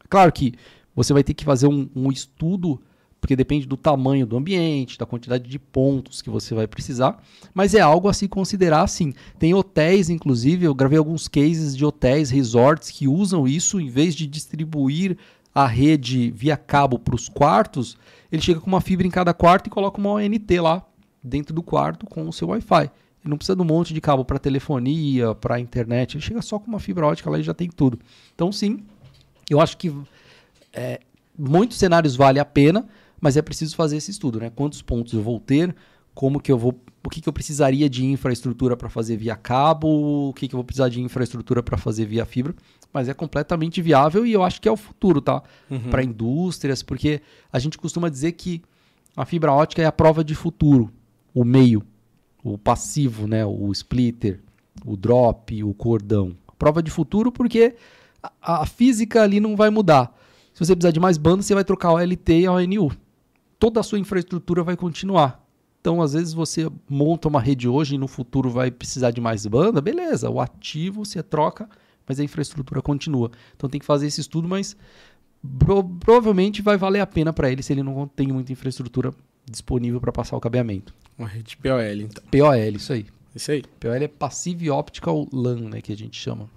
claro 0.08 0.32
que 0.32 0.54
você 0.94 1.12
vai 1.12 1.22
ter 1.22 1.34
que 1.34 1.44
fazer 1.44 1.66
um, 1.66 1.88
um 1.94 2.10
estudo, 2.10 2.80
porque 3.20 3.36
depende 3.36 3.66
do 3.66 3.76
tamanho 3.76 4.26
do 4.26 4.36
ambiente, 4.36 4.98
da 4.98 5.04
quantidade 5.04 5.48
de 5.48 5.58
pontos 5.58 6.22
que 6.22 6.30
você 6.30 6.54
vai 6.54 6.66
precisar, 6.66 7.22
mas 7.52 7.74
é 7.74 7.80
algo 7.80 8.08
a 8.08 8.14
se 8.14 8.26
considerar 8.26 8.86
sim. 8.86 9.12
Tem 9.38 9.54
hotéis, 9.54 10.08
inclusive, 10.08 10.64
eu 10.64 10.74
gravei 10.74 10.98
alguns 10.98 11.28
cases 11.28 11.76
de 11.76 11.84
hotéis, 11.84 12.30
resorts 12.30 12.90
que 12.90 13.06
usam 13.06 13.46
isso, 13.46 13.80
em 13.80 13.88
vez 13.88 14.14
de 14.14 14.26
distribuir 14.26 15.18
a 15.54 15.66
rede 15.66 16.30
via 16.30 16.56
cabo 16.56 16.98
para 16.98 17.14
os 17.14 17.28
quartos, 17.28 17.98
ele 18.30 18.42
chega 18.42 18.60
com 18.60 18.66
uma 18.66 18.80
fibra 18.80 19.06
em 19.06 19.10
cada 19.10 19.32
quarto 19.32 19.66
e 19.66 19.70
coloca 19.70 19.98
uma 19.98 20.10
ONT 20.10 20.60
lá 20.60 20.84
dentro 21.22 21.54
do 21.54 21.62
quarto 21.62 22.06
com 22.06 22.28
o 22.28 22.32
seu 22.32 22.48
Wi-Fi. 22.48 22.84
Ele 22.84 23.30
não 23.30 23.36
precisa 23.36 23.56
de 23.56 23.62
um 23.62 23.64
monte 23.64 23.92
de 23.92 24.00
cabo 24.00 24.24
para 24.24 24.38
telefonia, 24.38 25.34
para 25.34 25.58
internet, 25.58 26.14
ele 26.14 26.22
chega 26.22 26.42
só 26.42 26.58
com 26.58 26.66
uma 26.66 26.78
fibra 26.78 27.06
ótica 27.06 27.28
lá 27.30 27.38
e 27.38 27.42
já 27.42 27.54
tem 27.54 27.68
tudo. 27.68 27.98
Então, 28.34 28.52
sim, 28.52 28.84
eu 29.50 29.60
acho 29.60 29.76
que 29.76 29.92
é, 30.72 31.00
muitos 31.36 31.78
cenários 31.78 32.14
vale 32.14 32.38
a 32.38 32.44
pena, 32.44 32.86
mas 33.20 33.36
é 33.36 33.42
preciso 33.42 33.74
fazer 33.74 33.96
esse 33.96 34.10
estudo, 34.10 34.38
né? 34.38 34.50
Quantos 34.54 34.82
pontos 34.82 35.12
eu 35.12 35.22
vou 35.22 35.40
ter, 35.40 35.74
como 36.14 36.40
que 36.40 36.52
eu 36.52 36.58
vou, 36.58 36.78
o 37.04 37.10
que, 37.10 37.20
que 37.20 37.28
eu 37.28 37.32
precisaria 37.32 37.88
de 37.88 38.04
infraestrutura 38.04 38.76
para 38.76 38.88
fazer 38.88 39.16
via 39.16 39.36
cabo, 39.36 40.28
o 40.28 40.32
que, 40.34 40.48
que 40.48 40.54
eu 40.54 40.58
vou 40.58 40.64
precisar 40.64 40.88
de 40.88 41.00
infraestrutura 41.00 41.62
para 41.62 41.76
fazer 41.76 42.04
via 42.04 42.26
fibra, 42.26 42.54
mas 42.92 43.08
é 43.08 43.14
completamente 43.14 43.80
viável 43.80 44.26
e 44.26 44.32
eu 44.32 44.42
acho 44.42 44.60
que 44.60 44.68
é 44.68 44.72
o 44.72 44.76
futuro, 44.76 45.20
tá? 45.20 45.42
Para 45.90 46.02
indústrias, 46.02 46.82
porque 46.82 47.20
a 47.52 47.58
gente 47.58 47.78
costuma 47.78 48.08
dizer 48.08 48.32
que 48.32 48.62
a 49.16 49.24
fibra 49.24 49.52
ótica 49.52 49.82
é 49.82 49.86
a 49.86 49.92
prova 49.92 50.22
de 50.22 50.34
futuro, 50.34 50.90
o 51.34 51.44
meio, 51.44 51.82
o 52.42 52.58
passivo, 52.58 53.26
né? 53.26 53.44
O 53.44 53.70
splitter, 53.72 54.40
o 54.84 54.96
drop, 54.96 55.62
o 55.62 55.74
cordão. 55.74 56.36
Prova 56.58 56.82
de 56.82 56.90
futuro 56.90 57.30
porque 57.30 57.76
a, 58.22 58.62
a 58.62 58.66
física 58.66 59.22
ali 59.22 59.40
não 59.40 59.56
vai 59.56 59.70
mudar. 59.70 60.14
Se 60.52 60.64
você 60.64 60.74
precisar 60.74 60.90
de 60.90 61.00
mais 61.00 61.16
banda, 61.16 61.42
você 61.42 61.54
vai 61.54 61.64
trocar 61.64 61.92
o 61.92 61.98
LT 61.98 62.40
e 62.40 62.46
a 62.46 62.52
ONU. 62.52 62.90
Toda 63.58 63.80
a 63.80 63.82
sua 63.82 63.98
infraestrutura 63.98 64.62
vai 64.62 64.76
continuar. 64.76 65.47
Então, 65.80 66.02
às 66.02 66.12
vezes, 66.12 66.32
você 66.32 66.68
monta 66.88 67.28
uma 67.28 67.40
rede 67.40 67.68
hoje 67.68 67.94
e 67.94 67.98
no 67.98 68.08
futuro 68.08 68.50
vai 68.50 68.70
precisar 68.70 69.10
de 69.10 69.20
mais 69.20 69.46
banda, 69.46 69.80
beleza. 69.80 70.28
O 70.28 70.40
ativo 70.40 71.04
você 71.04 71.22
troca, 71.22 71.68
mas 72.06 72.18
a 72.18 72.24
infraestrutura 72.24 72.82
continua. 72.82 73.30
Então, 73.56 73.70
tem 73.70 73.78
que 73.80 73.86
fazer 73.86 74.06
esse 74.06 74.20
estudo, 74.20 74.48
mas 74.48 74.76
pro- 75.58 75.84
provavelmente 75.84 76.60
vai 76.60 76.76
valer 76.76 77.00
a 77.00 77.06
pena 77.06 77.32
para 77.32 77.50
ele 77.50 77.62
se 77.62 77.72
ele 77.72 77.82
não 77.82 78.06
tem 78.08 78.28
muita 78.28 78.52
infraestrutura 78.52 79.14
disponível 79.50 80.00
para 80.00 80.12
passar 80.12 80.36
o 80.36 80.40
cabeamento. 80.40 80.92
Uma 81.16 81.28
rede 81.28 81.56
POL, 81.56 81.80
então. 81.80 82.22
POL, 82.30 82.54
isso 82.76 82.92
aí. 82.92 83.06
Isso 83.34 83.50
aí. 83.50 83.62
POL 83.80 83.92
é 83.94 84.08
Passive 84.08 84.70
Optical 84.70 85.26
LAN, 85.32 85.68
né, 85.70 85.80
que 85.80 85.92
a 85.92 85.96
gente 85.96 86.18
chama. 86.20 86.48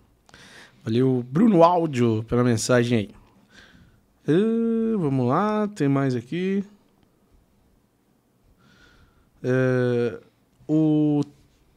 Valeu, 0.83 1.23
Bruno 1.31 1.63
Áudio, 1.63 2.23
pela 2.27 2.43
mensagem 2.43 2.97
aí. 2.97 3.09
Ah, 4.27 4.97
vamos 4.97 5.27
lá, 5.27 5.67
tem 5.67 5.87
mais 5.87 6.15
aqui. 6.15 6.63
Ah, 9.43 10.19
o 10.67 11.21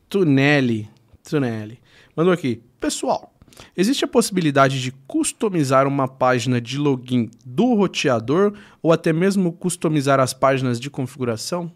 Tunelli, 0.08 0.88
Tunelli 1.28 1.80
mandou 2.16 2.32
aqui. 2.32 2.62
Pessoal, 2.78 3.32
existe 3.76 4.04
a 4.04 4.08
possibilidade 4.08 4.80
de 4.80 4.92
customizar 5.06 5.86
uma 5.86 6.06
página 6.06 6.60
de 6.60 6.78
login 6.78 7.30
do 7.44 7.74
roteador 7.74 8.52
ou 8.82 8.92
até 8.92 9.12
mesmo 9.12 9.52
customizar 9.52 10.20
as 10.20 10.34
páginas 10.34 10.78
de 10.78 10.90
configuração? 10.90 11.72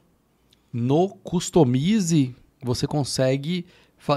No 0.73 1.09
Customize, 1.09 2.37
você 2.63 2.87
consegue 2.87 3.65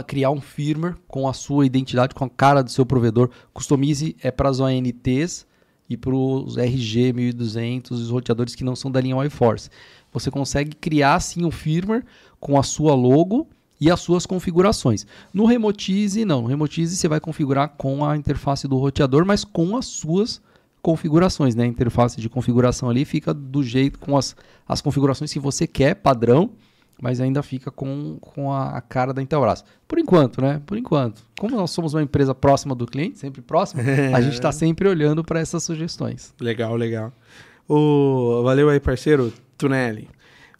criar 0.06 0.32
um 0.32 0.42
firmware 0.42 0.96
com 1.08 1.28
a 1.28 1.34
sua 1.34 1.66
identidade, 1.66 2.14
com 2.14 2.26
a 2.26 2.30
cara 2.30 2.62
do 2.62 2.70
seu 2.70 2.86
provedor. 2.86 3.30
Customize 3.54 4.16
é 4.22 4.30
para 4.30 4.50
as 4.50 4.60
ONTs 4.60 5.48
e 5.92 5.98
para 5.98 6.16
os 6.16 6.56
RG 6.56 7.12
1200, 7.12 8.00
os 8.00 8.10
roteadores 8.10 8.56
que 8.56 8.64
não 8.64 8.78
são 8.78 8.90
da 8.90 9.02
linha 9.02 9.18
WiForce. 9.18 9.70
Você 10.14 10.32
consegue 10.32 10.74
criar 10.74 11.20
sim 11.20 11.44
um 11.44 11.52
firmware 11.52 12.06
com 12.40 12.58
a 12.58 12.64
sua 12.64 12.96
logo 12.96 13.46
e 13.80 13.92
as 13.92 14.00
suas 14.00 14.26
configurações. 14.26 15.06
No 15.34 15.46
Remotize, 15.46 16.24
não. 16.24 16.44
No 16.44 16.48
Remotize 16.48 16.96
você 16.96 17.10
vai 17.10 17.20
configurar 17.20 17.74
com 17.78 18.06
a 18.06 18.16
interface 18.16 18.70
do 18.70 18.78
roteador, 18.78 19.26
mas 19.26 19.44
com 19.44 19.76
as 19.76 19.86
suas 19.88 20.42
configurações, 20.82 21.56
né? 21.56 21.66
A 21.66 21.68
interface 21.68 22.22
de 22.22 22.30
configuração 22.30 22.90
ali 22.90 23.04
fica 23.04 23.34
do 23.34 23.62
jeito 23.62 24.00
com 24.00 24.18
as, 24.18 24.34
as 24.66 24.82
configurações 24.82 25.34
que 25.34 25.40
você 25.40 25.68
quer, 25.68 25.96
padrão, 25.96 26.52
mas 27.02 27.20
ainda 27.20 27.42
fica 27.42 27.72
com, 27.72 28.20
com 28.22 28.54
a, 28.54 28.78
a 28.78 28.82
cara 28.82 29.12
da 29.12 29.22
Intelbras. 29.24 29.66
Por 29.88 29.98
enquanto, 29.98 30.40
né? 30.40 30.62
Por 30.68 30.78
enquanto. 30.78 31.26
Como 31.40 31.56
nós 31.56 31.72
somos 31.72 31.96
uma 31.96 32.04
empresa 32.04 32.36
próxima 32.36 32.76
do 32.76 32.86
cliente, 32.86 33.18
sempre 33.18 33.42
próxima, 33.42 33.82
a 34.16 34.22
gente 34.22 34.36
está 34.36 34.52
sempre 34.54 34.88
olhando 34.88 35.24
para 35.24 35.40
essas 35.40 35.64
sugestões. 35.64 36.34
Legal, 36.40 36.76
legal. 36.76 37.12
O, 37.68 38.44
valeu 38.44 38.70
aí, 38.70 38.80
parceiro 38.80 39.34
Tunelli. 39.58 40.08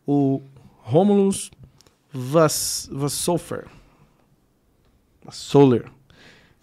O 0.06 0.42
Romulus 0.80 1.52
Vas, 2.12 2.90
Vassofer. 2.92 3.68
Solar. 5.30 5.94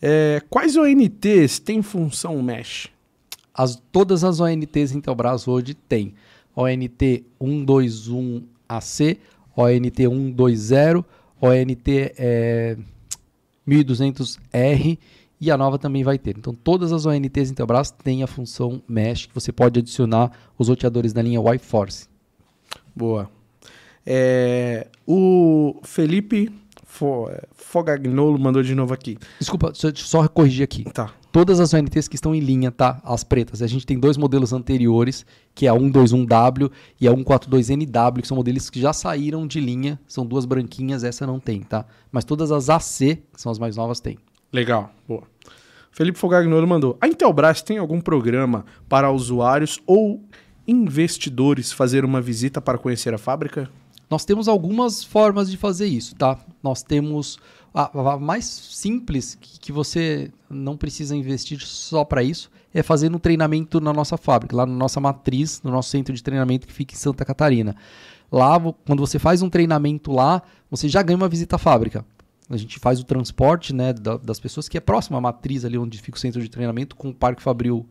É, 0.02 0.42
quais 0.50 0.76
ONTs 0.76 1.60
têm 1.60 1.82
função 1.82 2.42
mesh? 2.42 2.88
As, 3.55 3.80
todas 3.92 4.24
as 4.24 4.40
ONTs 4.40 4.92
Intelbras 4.92 5.46
hoje 5.48 5.74
têm 5.74 6.14
ONT 6.55 7.24
121AC, 7.40 9.18
ONT 9.60 9.97
120, 10.06 11.05
ONT 11.40 12.12
é, 12.16 12.76
1200R 13.66 14.98
e 15.40 15.51
a 15.51 15.56
nova 15.56 15.78
também 15.78 16.02
vai 16.02 16.18
ter. 16.18 16.36
Então 16.36 16.55
todas 16.55 16.93
as 16.93 17.06
ONTs 17.06 17.51
Intelbras 17.51 17.90
têm 17.90 18.22
a 18.22 18.26
função 18.26 18.82
mesh 18.89 19.26
que 19.26 19.35
você 19.35 19.52
pode 19.52 19.78
adicionar 19.80 20.30
os 20.59 20.68
roteadores 20.68 21.12
da 21.12 21.22
linha 21.22 21.40
Y-Force. 21.40 22.09
Boa. 22.94 23.30
É, 24.06 24.86
o 25.06 25.78
Felipe 25.82 26.51
Fo- 26.85 27.28
Fogagnolo 27.52 28.39
mandou 28.39 28.62
de 28.62 28.74
novo 28.74 28.94
aqui. 28.94 29.18
Desculpa, 29.39 29.72
só, 29.74 29.89
só 29.94 30.26
corrigir 30.28 30.64
aqui. 30.64 30.85
Tá. 30.85 31.12
Todas 31.30 31.60
as 31.60 31.74
ONTs 31.74 32.09
que 32.09 32.14
estão 32.14 32.34
em 32.34 32.40
linha, 32.40 32.70
tá? 32.70 33.00
As 33.05 33.22
pretas. 33.22 33.60
A 33.62 33.66
gente 33.66 33.84
tem 33.84 33.98
dois 33.98 34.16
modelos 34.16 34.52
anteriores, 34.52 35.26
que 35.55 35.66
é 35.66 35.68
a 35.68 35.74
121W 35.74 36.70
e 37.00 37.06
a 37.06 37.12
142NW, 37.12 38.22
que 38.22 38.28
são 38.28 38.36
modelos 38.36 38.70
que 38.70 38.80
já 38.80 38.92
saíram 38.92 39.46
de 39.46 39.60
linha. 39.60 40.00
São 40.09 40.24
duas 40.24 40.46
branquinhas, 40.46 41.05
essa 41.05 41.26
não 41.26 41.38
tem, 41.38 41.60
tá? 41.60 41.84
Mas 42.10 42.24
todas 42.24 42.50
as 42.50 42.70
AC, 42.70 43.22
que 43.32 43.40
são 43.40 43.52
as 43.52 43.59
mais 43.59 43.76
novas, 43.76 44.00
tem. 44.00 44.18
Legal, 44.52 44.90
boa. 45.06 45.24
Felipe 45.90 46.18
Fogagnolo 46.18 46.66
mandou. 46.66 46.96
A 47.00 47.09
Intelbras 47.09 47.60
tem 47.60 47.76
algum 47.76 48.00
programa 48.00 48.64
para 48.88 49.10
usuários 49.10 49.80
ou 49.86 50.22
investidores 50.66 51.72
fazer 51.72 52.05
uma 52.05 52.20
visita 52.20 52.60
para 52.60 52.78
conhecer 52.78 53.12
a 53.12 53.18
fábrica? 53.18 53.70
Nós 54.10 54.24
temos 54.24 54.48
algumas 54.48 55.05
formas 55.05 55.50
de 55.50 55.56
fazer 55.56 55.86
isso, 55.86 56.14
tá? 56.14 56.38
Nós 56.62 56.82
temos 56.82 57.38
a, 57.73 58.12
a 58.12 58.19
mais 58.19 58.45
simples, 58.45 59.35
que, 59.40 59.59
que 59.61 59.73
você 59.73 60.31
não 60.49 60.77
precisa 60.77 61.15
investir 61.15 61.61
só 61.61 62.05
para 62.05 62.23
isso, 62.23 62.51
é 62.73 62.82
fazer 62.82 63.15
um 63.15 63.19
treinamento 63.19 63.81
na 63.81 63.93
nossa 63.93 64.16
fábrica, 64.16 64.57
lá 64.57 64.66
na 64.66 64.74
nossa 64.74 65.01
matriz, 65.01 65.62
no 65.62 65.70
nosso 65.70 65.90
centro 65.90 66.15
de 66.15 66.23
treinamento 66.23 66.66
que 66.66 66.73
fica 66.73 66.95
em 66.95 66.99
Santa 66.99 67.24
Catarina. 67.24 67.74
Lá, 68.31 68.61
quando 68.86 69.01
você 69.01 69.19
faz 69.19 69.40
um 69.43 69.49
treinamento 69.49 70.12
lá, 70.12 70.43
você 70.70 70.89
já 70.89 71.03
ganha 71.03 71.16
uma 71.16 71.28
visita 71.28 71.57
à 71.57 71.59
fábrica. 71.59 72.05
A 72.51 72.57
gente 72.57 72.78
faz 72.78 73.01
o 73.01 73.05
transporte 73.05 73.74
né, 73.74 73.93
da- 73.93 74.16
das 74.16 74.39
pessoas, 74.40 74.69
que 74.69 74.77
é 74.77 74.81
próximo 74.81 75.16
à 75.16 75.20
matriz 75.20 75.65
ali 75.65 75.77
onde 75.78 75.99
fica 75.99 76.16
o 76.16 76.20
centro 76.20 76.40
de 76.43 76.49
treinamento, 76.49 76.95
com 76.97 77.09
o 77.11 77.15
Parque 77.15 77.43
Fabril 77.43 77.86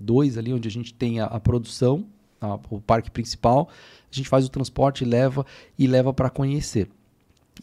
2 0.00 0.38
ali, 0.38 0.52
onde 0.52 0.68
a 0.68 0.70
gente 0.70 0.92
tem 0.92 1.20
a, 1.20 1.26
a 1.26 1.38
produção, 1.40 2.04
a- 2.40 2.58
o 2.70 2.80
parque 2.80 3.10
principal. 3.10 3.68
A 4.10 4.14
gente 4.14 4.28
faz 4.28 4.44
o 4.44 4.48
transporte, 4.48 5.04
leva 5.04 5.44
e 5.78 5.86
leva 5.86 6.12
para 6.12 6.30
conhecer. 6.30 6.88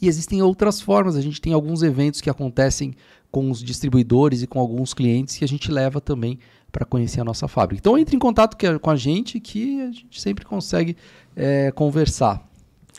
E 0.02 0.08
existem 0.08 0.42
outras 0.42 0.82
formas, 0.82 1.16
a 1.16 1.22
gente 1.22 1.40
tem 1.42 1.54
alguns 1.54 1.84
eventos 1.84 2.20
que 2.22 2.30
acontecem 2.30 2.94
com 3.32 3.50
os 3.50 3.64
distribuidores 3.64 4.42
e 4.42 4.48
com 4.48 4.60
alguns 4.60 4.94
clientes 4.94 5.38
que 5.38 5.44
a 5.44 5.48
gente 5.48 5.72
leva 5.72 6.00
também 6.02 6.38
para 6.72 6.86
conhecer 6.86 7.22
a 7.22 7.24
nossa 7.24 7.48
fábrica. 7.48 7.80
Então 7.80 7.98
entre 7.98 8.16
em 8.16 8.20
contato 8.20 8.58
que- 8.58 8.80
com 8.80 8.90
a 8.90 8.96
gente 8.96 9.40
que 9.40 9.82
a 9.82 9.92
gente 9.92 10.20
sempre 10.22 10.46
consegue 10.46 10.96
é, 11.36 11.72
conversar. 11.72 12.48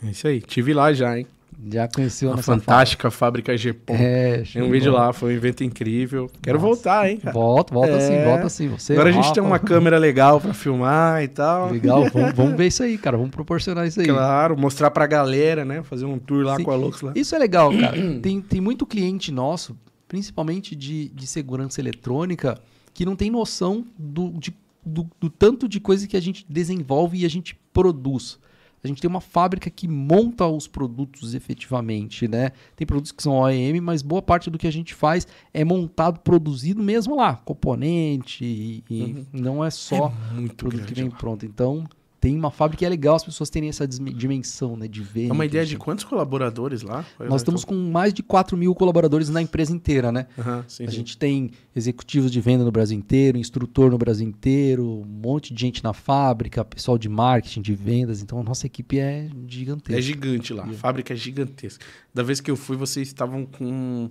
É 0.05 0.11
isso 0.11 0.27
aí. 0.27 0.41
Tive 0.41 0.75
lá 0.75 0.93
já, 0.93 1.19
hein? 1.19 1.27
Já 1.73 1.89
conheceu 1.89 2.29
a 2.29 2.37
nossa 2.37 2.43
fantástica 2.43 3.11
fábrica 3.11 3.53
fábrica. 3.57 3.79
É, 3.93 4.43
Tem 4.43 4.61
um 4.63 4.67
de 4.67 4.73
vídeo 4.73 4.93
lá, 4.93 5.13
foi 5.13 5.33
um 5.33 5.37
evento 5.37 5.65
incrível. 5.65 6.31
Quero 6.43 6.59
Nossa. 6.59 6.67
voltar, 6.75 7.11
hein, 7.11 7.17
cara? 7.19 7.33
Volta, 7.33 7.73
volta 7.73 7.93
É. 7.93 8.01
sim, 8.01 8.25
volta 8.25 8.49
sim. 8.49 8.69
Você, 8.69 8.93
Agora 8.93 9.09
a 9.09 9.13
gente 9.13 9.33
tem 9.33 9.43
uma 9.43 9.59
câmera 9.59 9.97
legal 9.99 10.41
pra 10.41 10.53
filmar 10.53 11.23
e 11.23 11.29
tal. 11.29 11.71
Legal, 11.71 12.05
vamos, 12.13 12.33
vamos 12.35 12.55
ver 12.57 12.67
isso 12.67 12.83
aí, 12.83 12.99
cara. 12.99 13.17
Vamos 13.17 13.31
proporcionar 13.33 13.87
isso 13.87 14.01
aí. 14.01 14.07
Claro, 14.07 14.59
mostrar 14.59 14.91
pra 14.91 15.07
galera, 15.07 15.65
né? 15.65 15.83
Fazer 15.83 16.05
um 16.05 16.19
tour 16.19 16.45
lá 16.45 16.57
Sim. 16.57 16.65
com 16.65 16.71
a 16.71 16.77
Lux 16.77 17.01
lá. 17.01 17.13
Isso 17.15 17.35
é 17.35 17.39
legal, 17.39 17.71
cara. 17.77 17.97
tem, 18.21 18.41
tem 18.41 18.61
muito 18.61 18.85
cliente 18.85 19.33
nosso, 19.33 19.77
principalmente 20.07 20.77
de, 20.77 21.09
de 21.09 21.27
segurança 21.27 21.81
eletrônica, 21.81 22.59
que 22.93 23.05
não 23.07 23.17
tem 23.17 23.31
noção 23.31 23.85
do, 23.99 24.31
de- 24.39 24.55
do, 24.85 25.09
do 25.19 25.31
tanto 25.31 25.67
de 25.67 25.81
coisa 25.81 26.07
que 26.07 26.17
a 26.17 26.21
gente 26.21 26.45
desenvolve 26.49 27.19
e 27.19 27.25
a 27.25 27.31
gente 27.31 27.59
produz. 27.73 28.39
A 28.85 28.89
gente 28.89 29.01
tem 29.01 29.09
uma 29.09 29.21
fábrica 29.21 29.71
que 29.71 29.89
monta 29.89 30.47
os 30.47 30.69
produtos 30.69 31.35
efetivamente, 31.35 32.29
né? 32.29 32.53
Tem 32.77 32.87
produtos 32.87 33.13
que 33.13 33.23
são 33.23 33.39
OEM, 33.39 33.81
mas 33.81 34.03
boa 34.03 34.21
parte 34.21 34.51
do 34.51 34.59
que 34.59 34.67
a 34.67 34.71
gente 34.71 34.95
faz 34.95 35.27
é 35.55 35.65
montado, 35.65 36.21
produzido 36.21 36.83
mesmo 36.83 37.17
lá, 37.17 37.37
componente 37.37 38.45
e, 38.45 38.85
e 38.91 39.27
não 39.33 39.65
é 39.65 39.71
só 39.71 40.13
Muito 40.33 40.55
produto 40.55 40.81
que 40.81 40.87
grande 40.87 41.03
vem 41.03 41.11
lá. 41.11 41.17
pronto. 41.17 41.47
Então, 41.47 41.85
tem 42.25 42.35
uma 42.35 42.51
fábrica 42.51 42.83
e 42.83 42.87
é 42.87 42.89
legal 42.89 43.17
as 43.17 43.23
pessoas 43.23 43.51
terem 43.51 43.69
essa 43.69 43.87
dimensão, 43.87 44.79
né, 44.79 44.89
de 44.89 45.03
ver. 45.03 45.29
É 45.29 45.33
uma 45.33 45.45
ideia 45.45 45.67
de 45.67 45.77
quantos 45.77 46.05
colaboradores 46.05 46.81
lá? 46.81 47.05
Nós 47.21 47.43
estamos 47.43 47.67
com 47.67 47.75
mais 47.75 48.15
de 48.15 48.23
4 48.23 48.57
mil 48.57 48.75
colaboradores 48.75 49.29
na 49.29 49.43
empresa 49.43 49.75
inteira, 49.75 50.11
né? 50.11 50.27
Aham, 50.39 50.65
sim, 50.67 50.85
a 50.85 50.91
sim. 50.91 50.97
gente 50.97 51.19
tem 51.19 51.51
executivos 51.77 52.31
de 52.31 52.41
venda 52.41 52.65
no 52.65 52.73
Brasil 52.73 52.97
inteiro, 52.97 53.37
instrutor 53.37 53.91
no 53.91 53.99
Brasil 53.99 54.27
inteiro, 54.27 54.87
um 54.87 55.05
monte 55.05 55.53
de 55.53 55.61
gente 55.61 55.85
na 55.85 55.93
fábrica, 55.93 56.65
pessoal 56.65 56.97
de 56.97 57.11
marketing, 57.11 57.61
de 57.61 57.75
vendas. 57.75 58.23
Então, 58.23 58.41
a 58.41 58.43
nossa 58.43 58.65
equipe 58.65 58.99
é 58.99 59.29
gigantesca. 59.47 59.99
É 59.99 60.01
gigante 60.01 60.55
lá, 60.55 60.65
a 60.65 60.73
fábrica 60.73 61.13
é 61.13 61.17
gigantesca. 61.17 61.85
Da 62.15 62.23
vez 62.23 62.41
que 62.41 62.51
eu 62.51 62.57
fui, 62.57 62.75
vocês 62.75 63.07
estavam 63.07 63.45
com, 63.45 64.09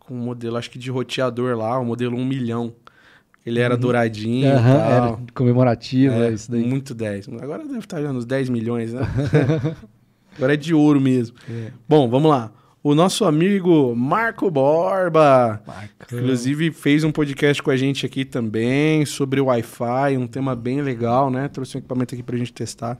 com 0.00 0.14
um 0.14 0.22
modelo, 0.22 0.58
acho 0.58 0.70
que 0.70 0.78
de 0.78 0.90
roteador 0.90 1.56
lá, 1.56 1.78
o 1.78 1.84
modelo 1.86 2.14
1 2.14 2.26
milhão. 2.26 2.74
Ele 3.44 3.60
era 3.60 3.76
douradinho 3.76 4.48
Uhum. 4.48 4.56
Aham, 4.56 4.78
tal. 4.78 4.90
era 4.90 5.18
comemorativa, 5.34 6.14
É, 6.14 6.32
isso 6.32 6.50
daí. 6.50 6.64
Muito 6.64 6.94
10. 6.94 7.28
Agora 7.40 7.64
deve 7.64 7.78
estar 7.80 8.00
já 8.00 8.12
nos 8.12 8.24
10 8.24 8.48
milhões, 8.48 8.92
né? 8.92 9.02
Agora 10.36 10.54
é 10.54 10.56
de 10.56 10.74
ouro 10.74 11.00
mesmo. 11.00 11.36
É. 11.48 11.70
Bom, 11.88 12.08
vamos 12.08 12.30
lá. 12.30 12.52
O 12.82 12.94
nosso 12.94 13.24
amigo 13.24 13.94
Marco 13.96 14.50
Borba, 14.50 15.62
Bacana. 15.66 16.22
inclusive, 16.22 16.70
fez 16.70 17.02
um 17.04 17.10
podcast 17.10 17.62
com 17.62 17.70
a 17.70 17.76
gente 17.76 18.04
aqui 18.04 18.24
também 18.26 19.06
sobre 19.06 19.40
o 19.40 19.46
Wi-Fi, 19.46 20.18
um 20.18 20.26
tema 20.26 20.54
bem 20.54 20.82
legal, 20.82 21.30
né? 21.30 21.48
Trouxe 21.48 21.76
um 21.76 21.78
equipamento 21.78 22.14
aqui 22.14 22.22
pra 22.22 22.36
gente 22.36 22.52
testar. 22.52 22.98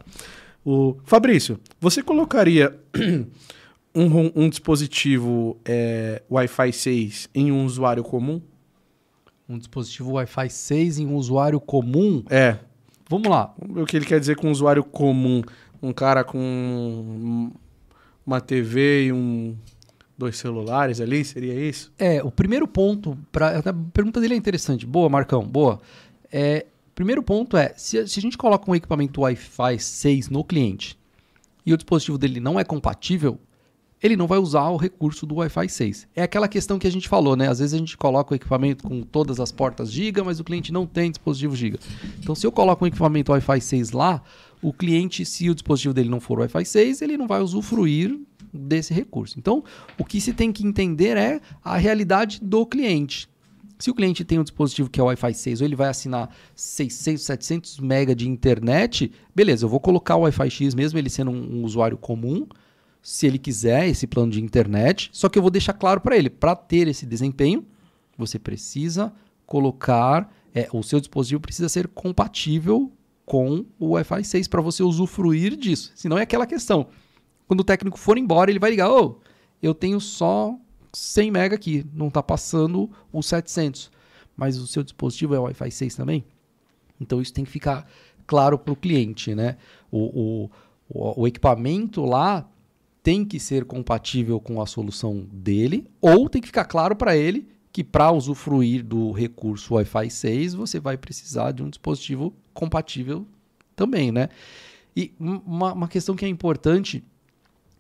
O 0.65 0.97
Fabrício, 1.05 1.59
você 1.79 2.03
colocaria 2.03 2.75
um, 3.95 4.33
um 4.45 4.49
dispositivo 4.49 5.59
é, 5.65 6.23
Wi-Fi 6.31 6.73
6 6.73 7.29
em 7.35 7.53
um 7.53 7.65
usuário 7.67 8.03
comum? 8.03 8.41
Um 9.49 9.59
dispositivo 9.59 10.13
Wi-Fi 10.13 10.49
6 10.49 10.99
em 11.01 11.07
um 11.07 11.17
usuário 11.17 11.61
comum. 11.61 12.25
É, 12.31 12.59
Vamos 13.09 13.29
lá. 13.29 13.55
O 13.59 13.85
que 13.85 13.97
ele 13.97 14.07
quer 14.07 14.19
dizer 14.19 14.37
com 14.37 14.51
usuário 14.51 14.83
comum. 14.83 15.43
Um 15.83 15.93
cara 15.93 16.25
com 16.25 17.53
uma 18.27 18.41
TV 18.41 19.07
e 19.07 19.13
um 19.13 19.57
dois 20.17 20.37
celulares 20.37 21.01
ali, 21.01 21.25
seria 21.25 21.55
isso? 21.55 21.93
É, 21.99 22.23
o 22.23 22.31
primeiro 22.31 22.67
ponto, 22.67 23.19
pra, 23.31 23.59
a 23.59 23.73
pergunta 23.93 24.21
dele 24.21 24.35
é 24.35 24.37
interessante. 24.37 24.87
Boa, 24.87 25.09
Marcão, 25.09 25.47
boa. 25.47 25.81
É, 26.33 26.67
primeiro 26.95 27.23
ponto 27.23 27.57
é, 27.57 27.75
se, 27.77 28.07
se 28.09 28.19
a 28.19 28.23
gente 28.23 28.39
coloca 28.39 28.71
um 28.71 28.75
equipamento 28.75 29.21
Wi-Fi 29.21 29.79
6 29.79 30.31
no 30.31 30.43
cliente 30.43 30.99
e 31.67 31.73
o 31.73 31.77
dispositivo 31.77 32.17
dele 32.17 32.41
não 32.41 32.59
é 32.59 32.65
compatível, 32.65 33.39
ele 34.05 34.17
não 34.17 34.27
vai 34.27 34.39
usar 34.39 34.69
o 34.69 34.77
recurso 34.77 35.25
do 35.25 35.37
Wi-Fi 35.37 35.67
6. 35.67 36.09
É 36.15 36.23
aquela 36.23 36.47
questão 36.47 36.79
que 36.79 36.87
a 36.87 36.93
gente 36.93 37.09
falou, 37.09 37.35
né? 37.35 37.49
Às 37.49 37.61
vezes 37.61 37.73
a 37.73 37.79
gente 37.79 37.97
coloca 37.97 38.35
o 38.35 38.37
equipamento 38.37 38.85
com 38.85 39.01
todas 39.01 39.41
as 39.41 39.51
portas 39.51 39.91
Giga, 39.91 40.23
mas 40.23 40.39
o 40.39 40.45
cliente 40.45 40.71
não 40.71 40.85
tem 40.85 41.11
dispositivo 41.11 41.57
Giga. 41.57 41.79
Então, 42.19 42.35
se 42.35 42.47
eu 42.47 42.53
coloco 42.53 42.85
um 42.85 42.87
equipamento 42.87 43.33
Wi-Fi 43.33 43.63
6 43.63 43.93
lá, 43.93 44.23
o 44.61 44.75
cliente, 44.75 45.25
se 45.25 45.49
o 45.49 45.55
dispositivo 45.55 45.95
dele 45.95 46.11
não 46.11 46.21
for 46.21 46.39
Wi-Fi 46.41 46.67
6, 46.67 47.01
ele 47.01 47.17
não 47.17 47.27
vai 47.27 47.41
usufruir 47.41 48.21
desse 48.53 48.93
recurso. 48.93 49.39
Então, 49.39 49.65
o 49.99 50.05
que 50.05 50.21
se 50.21 50.35
tem 50.35 50.53
que 50.53 50.67
entender 50.67 51.17
é 51.17 51.41
a 51.65 51.79
realidade 51.79 52.41
do 52.43 52.67
cliente. 52.67 53.27
Se 53.79 53.91
o 53.91 53.95
cliente 53.95 54.23
tem 54.23 54.39
um 54.39 54.45
dispositivo 54.45 54.91
que 54.91 55.01
é 55.01 55.03
Wi-Fi 55.03 55.33
6 55.33 55.63
ou 55.63 55.67
ele 55.67 55.77
vai 55.77 55.89
assinar 55.89 56.29
600, 56.55 57.23
700 57.23 57.79
MB 57.81 58.15
de 58.15 58.29
internet, 58.29 59.11
beleza, 59.35 59.65
eu 59.65 59.69
vou 59.71 59.81
colocar 59.81 60.17
o 60.17 60.21
Wi-Fi 60.21 60.51
X 60.51 60.75
mesmo 60.75 60.99
ele 60.99 61.09
sendo 61.09 61.31
um, 61.31 61.61
um 61.61 61.65
usuário 61.65 61.97
comum, 61.97 62.47
se 63.05 63.27
ele 63.27 63.39
quiser 63.39 63.87
esse 63.87 64.07
plano 64.07 64.33
de 64.33 64.43
internet, 64.43 65.11
só 65.13 65.29
que 65.29 65.39
eu 65.39 65.43
vou 65.43 65.51
deixar 65.51 65.75
claro 65.75 66.01
para 66.01 66.17
ele, 66.17 66.31
para 66.31 66.57
ter 66.57 66.89
esse 66.89 67.05
desempenho, 67.05 67.67
você 68.17 68.39
precisa 68.39 69.13
colocar, 69.45 70.35
é, 70.55 70.71
o 70.73 70.83
seu 70.83 70.99
dispositivo 70.99 71.39
precisa 71.39 71.69
ser 71.69 71.87
compatível 71.89 72.91
com 73.27 73.67
o 73.79 73.91
Wi-Fi 73.91 74.25
6 74.25 74.49
para 74.49 74.63
você 74.63 74.83
usufruir 74.83 75.55
disso. 75.55 75.93
Senão 75.95 76.17
é 76.17 76.23
aquela 76.23 76.47
questão. 76.47 76.87
Quando 77.47 77.61
o 77.61 77.65
técnico 77.65 77.99
for 77.99 78.17
embora, 78.17 78.51
ele 78.51 78.59
vai 78.59 78.71
ligar: 78.71 78.91
"Ô, 78.91 79.05
oh, 79.05 79.17
eu 79.63 79.75
tenho 79.75 80.01
só 80.01 80.59
100 80.91 81.31
MB 81.31 81.55
aqui, 81.55 81.87
não 81.93 82.09
está 82.09 82.23
passando 82.23 82.91
os 83.13 83.27
700". 83.27 83.91
Mas 84.35 84.57
o 84.57 84.67
seu 84.67 84.83
dispositivo 84.83 85.35
é 85.35 85.39
Wi-Fi 85.39 85.71
6 85.71 85.95
também? 85.95 86.25
Então 86.99 87.21
isso 87.21 87.35
tem 87.35 87.45
que 87.45 87.51
ficar 87.51 87.87
claro 88.27 88.59
para 88.59 88.73
o 88.73 88.77
cliente, 88.77 89.35
né? 89.35 89.59
O, 89.91 90.49
o, 90.89 91.21
o 91.21 91.29
equipamento 91.29 92.03
lá 92.07 92.49
tem 93.05 93.23
que 93.23 93.39
ser 93.39 93.67
compatível 93.67 94.41
com 94.41 94.63
a 94.63 94.67
solução 94.67 95.27
dele, 95.31 95.87
ou 96.01 96.27
tem 96.27 96.41
que 96.41 96.49
ficar 96.49 96.65
claro 96.65 96.97
para 96.97 97.15
ele 97.15 97.47
que 97.71 97.85
para 97.85 98.11
usufruir 98.11 98.83
do 98.83 99.13
recurso 99.13 99.75
Wi-Fi 99.75 100.11
6 100.11 100.55
você 100.55 100.81
vai 100.81 100.97
precisar 100.97 101.53
de 101.53 101.63
um 101.63 101.69
dispositivo 101.69 102.35
compatível 102.55 103.27
também, 103.77 104.11
né? 104.11 104.31
E 104.97 105.13
uma, 105.21 105.75
uma 105.75 105.89
questão 105.89 106.17
que 106.17 106.25
é 106.25 106.29
importante, 106.29 107.05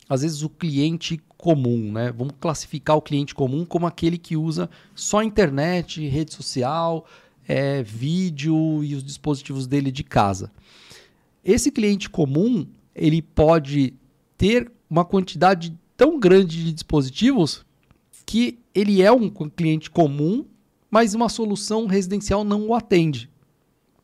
às 0.06 0.20
vezes 0.20 0.42
o 0.42 0.50
cliente 0.50 1.18
comum, 1.38 1.90
né? 1.90 2.12
Vamos 2.12 2.34
classificar 2.38 2.96
o 2.96 3.02
cliente 3.02 3.34
comum 3.34 3.64
como 3.64 3.86
aquele 3.86 4.18
que 4.18 4.36
usa 4.36 4.68
só 4.94 5.22
internet, 5.22 6.06
rede 6.06 6.34
social, 6.34 7.06
é, 7.48 7.82
vídeo 7.82 8.84
e 8.84 8.94
os 8.94 9.02
dispositivos 9.02 9.66
dele 9.66 9.90
de 9.90 10.04
casa. 10.04 10.52
Esse 11.42 11.70
cliente 11.70 12.10
comum 12.10 12.66
ele 12.94 13.22
pode 13.22 13.94
ter 14.36 14.70
uma 14.88 15.04
quantidade 15.04 15.76
tão 15.96 16.18
grande 16.18 16.64
de 16.64 16.72
dispositivos 16.72 17.64
que 18.26 18.58
ele 18.74 19.02
é 19.02 19.12
um 19.12 19.28
cliente 19.28 19.90
comum, 19.90 20.44
mas 20.90 21.14
uma 21.14 21.28
solução 21.28 21.86
residencial 21.86 22.44
não 22.44 22.68
o 22.68 22.74
atende 22.74 23.30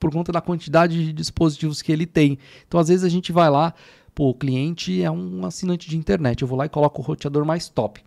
por 0.01 0.11
conta 0.11 0.33
da 0.33 0.41
quantidade 0.41 1.05
de 1.05 1.13
dispositivos 1.13 1.83
que 1.83 1.93
ele 1.93 2.07
tem. 2.07 2.39
Então, 2.67 2.81
às 2.81 2.89
vezes, 2.89 3.05
a 3.05 3.09
gente 3.09 3.31
vai 3.31 3.51
lá, 3.51 3.75
pô, 4.15 4.31
o 4.31 4.35
cliente 4.35 5.03
é 5.03 5.11
um 5.11 5.45
assinante 5.45 5.89
de 5.89 5.97
internet, 5.97 6.41
eu 6.41 6.49
vou 6.49 6.59
lá 6.59 6.65
e 6.65 6.71
coloco 6.71 7.03
o 7.03 7.05
roteador 7.05 7.45
mais 7.45 7.69
top. 7.69 8.01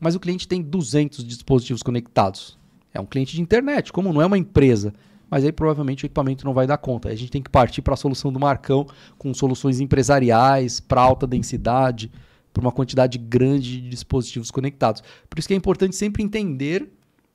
Mas 0.00 0.16
o 0.16 0.20
cliente 0.20 0.48
tem 0.48 0.60
200 0.60 1.24
dispositivos 1.24 1.82
conectados. 1.82 2.58
É 2.92 3.00
um 3.00 3.06
cliente 3.06 3.34
de 3.34 3.40
internet, 3.40 3.92
como 3.92 4.12
não 4.12 4.20
é 4.20 4.26
uma 4.26 4.36
empresa. 4.36 4.92
Mas 5.30 5.44
aí 5.44 5.52
provavelmente 5.52 6.04
o 6.04 6.06
equipamento 6.06 6.44
não 6.44 6.54
vai 6.54 6.66
dar 6.66 6.78
conta. 6.78 7.08
A 7.08 7.14
gente 7.14 7.30
tem 7.30 7.42
que 7.42 7.50
partir 7.50 7.82
para 7.82 7.94
a 7.94 7.96
solução 7.96 8.32
do 8.32 8.38
Marcão 8.38 8.86
com 9.18 9.32
soluções 9.34 9.80
empresariais, 9.80 10.78
para 10.80 11.00
alta 11.00 11.26
densidade, 11.26 12.10
para 12.52 12.60
uma 12.60 12.72
quantidade 12.72 13.18
grande 13.18 13.80
de 13.80 13.88
dispositivos 13.88 14.50
conectados. 14.50 15.02
Por 15.28 15.38
isso 15.38 15.48
que 15.48 15.54
é 15.54 15.56
importante 15.56 15.96
sempre 15.96 16.22
entender 16.22 16.88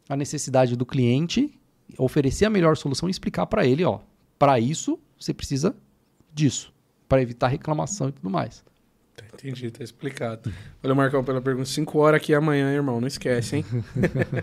a 0.08 0.16
necessidade 0.16 0.76
do 0.76 0.86
cliente 0.86 1.54
oferecer 1.98 2.46
a 2.46 2.50
melhor 2.50 2.78
solução 2.78 3.10
e 3.10 3.12
explicar 3.12 3.46
para 3.46 3.66
ele, 3.66 3.84
ó, 3.84 4.00
para 4.38 4.60
isso 4.60 5.00
você 5.20 5.34
precisa 5.34 5.76
disso, 6.34 6.74
para 7.08 7.22
evitar 7.22 7.48
reclamação 7.48 8.10
e 8.10 8.12
tudo 8.12 8.30
mais. 8.30 8.64
Tá, 9.16 9.26
entendi, 9.34 9.70
tá 9.70 9.84
explicado. 9.84 10.52
Valeu, 10.82 10.96
Marcão, 10.96 11.24
pela 11.24 11.42
pergunta. 11.42 11.68
5 11.68 12.00
horas 12.00 12.18
aqui 12.18 12.34
amanhã, 12.34 12.72
irmão, 12.72 13.00
não 13.00 13.08
esquece, 13.08 13.58
hein? 13.58 13.66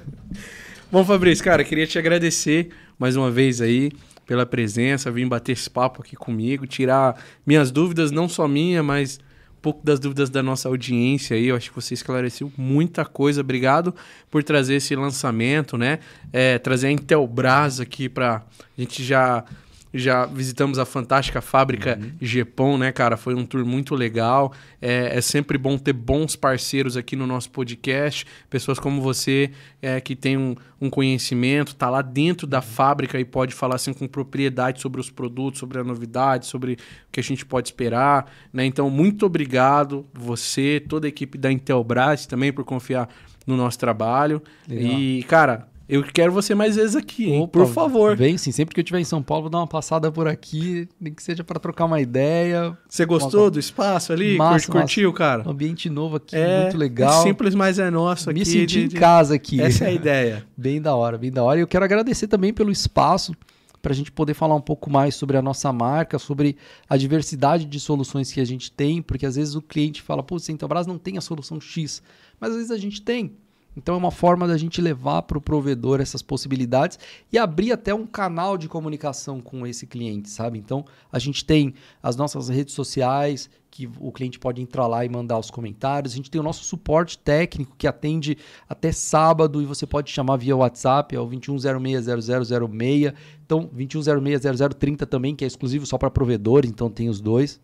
Bom, 0.91 1.05
Fabrício, 1.05 1.45
cara, 1.45 1.65
queria 1.65 1.87
te 1.87 1.99
agradecer 1.99 2.71
mais 2.99 3.17
uma 3.17 3.31
vez 3.31 3.61
aí 3.61 3.93
pela 4.27 4.45
presença, 4.45 5.11
vir 5.11 5.27
bater 5.27 5.53
esse 5.53 5.71
papo 5.71 6.03
aqui 6.03 6.15
comigo, 6.15 6.67
tirar 6.67 7.19
minhas 7.47 7.71
dúvidas, 7.71 8.11
não 8.11 8.29
só 8.29 8.47
minha, 8.47 8.83
mas 8.83 9.19
um 9.59 9.61
pouco 9.61 9.85
das 9.85 9.99
dúvidas 9.99 10.29
da 10.29 10.43
nossa 10.43 10.69
audiência 10.69 11.37
aí. 11.37 11.47
Eu 11.47 11.57
acho 11.57 11.71
que 11.71 11.75
você 11.75 11.95
esclareceu 11.95 12.53
muita 12.57 13.05
coisa. 13.05 13.41
Obrigado 13.41 13.95
por 14.31 14.45
trazer 14.45 14.75
esse 14.75 14.95
lançamento, 14.95 15.79
né? 15.79 15.99
É, 16.33 16.59
trazer 16.59 16.89
a 16.89 16.93
Intelbras 16.93 17.81
aqui 17.81 18.09
para 18.09 18.37
a 18.37 18.81
gente 18.81 19.03
já 19.03 19.45
já 19.93 20.27
visitamos 20.27 20.79
a 20.79 20.85
fantástica 20.85 21.41
fábrica 21.41 21.99
uhum. 22.01 22.13
Gepon, 22.21 22.79
né, 22.79 22.93
cara? 22.93 23.17
Foi 23.17 23.35
um 23.35 23.45
tour 23.45 23.65
muito 23.65 23.95
legal. 23.95 24.53
É, 24.81 25.17
é, 25.17 25.21
sempre 25.21 25.57
bom 25.57 25.79
ter 25.79 25.93
bons 25.93 26.37
parceiros 26.37 26.97
aqui 26.97 27.17
no 27.17 27.27
nosso 27.27 27.51
podcast, 27.51 28.27
pessoas 28.51 28.79
como 28.79 29.01
você 29.01 29.51
é, 29.81 30.01
que 30.01 30.15
tem 30.15 30.37
um, 30.37 30.55
um, 30.81 30.91
conhecimento, 30.91 31.75
tá 31.75 31.89
lá 31.89 32.03
dentro 32.03 32.47
da 32.47 32.61
fábrica 32.61 33.19
e 33.19 33.25
pode 33.25 33.55
falar 33.55 33.77
assim 33.77 33.93
com 33.93 34.07
propriedade 34.07 34.81
sobre 34.81 35.01
os 35.01 35.11
produtos, 35.11 35.61
sobre 35.61 35.79
a 35.79 35.85
novidade, 35.85 36.47
sobre 36.47 36.75
o 36.75 36.77
que 37.11 37.21
a 37.21 37.23
gente 37.23 37.45
pode 37.47 37.69
esperar, 37.69 38.31
né? 38.53 38.65
Então, 38.65 38.91
muito 38.91 39.27
obrigado 39.27 40.07
você, 40.13 40.83
toda 40.87 41.07
a 41.07 41.09
equipe 41.09 41.39
da 41.39 41.51
Intelbras 41.51 42.27
também 42.27 42.53
por 42.53 42.65
confiar 42.65 43.09
no 43.47 43.57
nosso 43.57 43.79
trabalho. 43.79 44.43
Legal. 44.69 45.01
E, 45.01 45.23
cara, 45.25 45.69
eu 45.89 46.03
quero 46.03 46.31
você 46.31 46.55
mais 46.55 46.77
vezes 46.77 46.95
aqui, 46.95 47.31
hein? 47.31 47.43
Opa, 47.43 47.61
por 47.61 47.67
favor. 47.67 48.15
Vem 48.15 48.37
sim, 48.37 48.53
sempre 48.53 48.75
que 48.75 48.81
eu 48.81 48.83
estiver 48.83 49.01
em 49.01 49.05
São 49.05 49.23
Paulo, 49.23 49.45
vou 49.45 49.51
dar 49.51 49.59
uma 49.59 49.67
passada 49.67 50.13
por 50.13 50.29
aqui, 50.29 50.87
nem 51.01 51.15
que 51.15 51.23
seja 51.23 51.43
para 51.43 51.59
trocar 51.59 51.87
uma 51.87 51.99
ideia. 51.99 52.77
Você 52.87 53.07
gostou 53.07 53.45
uma... 53.45 53.51
do 53.51 53.59
espaço 53.59 54.13
ali? 54.13 54.37
Massa, 54.37 54.71
curtiu, 54.71 55.11
massa. 55.11 55.19
cara? 55.19 55.49
Um 55.49 55.53
ambiente 55.53 55.89
novo 55.89 56.17
aqui, 56.17 56.37
é, 56.37 56.63
muito 56.63 56.77
legal. 56.77 57.21
É 57.21 57.23
simples, 57.23 57.55
mas 57.55 57.79
é 57.79 57.91
nosso 57.91 58.29
aqui. 58.29 58.41
Me 58.41 58.45
senti 58.45 58.67
de, 58.67 58.97
em 58.97 59.01
casa 59.01 59.35
aqui. 59.35 59.61
Essa 59.61 59.85
é 59.85 59.87
a 59.89 59.93
ideia. 59.93 60.47
bem 60.55 60.81
da 60.81 60.95
hora, 60.95 61.17
bem 61.17 61.31
da 61.31 61.43
hora. 61.43 61.59
E 61.59 61.63
eu 61.63 61.67
quero 61.67 61.87
agradecer 61.87 62.27
também 62.27 62.53
pelo 62.53 62.71
espaço 62.71 63.33
para 63.81 63.93
a 63.93 63.97
gente 63.97 64.13
poder 64.13 64.35
falar 64.35 64.55
um 64.55 64.61
pouco 64.61 64.91
mais 64.91 65.15
sobre 65.15 65.37
a 65.37 65.43
nossa 65.43 65.73
marca, 65.73 66.19
sobre 66.19 66.57
a 66.89 66.97
diversidade 66.97 67.65
de 67.65 67.81
soluções 67.81 68.31
que 68.31 68.41
a 68.41 68.45
gente 68.45 68.71
tem, 68.71 69.01
porque 69.01 69.25
às 69.25 69.37
vezes 69.37 69.55
o 69.55 69.63
cliente 69.63 70.03
fala, 70.03 70.23
pô, 70.23 70.39
Centrobras 70.39 70.87
não 70.87 70.99
tem 70.99 71.17
a 71.17 71.21
solução 71.21 71.61
X, 71.61 72.03
mas 72.39 72.51
às 72.51 72.57
vezes 72.57 72.71
a 72.71 72.77
gente 72.77 73.01
tem. 73.01 73.33
Então 73.77 73.95
é 73.95 73.99
uma 73.99 74.11
forma 74.11 74.47
da 74.47 74.57
gente 74.57 74.81
levar 74.81 75.23
para 75.23 75.39
o 75.39 75.41
provedor 75.41 76.01
essas 76.01 76.21
possibilidades 76.21 76.99
e 77.33 77.39
abrir 77.39 77.73
até 77.73 77.95
um 77.95 78.07
canal 78.07 78.59
de 78.59 78.69
comunicação 78.69 79.41
com 79.41 79.67
esse 79.67 79.87
cliente, 79.87 80.29
sabe? 80.29 80.59
Então 80.59 80.85
a 81.13 81.19
gente 81.19 81.45
tem 81.45 81.75
as 82.03 82.17
nossas 82.17 82.49
redes 82.49 82.75
sociais 82.75 83.49
que 83.71 83.89
o 84.01 84.11
cliente 84.11 84.39
pode 84.39 84.61
entrar 84.61 84.87
lá 84.87 85.05
e 85.05 85.09
mandar 85.09 85.39
os 85.39 85.51
comentários. 85.51 86.13
A 86.13 86.17
gente 86.17 86.31
tem 86.31 86.41
o 86.41 86.45
nosso 86.45 86.65
suporte 86.65 87.17
técnico 87.19 87.77
que 87.77 87.87
atende 87.87 88.37
até 88.69 88.91
sábado 88.91 89.63
e 89.63 89.67
você 89.67 89.87
pode 89.87 90.11
chamar 90.11 90.37
via 90.39 90.57
WhatsApp, 90.57 91.15
é 91.15 91.21
o 91.21 91.29
21060006. 91.29 93.15
Então 93.45 93.71
21060030 93.77 95.07
também, 95.07 95.37
que 95.37 95.45
é 95.45 95.47
exclusivo 95.47 95.87
só 95.87 95.97
para 95.97 96.11
provedores, 96.11 96.69
então 96.69 96.91
tem 96.91 97.09
os 97.09 97.21
dois. 97.21 97.61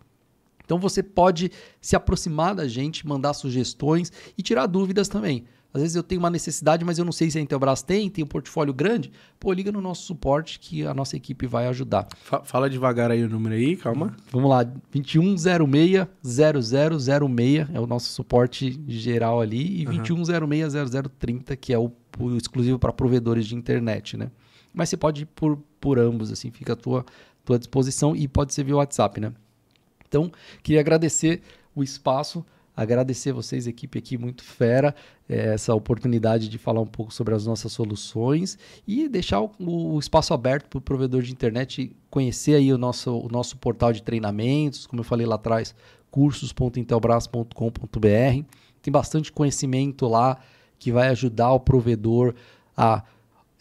Então 0.65 0.79
você 0.79 1.03
pode 1.03 1.51
se 1.81 1.95
aproximar 1.95 2.55
da 2.55 2.67
gente, 2.67 3.07
mandar 3.07 3.35
sugestões 3.35 4.13
e 4.37 4.43
tirar 4.43 4.67
dúvidas 4.67 5.09
também. 5.09 5.45
Às 5.75 5.83
vezes 5.83 5.97
eu 5.97 6.05
tenho 6.05 6.21
uma 6.21 6.31
necessidade, 6.31 6.85
mas 6.85 7.01
eu 7.01 7.05
não 7.05 7.11
sei 7.11 7.29
se 7.29 7.37
a 7.37 7.41
Intelbras 7.41 7.83
tem, 7.83 8.09
tem 8.09 8.23
um 8.23 8.29
portfólio 8.29 8.73
grande. 8.73 9.11
Pô, 9.41 9.53
liga 9.53 9.73
no 9.73 9.81
nosso 9.81 10.05
suporte 10.05 10.61
que 10.61 10.87
a 10.87 10.95
nossa 10.95 11.17
equipe 11.17 11.49
vai 11.49 11.67
ajudar. 11.67 12.07
Fala 12.45 12.71
devagar 12.71 13.11
aí 13.11 13.25
o 13.25 13.29
número 13.29 13.57
aí, 13.57 13.75
calma. 13.75 14.17
Vamos 14.31 14.49
lá, 14.49 14.65
2106-0006 14.95 17.75
é 17.75 17.81
o 17.81 17.89
nosso 17.89 18.13
suporte 18.13 18.81
geral 18.87 19.41
ali 19.41 19.83
e 19.83 19.87
uhum. 19.89 20.01
2106-0030, 20.01 21.57
que 21.57 21.73
é 21.73 21.79
o, 21.79 21.91
o 22.21 22.37
exclusivo 22.37 22.79
para 22.79 22.93
provedores 22.93 23.45
de 23.45 23.57
internet, 23.57 24.17
né? 24.17 24.31
Mas 24.73 24.91
você 24.91 24.97
pode 24.97 25.23
ir 25.23 25.27
por, 25.27 25.59
por 25.81 25.99
ambos, 25.99 26.31
assim, 26.31 26.53
fica 26.53 26.75
à 26.75 26.77
tua, 26.77 27.05
tua 27.45 27.59
disposição 27.59 28.15
e 28.15 28.29
pode 28.29 28.55
ser 28.55 28.63
via 28.63 28.77
WhatsApp, 28.77 29.21
né? 29.21 29.33
Então, 30.07 30.31
queria 30.63 30.81
agradecer 30.81 31.43
o 31.75 31.83
espaço 31.83 32.47
agradecer 32.77 33.33
vocês, 33.33 33.67
equipe 33.67 33.99
aqui 33.99 34.19
muito 34.19 34.43
fera, 34.43 34.95
é, 35.29 35.55
essa 35.55 35.75
oportunidade 35.75 36.49
de 36.49 36.59
falar 36.59 36.81
um 36.81 36.87
pouco 36.87 37.13
sobre 37.13 37.35
as 37.35 37.47
nossas 37.47 37.73
soluções 37.73 38.59
e 38.87 39.09
deixar 39.09 39.41
o, 39.41 39.51
o 39.59 39.99
espaço 39.99 40.35
aberto 40.35 40.69
para 40.69 40.79
o 40.79 40.83
provedor 40.83 41.23
de 41.23 41.33
internet 41.33 41.97
conhecer 42.11 42.55
aí 42.55 42.73
o 42.73 42.79
nosso, 42.79 43.17
o 43.17 43.29
nosso 43.29 43.57
portal 43.59 43.93
de 43.93 44.03
treinamentos, 44.03 44.87
como 44.87 45.01
eu 45.01 45.05
falei 45.05 45.27
lá 45.27 45.37
atrás, 45.37 45.75
cursos.intelbras.com.br. 46.11 48.45
Tem 48.83 48.93
bastante 48.93 49.33
conhecimento 49.33 50.07
lá 50.07 50.39
que 50.79 50.93
vai 50.93 51.09
ajudar 51.09 51.53
o 51.53 51.61
provedor 51.61 52.35
a 52.77 53.03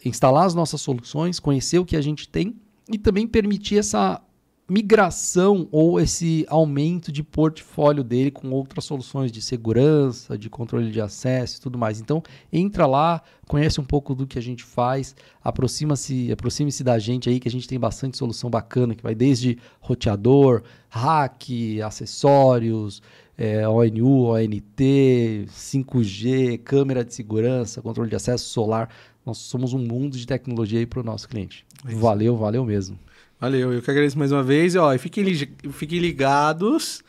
instalar 0.04 0.44
as 0.44 0.54
nossas 0.54 0.80
soluções, 0.80 1.40
conhecer 1.40 1.78
o 1.78 1.84
que 1.84 1.96
a 1.96 2.02
gente 2.02 2.28
tem 2.28 2.54
e 2.88 2.98
também 2.98 3.26
permitir 3.26 3.78
essa 3.78 4.20
migração 4.68 5.68
ou 5.70 6.00
esse 6.00 6.46
aumento 6.48 7.12
de 7.12 7.22
portfólio 7.22 8.02
dele 8.02 8.30
com 8.30 8.50
outras 8.50 8.84
soluções 8.84 9.30
de 9.30 9.42
segurança, 9.42 10.38
de 10.38 10.48
controle 10.48 10.90
de 10.90 11.00
acesso 11.00 11.58
e 11.58 11.60
tudo 11.60 11.76
mais. 11.76 12.00
Então, 12.00 12.22
entra 12.52 12.86
lá, 12.86 13.22
conhece 13.46 13.78
um 13.80 13.84
pouco 13.84 14.14
do 14.14 14.26
que 14.26 14.38
a 14.38 14.42
gente 14.42 14.64
faz, 14.64 15.14
aproxima-se, 15.42 16.32
aproxime-se 16.32 16.82
da 16.82 16.98
gente 16.98 17.28
aí 17.28 17.38
que 17.38 17.48
a 17.48 17.50
gente 17.50 17.68
tem 17.68 17.78
bastante 17.78 18.16
solução 18.16 18.48
bacana 18.48 18.94
que 18.94 19.02
vai 19.02 19.14
desde 19.14 19.58
roteador, 19.80 20.62
hack, 20.88 21.42
acessórios, 21.84 23.02
é, 23.36 23.68
ONU, 23.68 24.30
ONT, 24.30 25.46
5G, 25.48 26.58
câmera 26.64 27.04
de 27.04 27.12
segurança, 27.12 27.82
controle 27.82 28.08
de 28.08 28.16
acesso 28.16 28.48
solar. 28.48 28.88
Nós 29.26 29.38
somos 29.38 29.74
um 29.74 29.78
mundo 29.78 30.16
de 30.16 30.26
tecnologia 30.26 30.78
aí 30.78 30.86
para 30.86 31.00
o 31.00 31.04
nosso 31.04 31.28
cliente. 31.28 31.66
É. 31.86 31.94
Valeu, 31.94 32.36
valeu 32.36 32.64
mesmo. 32.64 32.98
Valeu, 33.44 33.74
eu 33.74 33.82
que 33.82 33.90
agradeço 33.90 34.18
mais 34.18 34.32
uma 34.32 34.42
vez. 34.42 34.74
E, 34.74 34.78
ó, 34.78 34.94
e 34.94 34.96
fiquem, 34.96 35.22
li- 35.22 35.50
fiquem 35.70 35.98
ligados 35.98 37.02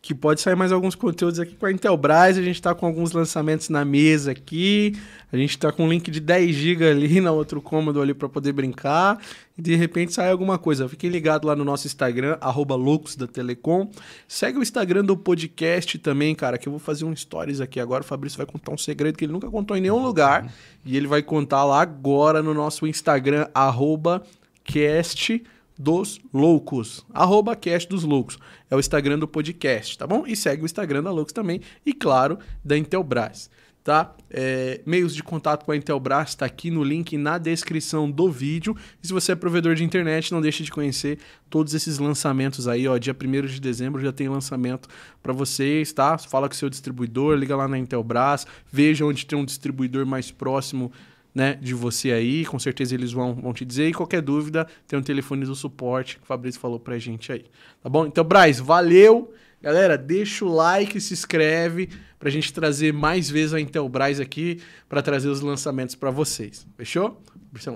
que 0.00 0.14
pode 0.14 0.40
sair 0.40 0.54
mais 0.56 0.72
alguns 0.72 0.94
conteúdos 0.94 1.38
aqui 1.38 1.54
com 1.54 1.66
a 1.66 1.70
Intelbras. 1.70 2.38
A 2.38 2.42
gente 2.42 2.62
tá 2.62 2.74
com 2.74 2.86
alguns 2.86 3.12
lançamentos 3.12 3.68
na 3.68 3.84
mesa 3.84 4.30
aqui. 4.30 4.94
A 5.30 5.36
gente 5.36 5.58
tá 5.58 5.70
com 5.70 5.84
um 5.84 5.88
link 5.90 6.10
de 6.10 6.18
10 6.18 6.56
GB 6.56 6.88
ali 6.88 7.20
na 7.20 7.30
outro 7.30 7.60
cômodo 7.60 8.00
ali 8.00 8.14
para 8.14 8.26
poder 8.26 8.52
brincar. 8.54 9.20
E 9.58 9.60
de 9.60 9.74
repente 9.76 10.14
sai 10.14 10.30
alguma 10.30 10.56
coisa. 10.56 10.88
Fiquem 10.88 11.10
ligados 11.10 11.46
lá 11.46 11.54
no 11.54 11.62
nosso 11.62 11.86
Instagram, 11.86 12.38
arroba 12.40 12.74
loucos 12.74 13.14
da 13.14 13.26
Telecom. 13.26 13.90
Segue 14.26 14.58
o 14.58 14.62
Instagram 14.62 15.04
do 15.04 15.14
podcast 15.14 15.98
também, 15.98 16.34
cara, 16.34 16.56
que 16.56 16.68
eu 16.68 16.72
vou 16.72 16.80
fazer 16.80 17.04
um 17.04 17.14
stories 17.14 17.60
aqui 17.60 17.78
agora. 17.78 18.02
O 18.02 18.06
Fabrício 18.06 18.38
vai 18.38 18.46
contar 18.46 18.72
um 18.72 18.78
segredo 18.78 19.18
que 19.18 19.26
ele 19.26 19.32
nunca 19.34 19.50
contou 19.50 19.76
em 19.76 19.82
nenhum 19.82 20.02
lugar. 20.02 20.50
E 20.86 20.96
ele 20.96 21.06
vai 21.06 21.20
contar 21.20 21.64
lá 21.64 21.82
agora 21.82 22.42
no 22.42 22.54
nosso 22.54 22.86
Instagram, 22.86 23.46
arroba 23.52 24.22
cast 24.64 25.42
dos 25.78 26.20
loucos. 26.32 27.04
Arroba 27.12 27.54
cast 27.54 27.88
dos 27.88 28.04
loucos. 28.04 28.38
É 28.70 28.76
o 28.76 28.80
Instagram 28.80 29.18
do 29.18 29.28
podcast, 29.28 29.96
tá 29.98 30.06
bom? 30.06 30.24
E 30.26 30.34
segue 30.34 30.62
o 30.62 30.66
Instagram 30.66 31.02
da 31.02 31.10
Loucos 31.10 31.32
também. 31.32 31.60
E 31.84 31.92
claro, 31.92 32.38
da 32.64 32.76
Intelbras. 32.76 33.50
Tá? 33.84 34.16
É, 34.28 34.80
meios 34.84 35.14
de 35.14 35.22
contato 35.22 35.64
com 35.64 35.70
a 35.70 35.76
Intelbras 35.76 36.30
está 36.30 36.44
aqui 36.44 36.72
no 36.72 36.82
link 36.82 37.16
na 37.16 37.38
descrição 37.38 38.10
do 38.10 38.28
vídeo. 38.28 38.76
E 39.00 39.06
se 39.06 39.12
você 39.12 39.30
é 39.30 39.36
provedor 39.36 39.76
de 39.76 39.84
internet, 39.84 40.32
não 40.32 40.40
deixe 40.40 40.64
de 40.64 40.72
conhecer 40.72 41.20
todos 41.48 41.72
esses 41.72 42.00
lançamentos 42.00 42.66
aí, 42.66 42.88
ó. 42.88 42.98
Dia 42.98 43.14
1 43.14 43.46
de 43.46 43.60
dezembro 43.60 44.02
já 44.02 44.10
tem 44.10 44.28
lançamento 44.28 44.88
para 45.22 45.32
vocês, 45.32 45.92
tá? 45.92 46.18
Fala 46.18 46.48
com 46.48 46.54
o 46.54 46.56
seu 46.56 46.68
distribuidor, 46.68 47.36
liga 47.36 47.54
lá 47.54 47.68
na 47.68 47.78
Intelbras, 47.78 48.44
veja 48.72 49.04
onde 49.04 49.24
tem 49.24 49.38
um 49.38 49.44
distribuidor 49.44 50.04
mais 50.04 50.32
próximo 50.32 50.90
né, 51.36 51.58
de 51.60 51.74
você 51.74 52.12
aí, 52.12 52.46
com 52.46 52.58
certeza 52.58 52.94
eles 52.94 53.12
vão, 53.12 53.34
vão 53.34 53.52
te 53.52 53.62
dizer. 53.62 53.86
E 53.86 53.92
qualquer 53.92 54.22
dúvida, 54.22 54.66
tem 54.88 54.98
um 54.98 55.02
telefone 55.02 55.44
do 55.44 55.54
suporte 55.54 56.16
que 56.16 56.22
o 56.22 56.26
Fabrício 56.26 56.58
falou 56.58 56.80
pra 56.80 56.98
gente 56.98 57.30
aí. 57.30 57.44
Tá 57.82 57.90
bom? 57.90 58.06
Então, 58.06 58.24
Braz, 58.24 58.58
valeu! 58.58 59.34
Galera, 59.60 59.98
deixa 59.98 60.46
o 60.46 60.48
like, 60.48 60.98
se 60.98 61.12
inscreve 61.12 61.90
pra 62.18 62.30
gente 62.30 62.54
trazer 62.54 62.90
mais 62.90 63.28
vezes 63.28 63.52
a 63.52 63.60
Intelbras 63.60 64.18
aqui 64.18 64.62
pra 64.88 65.02
trazer 65.02 65.28
os 65.28 65.42
lançamentos 65.42 65.94
pra 65.94 66.10
vocês. 66.10 66.66
Fechou? 66.74 67.20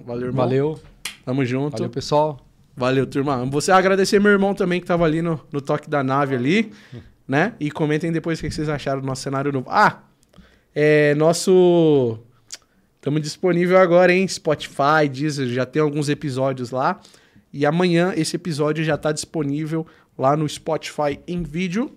Valeu, 0.06 0.28
irmão. 0.28 0.46
Valeu, 0.46 0.80
Tamo 1.22 1.44
junto. 1.44 1.72
valeu 1.72 1.90
pessoal. 1.90 2.40
Valeu, 2.74 3.06
turma. 3.06 3.44
Você 3.44 3.70
agradecer 3.72 4.18
meu 4.18 4.32
irmão 4.32 4.54
também 4.54 4.80
que 4.80 4.86
tava 4.86 5.04
ali 5.04 5.20
no, 5.20 5.38
no 5.52 5.60
toque 5.60 5.90
da 5.90 6.02
nave 6.02 6.34
ali, 6.34 6.72
né? 7.28 7.52
E 7.60 7.70
comentem 7.70 8.10
depois 8.10 8.38
o 8.38 8.42
que 8.42 8.50
vocês 8.50 8.70
acharam 8.70 9.02
do 9.02 9.06
nosso 9.06 9.20
cenário 9.20 9.52
novo. 9.52 9.68
Ah, 9.68 10.04
é 10.74 11.14
nosso... 11.14 12.18
Estamos 13.00 13.22
disponível 13.22 13.78
agora 13.78 14.12
em 14.12 14.28
Spotify, 14.28 15.08
Deezer, 15.10 15.48
já 15.48 15.64
tem 15.64 15.80
alguns 15.80 16.10
episódios 16.10 16.70
lá. 16.70 17.00
E 17.50 17.64
amanhã 17.64 18.12
esse 18.14 18.36
episódio 18.36 18.84
já 18.84 18.94
está 18.94 19.10
disponível 19.10 19.86
lá 20.18 20.36
no 20.36 20.46
Spotify 20.46 21.18
em 21.26 21.42
vídeo 21.42 21.96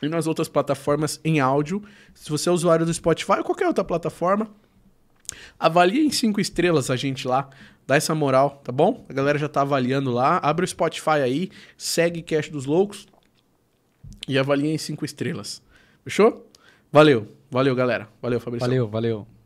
e 0.00 0.08
nas 0.08 0.28
outras 0.28 0.48
plataformas 0.48 1.20
em 1.24 1.40
áudio. 1.40 1.82
Se 2.14 2.30
você 2.30 2.48
é 2.48 2.52
usuário 2.52 2.86
do 2.86 2.94
Spotify 2.94 3.38
ou 3.38 3.44
qualquer 3.44 3.66
outra 3.66 3.82
plataforma, 3.82 4.48
avalie 5.58 6.06
em 6.06 6.10
cinco 6.12 6.40
estrelas 6.40 6.88
a 6.88 6.94
gente 6.94 7.26
lá. 7.26 7.50
Dá 7.84 7.96
essa 7.96 8.14
moral, 8.14 8.60
tá 8.62 8.70
bom? 8.70 9.04
A 9.08 9.12
galera 9.12 9.40
já 9.40 9.48
tá 9.48 9.62
avaliando 9.62 10.12
lá. 10.12 10.36
Abre 10.36 10.64
o 10.64 10.68
Spotify 10.68 11.18
aí, 11.20 11.50
segue 11.76 12.22
Cash 12.22 12.48
dos 12.48 12.64
Loucos 12.64 13.08
e 14.28 14.38
avalie 14.38 14.70
em 14.70 14.78
cinco 14.78 15.04
estrelas. 15.04 15.60
Fechou? 16.04 16.48
Valeu. 16.92 17.26
Valeu, 17.50 17.74
galera. 17.74 18.08
Valeu, 18.22 18.38
Fabrício. 18.38 18.68
Valeu, 18.68 18.86
valeu. 18.86 19.37